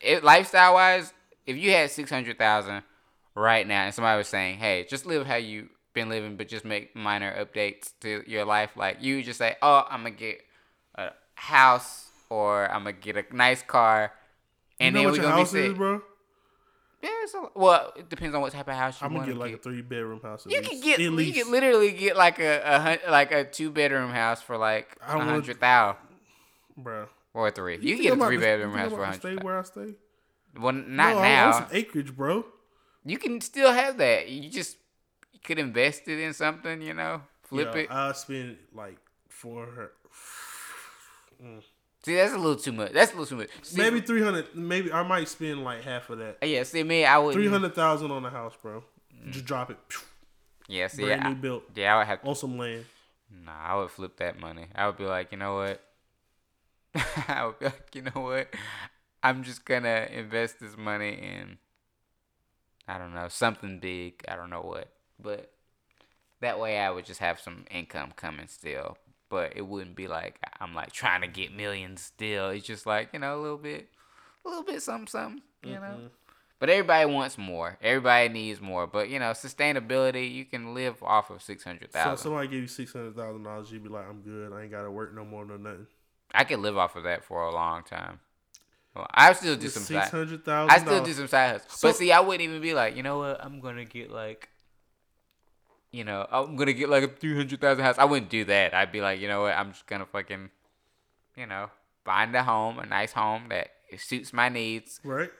It, 0.00 0.24
lifestyle 0.24 0.74
wise, 0.74 1.12
if 1.46 1.56
you 1.56 1.72
had 1.72 1.90
six 1.90 2.10
hundred 2.10 2.38
thousand 2.38 2.82
right 3.34 3.66
now, 3.66 3.84
and 3.84 3.94
somebody 3.94 4.18
was 4.18 4.28
saying, 4.28 4.58
"Hey, 4.58 4.86
just 4.88 5.06
live 5.06 5.26
how 5.26 5.36
you 5.36 5.68
been 5.92 6.08
living, 6.08 6.36
but 6.36 6.48
just 6.48 6.64
make 6.64 6.94
minor 6.94 7.44
updates 7.44 7.92
to 8.00 8.22
your 8.26 8.44
life," 8.44 8.70
like 8.76 9.02
you 9.02 9.22
just 9.22 9.38
say, 9.38 9.56
"Oh, 9.60 9.84
I'm 9.90 10.02
gonna 10.02 10.10
get 10.12 10.40
a 10.94 11.10
house, 11.34 12.08
or 12.28 12.70
I'm 12.70 12.84
gonna 12.84 12.92
get 12.92 13.16
a 13.16 13.24
nice 13.34 13.62
car," 13.62 14.12
and 14.78 14.94
you 14.94 14.98
then 14.98 15.02
know 15.02 15.08
what 15.10 15.12
we 15.12 15.18
your 15.18 15.30
gonna 15.30 15.36
be 15.36 15.40
house 15.40 15.54
is, 15.54 15.74
bro? 15.74 16.02
Yeah, 17.02 17.08
it's 17.22 17.32
a, 17.34 17.46
well, 17.54 17.92
it 17.96 18.10
depends 18.10 18.34
on 18.34 18.42
what 18.42 18.52
type 18.52 18.68
of 18.68 18.74
house 18.74 19.00
you 19.00 19.06
I'm 19.06 19.14
gonna 19.14 19.26
to 19.26 19.32
get 19.32 19.38
like 19.40 19.54
a 19.54 19.58
three 19.58 19.80
bedroom 19.80 20.20
house. 20.20 20.44
At 20.44 20.52
You 20.52 20.58
least. 20.58 20.70
can 20.70 20.80
get 20.80 20.94
at 20.94 21.00
you 21.00 21.10
least. 21.10 21.38
can 21.42 21.50
literally 21.50 21.92
get 21.92 22.16
like 22.16 22.38
a, 22.38 22.98
a 23.06 23.10
like 23.10 23.32
a 23.32 23.44
two 23.44 23.70
bedroom 23.70 24.10
house 24.10 24.42
for 24.42 24.56
like 24.58 24.96
a 25.00 25.18
hundred 25.18 25.58
thousand 25.58 25.96
bro. 26.76 27.06
or 27.32 27.50
three. 27.50 27.76
You, 27.76 27.96
think 27.96 28.02
can 28.02 28.18
get 28.18 28.18
a 28.22 28.26
three 28.26 28.36
bedroom 28.36 28.74
house 28.74 28.92
for 28.92 29.06
to 29.06 29.12
Stay 29.14 29.36
where 29.36 29.58
I 29.58 29.62
stay. 29.62 29.94
Well, 30.58 30.72
not 30.72 30.86
no, 30.86 31.00
I 31.00 31.12
want 31.14 31.22
now. 31.22 31.52
some 31.52 31.68
acreage, 31.72 32.14
bro. 32.16 32.44
You 33.04 33.16
can 33.18 33.40
still 33.40 33.72
have 33.72 33.96
that. 33.98 34.28
You 34.28 34.50
just 34.50 34.76
you 35.32 35.40
could 35.42 35.58
invest 35.58 36.06
it 36.06 36.18
in 36.18 36.34
something, 36.34 36.82
you 36.82 36.92
know, 36.92 37.22
flip 37.44 37.74
Yeah, 37.74 37.80
it. 37.82 37.90
I 37.90 38.12
spend 38.12 38.58
like 38.74 38.98
four 39.28 39.64
hundred, 39.64 39.90
mm. 41.42 41.62
See, 42.02 42.14
that's 42.16 42.32
a 42.32 42.38
little 42.38 42.56
too 42.56 42.72
much. 42.72 42.92
That's 42.92 43.12
a 43.12 43.14
little 43.14 43.26
too 43.26 43.36
much. 43.36 43.48
See, 43.62 43.76
maybe 43.76 44.00
three 44.00 44.22
hundred. 44.22 44.54
Maybe 44.54 44.90
I 44.90 45.02
might 45.02 45.28
spend 45.28 45.64
like 45.64 45.82
half 45.82 46.08
of 46.08 46.18
that. 46.18 46.38
Yeah, 46.42 46.62
see 46.62 46.82
me, 46.82 47.04
I 47.04 47.18
would. 47.18 47.34
Three 47.34 47.48
hundred 47.48 47.74
thousand 47.74 48.10
on 48.10 48.22
the 48.22 48.30
house, 48.30 48.54
bro. 48.60 48.82
Mm. 49.14 49.32
Just 49.32 49.44
drop 49.44 49.70
it. 49.70 49.76
Yeah, 50.66 50.86
see, 50.86 51.04
Brand 51.04 51.22
I, 51.24 51.28
new 51.30 51.34
built 51.34 51.64
yeah, 51.74 51.94
I 51.94 51.98
would 51.98 52.06
have. 52.06 52.20
on 52.24 52.34
some 52.34 52.56
land. 52.56 52.86
Nah, 53.44 53.52
I 53.52 53.76
would 53.76 53.90
flip 53.90 54.16
that 54.18 54.40
money. 54.40 54.66
I 54.74 54.86
would 54.86 54.96
be 54.96 55.04
like, 55.04 55.32
you 55.32 55.38
know 55.38 55.56
what? 55.56 55.82
I 57.28 57.44
would 57.46 57.58
be 57.58 57.64
like, 57.66 57.94
you 57.94 58.02
know 58.02 58.20
what? 58.22 58.48
I'm 59.22 59.42
just 59.42 59.64
gonna 59.64 60.08
invest 60.10 60.60
this 60.60 60.76
money 60.78 61.10
in. 61.10 61.58
I 62.88 62.98
don't 62.98 63.14
know 63.14 63.28
something 63.28 63.78
big. 63.78 64.24
I 64.26 64.36
don't 64.36 64.50
know 64.50 64.62
what, 64.62 64.88
but 65.18 65.52
that 66.40 66.58
way 66.58 66.78
I 66.78 66.90
would 66.90 67.04
just 67.04 67.20
have 67.20 67.40
some 67.40 67.66
income 67.70 68.12
coming 68.16 68.48
still. 68.48 68.96
But 69.30 69.54
it 69.56 69.66
wouldn't 69.66 69.96
be 69.96 70.06
like 70.08 70.38
I'm 70.60 70.74
like 70.74 70.92
trying 70.92 71.22
to 71.22 71.28
get 71.28 71.54
millions 71.54 72.02
still. 72.02 72.50
It's 72.50 72.66
just 72.66 72.84
like 72.84 73.10
you 73.14 73.20
know 73.20 73.38
a 73.38 73.40
little 73.40 73.56
bit, 73.56 73.88
a 74.44 74.48
little 74.48 74.64
bit 74.64 74.82
something, 74.82 75.06
something. 75.06 75.40
You 75.64 75.74
know. 75.74 75.80
Mm-hmm. 75.80 76.06
But 76.58 76.68
everybody 76.68 77.10
wants 77.10 77.38
more. 77.38 77.78
Everybody 77.80 78.28
needs 78.28 78.60
more. 78.60 78.86
But 78.86 79.08
you 79.08 79.18
know, 79.18 79.30
sustainability. 79.30 80.30
You 80.30 80.44
can 80.44 80.74
live 80.74 81.02
off 81.02 81.30
of 81.30 81.40
six 81.42 81.64
hundred 81.64 81.90
thousand. 81.90 82.18
So 82.18 82.22
somebody 82.24 82.48
give 82.48 82.60
you 82.60 82.66
six 82.66 82.92
hundred 82.92 83.16
thousand 83.16 83.44
dollars, 83.44 83.72
you'd 83.72 83.82
be 83.82 83.88
like, 83.88 84.06
I'm 84.06 84.20
good. 84.20 84.52
I 84.52 84.62
ain't 84.62 84.70
gotta 84.70 84.90
work 84.90 85.14
no 85.14 85.24
more, 85.24 85.46
no 85.46 85.56
nothing. 85.56 85.86
I 86.34 86.44
could 86.44 86.58
live 86.58 86.76
off 86.76 86.96
of 86.96 87.04
that 87.04 87.24
for 87.24 87.42
a 87.44 87.52
long 87.52 87.82
time. 87.84 88.20
Well, 88.94 89.06
I 89.10 89.32
still 89.32 89.56
do 89.56 89.68
some 89.68 89.84
Six 89.84 90.04
side. 90.04 90.10
hundred 90.10 90.44
thousand. 90.44 90.70
I 90.70 90.78
still 90.78 91.02
do 91.04 91.12
some 91.12 91.28
side 91.28 91.52
hustles. 91.52 91.78
So- 91.80 91.88
but 91.88 91.96
see, 91.96 92.12
I 92.12 92.20
wouldn't 92.20 92.42
even 92.42 92.60
be 92.60 92.74
like, 92.74 92.96
you 92.96 93.02
know 93.02 93.18
what? 93.18 93.42
I'm 93.44 93.60
gonna 93.60 93.84
get 93.84 94.10
like, 94.10 94.48
you 95.92 96.04
know, 96.04 96.26
I'm 96.30 96.56
gonna 96.56 96.72
get 96.72 96.88
like 96.88 97.02
a 97.02 97.08
three 97.08 97.34
hundred 97.34 97.60
thousand 97.60 97.84
house. 97.84 97.98
I 97.98 98.04
wouldn't 98.04 98.30
do 98.30 98.44
that. 98.44 98.74
I'd 98.74 98.92
be 98.92 99.00
like, 99.00 99.20
you 99.20 99.28
know 99.28 99.42
what? 99.42 99.54
I'm 99.54 99.72
just 99.72 99.86
gonna 99.86 100.06
fucking, 100.06 100.50
you 101.36 101.46
know, 101.46 101.70
find 102.04 102.34
a 102.34 102.42
home, 102.42 102.78
a 102.78 102.86
nice 102.86 103.12
home 103.12 103.44
that 103.48 103.68
suits 103.98 104.32
my 104.32 104.48
needs. 104.48 105.00
right. 105.04 105.30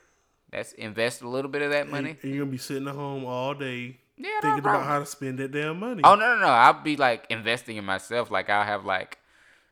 That's 0.51 0.73
invest 0.73 1.23
a 1.23 1.29
little 1.29 1.51
bit 1.51 1.63
of 1.63 1.71
that 1.71 1.89
money. 1.89 2.11
And, 2.11 2.19
and 2.23 2.35
you're 2.35 2.45
gonna 2.45 2.51
be 2.51 2.59
sitting 2.59 2.89
at 2.89 2.95
home 2.97 3.25
all 3.25 3.55
day 3.55 3.99
Yeah, 4.17 4.31
no 4.43 4.49
thinking 4.49 4.59
about 4.59 4.85
how 4.85 4.99
to 4.99 5.07
spend 5.07 5.39
that 5.39 5.53
damn 5.53 5.79
money. 5.79 6.03
Oh 6.03 6.17
no 6.17 6.35
no 6.35 6.41
no! 6.41 6.47
I'll 6.49 6.83
be 6.83 6.97
like 6.97 7.27
investing 7.31 7.77
in 7.77 7.85
myself. 7.85 8.33
Like 8.33 8.51
I'll 8.51 8.65
have 8.65 8.85
like, 8.85 9.19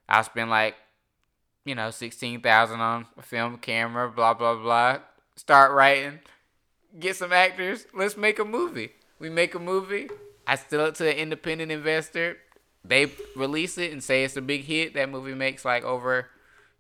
I'll 0.09 0.23
spend 0.23 0.51
like, 0.51 0.77
you 1.65 1.75
know, 1.75 1.91
sixteen 1.91 2.41
thousand 2.41 2.81
on 2.81 3.07
a 3.17 3.23
film 3.23 3.57
camera. 3.59 4.09
Blah 4.09 4.35
blah 4.35 4.55
blah. 4.55 4.99
Start 5.35 5.73
writing, 5.73 6.21
get 6.99 7.17
some 7.17 7.33
actors. 7.33 7.87
Let's 7.93 8.17
make 8.17 8.39
a 8.39 8.45
movie. 8.45 8.93
We 9.19 9.29
make 9.31 9.57
a 9.57 9.59
movie. 9.59 10.09
I 10.49 10.57
sell 10.57 10.87
it 10.87 10.95
to 10.97 11.09
an 11.09 11.17
independent 11.17 11.71
investor. 11.71 12.39
They 12.83 13.13
release 13.37 13.77
it 13.77 13.93
and 13.93 14.03
say 14.03 14.25
it's 14.25 14.37
a 14.37 14.41
big 14.41 14.65
hit. 14.65 14.95
That 14.95 15.11
movie 15.11 15.35
makes 15.35 15.63
like 15.65 15.85
over, 15.85 16.27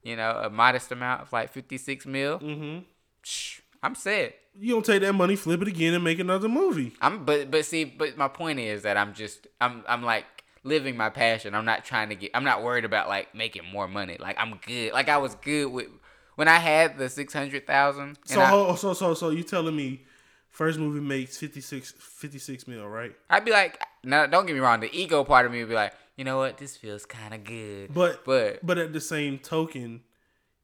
you 0.02 0.16
know, 0.16 0.40
a 0.42 0.48
modest 0.48 0.90
amount 0.90 1.20
of 1.20 1.32
like 1.34 1.52
fifty 1.52 1.76
six 1.76 2.06
mil. 2.06 2.38
Mm-hmm. 2.38 2.84
Shh, 3.22 3.60
I'm 3.82 3.94
set. 3.94 4.34
You 4.54 4.72
don't 4.72 4.84
take 4.84 5.02
that 5.02 5.12
money, 5.12 5.36
flip 5.36 5.60
it 5.60 5.68
again, 5.68 5.92
and 5.92 6.02
make 6.02 6.18
another 6.18 6.48
movie. 6.48 6.94
I'm 7.02 7.26
but 7.26 7.50
but 7.50 7.66
see, 7.66 7.84
but 7.84 8.16
my 8.16 8.26
point 8.26 8.58
is 8.58 8.82
that 8.82 8.96
I'm 8.96 9.12
just 9.12 9.46
I'm 9.60 9.84
I'm 9.86 10.02
like 10.02 10.24
living 10.64 10.96
my 10.96 11.10
passion. 11.10 11.54
I'm 11.54 11.66
not 11.66 11.84
trying 11.84 12.08
to 12.08 12.14
get. 12.14 12.30
I'm 12.32 12.44
not 12.44 12.62
worried 12.62 12.86
about 12.86 13.08
like 13.08 13.34
making 13.34 13.66
more 13.70 13.86
money. 13.86 14.16
Like 14.18 14.36
I'm 14.40 14.58
good. 14.66 14.94
Like 14.94 15.10
I 15.10 15.18
was 15.18 15.34
good 15.36 15.66
with 15.66 15.88
when 16.36 16.48
I 16.48 16.56
had 16.56 16.96
the 16.96 17.10
six 17.10 17.34
hundred 17.34 17.66
thousand. 17.66 18.18
So 18.24 18.40
I, 18.40 18.74
so 18.76 18.94
so 18.94 19.12
so 19.12 19.28
you 19.28 19.42
telling 19.42 19.76
me 19.76 20.06
first 20.50 20.78
movie 20.78 21.00
makes 21.00 21.36
56, 21.36 21.94
56 21.98 22.66
mil, 22.68 22.86
right? 22.86 23.14
I'd 23.30 23.44
be 23.44 23.50
like, 23.50 23.80
no, 24.04 24.26
don't 24.26 24.46
get 24.46 24.54
me 24.54 24.60
wrong. 24.60 24.80
The 24.80 24.94
ego 24.96 25.24
part 25.24 25.46
of 25.46 25.52
me 25.52 25.60
would 25.60 25.68
be 25.68 25.74
like, 25.74 25.94
you 26.16 26.24
know 26.24 26.38
what, 26.38 26.58
this 26.58 26.76
feels 26.76 27.06
kind 27.06 27.32
of 27.32 27.44
good. 27.44 27.94
But 27.94 28.24
but 28.24 28.64
but 28.64 28.78
at 28.78 28.92
the 28.92 29.00
same 29.00 29.38
token, 29.38 30.02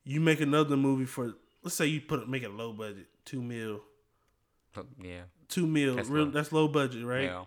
you 0.05 0.21
make 0.21 0.41
another 0.41 0.77
movie 0.77 1.07
for 1.07 1.35
let's 1.63 1.77
say 1.77 1.87
you 1.87 2.01
put 2.01 2.21
it, 2.21 2.29
make 2.29 2.43
it 2.43 2.51
low 2.51 2.73
budget, 2.73 3.07
two 3.25 3.43
mil. 3.43 3.81
Yeah. 5.01 5.23
Two 5.49 5.67
mil. 5.67 5.95
That's, 5.97 6.09
real, 6.09 6.25
low. 6.25 6.31
that's 6.31 6.53
low 6.53 6.67
budget, 6.67 7.05
right? 7.05 7.25
Yeah. 7.25 7.45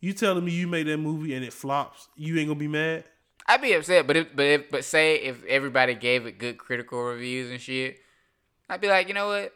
You 0.00 0.12
telling 0.12 0.44
me 0.44 0.52
you 0.52 0.66
made 0.66 0.86
that 0.86 0.98
movie 0.98 1.34
and 1.34 1.44
it 1.44 1.52
flops, 1.52 2.08
you 2.16 2.38
ain't 2.38 2.48
gonna 2.48 2.58
be 2.58 2.68
mad? 2.68 3.04
I'd 3.46 3.60
be 3.60 3.74
upset, 3.74 4.06
but 4.06 4.16
if 4.16 4.34
but 4.34 4.46
if 4.46 4.70
but 4.70 4.84
say 4.84 5.16
if 5.16 5.44
everybody 5.44 5.94
gave 5.94 6.26
it 6.26 6.38
good 6.38 6.56
critical 6.56 7.02
reviews 7.02 7.50
and 7.50 7.60
shit, 7.60 7.98
I'd 8.68 8.80
be 8.80 8.88
like, 8.88 9.08
you 9.08 9.14
know 9.14 9.28
what? 9.28 9.52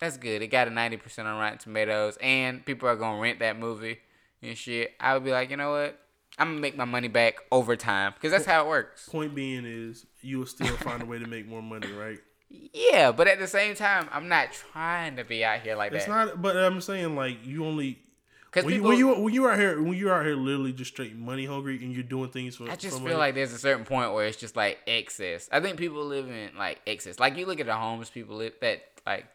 That's 0.00 0.16
good. 0.16 0.42
It 0.42 0.48
got 0.48 0.66
a 0.66 0.70
ninety 0.70 0.96
percent 0.96 1.28
on 1.28 1.38
Rotten 1.38 1.58
Tomatoes, 1.58 2.16
and 2.22 2.64
people 2.64 2.88
are 2.88 2.96
gonna 2.96 3.20
rent 3.20 3.38
that 3.40 3.58
movie 3.58 3.98
and 4.42 4.56
shit. 4.56 4.92
I 4.98 5.14
would 5.14 5.24
be 5.24 5.30
like, 5.30 5.50
you 5.50 5.56
know 5.56 5.72
what? 5.72 5.98
I'm 6.38 6.48
gonna 6.48 6.60
make 6.60 6.76
my 6.76 6.86
money 6.86 7.08
back 7.08 7.36
over 7.52 7.76
time 7.76 8.14
because 8.14 8.32
that's 8.32 8.46
how 8.46 8.64
it 8.64 8.68
works. 8.68 9.08
Point 9.08 9.34
being 9.34 9.64
is 9.66 10.06
you 10.22 10.38
will 10.38 10.46
still 10.46 10.74
find 10.78 11.02
a 11.02 11.06
way 11.06 11.18
to 11.18 11.26
make 11.26 11.46
more 11.46 11.62
money, 11.62 11.92
right? 11.92 12.18
Yeah, 12.48 13.12
but 13.12 13.28
at 13.28 13.38
the 13.38 13.46
same 13.46 13.74
time, 13.74 14.08
I'm 14.10 14.28
not 14.28 14.52
trying 14.52 15.16
to 15.16 15.24
be 15.24 15.44
out 15.44 15.60
here 15.60 15.76
like 15.76 15.92
it's 15.92 16.06
that. 16.06 16.28
It's 16.28 16.30
not. 16.32 16.42
But 16.42 16.56
I'm 16.56 16.80
saying 16.80 17.14
like 17.14 17.44
you 17.44 17.66
only. 17.66 17.98
Because 18.46 18.64
when, 18.64 18.82
when, 18.82 18.98
you 18.98 19.14
when 19.14 19.32
you 19.32 19.44
are 19.44 19.56
here 19.56 19.80
when 19.80 19.94
you're 19.94 20.12
out 20.12 20.24
here 20.24 20.34
literally 20.34 20.72
just 20.72 20.92
straight 20.92 21.14
money 21.14 21.46
hungry 21.46 21.76
and 21.84 21.92
you're 21.92 22.02
doing 22.02 22.30
things 22.30 22.56
for 22.56 22.68
I 22.68 22.74
just 22.74 23.00
feel 23.00 23.16
like 23.16 23.36
there's 23.36 23.52
a 23.52 23.58
certain 23.58 23.84
point 23.84 24.12
where 24.12 24.26
it's 24.26 24.38
just 24.38 24.56
like 24.56 24.78
excess. 24.88 25.48
I 25.52 25.60
think 25.60 25.76
people 25.76 26.04
live 26.04 26.28
in 26.28 26.50
like 26.58 26.80
excess. 26.84 27.20
Like 27.20 27.36
you 27.36 27.46
look 27.46 27.60
at 27.60 27.66
the 27.66 27.76
homeless 27.76 28.10
people 28.10 28.36
live 28.36 28.54
that 28.60 28.82
like 29.06 29.26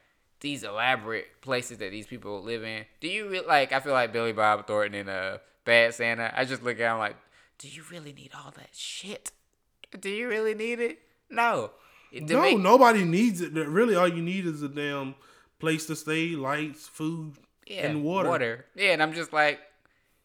these 0.45 0.63
elaborate 0.63 1.41
places 1.41 1.79
that 1.79 1.89
these 1.89 2.05
people 2.05 2.43
live 2.43 2.63
in. 2.63 2.85
Do 2.99 3.07
you 3.07 3.27
really 3.27 3.47
like? 3.47 3.71
I 3.71 3.79
feel 3.79 3.93
like 3.93 4.13
Billy 4.13 4.31
Bob 4.31 4.67
Thornton 4.67 4.93
in 4.93 5.09
a 5.09 5.11
uh, 5.11 5.37
Bad 5.65 5.95
Santa. 5.95 6.31
I 6.37 6.45
just 6.45 6.61
look 6.61 6.79
at 6.79 6.91
him 6.91 6.99
like, 6.99 7.15
do 7.57 7.67
you 7.67 7.83
really 7.89 8.13
need 8.13 8.29
all 8.37 8.51
that 8.51 8.69
shit? 8.71 9.31
Do 9.99 10.07
you 10.07 10.27
really 10.27 10.53
need 10.53 10.79
it? 10.79 10.99
No. 11.31 11.71
no, 12.13 12.41
make- 12.41 12.59
nobody 12.59 13.03
needs 13.03 13.41
it. 13.41 13.53
Really, 13.53 13.95
all 13.95 14.07
you 14.07 14.21
need 14.21 14.45
is 14.45 14.61
a 14.61 14.69
damn 14.69 15.15
place 15.57 15.87
to 15.87 15.95
stay, 15.95 16.35
lights, 16.35 16.87
food, 16.87 17.33
yeah, 17.65 17.87
and 17.87 18.03
water. 18.03 18.29
Water. 18.29 18.65
Yeah, 18.75 18.91
and 18.91 19.01
I'm 19.01 19.13
just 19.13 19.33
like, 19.33 19.59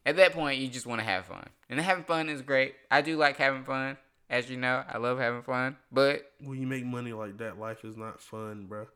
at 0.04 0.16
that 0.16 0.34
point, 0.34 0.60
you 0.60 0.68
just 0.68 0.84
want 0.86 1.00
to 1.00 1.06
have 1.06 1.24
fun, 1.24 1.48
and 1.70 1.80
having 1.80 2.04
fun 2.04 2.28
is 2.28 2.42
great. 2.42 2.74
I 2.90 3.00
do 3.00 3.16
like 3.16 3.38
having 3.38 3.64
fun, 3.64 3.96
as 4.28 4.50
you 4.50 4.58
know. 4.58 4.84
I 4.86 4.98
love 4.98 5.18
having 5.18 5.42
fun, 5.42 5.78
but 5.90 6.30
when 6.44 6.60
you 6.60 6.66
make 6.66 6.84
money 6.84 7.14
like 7.14 7.38
that, 7.38 7.58
life 7.58 7.86
is 7.86 7.96
not 7.96 8.20
fun, 8.20 8.66
bro. 8.66 8.86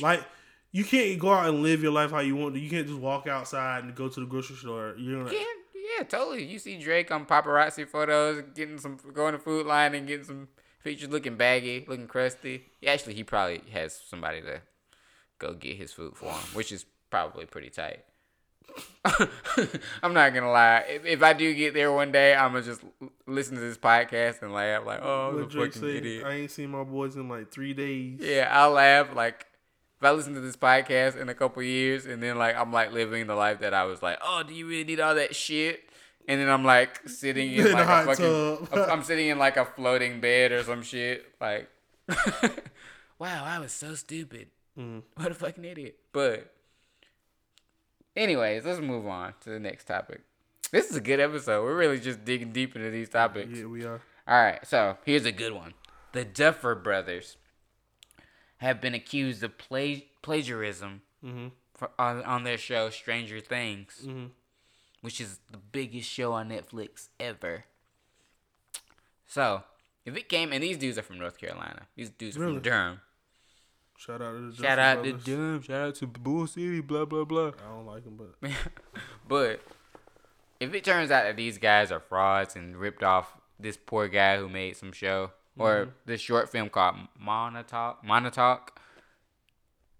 Like 0.00 0.22
you 0.72 0.84
can't 0.84 1.18
go 1.18 1.32
out 1.32 1.48
and 1.48 1.62
live 1.62 1.82
your 1.82 1.92
life 1.92 2.10
how 2.10 2.20
you 2.20 2.36
want 2.36 2.54
to. 2.54 2.60
You 2.60 2.70
can't 2.70 2.86
just 2.86 2.98
walk 2.98 3.26
outside 3.26 3.84
and 3.84 3.94
go 3.94 4.08
to 4.08 4.20
the 4.20 4.26
grocery 4.26 4.56
store. 4.56 4.94
You 4.98 5.18
know. 5.18 5.30
Yeah, 5.30 5.44
yeah, 5.98 6.04
totally. 6.04 6.44
You 6.44 6.58
see 6.58 6.78
Drake 6.78 7.10
on 7.10 7.26
paparazzi 7.26 7.88
photos, 7.88 8.44
getting 8.54 8.78
some, 8.78 8.98
going 9.12 9.32
to 9.32 9.38
Food 9.38 9.66
Lion 9.66 9.94
and 9.94 10.06
getting 10.06 10.24
some 10.24 10.48
features 10.80 11.08
looking 11.08 11.36
baggy, 11.36 11.84
looking 11.88 12.06
crusty. 12.06 12.66
Yeah, 12.80 12.92
actually, 12.92 13.14
he 13.14 13.24
probably 13.24 13.62
has 13.72 14.00
somebody 14.08 14.40
to 14.42 14.60
go 15.38 15.54
get 15.54 15.76
his 15.76 15.92
food 15.92 16.16
for 16.16 16.26
him, 16.26 16.40
which 16.52 16.70
is 16.70 16.84
probably 17.10 17.46
pretty 17.46 17.70
tight. 17.70 18.04
I'm 20.02 20.14
not 20.14 20.32
gonna 20.32 20.50
lie. 20.50 20.84
If, 20.88 21.04
if, 21.04 21.22
I 21.24 21.32
do 21.32 21.52
get 21.54 21.74
there 21.74 21.90
one 21.90 22.12
day, 22.12 22.36
I'm 22.36 22.52
gonna 22.52 22.64
just 22.64 22.82
listen 23.26 23.56
to 23.56 23.60
this 23.60 23.76
podcast 23.76 24.42
and 24.42 24.52
laugh 24.52 24.86
like, 24.86 25.00
"Oh, 25.02 25.38
a 25.38 25.50
fucking 25.50 25.88
idiot." 25.88 26.24
I 26.24 26.34
ain't 26.34 26.52
seen 26.52 26.70
my 26.70 26.84
boys 26.84 27.16
in 27.16 27.28
like 27.28 27.50
three 27.50 27.74
days. 27.74 28.20
Yeah, 28.20 28.48
I'll 28.48 28.70
laugh 28.70 29.08
like 29.12 29.46
if 30.00 30.04
I 30.06 30.12
listen 30.12 30.32
to 30.32 30.40
this 30.40 30.56
podcast 30.56 31.20
in 31.20 31.28
a 31.28 31.34
couple 31.34 31.62
years 31.62 32.06
and 32.06 32.22
then 32.22 32.38
like 32.38 32.56
I'm 32.56 32.72
like 32.72 32.90
living 32.90 33.26
the 33.26 33.34
life 33.34 33.60
that 33.60 33.74
I 33.74 33.84
was 33.84 34.02
like, 34.02 34.18
oh, 34.22 34.42
do 34.42 34.54
you 34.54 34.66
really 34.66 34.84
need 34.84 34.98
all 34.98 35.14
that 35.14 35.36
shit? 35.36 35.82
And 36.26 36.40
then 36.40 36.48
I'm 36.48 36.64
like 36.64 37.06
sitting 37.06 37.52
in, 37.52 37.66
in 37.66 37.72
like 37.74 37.86
a, 38.18 38.56
fucking, 38.66 38.68
I'm 38.90 39.02
sitting 39.04 39.28
in 39.28 39.38
like 39.38 39.58
a 39.58 39.66
floating 39.66 40.20
bed 40.20 40.52
or 40.52 40.62
some 40.62 40.82
shit. 40.82 41.26
Like, 41.38 41.68
wow, 43.18 43.44
I 43.44 43.58
was 43.58 43.72
so 43.72 43.94
stupid. 43.94 44.48
Mm. 44.78 45.02
What 45.16 45.32
a 45.32 45.34
fucking 45.34 45.64
idiot. 45.66 45.98
But, 46.12 46.50
anyways, 48.16 48.64
let's 48.64 48.80
move 48.80 49.06
on 49.06 49.34
to 49.42 49.50
the 49.50 49.60
next 49.60 49.84
topic. 49.84 50.22
This 50.70 50.88
is 50.88 50.96
a 50.96 51.00
good 51.02 51.20
episode. 51.20 51.62
We're 51.62 51.76
really 51.76 52.00
just 52.00 52.24
digging 52.24 52.52
deep 52.52 52.74
into 52.74 52.90
these 52.90 53.10
topics. 53.10 53.58
Yeah, 53.58 53.66
we 53.66 53.84
are. 53.84 54.00
All 54.26 54.42
right, 54.42 54.66
so 54.66 54.96
here's 55.04 55.26
a 55.26 55.32
good 55.32 55.52
one. 55.52 55.74
The 56.12 56.24
Duffer 56.24 56.74
Brothers 56.74 57.36
have 58.60 58.80
been 58.80 58.94
accused 58.94 59.42
of 59.42 59.56
pla- 59.56 60.02
plagiarism 60.22 61.02
mm-hmm. 61.24 61.48
for, 61.74 61.90
on, 61.98 62.22
on 62.24 62.44
their 62.44 62.58
show 62.58 62.90
Stranger 62.90 63.40
Things, 63.40 64.02
mm-hmm. 64.02 64.26
which 65.00 65.20
is 65.20 65.40
the 65.50 65.58
biggest 65.58 66.08
show 66.08 66.32
on 66.32 66.50
Netflix 66.50 67.08
ever. 67.18 67.64
So, 69.26 69.62
if 70.04 70.16
it 70.16 70.28
came, 70.28 70.52
and 70.52 70.62
these 70.62 70.76
dudes 70.76 70.98
are 70.98 71.02
from 71.02 71.18
North 71.18 71.38
Carolina, 71.38 71.86
these 71.96 72.10
dudes 72.10 72.36
really? 72.36 72.54
from 72.54 72.62
Durham. 72.62 73.00
Shout 73.96 74.22
out 74.22 74.32
to 74.32 74.50
the 74.50 74.62
Shout 74.62 74.78
out 74.78 75.02
brothers. 75.02 75.24
to 75.24 75.30
Durham. 75.30 75.62
Shout 75.62 75.88
out 75.88 75.94
to 75.96 76.06
Bull 76.06 76.46
City. 76.46 76.80
Blah 76.80 77.04
blah 77.04 77.24
blah. 77.24 77.48
I 77.48 77.74
don't 77.74 77.86
like 77.86 78.04
them, 78.04 78.18
but 78.18 78.50
but 79.28 79.60
if 80.58 80.74
it 80.74 80.84
turns 80.84 81.10
out 81.10 81.24
that 81.24 81.36
these 81.36 81.58
guys 81.58 81.92
are 81.92 82.00
frauds 82.00 82.56
and 82.56 82.76
ripped 82.76 83.02
off 83.02 83.34
this 83.58 83.76
poor 83.76 84.08
guy 84.08 84.38
who 84.38 84.48
made 84.48 84.76
some 84.76 84.92
show, 84.92 85.32
or 85.58 85.82
mm-hmm. 85.82 85.90
this 86.06 86.20
short 86.20 86.50
film 86.50 86.68
called 86.68 86.96
Montauk, 87.18 88.04
Montauk, 88.04 88.80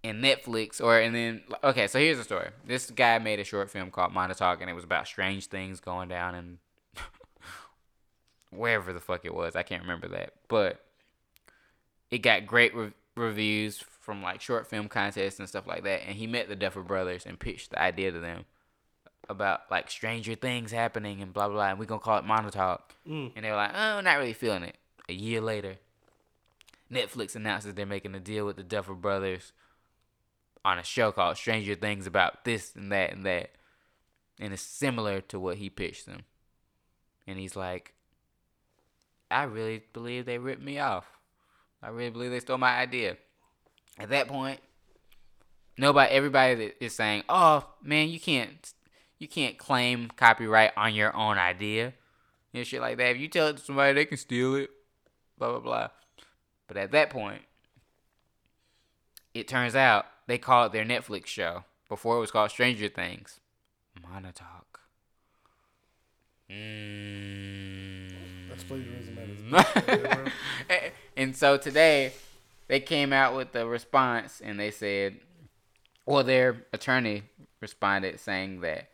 in 0.02 0.20
Netflix, 0.22 0.80
or 0.80 0.98
and 0.98 1.14
then 1.14 1.42
okay, 1.62 1.86
so 1.86 1.98
here's 1.98 2.18
the 2.18 2.24
story. 2.24 2.48
This 2.66 2.90
guy 2.90 3.18
made 3.18 3.40
a 3.40 3.44
short 3.44 3.70
film 3.70 3.90
called 3.90 4.12
Montauk, 4.12 4.60
and 4.60 4.70
it 4.70 4.74
was 4.74 4.84
about 4.84 5.06
strange 5.06 5.46
things 5.46 5.80
going 5.80 6.08
down 6.08 6.34
in 6.34 6.58
wherever 8.50 8.92
the 8.92 9.00
fuck 9.00 9.24
it 9.24 9.34
was. 9.34 9.56
I 9.56 9.62
can't 9.62 9.82
remember 9.82 10.08
that, 10.08 10.34
but 10.48 10.84
it 12.10 12.18
got 12.18 12.46
great 12.46 12.74
re- 12.74 12.92
reviews 13.14 13.84
from 14.00 14.22
like 14.22 14.40
short 14.40 14.66
film 14.66 14.88
contests 14.88 15.38
and 15.38 15.48
stuff 15.48 15.66
like 15.66 15.84
that. 15.84 16.02
And 16.06 16.16
he 16.16 16.26
met 16.26 16.48
the 16.48 16.56
Duffer 16.56 16.82
Brothers 16.82 17.26
and 17.26 17.38
pitched 17.38 17.70
the 17.70 17.80
idea 17.80 18.10
to 18.10 18.18
them 18.18 18.46
about 19.28 19.60
like 19.70 19.90
stranger 19.90 20.34
things 20.34 20.72
happening 20.72 21.20
and 21.22 21.32
blah 21.32 21.46
blah. 21.46 21.56
blah 21.56 21.68
and 21.68 21.78
we're 21.78 21.84
gonna 21.84 22.00
call 22.00 22.18
it 22.18 22.24
Montauk. 22.24 22.94
Mm. 23.06 23.32
And 23.36 23.44
they 23.44 23.50
were 23.50 23.56
like, 23.56 23.72
oh, 23.74 24.00
not 24.00 24.18
really 24.18 24.32
feeling 24.32 24.62
it 24.62 24.76
a 25.10 25.14
year 25.14 25.40
later, 25.40 25.76
Netflix 26.90 27.34
announces 27.34 27.74
they're 27.74 27.84
making 27.84 28.14
a 28.14 28.20
deal 28.20 28.46
with 28.46 28.56
the 28.56 28.62
Duffer 28.62 28.94
Brothers 28.94 29.52
on 30.64 30.78
a 30.78 30.84
show 30.84 31.10
called 31.12 31.36
Stranger 31.36 31.74
Things 31.74 32.06
about 32.06 32.44
this 32.44 32.74
and 32.74 32.92
that 32.92 33.12
and 33.12 33.26
that. 33.26 33.50
And 34.38 34.52
it's 34.52 34.62
similar 34.62 35.20
to 35.22 35.38
what 35.38 35.56
he 35.56 35.68
pitched 35.68 36.06
them. 36.06 36.22
And 37.26 37.38
he's 37.38 37.56
like, 37.56 37.94
I 39.30 39.44
really 39.44 39.82
believe 39.92 40.26
they 40.26 40.38
ripped 40.38 40.62
me 40.62 40.78
off. 40.78 41.06
I 41.82 41.88
really 41.88 42.10
believe 42.10 42.30
they 42.30 42.40
stole 42.40 42.58
my 42.58 42.76
idea. 42.76 43.16
At 43.98 44.10
that 44.10 44.28
point, 44.28 44.60
nobody 45.76 46.12
everybody 46.12 46.72
is 46.80 46.94
saying, 46.94 47.24
"Oh, 47.28 47.66
man, 47.82 48.08
you 48.08 48.18
can't 48.18 48.72
you 49.18 49.28
can't 49.28 49.58
claim 49.58 50.10
copyright 50.16 50.72
on 50.76 50.94
your 50.94 51.14
own 51.14 51.38
idea." 51.38 51.94
Know, 52.52 52.64
shit 52.64 52.80
like 52.80 52.96
that. 52.96 53.10
If 53.10 53.18
you 53.18 53.28
tell 53.28 53.48
it 53.48 53.58
to 53.58 53.62
somebody, 53.62 53.92
they 53.92 54.04
can 54.04 54.18
steal 54.18 54.56
it 54.56 54.70
blah, 55.40 55.50
blah, 55.50 55.60
blah. 55.60 55.88
But 56.68 56.76
at 56.76 56.92
that 56.92 57.10
point, 57.10 57.42
it 59.34 59.48
turns 59.48 59.74
out 59.74 60.06
they 60.28 60.38
called 60.38 60.72
their 60.72 60.84
Netflix 60.84 61.26
show 61.26 61.64
before 61.88 62.16
it 62.16 62.20
was 62.20 62.30
called 62.30 62.52
Stranger 62.52 62.88
Things 62.88 63.40
Montauk. 64.00 64.80
Mm. 66.48 68.12
That's 68.48 68.62
plagiarism. 68.64 69.56
and 71.16 71.36
so 71.36 71.56
today, 71.56 72.12
they 72.68 72.80
came 72.80 73.12
out 73.12 73.34
with 73.34 73.54
a 73.56 73.66
response 73.66 74.40
and 74.44 74.60
they 74.60 74.70
said, 74.70 75.16
well, 76.06 76.22
their 76.22 76.64
attorney 76.72 77.22
responded 77.60 78.20
saying 78.20 78.60
that 78.60 78.88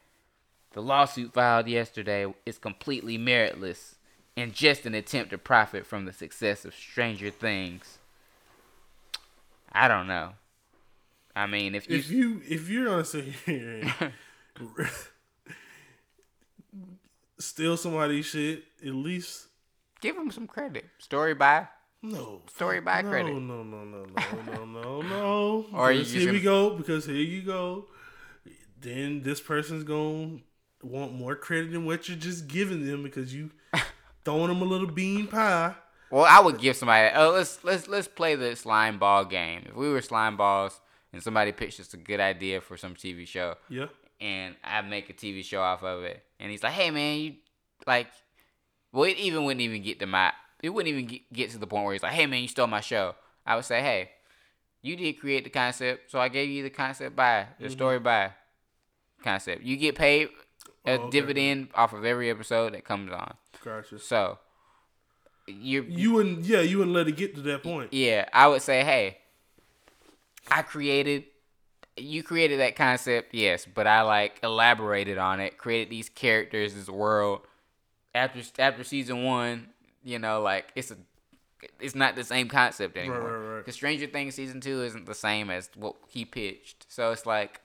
the 0.72 0.82
lawsuit 0.82 1.32
filed 1.32 1.66
yesterday 1.68 2.32
is 2.44 2.58
completely 2.58 3.18
meritless 3.18 3.95
and 4.36 4.52
just 4.52 4.86
an 4.86 4.94
attempt 4.94 5.30
to 5.30 5.38
profit 5.38 5.86
from 5.86 6.04
the 6.04 6.12
success 6.12 6.64
of 6.64 6.74
Stranger 6.74 7.30
Things. 7.30 7.98
I 9.72 9.88
don't 9.88 10.06
know. 10.06 10.32
I 11.34 11.46
mean, 11.46 11.74
if 11.74 11.88
you 11.88 11.96
if 11.96 12.10
you 12.10 12.42
if 12.48 12.68
you're 12.68 12.86
gonna 12.86 13.04
sit 13.04 13.24
here 13.24 13.92
steal 17.38 17.76
somebody's 17.76 18.26
shit, 18.26 18.64
at 18.84 18.94
least 18.94 19.46
give 20.00 20.16
them 20.16 20.30
some 20.30 20.46
credit. 20.46 20.86
Story 20.98 21.34
by 21.34 21.68
No. 22.02 22.42
Story 22.48 22.80
by 22.80 23.02
no, 23.02 23.10
credit. 23.10 23.34
No, 23.34 23.38
no, 23.38 23.62
no, 23.62 23.84
no, 23.84 24.06
no, 24.46 24.64
no, 24.64 25.02
no. 25.02 25.66
Or 25.72 25.92
you 25.92 26.04
here 26.04 26.32
we 26.32 26.40
go. 26.40 26.70
Because 26.70 27.06
here 27.06 27.16
you 27.16 27.42
go. 27.42 27.86
Then 28.80 29.22
this 29.22 29.40
person's 29.40 29.84
gonna 29.84 30.38
want 30.82 31.12
more 31.12 31.34
credit 31.34 31.72
than 31.72 31.84
what 31.84 32.08
you're 32.08 32.18
just 32.18 32.46
giving 32.46 32.86
them 32.86 33.02
because 33.02 33.34
you 33.34 33.50
throwing 34.26 34.48
them 34.48 34.60
a 34.60 34.64
little 34.64 34.88
bean 34.88 35.26
pie. 35.28 35.74
Well, 36.10 36.26
I 36.28 36.40
would 36.40 36.58
give 36.60 36.76
somebody. 36.76 37.10
Oh, 37.14 37.30
let's 37.30 37.64
let's 37.64 37.88
let's 37.88 38.08
play 38.08 38.34
the 38.34 38.54
slime 38.54 38.98
ball 38.98 39.24
game. 39.24 39.62
If 39.66 39.74
we 39.74 39.88
were 39.88 40.02
slime 40.02 40.36
balls 40.36 40.78
and 41.12 41.22
somebody 41.22 41.52
pitched 41.52 41.80
us 41.80 41.94
a 41.94 41.96
good 41.96 42.20
idea 42.20 42.60
for 42.60 42.76
some 42.76 42.94
TV 42.94 43.26
show, 43.26 43.54
Yeah. 43.68 43.86
and 44.20 44.54
I 44.62 44.82
make 44.82 45.08
a 45.08 45.12
TV 45.14 45.42
show 45.44 45.62
off 45.62 45.82
of 45.82 46.02
it, 46.04 46.22
and 46.38 46.50
he's 46.50 46.62
like, 46.62 46.72
"Hey, 46.74 46.90
man, 46.90 47.18
you 47.20 47.34
like." 47.86 48.08
Well, 48.92 49.04
it 49.04 49.16
even 49.16 49.44
wouldn't 49.44 49.60
even 49.62 49.82
get 49.82 49.98
to 50.00 50.06
my. 50.06 50.32
It 50.62 50.70
wouldn't 50.70 50.92
even 50.92 51.06
get, 51.06 51.32
get 51.32 51.50
to 51.50 51.58
the 51.58 51.66
point 51.66 51.84
where 51.84 51.92
he's 51.94 52.02
like, 52.02 52.12
"Hey, 52.12 52.26
man, 52.26 52.42
you 52.42 52.48
stole 52.48 52.66
my 52.66 52.80
show." 52.80 53.14
I 53.46 53.56
would 53.56 53.64
say, 53.64 53.80
"Hey, 53.80 54.10
you 54.82 54.96
did 54.96 55.14
create 55.20 55.44
the 55.44 55.50
concept, 55.50 56.10
so 56.10 56.18
I 56.20 56.28
gave 56.28 56.48
you 56.48 56.62
the 56.62 56.70
concept 56.70 57.14
by 57.16 57.46
the 57.58 57.64
mm-hmm. 57.66 57.72
story 57.72 57.98
by 57.98 58.32
concept. 59.22 59.62
You 59.62 59.76
get 59.76 59.96
paid 59.96 60.28
a 60.84 60.92
Oh, 60.92 60.92
okay. 60.94 61.10
dividend 61.10 61.68
off 61.74 61.92
of 61.92 62.04
every 62.04 62.30
episode 62.30 62.74
that 62.74 62.84
comes 62.84 63.10
on. 63.12 63.34
Gotcha. 63.66 63.98
So 63.98 64.38
you 65.48 65.82
You 65.82 66.12
wouldn't. 66.12 66.44
Yeah, 66.44 66.60
you 66.60 66.78
wouldn't 66.78 66.94
let 66.94 67.08
it 67.08 67.16
get 67.16 67.34
to 67.34 67.40
that 67.42 67.64
point. 67.64 67.92
yeah, 67.92 68.28
I 68.32 68.46
would 68.46 68.62
say, 68.62 68.84
hey, 68.84 69.18
I 70.48 70.62
created, 70.62 71.24
you 71.96 72.22
created 72.22 72.60
that 72.60 72.76
concept, 72.76 73.34
yes, 73.34 73.66
but 73.66 73.88
I 73.88 74.02
like 74.02 74.38
elaborated 74.44 75.18
on 75.18 75.40
it, 75.40 75.58
created 75.58 75.90
these 75.90 76.08
characters, 76.08 76.74
this 76.74 76.88
world. 76.88 77.40
After 78.14 78.40
after 78.62 78.84
season 78.84 79.24
one, 79.24 79.66
you 80.04 80.20
know, 80.20 80.40
like 80.40 80.70
it's 80.76 80.92
a, 80.92 80.96
it's 81.80 81.96
not 81.96 82.14
the 82.14 82.22
same 82.22 82.48
concept 82.48 82.96
anymore. 82.96 83.20
right, 83.20 83.54
right. 83.54 83.58
Because 83.58 83.74
Stranger 83.74 84.06
Things 84.06 84.36
season 84.36 84.60
two 84.60 84.84
isn't 84.84 85.06
the 85.06 85.14
same 85.14 85.50
as 85.50 85.70
what 85.74 85.96
he 86.06 86.24
pitched, 86.24 86.86
so 86.88 87.10
it's 87.10 87.26
like, 87.26 87.60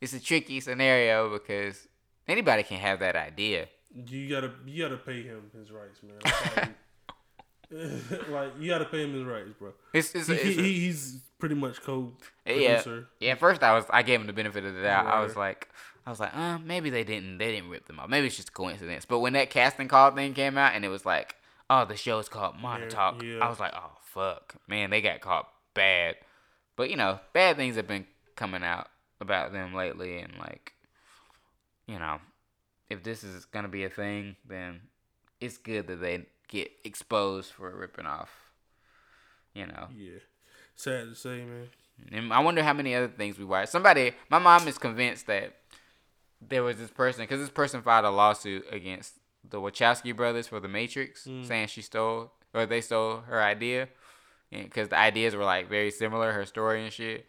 it's 0.00 0.12
a 0.12 0.20
tricky 0.20 0.58
scenario 0.58 1.30
because 1.30 1.86
anybody 2.26 2.64
can 2.64 2.78
have 2.78 2.98
that 2.98 3.14
idea. 3.14 3.68
You 3.94 4.28
gotta. 4.28 4.52
You 4.66 4.82
gotta 4.82 4.96
pay 4.96 5.22
him 5.22 5.50
his 5.56 5.70
rights, 5.70 6.00
man. 6.02 6.74
Like 8.28 8.52
you 8.60 8.68
gotta 8.70 8.84
pay 8.84 9.02
him 9.02 9.14
his 9.14 9.24
rights, 9.24 9.50
bro. 9.58 9.72
It's 9.94 10.14
it's, 10.14 10.28
He, 10.28 10.34
it's 10.34 10.60
he, 10.60 10.80
he's 10.80 11.20
pretty 11.38 11.54
much 11.54 11.80
co 11.80 12.12
Yeah, 12.46 12.82
producer. 12.82 13.08
yeah. 13.18 13.32
At 13.32 13.38
first, 13.40 13.62
I 13.62 13.72
was 13.74 13.86
I 13.88 14.02
gave 14.02 14.20
him 14.20 14.26
the 14.26 14.32
benefit 14.34 14.64
of 14.64 14.74
the 14.74 14.82
doubt. 14.82 15.06
I 15.06 15.20
was 15.20 15.36
like, 15.36 15.68
I 16.06 16.10
was 16.10 16.20
like, 16.20 16.36
uh, 16.36 16.58
maybe 16.58 16.90
they 16.90 17.02
didn't 17.02 17.38
they 17.38 17.50
didn't 17.50 17.70
rip 17.70 17.86
them 17.86 17.98
off. 17.98 18.10
Maybe 18.10 18.26
it's 18.26 18.36
just 18.36 18.50
a 18.50 18.52
coincidence. 18.52 19.06
But 19.06 19.20
when 19.20 19.32
that 19.32 19.48
casting 19.48 19.88
call 19.88 20.10
thing 20.10 20.34
came 20.34 20.58
out 20.58 20.74
and 20.74 20.84
it 20.84 20.88
was 20.88 21.06
like, 21.06 21.36
oh, 21.70 21.86
the 21.86 21.96
show 21.96 22.18
is 22.18 22.28
called 22.28 22.56
Modern 22.60 22.88
Yeah, 22.90 22.94
Talk, 22.94 23.22
yeah. 23.22 23.38
I 23.38 23.48
was 23.48 23.58
like, 23.58 23.72
oh 23.74 23.92
fuck, 24.02 24.54
man, 24.68 24.90
they 24.90 25.00
got 25.00 25.22
caught 25.22 25.48
bad. 25.72 26.16
But 26.76 26.90
you 26.90 26.96
know, 26.96 27.20
bad 27.32 27.56
things 27.56 27.76
have 27.76 27.86
been 27.86 28.06
coming 28.36 28.62
out 28.62 28.88
about 29.18 29.52
them 29.52 29.72
lately, 29.74 30.18
and 30.18 30.34
like, 30.38 30.74
you 31.86 31.98
know, 31.98 32.18
if 32.92 33.02
this 33.02 33.24
is 33.24 33.44
gonna 33.46 33.68
be 33.68 33.84
a 33.84 33.90
thing, 33.90 34.36
then 34.48 34.80
it's 35.40 35.58
good 35.58 35.86
that 35.88 36.00
they 36.00 36.26
get 36.48 36.70
exposed 36.84 37.52
for 37.52 37.74
ripping 37.74 38.06
off. 38.06 38.30
You 39.54 39.66
know. 39.66 39.88
Yeah. 39.94 40.20
Sad 40.74 41.08
to 41.08 41.14
say, 41.14 41.44
man. 41.44 41.68
And 42.10 42.32
I 42.32 42.40
wonder 42.40 42.62
how 42.62 42.72
many 42.72 42.94
other 42.94 43.08
things 43.08 43.38
we 43.38 43.44
watched. 43.44 43.70
Somebody, 43.70 44.12
my 44.30 44.38
mom 44.38 44.66
is 44.66 44.78
convinced 44.78 45.26
that 45.26 45.56
there 46.40 46.62
was 46.62 46.76
this 46.76 46.90
person, 46.90 47.22
because 47.22 47.40
this 47.40 47.50
person 47.50 47.82
filed 47.82 48.04
a 48.04 48.10
lawsuit 48.10 48.64
against 48.70 49.14
the 49.48 49.60
Wachowski 49.60 50.16
brothers 50.16 50.48
for 50.48 50.58
The 50.60 50.68
Matrix, 50.68 51.28
saying 51.42 51.68
she 51.68 51.82
stole, 51.82 52.32
or 52.54 52.66
they 52.66 52.80
stole 52.80 53.20
her 53.20 53.42
idea. 53.42 53.88
Because 54.50 54.88
the 54.88 54.98
ideas 54.98 55.34
were 55.34 55.44
like 55.44 55.68
very 55.68 55.90
similar, 55.90 56.32
her 56.32 56.44
story 56.44 56.82
and 56.82 56.92
shit. 56.92 57.26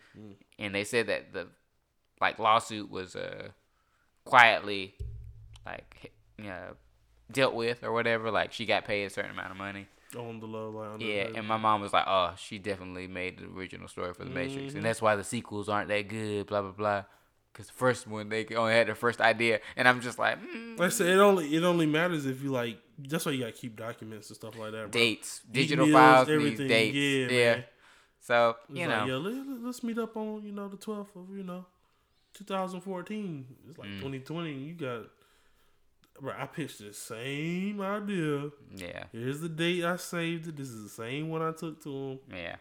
And 0.60 0.74
they 0.74 0.84
said 0.84 1.08
that 1.08 1.34
the 1.34 1.48
like 2.20 2.40
lawsuit 2.40 2.90
was 2.90 3.16
uh 3.16 3.50
quietly 4.26 4.96
like 5.66 6.12
you 6.38 6.46
know, 6.46 6.76
dealt 7.32 7.54
with 7.54 7.84
or 7.84 7.92
whatever. 7.92 8.32
Like 8.32 8.52
she 8.54 8.66
got 8.66 8.86
paid 8.86 9.06
a 9.06 9.10
certain 9.10 9.32
amount 9.32 9.52
of 9.52 9.58
money. 9.58 9.88
On 10.18 10.40
the 10.40 10.46
low 10.46 10.70
line. 10.70 11.02
Yeah, 11.02 11.28
and 11.36 11.48
my 11.48 11.58
mom 11.58 11.82
was 11.82 11.92
like, 11.92 12.06
"Oh, 12.08 12.34
she 12.38 12.60
definitely 12.60 13.08
made 13.08 13.40
the 13.40 13.46
original 13.48 13.88
story 13.88 14.14
for 14.14 14.24
the 14.24 14.30
Matrix, 14.30 14.76
and 14.76 14.84
that's 14.86 15.02
why 15.02 15.16
the 15.16 15.24
sequels 15.24 15.70
aren't 15.70 15.88
that 15.90 16.08
good." 16.08 16.46
Blah 16.48 16.62
blah 16.62 16.72
blah. 16.72 17.04
Because 17.52 17.68
the 17.68 17.74
first 17.74 18.08
one 18.08 18.30
they 18.30 18.46
only 18.56 18.74
had 18.74 18.88
the 18.88 18.96
first 18.96 19.22
idea, 19.22 19.60
and 19.76 19.88
I'm 19.88 20.02
just 20.02 20.18
like, 20.18 20.40
mm, 20.42 20.78
Like 20.78 20.88
I 20.88 20.90
said, 20.90 21.08
it 21.08 21.20
only 21.20 21.56
it 21.56 21.64
only 21.64 21.86
matters 21.86 22.26
if 22.26 22.42
you 22.44 22.52
like. 22.52 22.78
That's 22.98 23.26
why 23.26 23.32
you 23.32 23.40
gotta 23.42 23.52
keep 23.54 23.76
documents 23.76 24.30
and 24.30 24.36
stuff 24.36 24.58
like 24.58 24.72
that. 24.72 24.92
Bro. 24.92 25.00
dates, 25.02 25.42
digital 25.52 25.88
Emails, 25.88 25.94
files, 25.94 26.30
everything. 26.30 26.68
dates. 26.68 26.96
Yeah, 26.96 27.28
Yeah. 27.28 27.54
man. 27.56 27.64
So 28.22 28.56
It's 28.70 28.80
you 28.80 28.88
like, 28.88 28.98
know, 29.00 29.06
yeah, 29.06 29.58
let, 29.66 29.70
us 29.70 29.84
meet 29.84 29.98
up 29.98 30.16
on 30.18 30.44
you 30.46 30.52
know 30.52 30.68
the 30.68 30.78
twelfth 30.78 31.16
of 31.16 31.36
you 31.36 31.44
know, 31.44 31.66
2014. 32.34 33.46
It's 33.70 33.78
Mm. 33.78 33.82
like 33.82 33.90
2020. 34.00 34.54
You 34.54 34.74
got, 34.74 35.06
bro. 36.20 36.34
I 36.38 36.46
pitched 36.48 36.80
the 36.80 36.94
same 36.94 37.82
idea. 37.82 38.50
yeah, 38.76 39.06
Here's 39.12 39.40
the 39.42 39.50
date 39.50 39.84
I 39.84 39.96
saved 39.98 40.48
it. 40.48 40.58
This 40.58 40.70
is 40.70 40.84
the 40.84 40.90
same 41.04 41.30
one 41.30 41.42
I 41.42 41.52
took 41.52 41.82
to 41.84 41.90
him. 41.90 42.20
yeah. 42.32 42.56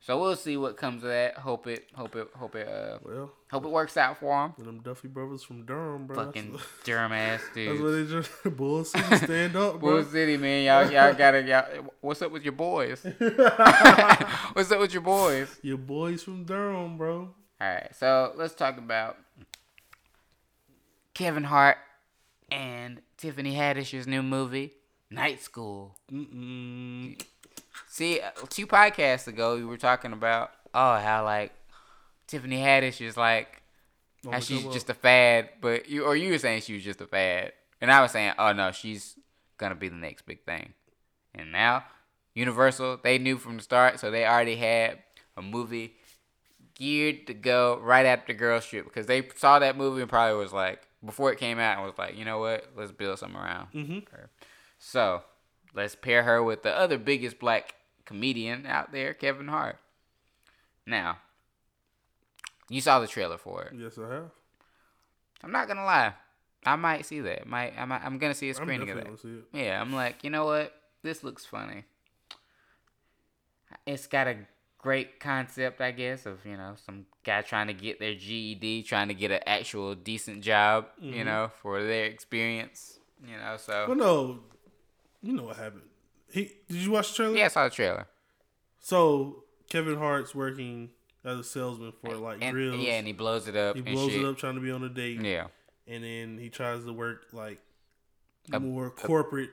So 0.00 0.20
we'll 0.20 0.36
see 0.36 0.56
what 0.56 0.76
comes 0.76 1.02
of 1.02 1.08
that. 1.08 1.38
Hope 1.38 1.66
it, 1.66 1.86
hope 1.92 2.14
it, 2.14 2.28
hope 2.36 2.54
it, 2.54 2.68
uh, 2.68 2.98
Well, 3.02 3.32
hope 3.50 3.64
it 3.64 3.68
works 3.68 3.96
out 3.96 4.16
for 4.18 4.44
him. 4.44 4.52
and 4.56 4.64
them 4.64 4.78
Duffy 4.80 5.08
brothers 5.08 5.42
from 5.42 5.66
Durham, 5.66 6.06
bro. 6.06 6.26
Fucking 6.26 6.56
Durham 6.84 7.10
ass 7.10 7.40
dude. 7.52 7.70
that's 7.72 7.80
what 7.82 7.90
they 7.90 8.04
just 8.06 8.30
Bull 8.56 8.84
City 8.84 9.16
stand 9.16 9.56
up, 9.56 9.80
bro. 9.80 10.00
Bull 10.00 10.04
City, 10.04 10.36
man. 10.36 10.64
Y'all, 10.64 10.88
y'all 10.92 11.12
gotta, 11.14 11.42
y'all. 11.42 11.90
What's 12.00 12.22
up 12.22 12.30
with 12.30 12.44
your 12.44 12.52
boys? 12.52 13.02
what's 14.52 14.70
up 14.70 14.78
with 14.78 14.92
your 14.92 15.02
boys? 15.02 15.48
Your 15.62 15.78
boys 15.78 16.22
from 16.22 16.44
Durham, 16.44 16.96
bro. 16.96 17.34
All 17.60 17.68
right, 17.68 17.90
so 17.96 18.32
let's 18.36 18.54
talk 18.54 18.78
about 18.78 19.16
Kevin 21.12 21.42
Hart 21.42 21.78
and 22.50 23.00
Tiffany 23.16 23.54
Haddish's 23.54 24.06
new 24.06 24.22
movie, 24.22 24.72
Night 25.10 25.40
School. 25.40 25.96
Mm-mm. 26.12 27.20
See, 27.88 28.20
uh, 28.20 28.30
two 28.48 28.66
podcasts 28.66 29.26
ago, 29.26 29.56
we 29.56 29.64
were 29.64 29.76
talking 29.76 30.12
about 30.12 30.50
oh 30.74 30.96
how 30.96 31.24
like 31.24 31.52
Tiffany 32.26 32.58
Haddish 32.58 33.00
is 33.00 33.16
like 33.16 33.62
how 34.30 34.40
she's 34.40 34.64
just 34.64 34.90
a 34.90 34.94
fad, 34.94 35.50
but 35.60 35.88
you 35.88 36.04
or 36.04 36.16
you 36.16 36.30
were 36.30 36.38
saying 36.38 36.62
she 36.62 36.74
was 36.74 36.84
just 36.84 37.00
a 37.00 37.06
fad, 37.06 37.52
and 37.80 37.90
I 37.90 38.00
was 38.02 38.12
saying 38.12 38.34
oh 38.38 38.52
no, 38.52 38.72
she's 38.72 39.18
gonna 39.56 39.74
be 39.74 39.88
the 39.88 39.96
next 39.96 40.26
big 40.26 40.44
thing. 40.44 40.74
And 41.34 41.52
now 41.52 41.84
Universal, 42.34 43.00
they 43.02 43.18
knew 43.18 43.36
from 43.36 43.56
the 43.56 43.62
start, 43.62 43.98
so 43.98 44.10
they 44.10 44.24
already 44.24 44.56
had 44.56 44.98
a 45.36 45.42
movie 45.42 45.96
geared 46.74 47.26
to 47.26 47.34
go 47.34 47.78
right 47.82 48.06
after 48.06 48.32
Girl 48.32 48.60
Trip 48.60 48.84
because 48.84 49.06
they 49.06 49.28
saw 49.36 49.58
that 49.58 49.76
movie 49.76 50.00
and 50.00 50.10
probably 50.10 50.38
was 50.38 50.52
like 50.52 50.87
before 51.04 51.32
it 51.32 51.38
came 51.38 51.58
out 51.58 51.76
and 51.76 51.86
was 51.86 51.98
like, 51.98 52.16
you 52.16 52.24
know 52.24 52.38
what, 52.38 52.66
let's 52.76 52.92
build 52.92 53.18
something 53.18 53.38
around. 53.38 53.68
mm-hmm. 53.72 53.98
her. 54.14 54.30
So 54.78 55.22
let's 55.74 55.94
pair 55.94 56.22
her 56.22 56.42
with 56.42 56.62
the 56.62 56.76
other 56.76 56.98
biggest 56.98 57.38
black 57.38 57.74
comedian 58.04 58.66
out 58.66 58.92
there, 58.92 59.14
Kevin 59.14 59.48
Hart. 59.48 59.78
Now, 60.86 61.18
you 62.68 62.80
saw 62.80 63.00
the 63.00 63.06
trailer 63.06 63.38
for 63.38 63.64
it. 63.64 63.74
Yes, 63.76 63.98
I 63.98 64.12
have. 64.12 64.30
I'm 65.42 65.52
not 65.52 65.68
gonna 65.68 65.84
lie, 65.84 66.14
I 66.64 66.76
might 66.76 67.06
see 67.06 67.20
that. 67.20 67.46
Might 67.46 67.74
I 67.78 67.84
might, 67.84 68.04
I'm 68.04 68.18
gonna 68.18 68.34
see 68.34 68.50
a 68.50 68.54
screening 68.54 68.90
of 68.90 68.96
that. 68.96 69.44
Yeah, 69.52 69.80
I'm 69.80 69.92
like, 69.92 70.24
you 70.24 70.30
know 70.30 70.44
what? 70.44 70.74
This 71.02 71.22
looks 71.22 71.44
funny. 71.44 71.84
It's 73.86 74.06
got 74.06 74.26
a 74.26 74.36
great 74.78 75.18
concept, 75.20 75.80
I 75.80 75.90
guess, 75.90 76.24
of 76.26 76.44
you 76.46 76.56
know 76.56 76.74
some 76.86 77.06
guy 77.24 77.42
trying 77.42 77.66
to 77.66 77.74
get 77.74 77.98
their 77.98 78.14
GED, 78.14 78.82
trying 78.84 79.08
to 79.08 79.14
get 79.14 79.30
an 79.30 79.40
actual 79.46 79.94
decent 79.94 80.42
job, 80.42 80.86
you 81.00 81.22
Mhm. 81.22 81.26
know, 81.26 81.50
for 81.62 81.82
their 81.82 82.06
experience, 82.06 83.00
you 83.26 83.36
know. 83.36 83.56
So 83.58 83.86
Well, 83.88 83.96
no, 83.96 84.44
you 85.22 85.32
know 85.32 85.44
what 85.44 85.56
happened. 85.56 85.88
He 86.30 86.44
did 86.68 86.76
you 86.78 86.90
watch 86.90 87.08
the 87.10 87.14
trailer? 87.16 87.36
yeah, 87.36 87.46
I 87.46 87.48
saw 87.48 87.64
the 87.64 87.70
trailer. 87.74 88.06
So 88.80 89.44
Kevin 89.68 89.96
Hart's 89.96 90.34
working 90.34 90.90
as 91.24 91.38
a 91.38 91.44
salesman 91.44 91.92
for 91.92 92.16
like 92.16 92.38
and, 92.42 92.52
grills. 92.54 92.76
Yeah, 92.80 92.92
and 92.98 93.06
he 93.06 93.12
blows 93.12 93.48
it 93.48 93.56
up. 93.56 93.76
he 93.76 93.82
blows 93.82 94.12
shit. 94.12 94.22
it 94.22 94.26
up 94.26 94.36
trying 94.38 94.54
to 94.54 94.60
be 94.60 94.70
on 94.70 94.82
a 94.84 94.88
date, 94.88 95.20
Yeah, 95.20 95.48
and 95.86 96.04
then 96.04 96.38
he 96.38 96.48
tries 96.48 96.84
to 96.84 96.92
work 96.92 97.26
like 97.32 97.60
A- 98.52 98.60
more 98.60 98.90
corporate. 98.90 99.50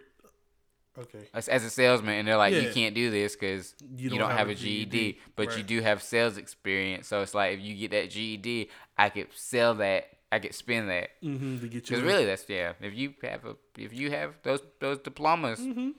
Okay, 0.97 1.27
as, 1.33 1.47
as 1.47 1.63
a 1.63 1.69
salesman, 1.69 2.15
and 2.19 2.27
they're 2.27 2.37
like, 2.37 2.53
you 2.53 2.71
can't 2.71 2.95
do 2.95 3.11
this 3.11 3.35
because 3.35 3.75
you, 3.97 4.09
don't, 4.09 4.31
have, 4.31 4.49
a 4.49 4.55
GED, 4.55 5.19
but 5.35 5.57
you 5.57 5.63
do 5.63 5.81
have 5.81 6.01
sales 6.01 6.37
experience. 6.37 7.07
So 7.07 7.21
it's 7.21 7.33
like 7.33 7.57
if 7.57 7.61
you 7.61 7.75
get 7.75 7.91
that 7.91 8.09
GED, 8.09 8.69
I 8.97 9.09
could 9.09 9.27
sell 9.33 9.75
that. 9.75 10.05
I 10.31 10.39
could 10.39 10.55
spend 10.55 10.89
that. 10.89 11.09
mm-hmm, 11.23 11.59
to 11.59 11.67
get 11.67 11.73
you. 11.73 11.81
Because 11.81 12.01
really, 12.01 12.25
that's 12.25 12.45
yeah. 12.49 12.73
If 12.81 12.93
you 12.95 13.13
have 13.23 13.45
a, 13.45 13.55
if 13.77 13.93
you 13.93 14.11
have 14.11 14.35
those 14.43 14.61
those 14.79 14.99
diplomas, 14.99 15.59
hmm 15.59 15.89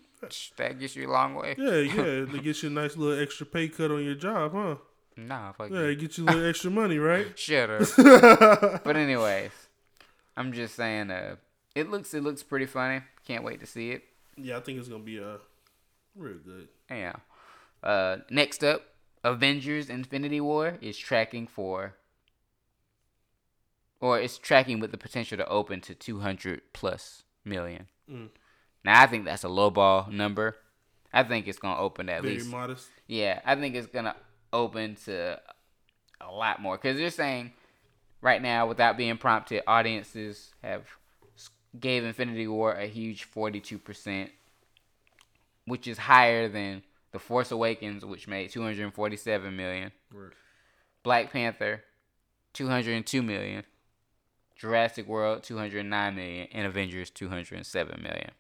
that 0.57 0.79
gets 0.79 0.97
you 0.97 1.09
a 1.09 1.13
long 1.13 1.35
way. 1.35 1.55
Yeah, 1.59 1.77
yeah, 1.77 2.25
to 2.33 2.41
get 2.43 2.63
you 2.63 2.69
a 2.69 2.73
nice 2.73 2.97
little 2.97 3.23
extra 3.23 3.47
pay 3.47 3.69
cut 3.69 3.91
on 3.91 4.05
your 4.05 4.15
job, 4.15 4.53
huh? 4.55 4.77
Nah, 5.17 5.53
fuck 5.53 5.71
Yeah, 5.71 5.81
you. 5.81 5.87
it 5.89 5.97
get 5.97 6.19
you 6.19 6.25
a 6.25 6.27
little 6.27 6.47
extra 6.49 6.71
money, 6.71 6.99
right? 7.13 7.39
Shut 7.39 7.71
up. 7.71 7.89
but 8.85 8.97
anyways, 8.97 9.53
I'm 10.37 10.53
just 10.53 10.75
saying. 10.75 11.11
Uh, 11.11 11.37
it 11.75 11.91
looks 11.91 12.15
it 12.15 12.23
looks 12.23 12.43
pretty 12.43 12.67
funny. 12.67 13.03
Can't 13.27 13.45
wait 13.45 13.61
to 13.61 13.67
see 13.67 13.91
it. 13.91 14.05
Yeah, 14.37 14.59
I 14.59 14.61
think 14.61 14.79
it's 14.79 14.89
gonna 14.89 15.03
be 15.03 15.19
uh 15.21 15.39
real 16.15 16.39
good. 16.45 16.69
Yeah. 16.91 17.17
Uh, 17.83 18.19
next 18.31 18.65
up, 18.65 18.83
Avengers: 19.25 19.89
Infinity 19.91 20.41
War 20.41 20.79
is 20.81 20.97
tracking 20.99 21.47
for, 21.47 21.95
or 24.01 24.19
it's 24.21 24.39
tracking 24.39 24.81
with 24.81 24.91
the 24.91 24.99
potential 24.99 25.37
to 25.39 25.49
open 25.49 25.81
to 25.83 25.95
200 25.95 26.63
plus 26.73 27.23
million. 27.45 27.87
Mm. 28.11 28.29
Now 28.85 29.03
I 29.03 29.07
think 29.07 29.25
that's 29.25 29.45
a 29.45 29.49
low 29.49 29.71
ball 29.71 30.09
number. 30.11 30.57
I 31.13 31.23
think 31.23 31.49
it's 31.49 31.59
gonna 31.59 31.81
open 31.81 32.09
at 32.09 32.23
Very 32.23 32.35
least. 32.35 32.49
modest. 32.51 32.89
Yeah, 33.07 33.41
I 33.45 33.55
think 33.57 33.75
it's 33.75 33.87
gonna 33.87 34.17
open 34.53 34.97
to 35.07 35.41
a 36.21 36.33
lot 36.33 36.61
more 36.61 36.77
because 36.77 36.97
they're 36.97 37.11
saying 37.11 37.53
right 38.21 38.43
now, 38.43 38.67
without 38.67 38.97
being 38.97 39.17
prompted, 39.17 39.63
audiences 39.67 40.51
have 40.63 40.87
gave 41.81 42.05
Infinity 42.05 42.47
War 42.49 42.73
a 42.73 42.87
huge 42.87 43.25
forty-two 43.25 43.79
percent, 43.79 44.31
which 45.67 45.87
is 45.87 45.99
higher 45.99 46.49
than 46.49 46.83
The 47.13 47.19
Force 47.19 47.51
Awakens, 47.51 48.05
which 48.05 48.29
made 48.29 48.51
two 48.51 48.63
hundred 48.63 48.93
forty-seven 48.93 49.57
million. 49.57 49.93
Right. 50.13 50.33
Black 51.03 51.33
Panther, 51.33 51.83
two 52.53 52.69
hundred 52.69 53.07
two 53.07 53.23
million. 53.23 53.65
Jurassic 54.57 55.07
World, 55.07 55.43
two 55.43 55.59
hundred 55.59 55.85
nine 55.85 56.17
million, 56.17 56.49
and 56.53 56.67
Avengers, 56.67 57.11
two 57.11 57.29
hundred 57.29 57.65
seven 57.67 58.03
million. 58.03 58.31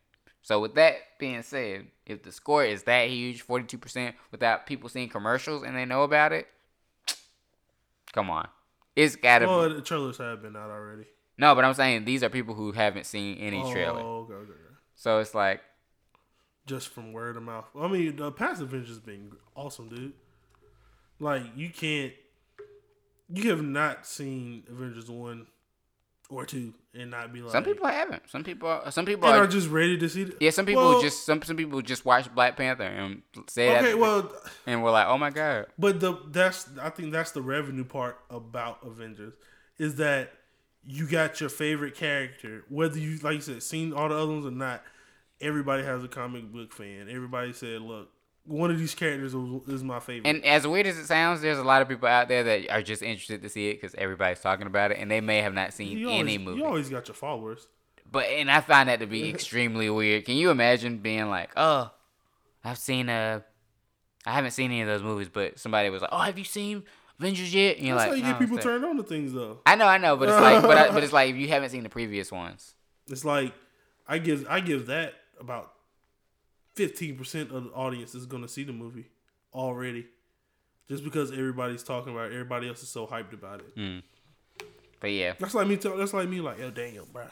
So 0.42 0.60
with 0.60 0.74
that 0.76 0.94
being 1.18 1.42
said, 1.42 1.88
if 2.06 2.22
the 2.22 2.32
score 2.32 2.64
is 2.64 2.84
that 2.84 3.08
huge, 3.08 3.42
forty 3.42 3.66
two 3.66 3.78
percent, 3.78 4.16
without 4.30 4.66
people 4.66 4.88
seeing 4.88 5.08
commercials 5.08 5.62
and 5.62 5.76
they 5.76 5.84
know 5.84 6.04
about 6.04 6.32
it, 6.32 6.46
come 8.12 8.30
on, 8.30 8.48
it's 8.94 9.16
gotta. 9.16 9.46
Well, 9.46 9.68
be. 9.68 9.74
the 9.74 9.82
trailers 9.82 10.18
have 10.18 10.42
been 10.42 10.56
out 10.56 10.70
already. 10.70 11.04
No, 11.38 11.54
but 11.54 11.64
I'm 11.64 11.74
saying 11.74 12.04
these 12.04 12.22
are 12.22 12.28
people 12.28 12.54
who 12.54 12.72
haven't 12.72 13.06
seen 13.06 13.38
any 13.38 13.62
oh, 13.62 13.72
trailer, 13.72 14.00
Oh, 14.00 14.20
okay, 14.20 14.34
okay, 14.34 14.52
okay. 14.52 14.74
so 14.94 15.18
it's 15.20 15.34
like, 15.34 15.60
Just 16.66 16.88
from 16.88 17.12
word 17.12 17.36
of 17.36 17.42
mouth. 17.42 17.66
I 17.78 17.88
mean, 17.88 18.16
the 18.16 18.32
past 18.32 18.62
Avengers 18.62 18.98
been 18.98 19.32
awesome, 19.54 19.88
dude. 19.88 20.12
Like 21.18 21.42
you 21.54 21.70
can't, 21.70 22.12
you 23.32 23.50
have 23.50 23.62
not 23.62 24.06
seen 24.06 24.64
Avengers 24.68 25.10
one 25.10 25.46
or 26.28 26.44
two 26.44 26.74
and 26.92 27.10
not 27.10 27.32
be 27.32 27.40
like 27.40 27.52
some 27.52 27.64
people 27.64 27.86
haven't. 27.86 28.22
Some 28.28 28.42
people, 28.42 28.82
some 28.90 29.06
people 29.06 29.28
are. 29.28 29.44
are 29.44 29.46
just 29.46 29.68
ready 29.68 29.96
to 29.98 30.08
see. 30.08 30.24
The, 30.24 30.36
yeah, 30.40 30.50
some 30.50 30.66
people 30.66 30.82
Well- 30.82 31.02
just 31.02 31.24
some 31.24 31.42
some 31.42 31.56
people 31.56 31.80
just 31.82 32.04
watch 32.04 32.32
Black 32.34 32.56
Panther 32.56 32.84
and 32.84 33.22
say 33.48 33.68
that, 33.68 33.84
Okay, 33.84 33.94
well, 33.94 34.32
and 34.66 34.82
we're 34.82 34.90
like, 34.90 35.06
oh 35.06 35.18
my 35.18 35.30
god. 35.30 35.66
But 35.78 36.00
the 36.00 36.18
that's 36.30 36.68
I 36.80 36.90
think 36.90 37.12
that's 37.12 37.30
the 37.32 37.42
revenue 37.42 37.84
part 37.84 38.18
about 38.30 38.78
Avengers 38.84 39.34
is 39.78 39.96
that 39.96 40.32
you 40.86 41.06
got 41.06 41.40
your 41.40 41.50
favorite 41.50 41.94
character, 41.94 42.64
whether 42.68 42.98
you 42.98 43.18
like 43.18 43.34
you 43.34 43.40
said 43.40 43.62
seen 43.62 43.92
all 43.92 44.08
the 44.08 44.16
other 44.16 44.32
ones 44.32 44.46
or 44.46 44.50
not. 44.50 44.82
Everybody 45.40 45.82
has 45.82 46.02
a 46.02 46.08
comic 46.08 46.50
book 46.50 46.72
fan. 46.72 47.08
Everybody 47.10 47.52
said, 47.52 47.82
"Look, 47.82 48.08
one 48.44 48.70
of 48.70 48.78
these 48.78 48.94
characters 48.94 49.34
is 49.34 49.44
is 49.68 49.84
my 49.84 50.00
favorite." 50.00 50.28
And 50.28 50.44
as 50.44 50.66
weird 50.66 50.86
as 50.86 50.96
it 50.96 51.06
sounds, 51.06 51.42
there's 51.42 51.58
a 51.58 51.64
lot 51.64 51.82
of 51.82 51.88
people 51.88 52.08
out 52.08 52.28
there 52.28 52.44
that 52.44 52.70
are 52.70 52.82
just 52.82 53.02
interested 53.02 53.42
to 53.42 53.48
see 53.48 53.68
it 53.68 53.74
because 53.74 53.94
everybody's 53.96 54.40
talking 54.40 54.66
about 54.66 54.92
it, 54.92 54.98
and 54.98 55.10
they 55.10 55.20
may 55.20 55.42
have 55.42 55.52
not 55.52 55.74
seen 55.74 55.98
you 55.98 56.08
any 56.08 56.18
always, 56.18 56.38
movie. 56.38 56.58
You 56.58 56.64
always 56.64 56.88
got 56.88 57.08
your 57.08 57.14
followers. 57.14 57.68
But 58.10 58.26
and 58.26 58.50
I 58.50 58.60
find 58.60 58.88
that 58.88 59.00
to 59.00 59.06
be 59.06 59.28
extremely 59.28 59.90
weird. 59.90 60.24
Can 60.24 60.36
you 60.36 60.50
imagine 60.50 60.98
being 60.98 61.28
like, 61.28 61.50
oh, 61.56 61.90
I've 62.64 62.78
seen 62.78 63.08
uh, 63.08 63.40
I 64.24 64.32
haven't 64.32 64.52
seen 64.52 64.70
any 64.70 64.82
of 64.82 64.88
those 64.88 65.02
movies, 65.02 65.28
but 65.28 65.58
somebody 65.58 65.90
was 65.90 66.02
like, 66.02 66.10
oh, 66.12 66.18
have 66.18 66.38
you 66.38 66.44
seen 66.44 66.84
Avengers 67.18 67.54
yet? 67.54 67.78
And 67.78 67.86
you're 67.86 67.96
That's 67.96 68.10
like, 68.10 68.10
how 68.10 68.16
you 68.16 68.22
"No, 68.22 68.28
get 68.28 68.36
oh, 68.36 68.38
people 68.40 68.56
it's 68.56 68.64
turned 68.64 68.84
on 68.84 68.96
to 68.96 69.02
things, 69.02 69.32
though. 69.32 69.60
I 69.64 69.74
know, 69.74 69.86
I 69.86 69.98
know, 69.98 70.16
but 70.16 70.28
it's 70.28 70.40
like, 70.40 70.62
but, 70.62 70.76
I, 70.76 70.90
but 70.90 71.02
it's 71.02 71.12
like 71.14 71.30
if 71.30 71.36
you 71.36 71.48
haven't 71.48 71.70
seen 71.70 71.82
the 71.82 71.88
previous 71.88 72.30
ones. 72.30 72.74
It's 73.08 73.24
like 73.24 73.54
I 74.08 74.18
give 74.18 74.46
I 74.48 74.60
give 74.60 74.86
that 74.86 75.14
about 75.40 75.72
fifteen 76.74 77.16
percent 77.16 77.52
of 77.52 77.64
the 77.64 77.70
audience 77.70 78.14
is 78.14 78.26
going 78.26 78.42
to 78.42 78.48
see 78.48 78.64
the 78.64 78.72
movie 78.72 79.06
already, 79.54 80.06
just 80.88 81.04
because 81.04 81.30
everybody's 81.30 81.82
talking 81.82 82.12
about 82.12 82.30
it. 82.30 82.34
Everybody 82.34 82.68
else 82.68 82.82
is 82.82 82.88
so 82.88 83.06
hyped 83.06 83.32
about 83.32 83.60
it. 83.60 83.76
Mm. 83.76 84.02
But 85.00 85.12
yeah, 85.12 85.34
That's 85.38 85.54
like 85.54 85.66
me. 85.66 85.76
Tell, 85.76 85.96
that's 85.96 86.14
like 86.14 86.28
me. 86.28 86.40
Like, 86.40 86.58
yo, 86.58 86.70
damn, 86.70 87.04
bro. 87.12 87.26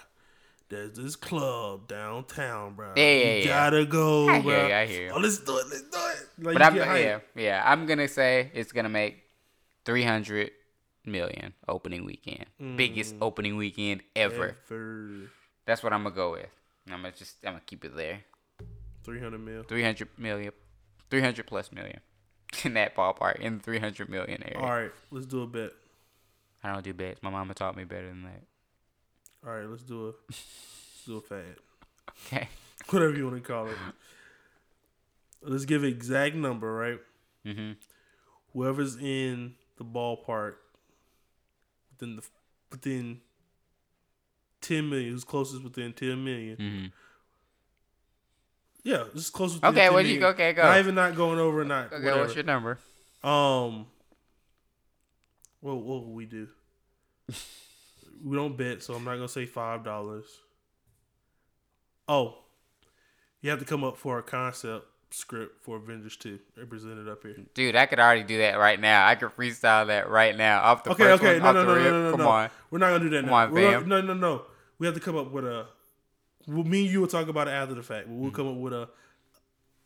There's 0.69 0.93
this 0.93 1.15
club 1.15 1.89
downtown, 1.89 2.74
bro. 2.74 2.94
Yeah, 2.97 3.05
yeah, 3.05 3.24
you 3.35 3.39
yeah. 3.40 3.47
gotta 3.47 3.85
go, 3.85 4.28
I 4.28 4.40
bro. 4.40 4.51
hear 4.51 4.69
you, 4.69 4.74
I 4.74 4.86
hear 4.86 5.02
you. 5.06 5.11
Oh, 5.11 5.19
let's 5.19 5.39
do 5.39 5.59
it. 5.59 5.66
Let's 5.69 5.82
do 5.82 5.98
it. 5.98 6.47
Like, 6.47 6.55
but 6.55 6.62
I'm 6.62 6.77
yeah, 6.77 7.20
yeah, 7.36 7.62
I'm 7.65 7.86
gonna 7.86 8.09
say 8.09 8.51
it's 8.55 8.73
gonna 8.73 8.89
make 8.89 9.24
three 9.85 10.05
hundred 10.05 10.51
million 11.05 11.55
opening 11.69 12.05
weekend, 12.05 12.47
biggest 12.77 13.15
opening 13.20 13.56
weekend 13.56 14.02
ever. 14.16 14.56
Ever. 14.70 15.31
That's 15.66 15.82
what 15.82 15.93
I'm 15.93 16.02
gonna 16.02 16.15
go 16.15 16.32
with. 16.32 16.48
I'm 16.90 17.02
gonna 17.02 17.12
just 17.12 17.36
I'm 17.44 17.52
gonna 17.52 17.62
keep 17.66 17.85
it 17.85 17.97
there. 17.97 18.20
Three 19.02 19.20
hundred 19.20 19.40
mil. 19.40 19.62
300 19.65 20.09
million, 20.19 20.52
300 21.11 21.47
plus 21.47 21.70
million 21.73 22.01
in 22.65 22.74
that 22.74 22.97
ballpark, 22.97 23.40
in 23.40 23.59
the 23.59 23.62
300 23.62 24.09
million 24.09 24.43
area. 24.43 24.59
All 24.59 24.70
right, 24.70 24.90
let's 25.11 25.27
do 25.27 25.43
a 25.43 25.47
bet. 25.47 25.70
I 26.62 26.73
don't 26.73 26.82
do 26.82 26.94
bets. 26.94 27.23
My 27.23 27.31
mama 27.31 27.52
taught 27.55 27.77
me 27.77 27.85
better 27.85 28.09
than 28.09 28.23
that. 28.23 28.43
All 29.47 29.55
right, 29.55 29.69
let's 29.69 29.82
do 29.82 30.09
a 30.09 30.12
let's 30.28 31.02
do 31.06 31.16
a 31.19 31.20
fad. 31.20 31.56
Okay. 32.27 32.48
Whatever 32.90 33.15
you 33.15 33.24
want 33.24 33.43
to 33.43 33.47
call 33.47 33.66
it. 33.66 33.77
Let's 35.43 35.66
give 35.66 35.82
an 35.82 35.90
exact 35.90 36.35
number, 36.35 36.73
right? 36.73 36.98
Mm-hmm. 37.47 37.73
Whoever's 38.55 38.97
in 38.97 39.55
the 39.77 39.85
ballpark 39.85 40.55
within 41.93 42.17
the 42.17 42.23
within 42.71 43.21
ten 44.61 44.89
million, 44.89 45.13
who's 45.13 45.25
closest 45.25 45.63
within 45.63 45.93
ten 45.93 46.25
million. 46.25 46.57
Mm-hmm. 46.57 46.87
Yeah, 48.83 49.05
this 49.15 49.25
is 49.25 49.31
close 49.31 49.55
within 49.55 49.71
Okay, 49.71 49.85
10 49.85 49.93
what'd 49.95 50.11
you 50.11 50.21
million. 50.21 50.35
Okay, 50.35 50.53
go. 50.53 50.63
Not 50.63 50.79
even 50.79 50.95
not 50.95 51.17
going 51.17 51.39
over, 51.39 51.63
or 51.63 51.65
not. 51.65 51.87
Okay, 51.87 52.05
whatever. 52.05 52.21
what's 52.21 52.35
your 52.35 52.45
number? 52.45 52.79
Um, 53.23 53.87
what 55.61 55.77
what 55.77 56.05
will 56.05 56.13
we 56.13 56.27
do? 56.27 56.49
we 58.25 58.37
don't 58.37 58.57
bet, 58.57 58.83
so 58.83 58.95
I'm 58.95 59.05
not 59.05 59.15
gonna 59.15 59.29
say 59.29 59.47
five 59.47 59.85
dollars. 59.85 60.27
Oh, 62.07 62.37
you 63.41 63.49
have 63.49 63.59
to 63.61 63.65
come 63.65 63.83
up 63.83 63.97
for 63.97 64.19
a 64.19 64.23
concept 64.23 64.87
script 65.15 65.62
for 65.65 65.77
Avengers 65.77 66.16
Two. 66.16 66.39
They 66.57 66.65
presented 66.65 67.09
up 67.09 67.23
here. 67.23 67.36
Dude, 67.55 67.77
I 67.77 67.86
could 67.86 68.01
already 68.01 68.23
do 68.24 68.39
that 68.39 68.59
right 68.59 68.78
now. 68.81 69.07
I 69.07 69.15
could 69.15 69.31
freestyle 69.36 69.86
that 69.86 70.09
right 70.09 70.36
now 70.36 70.62
off 70.62 70.85
the 70.85 70.91
Okay, 70.91 71.05
first 71.05 71.23
okay, 71.23 71.41
one, 71.41 71.55
no, 71.55 71.61
off 71.61 71.66
no, 71.66 71.74
the 71.74 71.81
no, 71.81 71.85
no, 71.85 71.91
no, 71.91 72.03
no, 72.05 72.11
Come 72.12 72.20
no. 72.20 72.28
on. 72.28 72.51
We're 72.70 72.78
not 72.78 72.89
gonna 72.91 73.05
do 73.05 73.11
that 73.11 73.20
Come 73.20 73.27
now. 73.31 73.35
on, 73.36 73.51
We're 73.53 73.70
fam. 73.73 73.89
gonna- 73.89 74.03
no, 74.03 74.15
no, 74.15 74.15
no. 74.15 74.43
We 74.78 74.86
have 74.86 74.95
to 74.95 75.01
come 75.01 75.16
up 75.16 75.31
with 75.31 75.45
a. 75.45 75.66
Well, 76.47 76.65
me 76.65 76.82
and 76.85 76.91
you 76.93 77.01
will 77.01 77.09
talk 77.09 77.28
about 77.28 77.49
it 77.49 77.53
after 77.53 77.74
the 77.74 77.82
fact. 77.82 78.07
But 78.09 78.15
we'll 78.16 78.31
Mm. 78.31 78.35
come 78.35 78.49
up 78.49 78.57
with 78.57 78.73
a. 78.73 78.89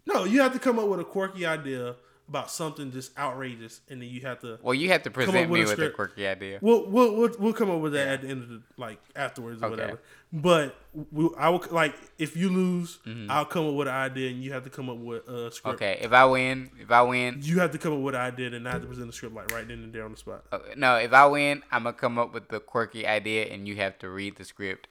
No, 0.07 0.25
you 0.25 0.41
have 0.41 0.53
to 0.55 0.59
come 0.59 0.79
up 0.79 0.89
with 0.89 1.01
a 1.01 1.05
quirky 1.05 1.45
idea 1.47 1.97
about 2.29 2.51
something 2.51 2.93
just 2.93 3.17
outrageous, 3.19 3.81
and 3.89 4.03
then 4.03 4.09
you 4.09 4.21
have 4.23 4.41
to. 4.41 4.59
Well, 4.63 4.75
you 4.75 4.89
have 4.91 5.03
to 5.05 5.11
present 5.11 5.49
with 5.51 5.61
me 5.61 5.65
a 5.65 5.69
with 5.69 5.79
a 5.79 5.91
quirky 5.91 6.27
idea. 6.27 6.59
We'll 6.61 6.87
we'll 6.87 7.15
we'll, 7.17 7.31
we'll 7.39 7.53
come 7.55 7.71
up 7.71 7.81
with 7.81 7.93
that 7.95 8.07
at 8.09 8.23
the 8.23 8.29
end 8.29 8.43
of 8.43 8.49
the 8.51 8.63
like 8.77 8.99
afterwards 9.17 9.63
or 9.63 9.67
Okay. 9.67 9.71
whatever. 9.83 10.01
But 10.31 10.77
we, 11.11 11.31
I 11.39 11.49
will 11.49 11.65
like 11.71 11.95
if 12.19 12.37
you 12.37 12.51
lose, 12.51 12.99
Mm-hmm. 13.07 13.31
I'll 13.31 13.47
come 13.47 13.67
up 13.67 13.75
with 13.75 13.89
an 13.89 13.95
idea, 13.95 14.29
and 14.31 14.43
you 14.45 14.53
have 14.53 14.65
to 14.65 14.71
come 14.71 14.91
up 14.91 14.99
with 14.99 15.27
a 15.27 15.51
script. 15.51 15.77
Okay, 15.83 15.99
if 16.03 16.13
I 16.13 16.27
win, 16.27 16.71
if 16.79 16.91
I 16.91 17.01
win, 17.03 17.39
You 17.43 17.61
have 17.61 17.71
to 17.73 17.79
come 17.79 17.95
up 17.95 18.01
with 18.01 18.15
an 18.15 18.21
idea, 18.21 18.49
and 18.53 18.69
I 18.69 18.73
have 18.73 18.83
to 18.83 18.89
present 18.89 19.07
the 19.07 19.13
script 19.15 19.35
like 19.35 19.51
right 19.53 19.67
then 19.67 19.83
and 19.85 19.93
there 19.93 20.05
on 20.05 20.11
the 20.11 20.19
spot. 20.19 20.45
uh, 20.53 20.59
no, 20.77 20.97
if 20.97 21.13
I 21.15 21.25
win, 21.27 21.63
I'm 21.73 21.85
gonna 21.85 21.95
come 21.95 22.19
up 22.19 22.35
with 22.35 22.49
the 22.49 22.61
quirky 22.61 23.07
idea, 23.07 23.47
and 23.47 23.67
you 23.67 23.77
have 23.77 23.99
to 24.01 24.11
read 24.11 24.37
the 24.37 24.45
script 24.45 24.89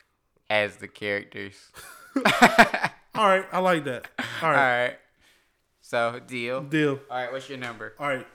as 0.50 0.78
the 0.78 0.88
characters. 0.88 1.56
All 3.16 3.28
right, 3.28 3.46
I 3.52 3.60
like 3.60 3.84
that. 3.86 4.08
All 4.20 4.50
All 4.50 4.52
right, 4.52 4.84
right. 4.88 4.98
So 5.88 6.20
deal. 6.28 6.64
deal. 6.64 7.00
All 7.10 7.18
right. 7.18 7.32
What's 7.32 7.48
your 7.48 7.58
number? 7.58 7.94
All 7.98 8.10
right. 8.10 8.28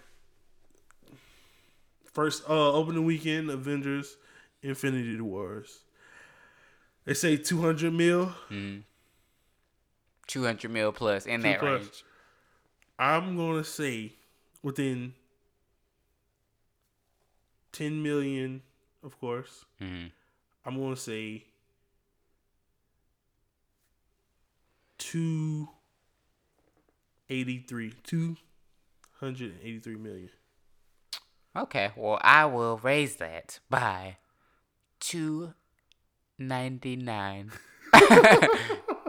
First 2.14 2.48
uh 2.48 2.72
opening 2.72 3.04
weekend, 3.04 3.50
Avengers 3.50 4.16
Infinity 4.62 5.20
Wars. 5.20 5.80
They 7.04 7.12
say 7.12 7.36
200 7.36 7.92
mil. 7.92 8.32
Two 10.26 10.44
hundred 10.44 10.70
mil 10.70 10.92
plus 10.92 11.26
in 11.26 11.42
that 11.42 11.58
plus. 11.58 11.80
range. 11.82 12.04
I'm 12.98 13.36
going 13.36 13.62
to 13.62 13.68
say 13.68 14.12
within 14.62 15.12
10 17.72 18.02
million, 18.02 18.62
of 19.02 19.20
course. 19.20 19.66
Mhm. 19.78 20.10
I'm 20.64 20.76
going 20.78 20.94
to 20.94 21.00
say 21.00 21.44
283. 27.32 27.94
283 29.20 29.96
million. 29.96 30.28
Okay. 31.56 31.90
Well, 31.96 32.18
I 32.22 32.44
will 32.44 32.76
raise 32.78 33.16
that 33.16 33.59
by 33.70 34.18
two 35.00 35.54
ninety 36.38 36.96
nine. 36.96 37.52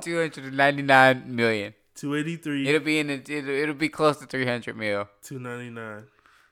Two 0.01 0.17
hundred 0.19 0.43
and 0.45 0.57
ninety 0.57 0.81
nine 0.81 1.35
million. 1.35 1.73
283, 1.95 2.67
It'll 2.67 2.81
be 2.81 2.99
in 2.99 3.07
the, 3.07 3.13
it'll, 3.13 3.49
it'll 3.49 3.75
be 3.75 3.87
close 3.87 4.17
to 4.17 4.25
three 4.25 4.45
hundred 4.45 4.75
mil. 4.75 5.07
299. 5.21 6.07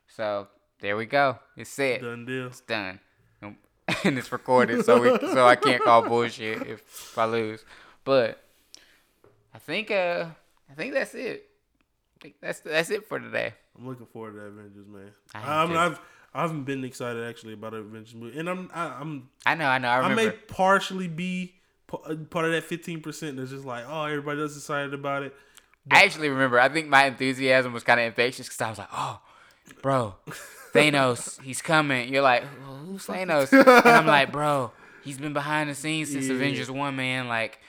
So 0.07 0.47
there 0.79 0.95
we 0.95 1.05
go. 1.05 1.39
It's 1.57 1.69
set. 1.69 2.01
Done 2.01 2.25
deal. 2.25 2.47
It's 2.47 2.61
done. 2.61 2.99
And 4.05 4.17
it's 4.17 4.31
recorded, 4.31 4.85
so 4.85 5.01
we 5.01 5.09
so 5.33 5.45
I 5.45 5.57
can't 5.57 5.83
call 5.83 6.03
bullshit 6.03 6.61
if, 6.61 6.79
if 6.79 7.17
I 7.17 7.25
lose. 7.25 7.65
But 8.05 8.41
I 9.53 9.57
think 9.59 9.91
uh 9.91 10.27
I 10.69 10.73
think 10.73 10.93
that's 10.93 11.13
it. 11.13 11.50
That's 12.41 12.59
that's 12.61 12.89
it 12.89 13.07
for 13.07 13.19
today. 13.19 13.53
I'm 13.77 13.87
looking 13.87 14.05
forward 14.07 14.33
to 14.33 14.39
Avengers, 14.41 14.87
man. 14.87 15.11
I 15.33 15.39
am 15.39 15.45
I, 15.45 15.63
I 15.63 15.67
too. 15.67 15.77
I've 15.77 15.99
I 16.33 16.41
haven't 16.43 16.63
been 16.63 16.83
excited 16.83 17.23
actually 17.23 17.53
about 17.53 17.71
the 17.71 17.77
Avengers 17.79 18.15
movie, 18.15 18.39
and 18.39 18.49
I'm 18.49 18.69
I, 18.73 18.85
I'm 18.99 19.29
I 19.45 19.55
know, 19.55 19.65
I 19.65 19.77
know, 19.79 19.89
I 19.89 20.01
I, 20.01 20.13
may 20.13 20.29
partially 20.29 21.07
be 21.07 21.55
uh, 21.91 22.15
part 22.29 22.45
of 22.45 22.51
that 22.51 22.63
15 22.63 23.01
percent 23.01 23.37
that's 23.37 23.51
just 23.51 23.65
like, 23.65 23.83
oh, 23.87 24.05
everybody 24.05 24.41
else 24.41 24.55
excited 24.55 24.93
about 24.93 25.23
it. 25.23 25.35
I 25.89 26.03
actually 26.03 26.29
remember. 26.29 26.59
I 26.59 26.69
think 26.69 26.87
my 26.87 27.05
enthusiasm 27.05 27.73
was 27.73 27.83
kind 27.83 27.99
of 27.99 28.05
infectious 28.05 28.47
because 28.47 28.61
I 28.61 28.69
was 28.69 28.77
like, 28.77 28.89
"Oh, 28.93 29.19
bro, 29.81 30.15
Thanos, 30.73 31.41
he's 31.41 31.61
coming." 31.61 32.13
You're 32.13 32.21
like, 32.21 32.43
"Who's 32.85 33.07
Thanos?" 33.07 33.51
And 33.67 33.89
I'm 33.89 34.05
like, 34.05 34.31
"Bro, 34.31 34.71
he's 35.03 35.17
been 35.17 35.33
behind 35.33 35.69
the 35.69 35.75
scenes 35.75 36.11
since 36.11 36.27
Yeah. 36.27 36.35
Avengers 36.35 36.69
One, 36.69 36.95
man. 36.95 37.27
Like, 37.27 37.59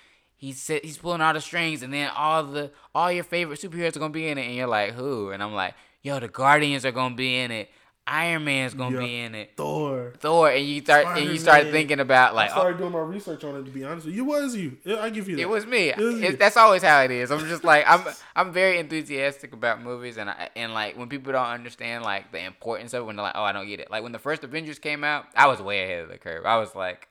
he's 0.43 0.67
he's 0.67 0.99
pulling 0.99 1.21
all 1.23 1.33
the 1.33 1.41
strings, 1.41 1.83
and 1.83 1.95
then 1.95 2.11
all 2.15 2.43
the 2.43 2.71
all 2.95 3.11
your 3.11 3.25
favorite 3.25 3.61
superheroes 3.61 3.97
are 3.97 4.01
gonna 4.01 4.13
be 4.13 4.29
in 4.29 4.37
it." 4.37 4.47
And 4.47 4.55
you're 4.57 4.67
like, 4.67 4.93
"Who?" 4.93 5.31
And 5.31 5.43
I'm 5.43 5.55
like, 5.55 5.75
"Yo, 6.03 6.19
the 6.21 6.29
Guardians 6.29 6.85
are 6.85 6.93
gonna 6.93 7.15
be 7.15 7.39
in 7.39 7.51
it. 7.51 7.71
Iron 8.05 8.43
Man's 8.45 8.75
gonna 8.75 8.99
Yeah. 9.01 9.07
be 9.07 9.21
in 9.21 9.35
it. 9.37 9.53
Thor. 9.57 10.13
Thor." 10.19 10.51
And 10.51 10.67
you 10.67 10.81
start 10.81 11.07
and 11.17 11.31
you 11.31 11.39
start 11.39 11.69
thinking 11.69 12.01
about 12.01 12.35
like. 12.35 12.51
I 12.51 12.55
like, 12.55 12.57
oh, 12.57 12.61
started 12.63 12.79
doing 12.79 12.93
my 12.93 12.99
research 12.99 13.45
on 13.45 13.55
it. 13.55 13.65
To 13.65 13.71
be 13.71 13.85
honest 13.85 14.07
with 14.07 14.17
you, 14.17 14.25
it 14.25 14.27
was 14.27 14.57
you. 14.57 14.77
I 14.99 15.11
give 15.11 15.29
you 15.29 15.37
that. 15.37 15.43
It 15.43 15.49
was 15.49 15.65
me. 15.65 15.93
was. 15.97 16.21
It, 16.21 16.39
that's 16.41 16.57
always 16.57 16.83
how 16.83 17.01
it 17.03 17.13
is. 17.13 17.31
I'm 17.31 17.47
just 17.49 17.63
like 17.63 17.85
I'm. 17.89 18.03
I'm 18.35 18.53
very 18.53 18.79
enthusiastic 18.81 19.53
about 19.53 19.81
movies, 19.81 20.17
and 20.17 20.29
I, 20.29 20.51
and 20.57 20.75
like 20.75 20.97
when 20.99 21.09
people 21.09 21.33
don't 21.33 21.47
understand 21.47 22.03
like 22.03 22.33
the 22.33 22.45
importance 22.45 22.93
of 22.95 23.03
it, 23.03 23.05
when 23.07 23.15
they're 23.15 23.23
like, 23.23 23.37
"Oh, 23.37 23.45
I 23.45 23.53
don't 23.53 23.69
get 23.69 23.79
it." 23.79 23.89
Like 23.93 24.03
when 24.03 24.13
the 24.13 24.19
first 24.19 24.43
Avengers 24.43 24.81
came 24.81 25.05
out, 25.05 25.27
I 25.37 25.47
was 25.47 25.63
way 25.63 25.85
ahead 25.85 26.03
of 26.03 26.09
the 26.09 26.19
curve. 26.19 26.45
I 26.45 26.57
was 26.59 26.75
like, 26.75 27.07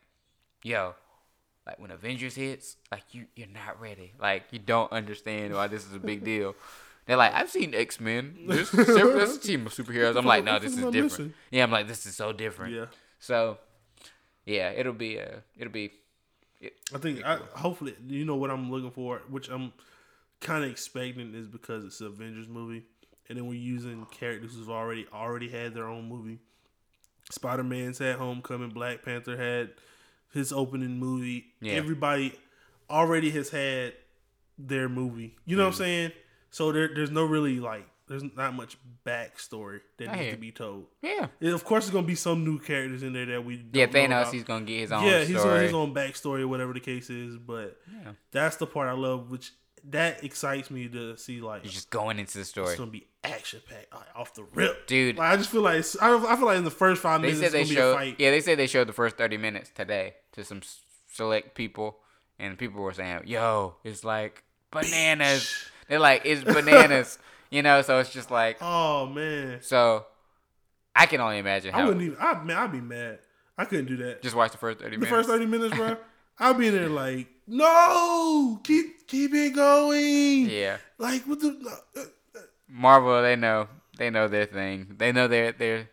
"Yo." 0.63 0.95
Like 1.71 1.79
when 1.79 1.91
Avengers 1.91 2.35
hits, 2.35 2.75
like 2.91 3.03
you, 3.11 3.27
you're 3.35 3.47
not 3.47 3.79
ready. 3.79 4.11
Like 4.19 4.43
you 4.51 4.59
don't 4.59 4.91
understand 4.91 5.53
why 5.53 5.67
this 5.67 5.85
is 5.85 5.93
a 5.95 5.99
big 5.99 6.23
deal. 6.25 6.53
They're 7.05 7.15
like, 7.15 7.33
I've 7.33 7.49
seen 7.49 7.73
X 7.73 7.99
Men. 8.01 8.35
This 8.47 8.73
is 8.73 8.87
separate- 8.95 9.29
a 9.29 9.39
team 9.39 9.65
of 9.67 9.73
superheroes. 9.73 10.17
I'm 10.17 10.25
like, 10.25 10.43
no, 10.43 10.59
this 10.59 10.73
is 10.73 10.79
fuck 10.79 10.87
am 10.93 10.99
I 10.99 11.01
different. 11.01 11.33
Yeah, 11.49 11.63
I'm 11.63 11.71
like, 11.71 11.87
this 11.87 12.05
is 12.05 12.15
so 12.15 12.33
different. 12.33 12.73
Yeah, 12.73 12.85
So, 13.19 13.57
yeah, 14.45 14.69
it'll 14.71 14.91
be 14.93 15.17
uh, 15.19 15.37
it'll 15.57 15.71
be 15.71 15.91
I 16.93 16.97
think. 16.97 17.23
I, 17.23 17.37
hopefully, 17.55 17.95
you 18.05 18.25
know 18.25 18.35
what 18.35 18.51
I'm 18.51 18.69
looking 18.69 18.91
for, 18.91 19.21
which 19.29 19.49
I'm 19.49 19.71
kind 20.41 20.63
of 20.65 20.69
expecting, 20.71 21.33
is 21.33 21.47
because 21.47 21.85
it's 21.85 22.01
an 22.01 22.07
Avengers 22.07 22.47
movie, 22.49 22.83
and 23.29 23.37
then 23.37 23.47
we're 23.47 23.53
using 23.55 24.05
characters 24.11 24.55
who've 24.55 24.69
already 24.69 25.07
already 25.13 25.47
had 25.49 25.73
their 25.73 25.87
own 25.87 26.09
movie. 26.09 26.39
Spider 27.31 27.63
Man's 27.63 27.97
had 27.99 28.17
Homecoming. 28.17 28.69
Black 28.71 29.03
Panther 29.03 29.37
had 29.37 29.71
his 30.33 30.51
opening 30.53 30.97
movie. 30.99 31.45
Yeah. 31.61 31.73
Everybody 31.73 32.33
already 32.89 33.29
has 33.31 33.49
had 33.49 33.93
their 34.57 34.89
movie. 34.89 35.35
You 35.45 35.57
know 35.57 35.63
what 35.63 35.69
I'm 35.69 35.77
saying? 35.77 36.11
So 36.51 36.71
there, 36.71 36.89
there's 36.93 37.11
no 37.11 37.23
really 37.25 37.59
like, 37.59 37.85
there's 38.07 38.23
not 38.35 38.53
much 38.53 38.77
backstory 39.05 39.79
that 39.97 40.09
I 40.09 40.11
needs 40.13 40.23
hear. 40.25 40.31
to 40.33 40.37
be 40.37 40.51
told. 40.51 40.85
yeah. 41.01 41.27
And 41.39 41.49
of 41.53 41.63
course, 41.63 41.85
there's 41.85 41.93
gonna 41.93 42.05
be 42.07 42.15
some 42.15 42.43
new 42.43 42.59
characters 42.59 43.03
in 43.03 43.13
there 43.13 43.25
that 43.27 43.45
we 43.45 43.65
Yeah, 43.73 43.85
Thanos, 43.87 44.31
he's 44.31 44.43
gonna 44.43 44.65
get 44.65 44.79
his 44.81 44.91
own 44.91 45.05
yeah, 45.05 45.23
he's 45.23 45.37
on 45.37 45.59
his 45.61 45.73
own 45.73 45.93
backstory 45.93 46.41
or 46.41 46.47
whatever 46.47 46.73
the 46.73 46.79
case 46.81 47.09
is. 47.09 47.37
But 47.37 47.79
Yeah. 48.03 48.11
that's 48.31 48.57
the 48.57 48.67
part 48.67 48.89
I 48.89 48.93
love, 48.93 49.29
which 49.31 49.51
that 49.89 50.23
excites 50.23 50.69
me 50.69 50.87
to 50.89 51.17
see. 51.17 51.41
Like 51.41 51.63
You're 51.63 51.71
just 51.73 51.89
going 51.89 52.19
into 52.19 52.37
the 52.37 52.45
story. 52.45 52.69
it's 52.69 52.77
gonna 52.79 52.91
be 52.91 53.07
action 53.23 53.61
packed 53.67 53.93
like, 53.93 54.07
off 54.15 54.33
the 54.33 54.43
rip, 54.53 54.87
Dude. 54.87 55.17
Like, 55.17 55.33
I 55.33 55.37
just 55.37 55.49
feel 55.49 55.61
like 55.61 55.83
I, 56.01 56.07
don't- 56.09 56.25
I 56.25 56.35
feel 56.35 56.45
like 56.45 56.57
in 56.57 56.63
the 56.63 56.71
first 56.71 57.01
five 57.01 57.21
They 57.21 57.33
minutes 57.33 57.51
said 57.51 57.59
it's 57.59 57.69
they 57.69 57.75
be 57.75 57.79
a 57.79 57.83
showed. 57.83 57.95
fight. 57.95 58.15
Yeah, 58.19 58.31
they 58.31 58.41
said 58.41 58.57
they 58.59 58.67
showed 58.67 58.87
the 58.87 58.93
first 58.93 59.17
thirty 59.17 59.37
minutes 59.37 59.71
today 59.73 60.15
to 60.33 60.43
some 60.43 60.61
select 61.11 61.55
people, 61.55 61.97
and 62.39 62.57
people 62.57 62.81
were 62.81 62.93
saying, 62.93 63.21
"Yo, 63.25 63.75
it's 63.83 64.03
like 64.03 64.43
bananas." 64.71 65.53
They're 65.87 65.99
like, 65.99 66.21
"It's 66.25 66.43
bananas," 66.43 67.19
you 67.49 67.61
know. 67.63 67.81
So 67.81 67.99
it's 67.99 68.11
just 68.11 68.31
like, 68.31 68.57
Oh 68.61 69.05
man, 69.07 69.59
so 69.61 70.05
I 70.95 71.05
can 71.05 71.19
only 71.21 71.37
imagine 71.39 71.73
how 71.73 71.81
I 71.81 71.85
wouldn't 71.85 72.03
even. 72.03 72.17
I 72.19 72.41
man, 72.43 72.57
I'd 72.57 72.71
be 72.71 72.81
mad. 72.81 73.19
I 73.57 73.65
couldn't 73.65 73.85
do 73.85 73.97
that. 73.97 74.21
Just 74.21 74.35
watch 74.35 74.51
the 74.51 74.57
first 74.57 74.79
thirty 74.79 74.95
the 74.95 74.99
minutes. 75.01 75.11
first 75.15 75.29
thirty 75.29 75.45
minutes, 75.45 75.75
bro. 75.75 75.97
I'll 76.39 76.53
be 76.55 76.67
in 76.67 76.73
there 76.73 76.89
like, 76.89 77.27
no, 77.51 78.59
keep 78.63 79.07
keep 79.07 79.33
it 79.33 79.53
going. 79.53 80.49
yeah, 80.49 80.77
Like 80.97 81.23
what 81.27 81.39
the. 81.39 81.49
Uh, 81.95 82.01
Marvel, 82.67 83.21
they 83.21 83.35
know, 83.35 83.67
they 83.97 84.09
know 84.09 84.27
their 84.29 84.45
thing. 84.45 84.95
They 84.97 85.11
know 85.11 85.27
their 85.27 85.51
their 85.51 85.89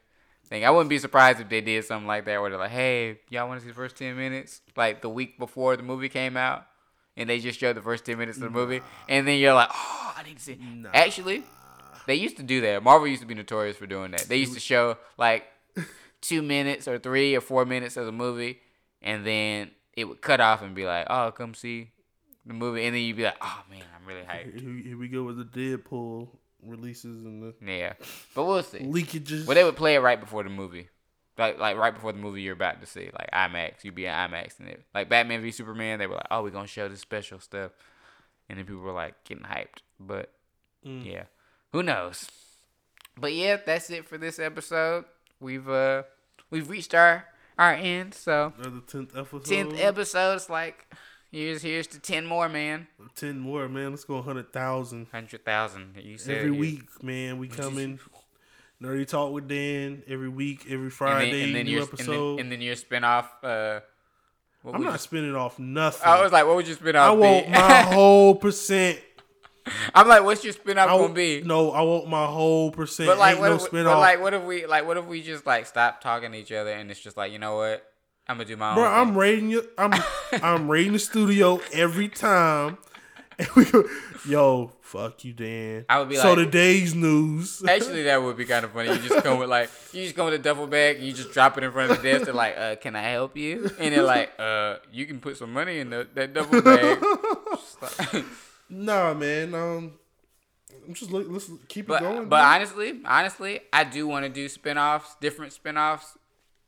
thing. 0.48 0.64
I 0.64 0.70
wouldn't 0.70 0.88
be 0.88 0.98
surprised 0.98 1.40
if 1.40 1.48
they 1.48 1.60
did 1.60 1.84
something 1.84 2.06
like 2.06 2.24
that, 2.26 2.40
where 2.40 2.50
they're 2.50 2.58
like, 2.58 2.70
"Hey, 2.70 3.18
y'all 3.30 3.48
want 3.48 3.60
to 3.60 3.64
see 3.64 3.70
the 3.70 3.74
first 3.74 3.96
ten 3.96 4.16
minutes?" 4.16 4.60
Like 4.76 5.02
the 5.02 5.08
week 5.08 5.38
before 5.38 5.76
the 5.76 5.82
movie 5.82 6.08
came 6.08 6.36
out, 6.36 6.64
and 7.16 7.28
they 7.28 7.40
just 7.40 7.58
showed 7.58 7.76
the 7.76 7.82
first 7.82 8.04
ten 8.04 8.16
minutes 8.18 8.38
of 8.38 8.44
the 8.44 8.50
movie, 8.50 8.80
and 9.08 9.26
then 9.26 9.38
you're 9.38 9.54
like, 9.54 9.70
"Oh, 9.74 10.14
I 10.16 10.22
need 10.22 10.36
to 10.36 10.42
see." 10.42 10.56
Nah. 10.60 10.90
Actually, 10.94 11.42
they 12.06 12.14
used 12.14 12.36
to 12.36 12.44
do 12.44 12.60
that. 12.60 12.82
Marvel 12.84 13.08
used 13.08 13.22
to 13.22 13.26
be 13.28 13.34
notorious 13.34 13.76
for 13.76 13.86
doing 13.86 14.12
that. 14.12 14.22
They 14.28 14.36
used 14.36 14.54
to 14.54 14.60
show 14.60 14.96
like 15.18 15.44
two 16.20 16.42
minutes 16.42 16.86
or 16.86 16.98
three 16.98 17.34
or 17.34 17.40
four 17.40 17.64
minutes 17.64 17.96
of 17.96 18.06
the 18.06 18.12
movie, 18.12 18.60
and 19.02 19.26
then 19.26 19.72
it 19.98 20.04
would 20.08 20.20
cut 20.20 20.40
off 20.40 20.62
and 20.62 20.74
be 20.74 20.84
like, 20.86 21.06
"Oh, 21.10 21.32
come 21.32 21.54
see 21.54 21.90
the 22.46 22.54
movie," 22.54 22.84
and 22.86 22.94
then 22.94 23.02
you'd 23.02 23.16
be 23.16 23.24
like, 23.24 23.36
"Oh 23.40 23.62
man, 23.70 23.82
I'm 23.96 24.06
really 24.06 24.22
hyped." 24.22 24.84
here, 24.84 24.96
we 24.96 25.08
go 25.08 25.24
with 25.24 25.36
the 25.38 25.44
Deadpool 25.44 26.28
releases 26.62 27.24
and 27.24 27.42
the 27.42 27.54
Yeah, 27.64 27.94
but 28.34 28.44
we'll 28.44 28.62
see. 28.62 28.78
leakages. 28.80 29.46
Well, 29.46 29.54
they 29.54 29.64
would 29.64 29.76
play 29.76 29.94
it 29.94 30.00
right 30.00 30.18
before 30.20 30.42
the 30.44 30.50
movie, 30.50 30.88
like 31.36 31.58
like 31.58 31.76
right 31.76 31.94
before 31.94 32.12
the 32.12 32.18
movie 32.18 32.42
you're 32.42 32.54
about 32.54 32.80
to 32.80 32.86
see, 32.86 33.10
like 33.18 33.30
IMAX. 33.32 33.84
You'd 33.84 33.94
be 33.94 34.06
in 34.06 34.12
IMAX, 34.12 34.58
and 34.60 34.68
it, 34.68 34.82
like 34.94 35.08
Batman 35.08 35.42
v 35.42 35.50
Superman, 35.50 35.98
they 35.98 36.06
were 36.06 36.14
like, 36.16 36.28
"Oh, 36.30 36.42
we're 36.42 36.50
gonna 36.50 36.66
show 36.66 36.88
this 36.88 37.00
special 37.00 37.40
stuff," 37.40 37.72
and 38.48 38.58
then 38.58 38.66
people 38.66 38.82
were 38.82 38.92
like 38.92 39.22
getting 39.24 39.44
hyped. 39.44 39.82
But 40.00 40.32
Mm. 40.86 41.04
yeah, 41.04 41.24
who 41.72 41.82
knows? 41.82 42.30
But 43.16 43.32
yeah, 43.34 43.56
that's 43.56 43.90
it 43.90 44.06
for 44.06 44.16
this 44.16 44.38
episode. 44.38 45.04
We've 45.40 45.68
uh 45.68 46.04
we've 46.50 46.70
reached 46.70 46.94
our 46.94 47.24
our 47.58 47.72
end. 47.74 48.14
So 48.14 48.52
Another 48.58 48.80
tenth 48.86 49.16
episode. 49.16 49.44
tenth 49.44 49.80
episode. 49.80 50.34
It's 50.36 50.48
like 50.50 50.86
here's 51.30 51.62
here's 51.62 51.86
to 51.88 51.98
ten 52.00 52.24
more, 52.26 52.48
man. 52.48 52.86
Ten 53.16 53.38
more, 53.38 53.68
man. 53.68 53.90
Let's 53.90 54.04
go 54.04 54.22
hundred 54.22 54.52
thousand. 54.52 55.08
Hundred 55.12 55.44
thousand. 55.44 55.94
You 56.02 56.18
said 56.18 56.38
every 56.38 56.52
you- 56.54 56.60
week, 56.60 57.02
man. 57.02 57.38
We 57.38 57.48
coming. 57.48 57.98
Nerdy 58.80 59.08
talk 59.08 59.32
with 59.32 59.48
Dan 59.48 60.04
every 60.06 60.28
week, 60.28 60.60
every 60.66 60.74
And 60.76 60.84
then, 60.84 60.90
Friday, 60.92 61.42
and 61.42 61.54
then 61.56 61.64
new 61.66 61.72
your 61.72 61.82
episode. 61.82 62.38
and 62.38 62.38
then, 62.38 62.38
and 62.44 62.52
then 62.52 62.60
your 62.60 62.76
spinoff. 62.76 63.26
Uh, 63.42 63.80
I'm 64.64 64.82
not 64.84 64.92
you- 64.92 64.98
spinning 64.98 65.34
off 65.34 65.58
nothing. 65.58 66.06
I 66.06 66.22
was 66.22 66.30
like, 66.30 66.46
what 66.46 66.54
would 66.56 66.68
your 66.68 66.76
spinoff 66.76 66.94
I 66.94 67.10
want 67.10 67.48
my 67.50 67.82
whole 67.92 68.36
percent. 68.36 69.00
I'm 69.94 70.08
like, 70.08 70.22
what's 70.24 70.42
your 70.44 70.52
spin 70.52 70.78
off 70.78 70.88
gonna 70.88 71.12
be? 71.12 71.42
no, 71.42 71.70
I 71.72 71.82
want 71.82 72.08
my 72.08 72.26
whole 72.26 72.70
percent. 72.70 73.08
but 73.08 73.18
like, 73.18 73.32
Ain't 73.32 73.40
what 73.40 73.48
no 73.50 73.54
if, 73.56 73.62
spin 73.62 73.84
but 73.84 73.92
off. 73.94 74.00
like, 74.00 74.20
what 74.20 74.34
if 74.34 74.42
we 74.44 74.66
like, 74.66 74.86
what 74.86 74.96
if 74.96 75.04
we 75.06 75.22
just 75.22 75.46
like 75.46 75.66
stop 75.66 76.00
talking 76.00 76.32
to 76.32 76.38
each 76.38 76.52
other 76.52 76.70
and 76.70 76.90
it's 76.90 77.00
just 77.00 77.16
like, 77.16 77.32
you 77.32 77.38
know 77.38 77.56
what? 77.56 77.84
I'm 78.26 78.36
gonna 78.36 78.44
do 78.48 78.56
my 78.56 78.70
own. 78.70 78.74
Bro, 78.76 78.84
thing. 78.84 78.94
I'm 78.94 79.16
rating 79.18 79.50
you. 79.50 79.68
I'm 79.78 79.92
I'm 80.42 80.70
rating 80.70 80.92
the 80.92 80.98
studio 80.98 81.60
every 81.72 82.08
time. 82.08 82.78
And 83.40 83.48
we 83.54 83.64
go, 83.66 83.84
yo, 84.26 84.72
fuck 84.80 85.24
you, 85.24 85.32
Dan. 85.32 85.84
I 85.88 86.00
would 86.00 86.08
be 86.08 86.16
so 86.16 86.30
like- 86.34 86.38
today's 86.46 86.92
news. 86.92 87.62
Actually, 87.68 88.02
that 88.02 88.20
would 88.20 88.36
be 88.36 88.44
kind 88.44 88.64
of 88.64 88.72
funny. 88.72 88.88
You 88.90 88.98
just 88.98 89.22
come 89.22 89.38
with 89.38 89.48
like, 89.48 89.70
you 89.92 90.02
just 90.02 90.16
come 90.16 90.24
with 90.24 90.34
a 90.34 90.38
duffel 90.40 90.66
bag 90.66 90.96
and 90.96 91.06
you 91.06 91.12
just 91.12 91.30
drop 91.30 91.56
it 91.56 91.62
in 91.62 91.70
front 91.70 91.92
of 91.92 92.02
the 92.02 92.10
desk. 92.10 92.24
They're 92.24 92.34
like, 92.34 92.58
uh, 92.58 92.74
"Can 92.74 92.96
I 92.96 93.02
help 93.02 93.36
you?" 93.36 93.70
And 93.78 93.94
they're 93.94 94.02
like, 94.02 94.32
"Uh, 94.40 94.78
you 94.90 95.06
can 95.06 95.20
put 95.20 95.36
some 95.36 95.52
money 95.52 95.78
in 95.78 95.90
the, 95.90 96.08
that 96.14 96.34
duffel 96.34 96.60
bag." 96.62 98.24
Nah, 98.70 99.14
man. 99.14 99.54
Um, 99.54 99.92
I'm 100.86 100.94
just 100.94 101.10
look. 101.10 101.26
Let's 101.28 101.50
keep 101.68 101.86
it 101.86 101.88
But 101.88 102.00
going. 102.00 102.28
but 102.28 102.38
dude. 102.38 102.46
honestly, 102.46 103.00
honestly, 103.04 103.60
I 103.72 103.84
do 103.84 104.06
want 104.06 104.24
to 104.24 104.28
do 104.28 104.48
spin-offs, 104.48 105.16
different 105.20 105.52
spin-offs 105.52 106.16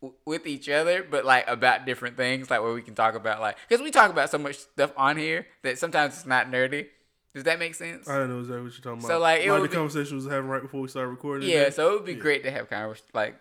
w- 0.01 0.15
with 0.25 0.47
each 0.47 0.69
other, 0.69 1.03
but 1.09 1.25
like 1.25 1.45
about 1.49 1.85
different 1.87 2.17
things, 2.17 2.51
like 2.51 2.61
where 2.63 2.73
we 2.73 2.83
can 2.83 2.95
talk 2.95 3.15
about 3.15 3.41
like 3.41 3.57
because 3.69 3.83
we 3.83 3.91
talk 3.91 4.11
about 4.11 4.31
so 4.31 4.39
much 4.39 4.57
stuff 4.59 4.93
on 4.97 5.17
here 5.17 5.47
that 5.63 5.79
sometimes 5.79 6.15
it's 6.15 6.27
not 6.27 6.51
nerdy. 6.51 6.87
Does 7.35 7.45
that 7.45 7.59
make 7.61 7.75
sense? 7.77 8.09
I 8.09 8.19
don't 8.19 8.29
know 8.29 8.41
exactly 8.41 8.63
what 8.63 8.73
you're 8.73 8.83
talking 8.83 8.99
about. 8.99 9.07
So, 9.09 9.19
like, 9.21 9.43
it 9.43 9.53
like 9.53 9.63
the 9.63 9.69
be- 9.69 9.75
conversation 9.75 10.17
was 10.17 10.27
having 10.27 10.49
right 10.51 10.63
before 10.63 10.81
we 10.81 10.89
started 10.89 11.11
recording. 11.11 11.49
yeah, 11.49 11.71
so 11.71 11.91
it 11.91 11.93
would 11.95 12.05
be 12.07 12.15
great 12.15 12.43
to 12.43 12.51
have 12.51 12.69
convers 12.69 13.03
like 13.15 13.37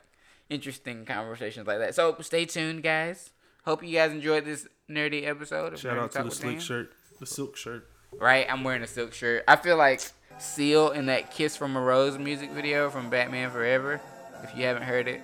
interesting 0.50 1.06
conversations 1.06 1.66
like 1.68 1.80
that. 1.80 1.96
So 1.96 2.16
stay 2.22 2.46
tuned, 2.46 2.84
guys. 2.84 3.32
Hope 3.66 3.84
you 3.84 3.94
guys 3.98 4.12
enjoyed 4.12 4.46
this 4.46 4.68
nerdy 4.90 5.26
episode. 5.28 5.74
Of 5.74 5.80
shout 5.80 5.98
out 5.98 6.12
to 6.14 6.24
the 6.24 6.32
slick 6.32 6.54
Dan. 6.58 6.60
shirt, 6.60 6.92
the 7.20 7.26
silk 7.26 7.58
shirt. 7.58 7.88
Right, 8.18 8.46
I'm 8.50 8.64
wearing 8.64 8.82
a 8.82 8.88
silk 8.88 9.14
shirt. 9.14 9.44
I 9.48 9.56
feel 9.56 9.78
like 9.78 10.02
Seal 10.40 10.92
in 10.92 11.08
that 11.08 11.32
"Kiss 11.32 11.58
from 11.58 11.76
a 11.76 11.82
Rose" 11.82 12.18
music 12.18 12.52
video 12.52 12.90
from 12.90 13.10
Batman 13.10 13.52
Forever. 13.52 14.00
If 14.44 14.56
you 14.56 14.64
haven't 14.64 14.84
heard 14.84 15.08
it, 15.08 15.22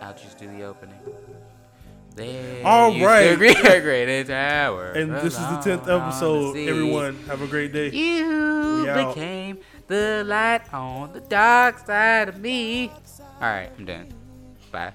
I'll 0.00 0.14
just 0.14 0.38
do 0.38 0.46
the 0.46 0.62
opening. 0.64 0.98
There 2.14 2.66
All 2.66 2.90
right. 3.00 3.30
to 3.30 3.38
be 3.38 3.48
a 3.48 3.80
great 3.80 4.26
tower. 4.26 4.92
And 4.92 5.12
this 5.12 5.34
is 5.34 5.38
the 5.38 5.60
tenth 5.62 5.88
episode. 5.88 6.52
the. 6.52 6.68
Everyone, 6.68 7.16
have 7.26 7.40
a 7.40 7.46
great 7.46 7.72
day. 7.72 7.90
You 7.90 8.84
became 8.84 9.58
the 9.86 10.22
light 10.26 10.72
on 10.72 11.12
the 11.12 11.20
dark 11.20 11.78
side 11.78 12.28
of 12.28 12.38
me. 12.38 12.90
All 13.40 13.40
right, 13.40 13.70
I'm 13.78 13.84
done. 13.84 14.12
Bye. 14.70 14.92